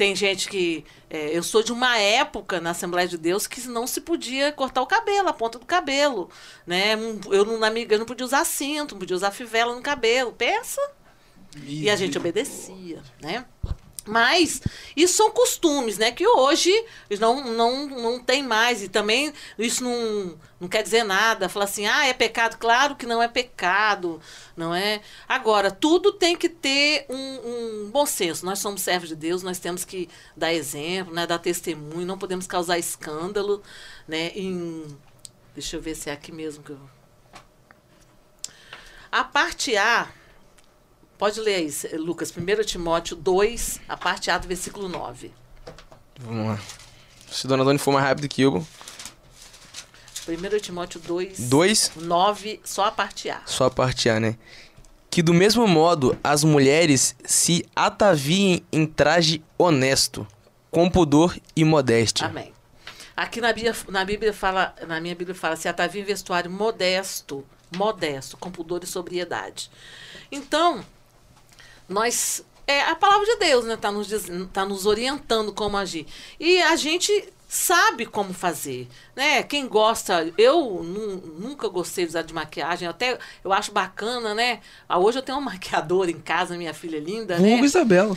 Tem 0.00 0.16
gente 0.16 0.48
que. 0.48 0.82
é, 1.10 1.36
eu 1.36 1.42
sou 1.42 1.62
de 1.62 1.74
uma 1.74 1.98
época 1.98 2.58
na 2.58 2.70
Assembleia 2.70 3.06
de 3.06 3.18
Deus 3.18 3.46
que 3.46 3.68
não 3.68 3.86
se 3.86 4.00
podia 4.00 4.50
cortar 4.50 4.80
o 4.80 4.86
cabelo, 4.86 5.28
a 5.28 5.32
ponta 5.34 5.58
do 5.58 5.66
cabelo. 5.66 6.30
Né? 6.66 6.94
Eu, 7.30 7.44
não, 7.44 7.76
igreja 7.76 7.98
não 7.98 8.06
podia 8.06 8.24
usar 8.24 8.46
cinto, 8.46 8.92
não 8.92 8.98
podia 8.98 9.14
usar 9.14 9.30
fivela 9.30 9.74
no 9.74 9.82
cabelo. 9.82 10.32
Pensa? 10.32 10.80
E 11.66 11.90
a 11.90 11.96
gente 11.96 12.16
obedecia, 12.16 13.02
né? 13.20 13.44
Mas 14.10 14.60
isso 14.96 15.14
são 15.14 15.30
costumes, 15.30 15.96
né? 15.96 16.10
Que 16.10 16.26
hoje 16.26 16.72
não, 17.18 17.44
não, 17.52 17.86
não 17.86 18.20
tem 18.20 18.42
mais. 18.42 18.82
E 18.82 18.88
também 18.88 19.32
isso 19.58 19.84
não, 19.84 20.38
não 20.60 20.68
quer 20.68 20.82
dizer 20.82 21.04
nada. 21.04 21.48
Falar 21.48 21.66
assim, 21.66 21.86
ah, 21.86 22.06
é 22.06 22.12
pecado. 22.12 22.58
Claro 22.58 22.96
que 22.96 23.06
não 23.06 23.22
é 23.22 23.28
pecado, 23.28 24.20
não 24.56 24.74
é? 24.74 25.00
Agora, 25.28 25.70
tudo 25.70 26.12
tem 26.12 26.36
que 26.36 26.48
ter 26.48 27.06
um, 27.08 27.86
um 27.86 27.90
bom 27.90 28.04
senso. 28.04 28.44
Nós 28.44 28.58
somos 28.58 28.82
servos 28.82 29.08
de 29.08 29.16
Deus, 29.16 29.42
nós 29.42 29.58
temos 29.58 29.84
que 29.84 30.08
dar 30.36 30.52
exemplo, 30.52 31.14
né? 31.14 31.26
dar 31.26 31.38
testemunho, 31.38 32.06
não 32.06 32.18
podemos 32.18 32.46
causar 32.46 32.78
escândalo, 32.78 33.62
né? 34.08 34.32
Em, 34.34 34.84
deixa 35.54 35.76
eu 35.76 35.80
ver 35.80 35.94
se 35.94 36.10
é 36.10 36.12
aqui 36.12 36.32
mesmo 36.32 36.64
que 36.64 36.70
eu... 36.70 36.80
A 39.12 39.24
parte 39.24 39.76
A, 39.76 40.08
pode 41.20 41.38
ler 41.38 41.56
aí, 41.56 41.98
Lucas, 41.98 42.32
1 42.34 42.64
Timóteo 42.64 43.14
2, 43.14 43.82
a 43.86 43.94
parte 43.94 44.30
A 44.30 44.38
do 44.38 44.48
versículo 44.48 44.88
9. 44.88 45.30
Vamos 46.18 46.46
lá. 46.46 46.58
Se 47.30 47.46
Dona 47.46 47.62
Doni 47.62 47.78
for 47.78 47.92
mais 47.92 48.06
rápido 48.06 48.26
que 48.26 48.40
eu. 48.40 48.66
1 50.26 50.58
Timóteo 50.60 50.98
2, 50.98 51.40
Dois, 51.40 51.92
9, 51.94 52.60
só 52.64 52.86
a 52.86 52.90
parte 52.90 53.28
A. 53.28 53.42
só 53.44 53.66
a 53.66 53.70
parte 53.70 54.08
A, 54.08 54.18
né? 54.18 54.38
Que 55.10 55.20
do 55.22 55.34
mesmo 55.34 55.68
modo 55.68 56.18
as 56.24 56.42
mulheres 56.42 57.14
se 57.22 57.66
ataviem 57.76 58.64
em 58.72 58.86
traje 58.86 59.42
honesto, 59.58 60.26
com 60.70 60.88
pudor 60.88 61.36
e 61.54 61.64
modéstia. 61.64 62.28
Amém. 62.28 62.54
Aqui 63.14 63.42
na 63.42 63.52
Bíblia, 63.52 63.76
na 63.88 64.04
Bíblia 64.06 64.32
fala, 64.32 64.74
na 64.86 64.98
minha 64.98 65.14
Bíblia 65.14 65.34
fala, 65.34 65.54
se 65.54 65.68
atavia 65.68 66.00
em 66.00 66.04
vestuário 66.04 66.50
modesto, 66.50 67.44
modesto, 67.76 68.38
com 68.38 68.50
pudor 68.50 68.82
e 68.82 68.86
sobriedade. 68.86 69.70
Então, 70.32 70.82
nós 71.90 72.42
é 72.66 72.82
a 72.82 72.94
palavra 72.94 73.26
de 73.26 73.36
Deus, 73.36 73.64
né, 73.64 73.76
tá 73.76 73.90
nos 73.90 74.08
tá 74.52 74.64
nos 74.64 74.86
orientando 74.86 75.52
como 75.52 75.76
agir. 75.76 76.06
E 76.38 76.62
a 76.62 76.76
gente 76.76 77.28
sabe 77.48 78.06
como 78.06 78.32
fazer, 78.32 78.86
né? 79.16 79.42
Quem 79.42 79.66
gosta, 79.66 80.32
eu 80.38 80.84
nu- 80.84 81.16
nunca 81.40 81.66
gostei 81.68 82.04
de 82.04 82.10
usar 82.10 82.22
de 82.22 82.32
maquiagem, 82.32 82.86
até 82.86 83.18
eu 83.42 83.52
acho 83.52 83.72
bacana, 83.72 84.32
né? 84.36 84.60
Ah, 84.88 85.00
hoje 85.00 85.18
eu 85.18 85.22
tenho 85.22 85.36
uma 85.36 85.50
maquiadora 85.52 86.10
em 86.12 86.20
casa, 86.20 86.56
minha 86.56 86.72
filha 86.72 87.00
linda, 87.00 87.36
né? 87.40 87.48
Vulgo 87.50 87.64
Isabela. 87.64 88.16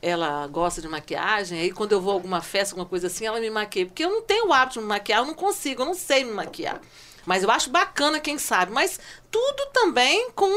ela 0.00 0.48
gosta 0.48 0.82
de 0.82 0.88
maquiagem, 0.88 1.60
aí 1.60 1.70
quando 1.70 1.92
eu 1.92 2.00
vou 2.00 2.10
a 2.10 2.14
alguma 2.14 2.40
festa, 2.40 2.74
alguma 2.74 2.88
coisa 2.88 3.06
assim, 3.06 3.24
ela 3.24 3.38
me 3.38 3.50
maquia. 3.50 3.86
Porque 3.86 4.04
eu 4.04 4.10
não 4.10 4.22
tenho 4.22 4.48
o 4.48 4.52
hábito 4.52 4.80
de 4.80 4.84
me 4.84 4.86
maquiar, 4.88 5.20
eu 5.20 5.26
não 5.26 5.34
consigo, 5.34 5.82
eu 5.82 5.86
não 5.86 5.94
sei 5.94 6.24
me 6.24 6.32
maquiar. 6.32 6.80
Mas 7.24 7.44
eu 7.44 7.50
acho 7.52 7.70
bacana 7.70 8.18
quem 8.18 8.36
sabe. 8.36 8.72
Mas 8.72 8.98
tudo 9.30 9.66
também 9.72 10.28
com. 10.32 10.50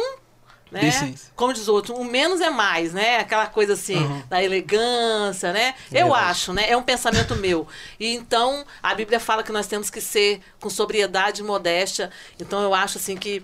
Né? 0.72 0.82
Decência. 0.82 1.32
Como 1.36 1.54
diz 1.54 1.68
o 1.68 1.74
outro, 1.74 1.94
o 1.96 2.04
menos 2.04 2.42
é 2.42 2.50
mais, 2.50 2.92
né? 2.92 3.20
Aquela 3.20 3.46
coisa 3.46 3.74
assim, 3.74 3.96
da 4.30 4.44
elegância, 4.44 5.54
né? 5.54 5.74
eu 5.92 6.14
acho, 6.14 6.52
né? 6.54 6.66
É 6.70 6.76
um 6.76 6.82
pensamento 6.84 7.36
meu. 7.38 7.68
E 8.00 8.14
então, 8.16 8.66
a 8.82 8.94
Bíblia 8.96 9.20
fala 9.20 9.44
que 9.44 9.52
nós 9.52 9.68
temos 9.68 9.90
que 9.90 10.02
ser 10.02 10.42
com 10.60 10.70
sobriedade 10.70 11.42
e 11.42 11.44
modéstia. 11.46 12.10
Então, 12.40 12.62
eu 12.62 12.74
acho 12.74 12.98
assim 12.98 13.16
que 13.16 13.44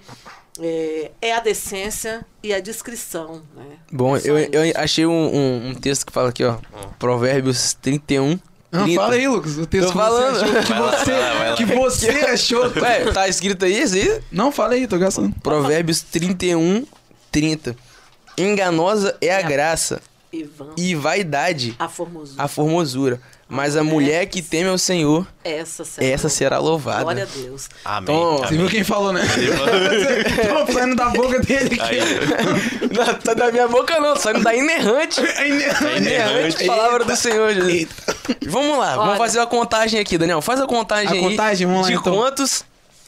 é, 0.60 1.12
é 1.22 1.34
a 1.34 1.40
decência 1.40 2.26
e 2.44 2.54
a 2.54 2.60
discrição, 2.60 3.42
né? 3.56 3.66
Bom, 3.92 4.20
Só 4.20 4.28
eu, 4.28 4.38
eu 4.38 4.74
achei 4.76 5.06
um, 5.06 5.12
um- 5.36 5.70
um 5.70 5.76
texto 5.76 6.06
que 6.08 6.12
fala 6.12 6.30
aqui, 6.30 6.44
ó. 6.44 6.58
Provérbios 7.00 7.74
31. 7.82 8.40
Não, 8.72 8.84
30. 8.84 9.02
fala 9.02 9.14
aí, 9.16 9.28
Lucas. 9.28 9.58
O 9.58 9.66
texto 9.66 9.88
Tô 9.88 9.92
que 9.94 9.98
falando. 9.98 10.36
você 10.40 10.46
achou. 10.46 10.62
Que 10.64 10.74
você, 10.74 11.12
lá. 11.12 11.56
que 11.56 11.66
você 11.66 12.10
achou. 12.10 12.72
Ué, 12.82 13.12
tá 13.12 13.28
escrito 13.28 13.66
aí, 13.66 13.74
esse 13.74 14.00
aí? 14.00 14.22
Não, 14.32 14.52
fala 14.52 14.74
aí, 14.74 14.88
tô 14.88 14.98
gastando. 14.98 15.34
Provérbios 15.42 16.02
31, 16.02 16.86
30. 17.32 17.76
Enganosa 18.38 19.16
é 19.22 19.36
a 19.36 19.42
graça 19.42 20.02
Ivan, 20.32 20.70
e 20.78 20.96
vaidade 20.96 21.76
a 21.78 21.90
formosura. 21.90 22.44
a 22.44 22.48
formosura. 22.48 23.22
Mas 23.54 23.76
a 23.76 23.84
mulher 23.84 24.28
que 24.28 24.42
teme 24.42 24.70
ao 24.70 24.78
Senhor, 24.78 25.28
Essa 25.44 25.84
será, 25.84 26.08
essa 26.08 26.30
será 26.30 26.58
louvada. 26.58 27.04
Glória 27.04 27.24
a 27.24 27.26
Deus. 27.26 27.68
Amém. 27.84 28.04
Então, 28.16 28.38
Você 28.38 28.46
amém. 28.46 28.58
viu 28.60 28.70
quem 28.70 28.82
falou, 28.86 29.12
né? 29.12 29.22
Tô 30.66 30.72
saindo 30.72 30.96
da 30.96 31.10
boca 31.10 31.38
dele 31.42 31.78
aqui. 31.82 31.98
Não 32.96 33.14
tá 33.20 33.34
da 33.34 33.52
minha 33.52 33.68
boca 33.68 34.00
não, 34.00 34.16
saindo 34.16 34.42
da 34.42 34.56
inerrante. 34.56 35.20
É 35.20 35.50
inerrante. 35.50 35.98
Inerrante 35.98 36.66
palavra 36.66 37.04
do 37.04 37.14
Senhor, 37.18 37.54
Jesus. 37.54 37.88
Vamos 38.48 38.78
lá, 38.80 38.96
vamos 38.96 39.10
Olha. 39.12 39.18
fazer 39.18 39.40
a 39.42 39.46
contagem 39.46 40.00
aqui, 40.00 40.18
Daniel. 40.18 40.42
Faz 40.42 40.62
a 40.62 40.66
contagem 40.66 41.10
A 41.10 41.12
aí. 41.12 41.20
contagem, 41.20 41.68
vamos 41.68 41.82
lá, 41.84 41.88
De 41.90 41.96
então. 41.96 42.16
quantos 42.16 42.64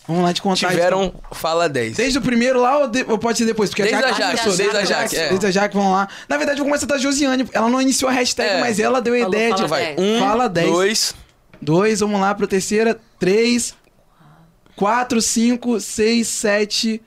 Vamos 0.08 0.24
lá 0.24 0.32
de 0.34 0.42
contar. 0.42 0.70
tiveram 0.70 1.06
então. 1.06 1.22
fala 1.32 1.70
10? 1.70 1.96
Desde 1.96 2.20
o 2.20 2.22
primeiro 2.22 2.60
lá 2.60 2.80
ou, 2.80 2.88
de- 2.88 3.06
ou 3.08 3.18
pode 3.18 3.38
ser 3.38 3.46
depois? 3.46 3.70
Porque 3.70 3.84
Desde 3.84 3.98
a 4.04 4.14
começou. 4.14 4.26
Jaque, 4.52 4.58
desde 4.58 4.78
a 4.78 4.84
Jaque, 4.86 5.16
é. 5.16 5.30
Desde 5.30 5.46
a 5.46 5.52
Jaque, 5.52 5.76
vamos 5.76 5.92
lá. 5.94 6.08
Na 6.28 6.36
verdade, 6.38 6.60
eu 6.60 6.64
vou 6.66 6.72
começar 6.72 6.86
da 6.86 6.98
Josiane. 6.98 7.48
Ela 7.54 7.70
não 7.70 7.82
iniciou 7.82 8.10
a 8.10 8.14
hashtag, 8.14 8.50
É. 8.50 8.60
mas 8.60 8.80
ela 8.80 9.02
deu 9.02 9.14
a 9.14 9.18
Falou, 9.20 9.34
ideia 9.34 9.50
fala 9.52 9.64
de... 9.64 9.70
Vai, 9.70 9.96
dez. 9.96 10.00
um, 10.00 10.20
Fala 10.20 10.50
10. 10.50 10.68
dois, 10.72 11.16
Dois, 11.62 12.00
vamos 12.02 12.20
lá 12.20 12.36
pra 12.36 12.46
terceira. 12.48 13.00
Três, 13.18 13.74
quatro, 14.76 15.22
cinco, 15.22 15.80
seis, 15.80 16.28
sete... 16.28 17.02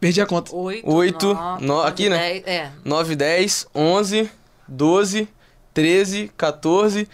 Perdi 0.00 0.20
a 0.20 0.26
conta. 0.26 0.54
Oito, 0.54 0.90
Oito, 0.90 1.34
nove, 1.34 1.64
no- 1.66 1.80
aqui, 1.82 2.08
né? 2.10 2.18
dez, 2.18 2.42
é. 2.46 2.70
9, 2.84 3.16
10, 3.16 3.66
11, 3.74 4.30
12, 4.68 5.28
13, 5.72 6.30
14, 6.36 7.08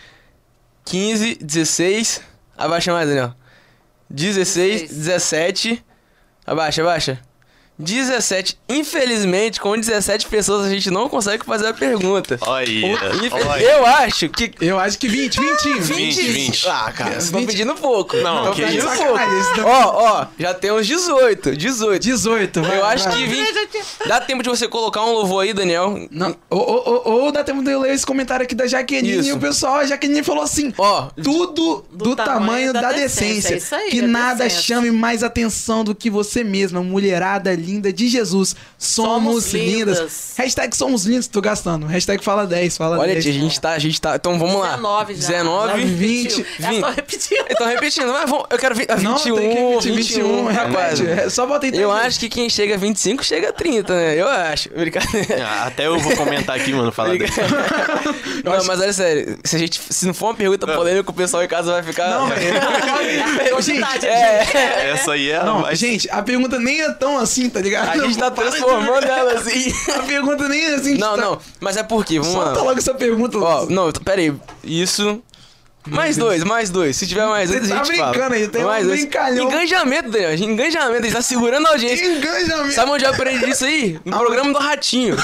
15, 0.85 1.35
16. 1.37 2.21
Abaixa 2.57 2.93
mais, 2.93 3.09
Daniel. 3.09 3.33
16, 4.11 4.89
16. 4.89 4.89
17. 4.91 5.85
Abaixa, 6.47 6.83
abaixa. 6.83 7.19
17. 7.81 8.59
Infelizmente, 8.69 9.61
com 9.61 9.77
17 9.79 10.27
pessoas 10.27 10.67
a 10.67 10.71
gente 10.71 10.91
não 10.91 11.09
consegue 11.09 11.45
fazer 11.45 11.69
a 11.69 11.73
pergunta. 11.75 12.39
Olha, 12.43 12.71
Infel- 12.71 13.47
olha. 13.49 13.63
Eu 13.63 13.87
acho 13.87 14.29
que. 14.29 14.53
Eu 14.61 14.79
acho 14.79 14.99
que 14.99 15.09
20, 15.09 15.41
20. 15.41 15.81
20, 15.81 16.23
20. 16.23 16.69
Ah, 16.69 16.93
cara, 16.95 17.11
vocês 17.13 17.25
estão 17.25 17.41
20. 17.41 17.49
pedindo 17.51 17.75
pouco. 17.75 18.17
Não, 18.19 18.45
Tão 18.45 18.55
que 18.55 18.63
pedindo 18.63 18.87
isso. 18.87 18.97
pouco. 18.97 19.21
Ó, 19.65 20.21
ó, 20.21 20.27
já 20.39 20.53
tem 20.55 20.73
uns 20.73 20.87
18. 20.87 21.57
18. 21.57 22.03
18, 22.03 22.63
vai, 22.63 22.79
Eu 22.79 22.85
acho 22.85 23.05
vai. 23.05 23.15
que 23.17 23.27
20. 23.27 23.51
Dá 24.07 24.21
tempo 24.21 24.43
de 24.43 24.49
você 24.49 24.69
colocar 24.69 25.03
um 25.03 25.13
louvor 25.13 25.43
aí, 25.45 25.53
Daniel. 25.55 26.07
Não, 26.11 26.37
ou, 26.49 26.61
ou, 26.61 27.03
ou, 27.05 27.23
ou 27.25 27.33
dá 27.33 27.43
tempo 27.43 27.63
de 27.63 27.71
eu 27.71 27.81
ler 27.81 27.95
esse 27.95 28.05
comentário 28.05 28.45
aqui 28.45 28.55
da 28.55 28.67
Jaqueline 28.67 29.19
Isso. 29.21 29.29
e 29.29 29.33
o 29.33 29.39
pessoal, 29.39 29.77
a 29.77 29.87
Jaqueline 29.87 30.23
falou 30.23 30.43
assim: 30.45 30.73
Ó, 30.79 31.09
tudo 31.23 31.85
do, 31.91 32.15
tamanho, 32.15 32.73
da, 32.73 32.93
decência. 32.93 33.55
É 33.55 33.57
isso 33.59 33.75
aí, 33.75 33.91
que 33.91 33.99
é 34.01 34.03
nada 34.03 34.45
decência. 34.45 34.63
chame 34.75 34.91
mais 34.91 35.23
atenção 35.23 35.83
do 35.85 35.95
que 35.95 36.11
você 36.11 36.45
mesma, 36.45 36.83
mulherada 36.83 37.55
linda 37.55 37.70
de 37.79 38.09
Jesus. 38.09 38.57
Somos, 38.79 39.45
Somos 39.45 39.53
lindas. 39.53 39.99
lindas. 39.99 40.33
Hashtag 40.39 40.75
somos 40.77 41.05
lindos, 41.05 41.27
tô 41.27 41.41
gastando. 41.41 41.87
Hashtag 41.87 42.25
fala 42.25 42.47
10, 42.47 42.77
fala 42.79 42.99
Olha, 42.99 43.13
10. 43.13 43.25
tia, 43.25 43.33
a 43.33 43.37
gente 43.37 43.61
tá, 43.61 43.71
a 43.73 43.79
gente 43.79 44.01
tá. 44.01 44.17
Então 44.17 44.39
vamos 44.39 44.59
lá. 44.59 44.71
19 44.77 45.15
já. 45.15 45.29
19, 45.29 45.85
20, 45.85 46.47
Já 46.59 46.81
tô 46.81 46.91
repetindo. 46.91 47.45
Então, 47.51 47.67
repetindo, 47.67 48.13
mas 48.13 48.31
vamos, 48.31 48.47
eu 48.51 48.59
quero 48.59 48.75
vi- 48.75 48.87
a 48.89 48.95
21, 48.97 49.11
Não, 49.11 49.19
tem 49.37 49.51
que 49.51 49.57
repetir 49.91 49.95
21, 50.23 50.47
rapaz. 50.47 50.99
repete. 51.01 51.21
É, 51.21 51.29
Só 51.31 51.47
bota. 51.47 51.67
Eu 51.67 51.93
acho 51.93 52.19
que 52.19 52.29
quem 52.29 52.49
chega 52.49 52.75
a 52.75 52.79
25 52.79 53.23
chega 53.23 53.51
a 53.51 53.53
30, 53.53 53.95
né? 53.95 54.17
Eu 54.21 54.27
acho. 54.29 54.71
Brincadeira. 54.71 55.45
Ah, 55.47 55.67
Até 55.67 55.87
eu 55.87 55.99
vou 55.99 56.17
comentar 56.17 56.57
aqui, 56.57 56.73
mano, 56.73 56.91
falar 56.91 57.17
desse. 57.19 57.39
Não, 58.45 58.53
mas 58.65 58.81
olha 58.81 58.93
sério, 58.93 59.39
se 59.45 59.57
a 59.57 59.59
gente. 59.59 59.81
Se 59.91 60.07
não 60.07 60.15
for 60.15 60.27
uma 60.29 60.35
pergunta 60.35 60.67
polêmica, 60.67 61.11
o 61.11 61.15
pessoal 61.15 61.43
em 61.45 61.49
casa 61.49 61.73
vai 61.73 61.83
ficar. 61.83 62.09
Não, 62.11 62.27
velho. 62.31 63.61
gente, 63.63 64.07
É, 64.07 64.91
Essa 64.93 65.13
aí 65.13 65.31
é 65.31 65.37
a 65.37 65.45
não, 65.45 65.75
gente, 65.75 66.09
a 66.11 66.23
pergunta 66.23 66.59
nem 66.59 66.81
é 66.81 66.91
tão 66.93 67.19
assim, 67.19 67.49
tá 67.51 67.60
ligado? 67.63 67.89
a 67.89 68.07
gente 68.07 68.19
tá 68.19 68.31
transformando 68.31 69.05
ela 69.07 69.33
assim. 69.35 69.73
A 69.95 70.03
pergunta 70.05 70.49
nem 70.49 70.65
é 70.65 70.75
assim. 70.75 70.95
Não, 70.99 71.17
tá- 71.17 71.23
não, 71.23 71.39
mas 71.61 71.77
é 71.77 71.83
porque, 71.83 72.19
vamos 72.19 72.35
Solta 72.35 72.59
lá. 72.59 72.63
logo 72.63 72.79
essa 72.79 72.95
pergunta. 72.95 73.39
Ó, 73.39 73.67
não, 73.67 73.91
pera 73.93 74.21
aí. 74.21 74.33
Isso. 74.65 75.23
Mais 75.89 76.15
dois, 76.19 76.45
mais 76.45 76.69
dois. 76.69 76.95
Se 76.95 77.07
tiver 77.07 77.27
mais 77.27 77.49
dois, 77.51 77.71
a 77.71 77.77
tá 77.79 77.85
gente 77.85 77.97
fala. 77.97 78.11
brincando 78.13 78.35
aí, 78.35 78.49
tem 78.49 78.63
um 78.63 78.67
mais 78.67 78.87
dois. 78.87 79.01
brincalhão. 79.01 79.47
Engajamento, 79.47 80.11
Daniel. 80.11 80.35
Engajamento, 80.35 80.99
a 81.01 81.03
gente 81.05 81.13
tá 81.15 81.23
segurando 81.23 81.67
a 81.67 81.71
audiência. 81.71 82.05
Engajamento. 82.05 82.75
Sabe 82.75 82.91
onde 82.91 83.05
eu 83.07 83.11
aprendi 83.11 83.49
isso 83.51 83.65
aí? 83.65 83.99
No 84.05 84.19
programa 84.19 84.53
do 84.53 84.59
Ratinho. 84.59 85.17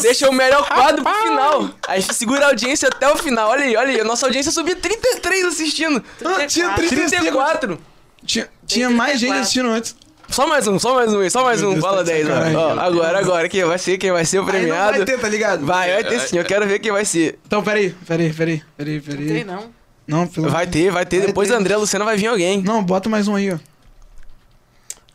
Deixa 0.00 0.30
o 0.30 0.32
melhor 0.32 0.66
quadro 0.68 1.02
pro 1.02 1.12
final. 1.12 1.70
Aí 1.88 2.00
segura 2.02 2.44
a 2.46 2.48
audiência 2.50 2.88
até 2.88 3.10
o 3.10 3.16
final. 3.16 3.50
Olha 3.50 3.64
aí, 3.64 3.76
olha 3.76 3.90
aí. 3.90 4.00
A 4.00 4.04
nossa 4.04 4.26
audiência 4.26 4.52
subiu 4.52 4.76
33 4.76 5.44
assistindo. 5.46 6.02
Ah, 6.24 6.46
tinha 6.46 6.70
35. 6.74 7.10
34. 7.10 7.78
Tinha, 8.24 8.48
tinha 8.66 8.88
mais 8.90 9.18
gente 9.18 9.30
34. 9.32 9.40
assistindo 9.42 9.68
antes. 9.70 9.96
Só 10.28 10.46
mais 10.46 10.66
um, 10.66 10.78
só 10.78 10.94
mais 10.94 11.12
um 11.12 11.20
aí, 11.20 11.30
só 11.30 11.44
mais 11.44 11.60
Meu 11.60 11.70
um. 11.70 11.72
Deus, 11.74 11.84
Fala 11.84 12.02
de 12.04 12.10
10, 12.12 12.26
ó. 12.26 12.28
sacanagem. 12.30 12.56
Ó, 12.56 12.80
Agora, 12.80 13.18
agora, 13.18 13.48
quem 13.48 13.64
vai 13.64 13.78
ser, 13.78 13.98
quem 13.98 14.10
vai 14.10 14.24
ser 14.24 14.38
o 14.38 14.40
Aí 14.40 14.46
não 14.46 14.52
premiado. 14.52 14.96
vai 14.96 15.04
ter, 15.04 15.18
tá 15.20 15.28
ligado? 15.28 15.64
Vai, 15.66 15.92
vai 15.92 16.04
ter 16.04 16.20
sim. 16.20 16.38
Eu 16.38 16.44
quero 16.44 16.66
ver 16.66 16.78
quem 16.78 16.90
vai 16.90 17.04
ser. 17.04 17.38
Então, 17.46 17.62
peraí, 17.62 17.94
peraí, 18.06 18.32
peraí, 18.32 18.62
peraí, 18.76 19.00
peraí. 19.00 19.26
Tem 19.26 19.44
não. 19.44 19.70
Não, 20.06 20.26
pelo 20.26 20.48
Vai 20.50 20.66
ter, 20.66 20.90
vai 20.90 21.06
ter. 21.06 21.18
Vai 21.18 21.26
Depois 21.28 21.48
ter. 21.48 21.54
André 21.54 21.76
Luciano 21.76 22.04
vai 22.04 22.16
vir 22.16 22.26
alguém. 22.26 22.62
Não, 22.62 22.82
bota 22.82 23.08
mais 23.08 23.26
um 23.28 23.36
aí, 23.36 23.52
ó. 23.52 23.58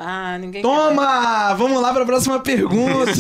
Ah, 0.02 0.38
ninguém. 0.38 0.62
Toma! 0.62 1.54
Vamos 1.56 1.82
lá 1.82 1.94
pra 1.94 2.06
próxima 2.06 2.40
pergunta. 2.40 3.12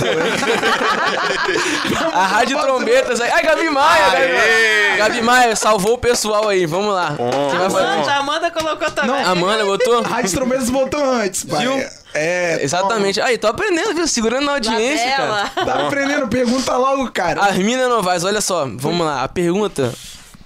A 2.14 2.26
Rádio 2.26 2.58
Trombetas 2.58 3.20
aí. 3.20 3.30
Ai, 3.30 3.44
Gabi 3.44 3.70
Maia, 3.70 4.06
Gabi 4.12 4.34
Maia. 4.34 4.98
Gabi 4.98 5.22
Maia, 5.22 5.56
salvou 5.58 5.96
o 5.96 5.98
pessoal 5.98 6.48
aí. 6.48 6.66
Vamos 6.66 6.94
lá. 6.94 7.18
Quem 7.50 7.60
vai 7.60 7.70
fazer? 7.70 8.10
A 8.10 8.18
Amanda 8.20 8.50
colocou 8.50 8.90
também. 8.92 9.12
Não, 9.12 9.30
Amanda 9.30 9.66
botou? 9.66 10.02
Rádio 10.08 10.32
Trombetas 10.32 10.70
voltou 10.70 11.04
antes, 11.04 11.44
pai. 11.44 11.60
Viu? 11.66 11.86
É, 12.14 12.60
Exatamente. 12.64 13.20
Aí, 13.20 13.38
tô 13.38 13.48
aprendendo, 13.48 13.94
viu? 13.94 14.08
Segurando 14.08 14.46
na 14.46 14.54
audiência, 14.54 15.12
cara. 15.18 15.52
Tá 15.54 15.86
aprendendo? 15.88 16.30
Pergunta 16.30 16.78
logo, 16.78 17.12
cara. 17.12 17.42
Armina 17.42 17.90
Novaes, 17.90 18.24
olha 18.24 18.40
só, 18.40 18.66
vamos 18.76 19.06
lá. 19.06 19.24
A 19.24 19.28
pergunta. 19.28 19.94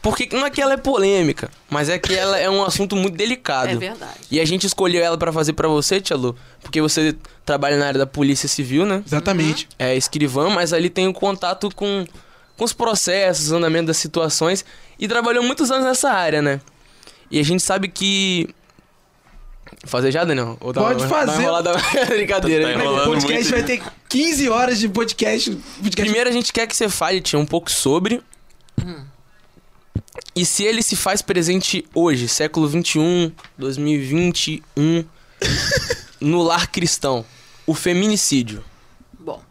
Porque 0.03 0.27
não 0.34 0.45
é 0.45 0.49
que 0.49 0.61
ela 0.61 0.73
é 0.73 0.77
polêmica, 0.77 1.49
mas 1.69 1.88
é 1.88 1.97
que 1.97 2.13
ela 2.13 2.38
é 2.38 2.49
um 2.49 2.61
assunto 2.63 2.93
muito 2.93 3.15
delicado. 3.15 3.69
É 3.69 3.75
verdade. 3.75 4.19
E 4.30 4.39
a 4.39 4.45
gente 4.45 4.67
escolheu 4.67 5.01
ela 5.01 5.17
pra 5.17 5.31
fazer 5.31 5.53
pra 5.53 5.69
você, 5.69 6.01
Tia 6.01 6.17
Lu, 6.17 6.35
porque 6.61 6.81
você 6.81 7.15
trabalha 7.45 7.77
na 7.77 7.88
área 7.88 7.99
da 7.99 8.05
Polícia 8.05 8.49
Civil, 8.49 8.85
né? 8.85 9.01
Exatamente. 9.07 9.67
É 9.80 9.95
escrivã, 9.95 10.49
mas 10.49 10.73
ali 10.73 10.89
tem 10.89 11.07
o 11.07 11.13
contato 11.13 11.73
com, 11.73 12.05
com 12.57 12.65
os 12.65 12.73
processos, 12.73 13.49
o 13.51 13.55
andamento 13.55 13.88
das 13.88 13.97
situações 13.97 14.65
e 14.99 15.07
trabalhou 15.07 15.41
muitos 15.41 15.71
anos 15.71 15.85
nessa 15.85 16.11
área, 16.11 16.41
né? 16.41 16.59
E 17.31 17.39
a 17.39 17.43
gente 17.43 17.63
sabe 17.63 17.88
que. 17.88 18.49
Fazer 19.85 20.11
já, 20.11 20.25
Daniel? 20.25 20.57
Ou 20.59 20.73
Pode 20.73 21.01
uma- 21.01 21.07
fazer. 21.09 21.31
Uma 21.31 21.41
enrolada 21.43 21.71
brincadeira. 22.09 22.73
Tá. 22.77 22.84
O 22.84 23.05
podcast 23.05 23.35
muito, 23.35 23.49
vai 23.51 23.63
ter 23.63 23.81
15 24.09 24.49
horas 24.49 24.80
de 24.80 24.89
podcast. 24.89 25.49
podcast 25.51 25.95
Primeiro 26.01 26.30
a 26.30 26.34
gente 26.34 26.51
quer 26.51 26.67
que 26.67 26.75
você 26.75 26.89
fale, 26.89 27.21
Tia, 27.21 27.39
um 27.39 27.45
pouco 27.45 27.71
sobre. 27.71 28.21
E 30.35 30.45
se 30.45 30.64
ele 30.64 30.81
se 30.81 30.95
faz 30.95 31.22
presente 31.22 31.85
hoje, 31.94 32.27
século 32.27 32.68
XXI, 32.68 33.34
2021, 33.57 35.06
no 36.22 36.41
lar 36.41 36.72
cristão, 36.72 37.26
o 37.65 37.73
feminicídio. 37.73 38.64
Bom, 39.19 39.44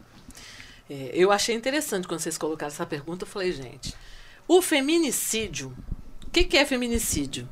é, 0.89 1.11
eu 1.13 1.31
achei 1.31 1.55
interessante 1.55 2.07
quando 2.07 2.19
vocês 2.19 2.37
colocaram 2.37 2.71
essa 2.71 2.85
pergunta. 2.85 3.23
Eu 3.23 3.29
falei, 3.29 3.51
gente, 3.51 3.93
o 4.47 4.61
feminicídio, 4.61 5.75
o 6.25 6.29
que, 6.29 6.43
que 6.43 6.57
é 6.57 6.65
feminicídio? 6.65 7.47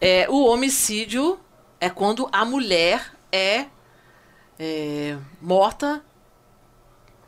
É, 0.00 0.28
o 0.28 0.46
homicídio 0.46 1.38
é 1.80 1.88
quando 1.88 2.28
a 2.32 2.44
mulher 2.44 3.12
é, 3.30 3.66
é, 4.58 5.16
morta 5.40 6.04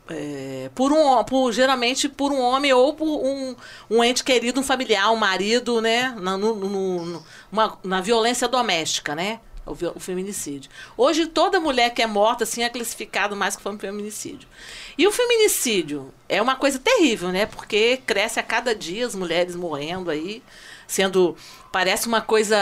é, 0.09 0.69
por 0.75 0.91
um 0.91 1.23
por, 1.23 1.51
geralmente 1.51 2.07
por 2.07 2.31
um 2.31 2.39
homem 2.39 2.71
ou 2.73 2.93
por 2.93 3.05
um, 3.07 3.55
um 3.89 4.03
ente 4.03 4.23
querido, 4.23 4.59
um 4.59 4.63
familiar, 4.63 5.11
um 5.11 5.15
marido, 5.15 5.81
né? 5.81 6.13
Na, 6.19 6.37
no, 6.37 6.55
no- 6.55 7.23
uma- 7.51 7.77
na 7.83 8.01
violência 8.01 8.47
doméstica, 8.47 9.15
né? 9.15 9.39
O 9.65 9.99
feminicídio. 9.99 10.69
Hoje 10.95 11.25
toda 11.25 11.59
mulher 11.59 11.89
que 11.91 11.99
é 12.03 12.05
morta 12.05 12.43
assim 12.43 12.61
é 12.61 12.69
classificado 12.69 13.35
mais 13.35 13.55
como 13.55 13.79
feminicídio. 13.79 14.47
E 14.95 15.07
o 15.07 15.11
feminicídio 15.11 16.13
é 16.29 16.39
uma 16.39 16.55
coisa 16.55 16.77
terrível, 16.77 17.29
né? 17.29 17.47
Porque 17.47 17.97
cresce 18.05 18.39
a 18.39 18.43
cada 18.43 18.75
dia 18.75 19.07
as 19.07 19.15
mulheres 19.15 19.55
morrendo 19.55 20.11
aí, 20.11 20.43
sendo 20.85 21.35
parece 21.71 22.07
uma 22.07 22.21
coisa 22.21 22.55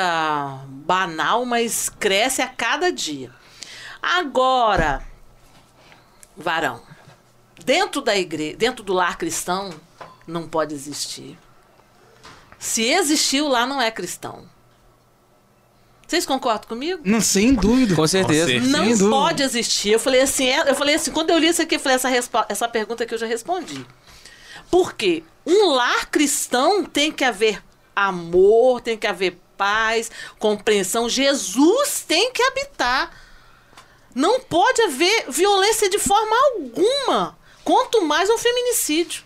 banal, 0.69 1.45
mas 1.45 1.89
cresce 1.89 2.41
a 2.41 2.47
cada 2.47 2.89
dia. 2.89 3.29
Agora, 4.01 5.05
varão, 6.37 6.81
dentro 7.65 8.01
da 8.01 8.15
igreja, 8.15 8.55
dentro 8.57 8.83
do 8.83 8.93
lar 8.93 9.17
cristão, 9.17 9.71
não 10.27 10.47
pode 10.47 10.73
existir. 10.73 11.37
Se 12.59 12.83
existiu, 12.83 13.47
lá 13.47 13.65
não 13.65 13.81
é 13.81 13.91
cristão. 13.91 14.47
Vocês 16.07 16.25
concordam 16.25 16.67
comigo? 16.67 17.01
Não, 17.03 17.19
sem 17.19 17.53
dúvida. 17.53 17.95
Com 17.95 18.05
certeza. 18.07 18.45
certeza. 18.47 18.71
Não 18.77 18.85
Sem 18.85 18.97
dúvida. 18.97 19.09
pode 19.09 19.43
existir. 19.43 19.89
Eu 19.91 19.99
falei 19.99 20.21
assim, 20.21 20.47
é- 20.47 20.69
eu 20.69 20.75
falei 20.75 20.95
assim, 20.95 21.11
quando 21.11 21.31
eu 21.31 21.37
li 21.39 21.47
isso 21.47 21.61
aqui, 21.61 21.75
eu 21.75 21.79
falei 21.79 21.95
essa, 21.95 22.09
essa 22.49 22.67
pergunta 22.67 23.05
que 23.05 23.13
eu 23.13 23.17
já 23.17 23.25
respondi. 23.25 23.85
Por 24.69 24.93
quê? 24.93 25.23
Um 25.45 25.71
lar 25.71 26.09
cristão 26.09 26.85
tem 26.85 27.11
que 27.11 27.23
haver 27.23 27.63
amor, 27.95 28.79
tem 28.81 28.97
que 28.97 29.07
haver 29.07 29.39
paz, 29.57 30.11
compreensão. 30.37 31.09
Jesus 31.09 32.03
tem 32.07 32.31
que 32.31 32.43
habitar. 32.43 33.11
Não 34.13 34.39
pode 34.39 34.81
haver 34.83 35.25
violência 35.29 35.89
de 35.89 35.97
forma 35.99 36.35
alguma. 36.53 37.37
Quanto 37.63 38.05
mais 38.05 38.29
um 38.29 38.37
feminicídio. 38.37 39.23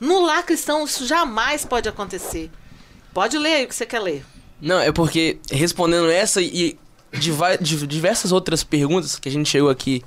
No 0.00 0.20
lar 0.20 0.44
cristão, 0.44 0.84
isso 0.84 1.06
jamais 1.06 1.64
pode 1.64 1.88
acontecer. 1.88 2.50
Pode 3.12 3.38
ler 3.38 3.54
aí 3.54 3.64
o 3.64 3.68
que 3.68 3.74
você 3.74 3.86
quer 3.86 4.00
ler. 4.00 4.24
Não, 4.60 4.80
é 4.80 4.92
porque 4.92 5.38
respondendo 5.50 6.10
essa 6.10 6.42
e 6.42 6.78
diversas 7.12 8.32
outras 8.32 8.64
perguntas 8.64 9.18
que 9.18 9.28
a 9.28 9.32
gente 9.32 9.48
chegou 9.48 9.70
aqui, 9.70 10.02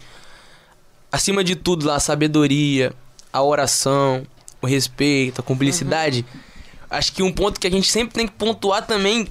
acima 1.12 1.44
de 1.44 1.56
tudo 1.56 1.88
lá, 1.88 1.96
a 1.96 2.00
sabedoria, 2.00 2.94
a 3.32 3.42
oração, 3.42 4.28
o 4.62 4.68
respeito, 4.68 5.40
a 5.40 5.44
cumplicidade, 5.44 6.26
acho 6.90 7.14
que 7.14 7.24
um 7.24 7.32
ponto 7.32 7.60
que 7.60 7.68
a 7.68 7.72
gente 7.72 7.90
sempre 7.90 8.14
tem 8.14 8.28
que 8.28 8.34
pontuar 8.34 8.86
também, 8.86 9.28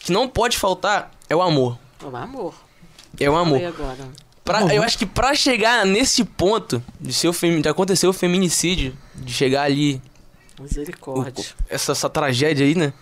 que 0.00 0.10
não 0.10 0.26
pode 0.26 0.56
faltar, 0.56 1.10
é 1.28 1.36
o 1.36 1.42
amor. 1.42 1.78
O 2.02 2.16
amor. 2.16 2.54
É 3.20 3.28
o 3.28 3.36
amor. 3.36 3.62
Agora. 3.62 4.25
Pra- 4.46 4.74
eu 4.74 4.82
acho 4.82 4.96
que 4.96 5.04
pra 5.04 5.34
chegar 5.34 5.84
nesse 5.84 6.24
ponto 6.24 6.82
de, 7.00 7.12
ser 7.12 7.32
femi- 7.32 7.60
de 7.60 7.68
acontecer 7.68 8.06
o 8.06 8.12
feminicídio, 8.12 8.96
de 9.14 9.32
chegar 9.32 9.62
ali, 9.64 10.00
o- 10.58 10.62
Misericórdia. 10.62 11.44
essa, 11.68 11.92
essa 11.92 12.08
tragédia 12.08 12.64
aí, 12.64 12.74
né? 12.74 12.92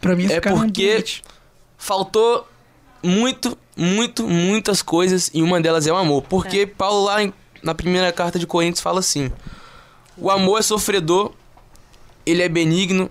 Pra 0.00 0.16
mim, 0.16 0.24
É 0.30 0.40
porque- 0.40 1.04
faltou 1.76 2.48
muito, 3.02 3.56
muito, 3.76 4.26
muitas 4.26 4.82
coisas 4.82 5.30
e 5.32 5.42
uma 5.42 5.60
delas 5.60 5.86
é 5.86 5.92
o 5.92 5.96
amor. 5.96 6.22
Porque 6.22 6.66
Paulo 6.66 7.04
lá 7.04 7.22
em- 7.22 7.32
na 7.62 7.74
primeira 7.74 8.12
carta 8.12 8.38
de 8.38 8.46
Coríntios 8.46 8.80
fala 8.82 9.00
assim: 9.00 9.30
O 10.16 10.30
amor 10.30 10.58
é 10.58 10.62
sofredor, 10.62 11.32
ele 12.26 12.42
é 12.42 12.48
benigno, 12.48 13.08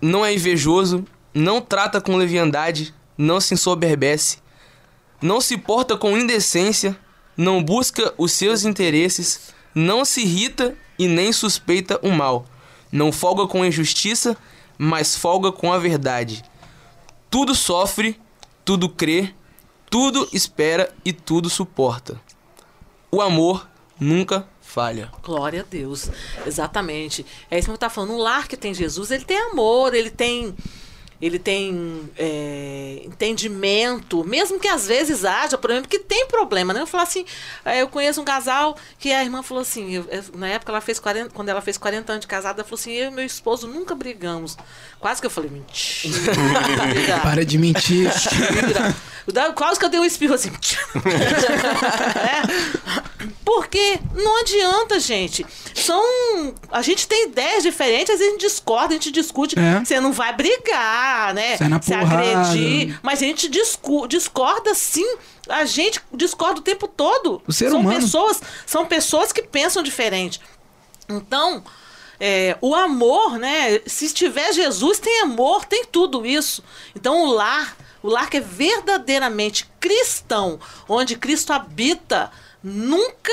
não 0.00 0.24
é 0.24 0.32
invejoso, 0.32 1.04
não 1.34 1.60
trata 1.60 2.00
com 2.00 2.16
leviandade, 2.16 2.94
não 3.18 3.40
se 3.40 3.52
ensoberbece, 3.54 4.38
não 5.20 5.40
se 5.40 5.56
porta 5.58 5.96
com 5.96 6.16
indecência, 6.16 6.96
não 7.36 7.62
busca 7.62 8.14
os 8.16 8.32
seus 8.32 8.64
interesses, 8.64 9.54
não 9.74 10.04
se 10.04 10.22
irrita 10.22 10.76
e 10.98 11.06
nem 11.06 11.32
suspeita 11.32 11.98
o 12.02 12.10
mal, 12.10 12.46
não 12.90 13.12
folga 13.12 13.46
com 13.46 13.62
a 13.62 13.66
injustiça, 13.66 14.36
mas 14.78 15.16
folga 15.16 15.52
com 15.52 15.72
a 15.72 15.78
verdade. 15.78 16.44
Tudo 17.30 17.54
sofre, 17.54 18.18
tudo 18.64 18.88
crê, 18.88 19.34
tudo 19.90 20.28
espera 20.32 20.92
e 21.04 21.12
tudo 21.12 21.50
suporta. 21.50 22.20
O 23.10 23.20
amor 23.20 23.68
nunca 23.98 24.48
falha. 24.60 25.10
Glória 25.22 25.62
a 25.62 25.64
Deus. 25.64 26.10
Exatamente. 26.44 27.24
É 27.50 27.58
isso 27.58 27.68
que 27.68 27.72
eu 27.72 27.78
tá 27.78 27.88
falando. 27.88 28.12
Um 28.12 28.18
lar 28.18 28.46
que 28.46 28.56
tem 28.56 28.74
Jesus, 28.74 29.10
ele 29.10 29.24
tem 29.24 29.38
amor, 29.38 29.94
ele 29.94 30.10
tem. 30.10 30.54
Ele 31.20 31.38
tem 31.38 32.10
é, 32.18 33.00
entendimento, 33.04 34.22
mesmo 34.24 34.60
que 34.60 34.68
às 34.68 34.86
vezes 34.86 35.24
haja 35.24 35.56
problema, 35.56 35.82
porque 35.82 35.98
tem 35.98 36.26
problema, 36.26 36.74
né? 36.74 36.80
Eu 36.82 36.86
falo 36.86 37.04
assim, 37.04 37.24
é, 37.64 37.80
eu 37.80 37.88
conheço 37.88 38.20
um 38.20 38.24
casal 38.24 38.76
que 38.98 39.12
a 39.12 39.22
irmã 39.24 39.42
falou 39.42 39.62
assim, 39.62 39.94
eu- 39.94 40.06
na 40.34 40.48
época 40.48 40.70
ela 40.72 40.80
fez 40.80 40.98
40, 40.98 41.30
quando 41.30 41.48
ela 41.48 41.62
fez 41.62 41.78
40 41.78 42.12
anos 42.12 42.20
de 42.20 42.26
casada, 42.26 42.60
ela 42.60 42.64
falou 42.68 42.78
assim, 42.78 42.92
eu 42.92 43.08
e 43.10 43.14
meu 43.14 43.24
esposo 43.24 43.66
nunca 43.66 43.94
brigamos. 43.94 44.56
Quase 45.00 45.20
que 45.20 45.26
eu 45.26 45.30
falei, 45.30 45.50
mentira. 45.50 46.14
Para 47.22 47.44
de 47.44 47.56
mentir. 47.58 48.10
Mentira. 48.10 48.94
Quase 49.54 49.78
que 49.78 49.84
eu 49.86 49.88
dei 49.88 50.00
um 50.00 50.04
espirro 50.04 50.34
assim. 50.34 50.50
É. 52.16 53.26
Porque 53.44 53.98
não 54.14 54.40
adianta, 54.40 54.98
gente. 55.00 55.46
São. 55.74 56.02
A 56.70 56.82
gente 56.82 57.06
tem 57.06 57.24
ideias 57.28 57.62
diferentes, 57.62 58.10
às 58.10 58.18
vezes 58.18 58.28
a 58.28 58.36
gente 58.36 58.46
discorda, 58.46 58.88
a 58.88 58.92
gente 58.92 59.10
discute. 59.10 59.58
É. 59.58 59.84
Você 59.84 60.00
não 60.00 60.12
vai 60.12 60.34
brigar, 60.34 61.05
né? 61.34 61.56
Sai 61.56 61.68
na 61.68 61.80
Se 61.80 61.90
porrada. 61.90 62.40
agredir. 62.40 62.98
Mas 63.02 63.22
a 63.22 63.26
gente 63.26 63.48
discorda 64.08 64.74
sim. 64.74 65.16
A 65.48 65.64
gente 65.64 66.00
discorda 66.12 66.60
o 66.60 66.62
tempo 66.62 66.88
todo. 66.88 67.42
O 67.46 67.52
ser 67.52 67.70
são 67.70 67.80
humano. 67.80 68.00
Pessoas, 68.00 68.40
são 68.66 68.86
pessoas 68.86 69.32
que 69.32 69.42
pensam 69.42 69.82
diferente. 69.82 70.40
Então, 71.08 71.62
é, 72.18 72.56
o 72.60 72.74
amor, 72.74 73.38
né? 73.38 73.80
Se 73.86 74.12
tiver 74.12 74.52
Jesus, 74.52 74.98
tem 74.98 75.20
amor, 75.22 75.64
tem 75.64 75.84
tudo 75.84 76.26
isso. 76.26 76.62
Então, 76.94 77.22
o 77.24 77.32
lar, 77.32 77.76
o 78.02 78.08
lar 78.08 78.28
que 78.28 78.38
é 78.38 78.40
verdadeiramente 78.40 79.68
cristão, 79.78 80.58
onde 80.88 81.16
Cristo 81.16 81.52
habita, 81.52 82.30
nunca 82.62 83.32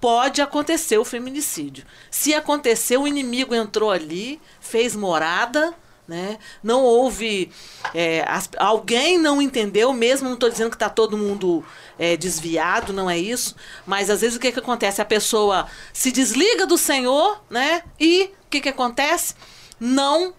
pode 0.00 0.40
acontecer 0.40 0.98
o 0.98 1.04
feminicídio. 1.04 1.84
Se 2.10 2.32
acontecer, 2.34 2.96
o 2.98 3.08
inimigo 3.08 3.54
entrou 3.54 3.90
ali, 3.90 4.40
fez 4.60 4.94
morada. 4.94 5.74
Né? 6.08 6.38
Não 6.62 6.82
houve. 6.82 7.50
é, 7.92 8.24
as- 8.26 8.48
alguém 8.56 9.18
não 9.18 9.42
entendeu, 9.42 9.92
mesmo 9.92 10.26
não 10.26 10.34
estou 10.34 10.48
dizendo 10.48 10.70
que 10.70 10.76
está 10.76 10.88
todo 10.88 11.18
mundo 11.18 11.62
é, 11.98 12.16
desviado, 12.16 12.94
não 12.94 13.10
é 13.10 13.18
isso. 13.18 13.54
Mas 13.86 14.08
às 14.08 14.22
vezes 14.22 14.36
o 14.36 14.40
que, 14.40 14.50
que 14.50 14.58
acontece? 14.58 15.02
A 15.02 15.04
pessoa 15.04 15.66
se 15.92 16.10
desliga 16.10 16.66
do 16.66 16.78
Senhor, 16.78 17.42
né? 17.50 17.82
E 18.00 18.30
o 18.46 18.48
que, 18.48 18.62
que 18.62 18.70
acontece? 18.70 19.34
Não 19.78 20.32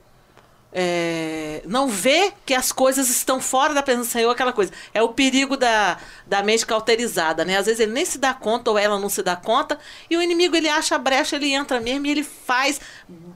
é, 0.72 1.62
não 1.66 1.88
vê 1.88 2.32
que 2.46 2.54
as 2.54 2.72
coisas 2.72 3.10
estão 3.10 3.41
fora 3.41 3.74
da 3.74 3.82
presença 3.82 4.08
do 4.08 4.12
Senhor, 4.12 4.32
aquela 4.32 4.54
coisa. 4.54 4.72
É 4.94 5.02
o 5.02 5.10
perigo 5.10 5.58
da, 5.58 5.98
da 6.28 6.44
mente 6.44 6.66
cauterizada, 6.66 7.44
né? 7.44 7.58
Às 7.58 7.66
vezes 7.66 7.80
ele 7.80 7.91
nem 7.91 8.06
se 8.06 8.18
dá 8.18 8.34
conta 8.34 8.70
ou 8.70 8.78
ela 8.78 9.00
não 9.00 9.10
se 9.10 9.24
dá 9.24 9.36
conta, 9.36 9.80
e 10.10 10.16
o 10.16 10.22
inimigo 10.22 10.56
ele 10.56 10.70
acha 10.70 10.96
a 10.96 11.00
brecha, 11.00 11.36
ele 11.36 11.52
entra 11.52 11.80
mesmo 11.80 12.06
e 12.06 12.12
ele 12.12 12.24
faz 12.24 12.80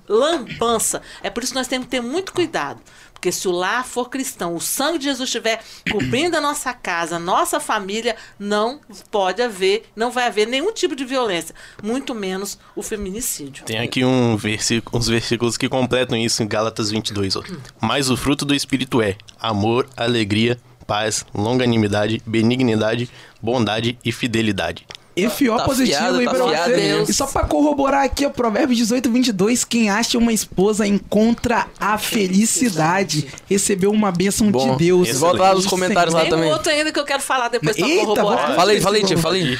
lambança. 0.07 1.01
É 1.23 1.29
por 1.29 1.43
isso 1.43 1.53
que 1.53 1.57
nós 1.57 1.67
temos 1.67 1.85
que 1.85 1.91
ter 1.91 2.01
muito 2.01 2.33
cuidado. 2.33 2.81
Porque 3.23 3.31
se 3.31 3.47
o 3.47 3.51
lar 3.51 3.85
for 3.85 4.09
cristão, 4.09 4.53
o 4.53 4.59
sangue 4.59 4.97
de 4.97 5.05
Jesus 5.05 5.29
estiver 5.29 5.63
cobrindo 5.89 6.35
a 6.35 6.41
nossa 6.41 6.73
casa, 6.73 7.15
a 7.15 7.19
nossa 7.19 7.57
família, 7.57 8.17
não 8.37 8.81
pode 9.09 9.41
haver, 9.41 9.85
não 9.95 10.11
vai 10.11 10.27
haver 10.27 10.45
nenhum 10.45 10.73
tipo 10.73 10.93
de 10.93 11.05
violência, 11.05 11.55
muito 11.81 12.13
menos 12.13 12.59
o 12.75 12.83
feminicídio. 12.83 13.63
Tem 13.63 13.79
aqui 13.79 14.03
um 14.03 14.35
versículo, 14.35 14.99
uns 14.99 15.07
versículos 15.07 15.55
que 15.55 15.69
completam 15.69 16.17
isso 16.17 16.43
em 16.43 16.47
Gálatas 16.49 16.91
22. 16.91 17.37
Ó. 17.37 17.43
Mas 17.79 18.09
o 18.09 18.17
fruto 18.17 18.43
do 18.43 18.53
Espírito 18.53 19.01
é 19.01 19.15
amor, 19.39 19.87
alegria, 19.95 20.59
paz, 20.85 21.25
longanimidade, 21.33 22.21
benignidade, 22.25 23.09
bondade 23.41 23.97
e 24.03 24.11
fidelidade. 24.11 24.85
Enfiou 25.15 25.57
Tá 25.57 25.65
positivo 25.65 25.95
afiado, 25.97 26.17
aí 26.19 26.25
tá 26.25 26.31
pra 26.33 26.43
você. 26.65 26.75
Deus. 26.75 27.09
E 27.09 27.13
só 27.13 27.27
pra 27.27 27.43
corroborar 27.43 28.03
aqui, 28.03 28.25
ó, 28.25 28.29
Provérbios 28.31 28.77
18, 28.79 29.11
22. 29.11 29.63
Quem 29.63 29.89
acha 29.89 30.17
uma 30.17 30.33
esposa 30.33 30.87
encontra 30.87 31.67
a 31.79 31.97
felicidade. 31.99 33.27
Recebeu 33.49 33.91
uma 33.91 34.11
bênção 34.11 34.49
Bom, 34.51 34.71
de 34.75 34.85
Deus. 34.85 35.11
volta 35.19 35.43
lá 35.43 35.53
nos 35.53 35.65
comentários 35.67 36.13
lá 36.13 36.21
Tem 36.21 36.29
também. 36.31 36.49
um 36.49 36.53
outro 36.53 36.71
ainda 36.71 36.91
que 36.91 36.99
eu 36.99 37.05
quero 37.05 37.21
falar 37.21 37.49
depois 37.49 37.75
pra 37.77 37.87
Eita, 37.87 38.05
corroborar. 38.05 38.55
Falei, 38.55 38.81
falei, 38.81 39.03
tia, 39.03 39.17
falei. 39.17 39.53
E 39.53 39.57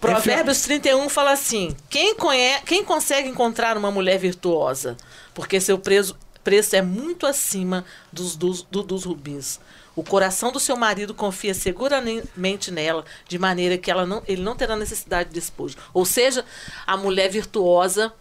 Provérbios 0.00 0.62
31 0.62 1.08
fala 1.08 1.32
assim: 1.32 1.74
quem, 1.90 2.14
conhe... 2.14 2.58
quem 2.66 2.84
consegue 2.84 3.28
encontrar 3.28 3.76
uma 3.76 3.90
mulher 3.90 4.18
virtuosa? 4.18 4.96
Porque 5.34 5.60
seu 5.60 5.78
preço, 5.78 6.16
preço 6.42 6.74
é 6.76 6.82
muito 6.82 7.26
acima 7.26 7.84
dos, 8.12 8.36
dos, 8.36 8.62
do- 8.62 8.82
dos 8.82 9.04
rubins. 9.04 9.58
O 9.94 10.02
coração 10.02 10.50
do 10.50 10.58
seu 10.58 10.76
marido 10.76 11.12
confia 11.14 11.52
seguramente 11.54 12.70
nela, 12.70 13.04
de 13.28 13.38
maneira 13.38 13.76
que 13.76 13.90
ela 13.90 14.06
não, 14.06 14.22
ele 14.26 14.42
não 14.42 14.56
terá 14.56 14.74
necessidade 14.76 15.28
de 15.28 15.34
despojo. 15.34 15.76
Ou 15.92 16.04
seja, 16.04 16.44
a 16.86 16.96
mulher 16.96 17.28
virtuosa, 17.30 18.12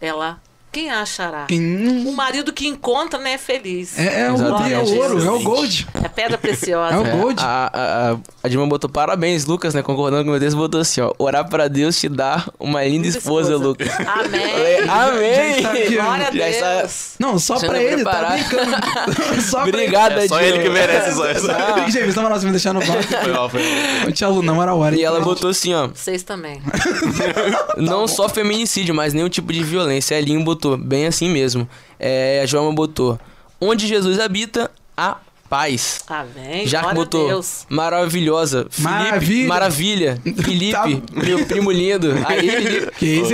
ela. 0.00 0.40
Quem 0.70 0.90
a 0.90 1.02
achará? 1.02 1.46
Quem- 1.46 2.04
O 2.06 2.12
marido 2.12 2.52
que 2.52 2.66
encontra, 2.66 3.16
né, 3.20 3.34
é 3.34 3.38
feliz. 3.38 3.96
É, 3.96 4.22
é 4.22 4.32
o 4.32 4.36
é 4.36 4.78
o 4.82 4.96
ouro, 4.98 5.24
é 5.24 5.30
o 5.30 5.40
gold. 5.42 5.86
É 6.02 6.08
pedra 6.14 6.38
preciosa. 6.38 6.94
É 6.94 6.98
o 6.98 7.06
É, 7.06 7.10
Gold. 7.10 7.40
A, 7.42 7.70
a, 7.72 8.12
a, 8.12 8.16
a 8.42 8.48
Dilma 8.48 8.66
botou 8.66 8.88
parabéns, 8.88 9.44
Lucas, 9.46 9.74
né? 9.74 9.82
Concordando 9.82 10.24
com 10.24 10.30
meu 10.30 10.40
Deus, 10.40 10.54
botou 10.54 10.80
assim, 10.80 11.00
ó. 11.00 11.12
Orar 11.18 11.48
pra 11.48 11.68
Deus 11.68 11.98
te 11.98 12.08
dar 12.08 12.48
uma 12.58 12.82
linda 12.84 13.06
esposa, 13.08 13.56
Lucas. 13.56 13.88
Amém. 14.00 14.80
Amém! 14.88 15.62
Glória 15.92 16.28
a 16.28 16.32
Já 16.32 16.48
está- 16.48 16.76
Deus. 16.80 17.14
Não, 17.18 17.38
só 17.38 17.56
Você 17.58 17.66
pra 17.68 17.82
ele, 17.82 17.96
preparado. 17.96 18.38
tá 18.38 18.56
brincando. 18.56 19.40
só 19.42 19.58
pra 19.60 19.68
Obrigado, 19.68 20.12
É 20.20 20.28
só 20.28 20.40
ele 20.40 20.62
que 20.62 20.68
merece 20.70 21.14
só 21.14 21.26
essa. 21.26 21.52
ele. 21.78 21.90
James, 21.90 22.14
na 22.14 22.22
moral, 22.22 22.38
você 22.38 22.46
me 22.46 22.52
deixar 22.52 22.72
no 22.72 22.80
bar. 22.80 22.94
Foi 23.24 23.32
mal, 23.32 23.48
foi 23.50 23.62
mal. 23.62 24.78
Hora. 24.78 24.94
E 24.96 25.02
ela 25.04 25.20
botou 25.20 25.50
assim, 25.50 25.74
ó. 25.74 25.88
Vocês 25.88 26.22
também. 26.22 26.60
não 27.76 28.06
só 28.06 28.28
feminicídio, 28.28 28.94
mas 28.94 29.12
nenhum 29.12 29.28
tipo 29.28 29.52
de 29.52 29.62
violência. 29.62 30.16
A 30.16 30.20
Elinho 30.20 30.42
botou, 30.44 30.76
bem 30.76 31.06
assim 31.06 31.28
mesmo. 31.28 31.68
É, 31.98 32.40
a 32.42 32.46
Joelma 32.46 32.72
botou, 32.72 33.18
onde 33.60 33.86
Jesus 33.86 34.18
habita, 34.20 34.70
a 34.96 35.16
paz. 35.48 36.00
Amém. 36.08 36.66
Jaque 36.66 36.82
Glória 36.84 36.90
a 36.90 37.04
botou, 37.04 37.28
Deus. 37.28 37.66
maravilhosa. 37.68 38.66
Felipe, 38.70 38.82
Maravilha. 38.82 39.48
maravilha. 39.48 40.18
Felipe, 40.42 40.72
Tá. 40.72 40.86
meu 41.12 41.46
primo 41.46 41.70
lindo. 41.70 42.12
Aí, 42.26 42.48
Felipe, 42.50 42.90
Que 42.98 43.06
isso, 43.06 43.32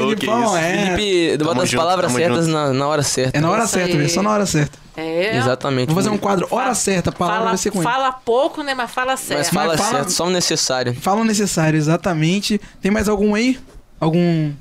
é. 0.57 0.95
Felipe 0.97 1.45
bota 1.45 1.63
as 1.63 1.73
palavras 1.75 2.13
certas 2.13 2.47
na, 2.47 2.73
na 2.73 2.87
hora 2.89 3.03
certa. 3.03 3.39
É 3.39 3.41
na 3.41 3.51
hora 3.51 3.67
certa, 3.67 3.93
aí. 3.93 3.97
velho. 3.97 4.11
Só 4.11 4.23
na 4.23 4.31
hora 4.31 4.47
certa. 4.47 4.79
É. 4.97 5.37
Exatamente. 5.39 5.87
Vou 5.87 5.95
fazer 5.97 6.11
um 6.11 6.19
quadro 6.19 6.47
hora 6.51 6.75
certa, 6.75 7.11
palavra 7.11 7.39
Fala, 7.39 7.51
vai 7.51 7.59
ser 7.59 7.71
com 7.71 7.79
ele. 7.79 7.85
fala 7.89 8.13
pouco, 8.13 8.63
né? 8.63 8.75
Mas 8.75 8.91
fala 8.91 9.17
certo. 9.17 9.39
Mas 9.39 9.49
fala 9.49 9.69
Mas 9.69 9.81
fala- 9.81 9.93
certo, 9.99 10.11
só 10.11 10.27
o 10.27 10.31
necessário. 10.31 10.95
Fala 10.95 11.21
o 11.21 11.25
necessário, 11.25 11.77
exatamente. 11.79 12.61
Tem 12.83 12.91
mais 12.91 13.09
algum 13.09 13.35
aí? 13.35 13.59
Algum. 13.99 14.53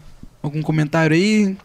Algum 0.41 0.61
comentário 0.61 1.13
aí? 1.15 1.57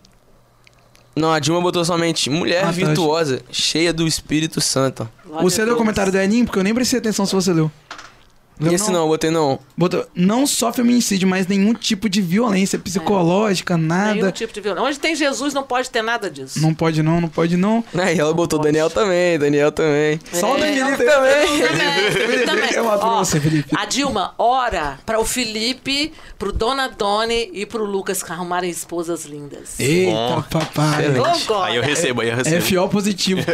Não, 1.16 1.32
a 1.32 1.39
Dilma 1.39 1.61
botou 1.61 1.85
somente 1.85 2.28
mulher 2.28 2.62
Ah, 2.62 2.66
tá. 2.66 2.73
virtuosa, 2.73 3.41
cheia 3.51 3.93
do 3.93 4.07
Espírito 4.07 4.61
Santo. 4.61 5.09
Glória 5.24 5.43
você 5.49 5.65
leu 5.65 5.74
o 5.74 5.77
comentário 5.78 6.11
do 6.11 6.19
Eninho? 6.19 6.45
Porque 6.45 6.59
eu 6.59 6.65
nem 6.65 6.74
prestei 6.74 6.99
atenção 6.99 7.24
se 7.24 7.35
você 7.35 7.53
leu. 7.53 7.70
E 8.60 8.72
esse 8.72 8.90
não, 8.90 9.01
eu 9.02 9.09
botei 9.09 9.31
não. 9.31 9.59
Botou, 9.76 10.06
não 10.14 10.47
só 10.47 10.72
feminicídio, 10.72 11.26
mas 11.26 11.47
nenhum 11.47 11.74
tipo 11.74 12.09
de 12.09 12.22
violência 12.22 12.78
psicológica, 12.78 13.76
Nenhum 13.76 13.89
nada. 13.89 14.32
tipo 14.32 14.52
de 14.52 14.60
violência. 14.60 14.89
Onde 14.89 14.98
tem 15.01 15.14
Jesus 15.16 15.52
não 15.52 15.64
pode 15.64 15.90
ter 15.90 16.02
nada 16.02 16.31
disso. 16.31 16.60
Não 16.60 16.72
pode 16.72 17.02
não, 17.02 17.20
não 17.20 17.28
pode 17.28 17.56
não. 17.56 17.85
Aí 17.98 18.18
ela 18.18 18.32
botou 18.32 18.59
Daniel 18.59 18.89
também, 18.89 19.39
Daniel 19.39 19.72
também. 19.72 20.20
Só 20.32 20.52
o 20.55 20.56
É, 20.59 20.60
Felipe 20.60 21.02
eu 21.02 21.10
também. 21.10 21.62
também, 22.16 22.44
também. 22.47 22.72
Eu 22.74 22.90
adoro 22.90 23.16
você, 23.24 23.40
Felipe. 23.40 23.70
A 23.76 23.85
Dilma 23.86 24.35
ora 24.39 24.98
para 25.05 25.18
o 25.18 25.24
Felipe, 25.24 26.12
pro 26.39 26.52
Dona 26.52 26.89
Doni 26.89 27.51
e 27.52 27.66
pro 27.66 27.85
Lucas 27.85 28.22
que 28.22 28.31
arrumarem 28.32 28.70
esposas 28.70 29.24
lindas. 29.24 29.78
Eita, 29.81 30.12
Bom. 30.12 30.43
papai. 30.43 31.06
Aí 31.64 31.76
eu 31.76 31.82
recebo, 31.82 32.20
aí 32.20 32.28
eu 32.28 32.35
É 32.35 32.36
recebo. 32.36 32.82
FO 32.82 32.89
positivo. 32.89 33.40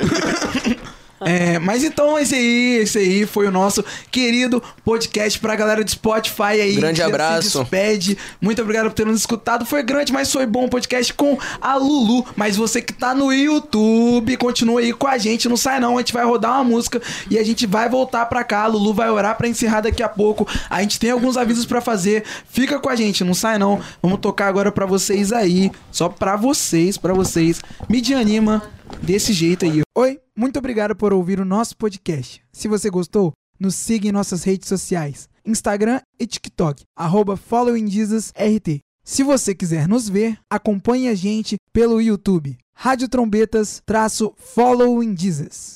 É, 1.21 1.59
mas 1.59 1.85
então 1.85 2.19
esse 2.19 2.35
aí, 2.35 2.79
esse 2.83 2.99
aí 2.99 3.27
foi 3.27 3.47
o 3.47 3.51
nosso 3.51 3.85
querido 4.11 4.63
podcast 4.85 5.39
pra 5.39 5.55
galera 5.55 5.85
do 5.85 5.91
Spotify 5.91 6.43
aí. 6.43 6.77
Grande 6.77 7.03
abraço. 7.03 7.51
Se 7.51 7.59
despede. 7.59 8.19
Muito 8.41 8.63
obrigado 8.63 8.87
por 8.87 8.95
ter 8.95 9.05
nos 9.05 9.21
escutado. 9.21 9.67
Foi 9.67 9.83
grande, 9.83 10.13
mas 10.13 10.33
foi 10.33 10.47
bom 10.47 10.65
o 10.65 10.71
podcast 10.71 11.13
com 11.15 11.39
a 11.61 11.77
Lulu. 11.77 12.25
Mas 12.35 12.57
você 12.57 12.81
que 12.81 12.93
tá 12.93 13.15
no 13.15 13.33
YouTube, 13.33 14.37
continua 14.39 14.81
aí 14.81 14.93
com 14.93 15.07
a 15.07 15.19
gente. 15.19 15.49
Não 15.49 15.57
sai 15.57 15.79
não, 15.79 15.97
a 15.97 16.01
gente 16.01 16.13
vai 16.13 16.25
rodar 16.25 16.53
uma 16.53 16.65
música 16.65 17.01
e 17.31 17.39
a 17.39 17.45
gente 17.45 17.67
vai 17.67 17.89
voltar 17.89 18.27
pra 18.27 18.43
cá. 18.43 18.63
A 18.63 18.67
Lulu 18.67 18.95
vai 18.95 19.11
orar 19.11 19.37
pra 19.37 19.49
encerrar 19.49 19.83
daqui 19.83 20.03
a 20.03 20.09
pouco. 20.09 20.49
A 20.69 20.81
gente 20.81 20.99
tem 20.99 21.11
alguns 21.11 21.37
avisos 21.37 21.67
pra 21.67 21.81
fazer. 21.81 22.25
Fica 22.49 22.79
com 22.79 22.89
a 22.89 22.97
gente, 22.97 23.23
não 23.25 23.35
sai 23.35 23.59
não. 23.59 23.81
Vamos 24.03 24.21
tocar 24.21 24.47
agora 24.49 24.73
pra 24.73 24.87
vocês 24.87 25.33
aí. 25.33 25.71
Só 25.93 26.09
pra 26.09 26.37
vocês, 26.37 26.97
pra 26.97 27.13
vocês. 27.13 27.61
Me 27.89 28.01
anima 28.15 28.80
desse 29.03 29.33
jeito 29.33 29.65
aí. 29.65 29.83
Oi, 29.97 30.19
muito 30.37 30.59
obrigado 30.59 30.95
por 30.95 31.13
ouvir 31.13 31.41
o 31.41 31.45
nosso 31.45 31.77
podcast. 31.77 32.43
Se 32.53 32.69
você 32.69 32.91
gostou, 32.91 33.33
nos 33.59 33.75
siga 33.75 34.09
em 34.09 34.13
nossas 34.13 34.45
redes 34.45 34.69
sociais, 34.69 35.29
Instagram 35.45 36.01
e 36.19 36.27
TikTok, 36.27 36.85
arroba 36.97 37.37
followingjesusrt. 37.37 38.81
Se 39.05 39.23
você 39.23 39.55
quiser 39.55 39.89
nos 39.89 40.09
ver, 40.09 40.39
acompanhe 40.49 41.09
a 41.09 41.15
gente 41.15 41.57
pelo 41.73 42.01
YouTube, 42.01 42.57
Rádio 42.75 43.09
Trombetas, 43.09 43.83
traço 43.85 44.33
Following 44.37 45.17
Jesus. 45.17 45.75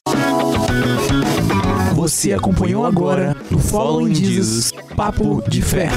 Você 1.95 2.33
acompanhou 2.33 2.87
agora 2.87 3.37
o 3.53 3.59
Following 3.59 4.15
Jesus, 4.15 4.73
Papo 4.97 5.43
de 5.49 5.63
Fé. 5.63 5.89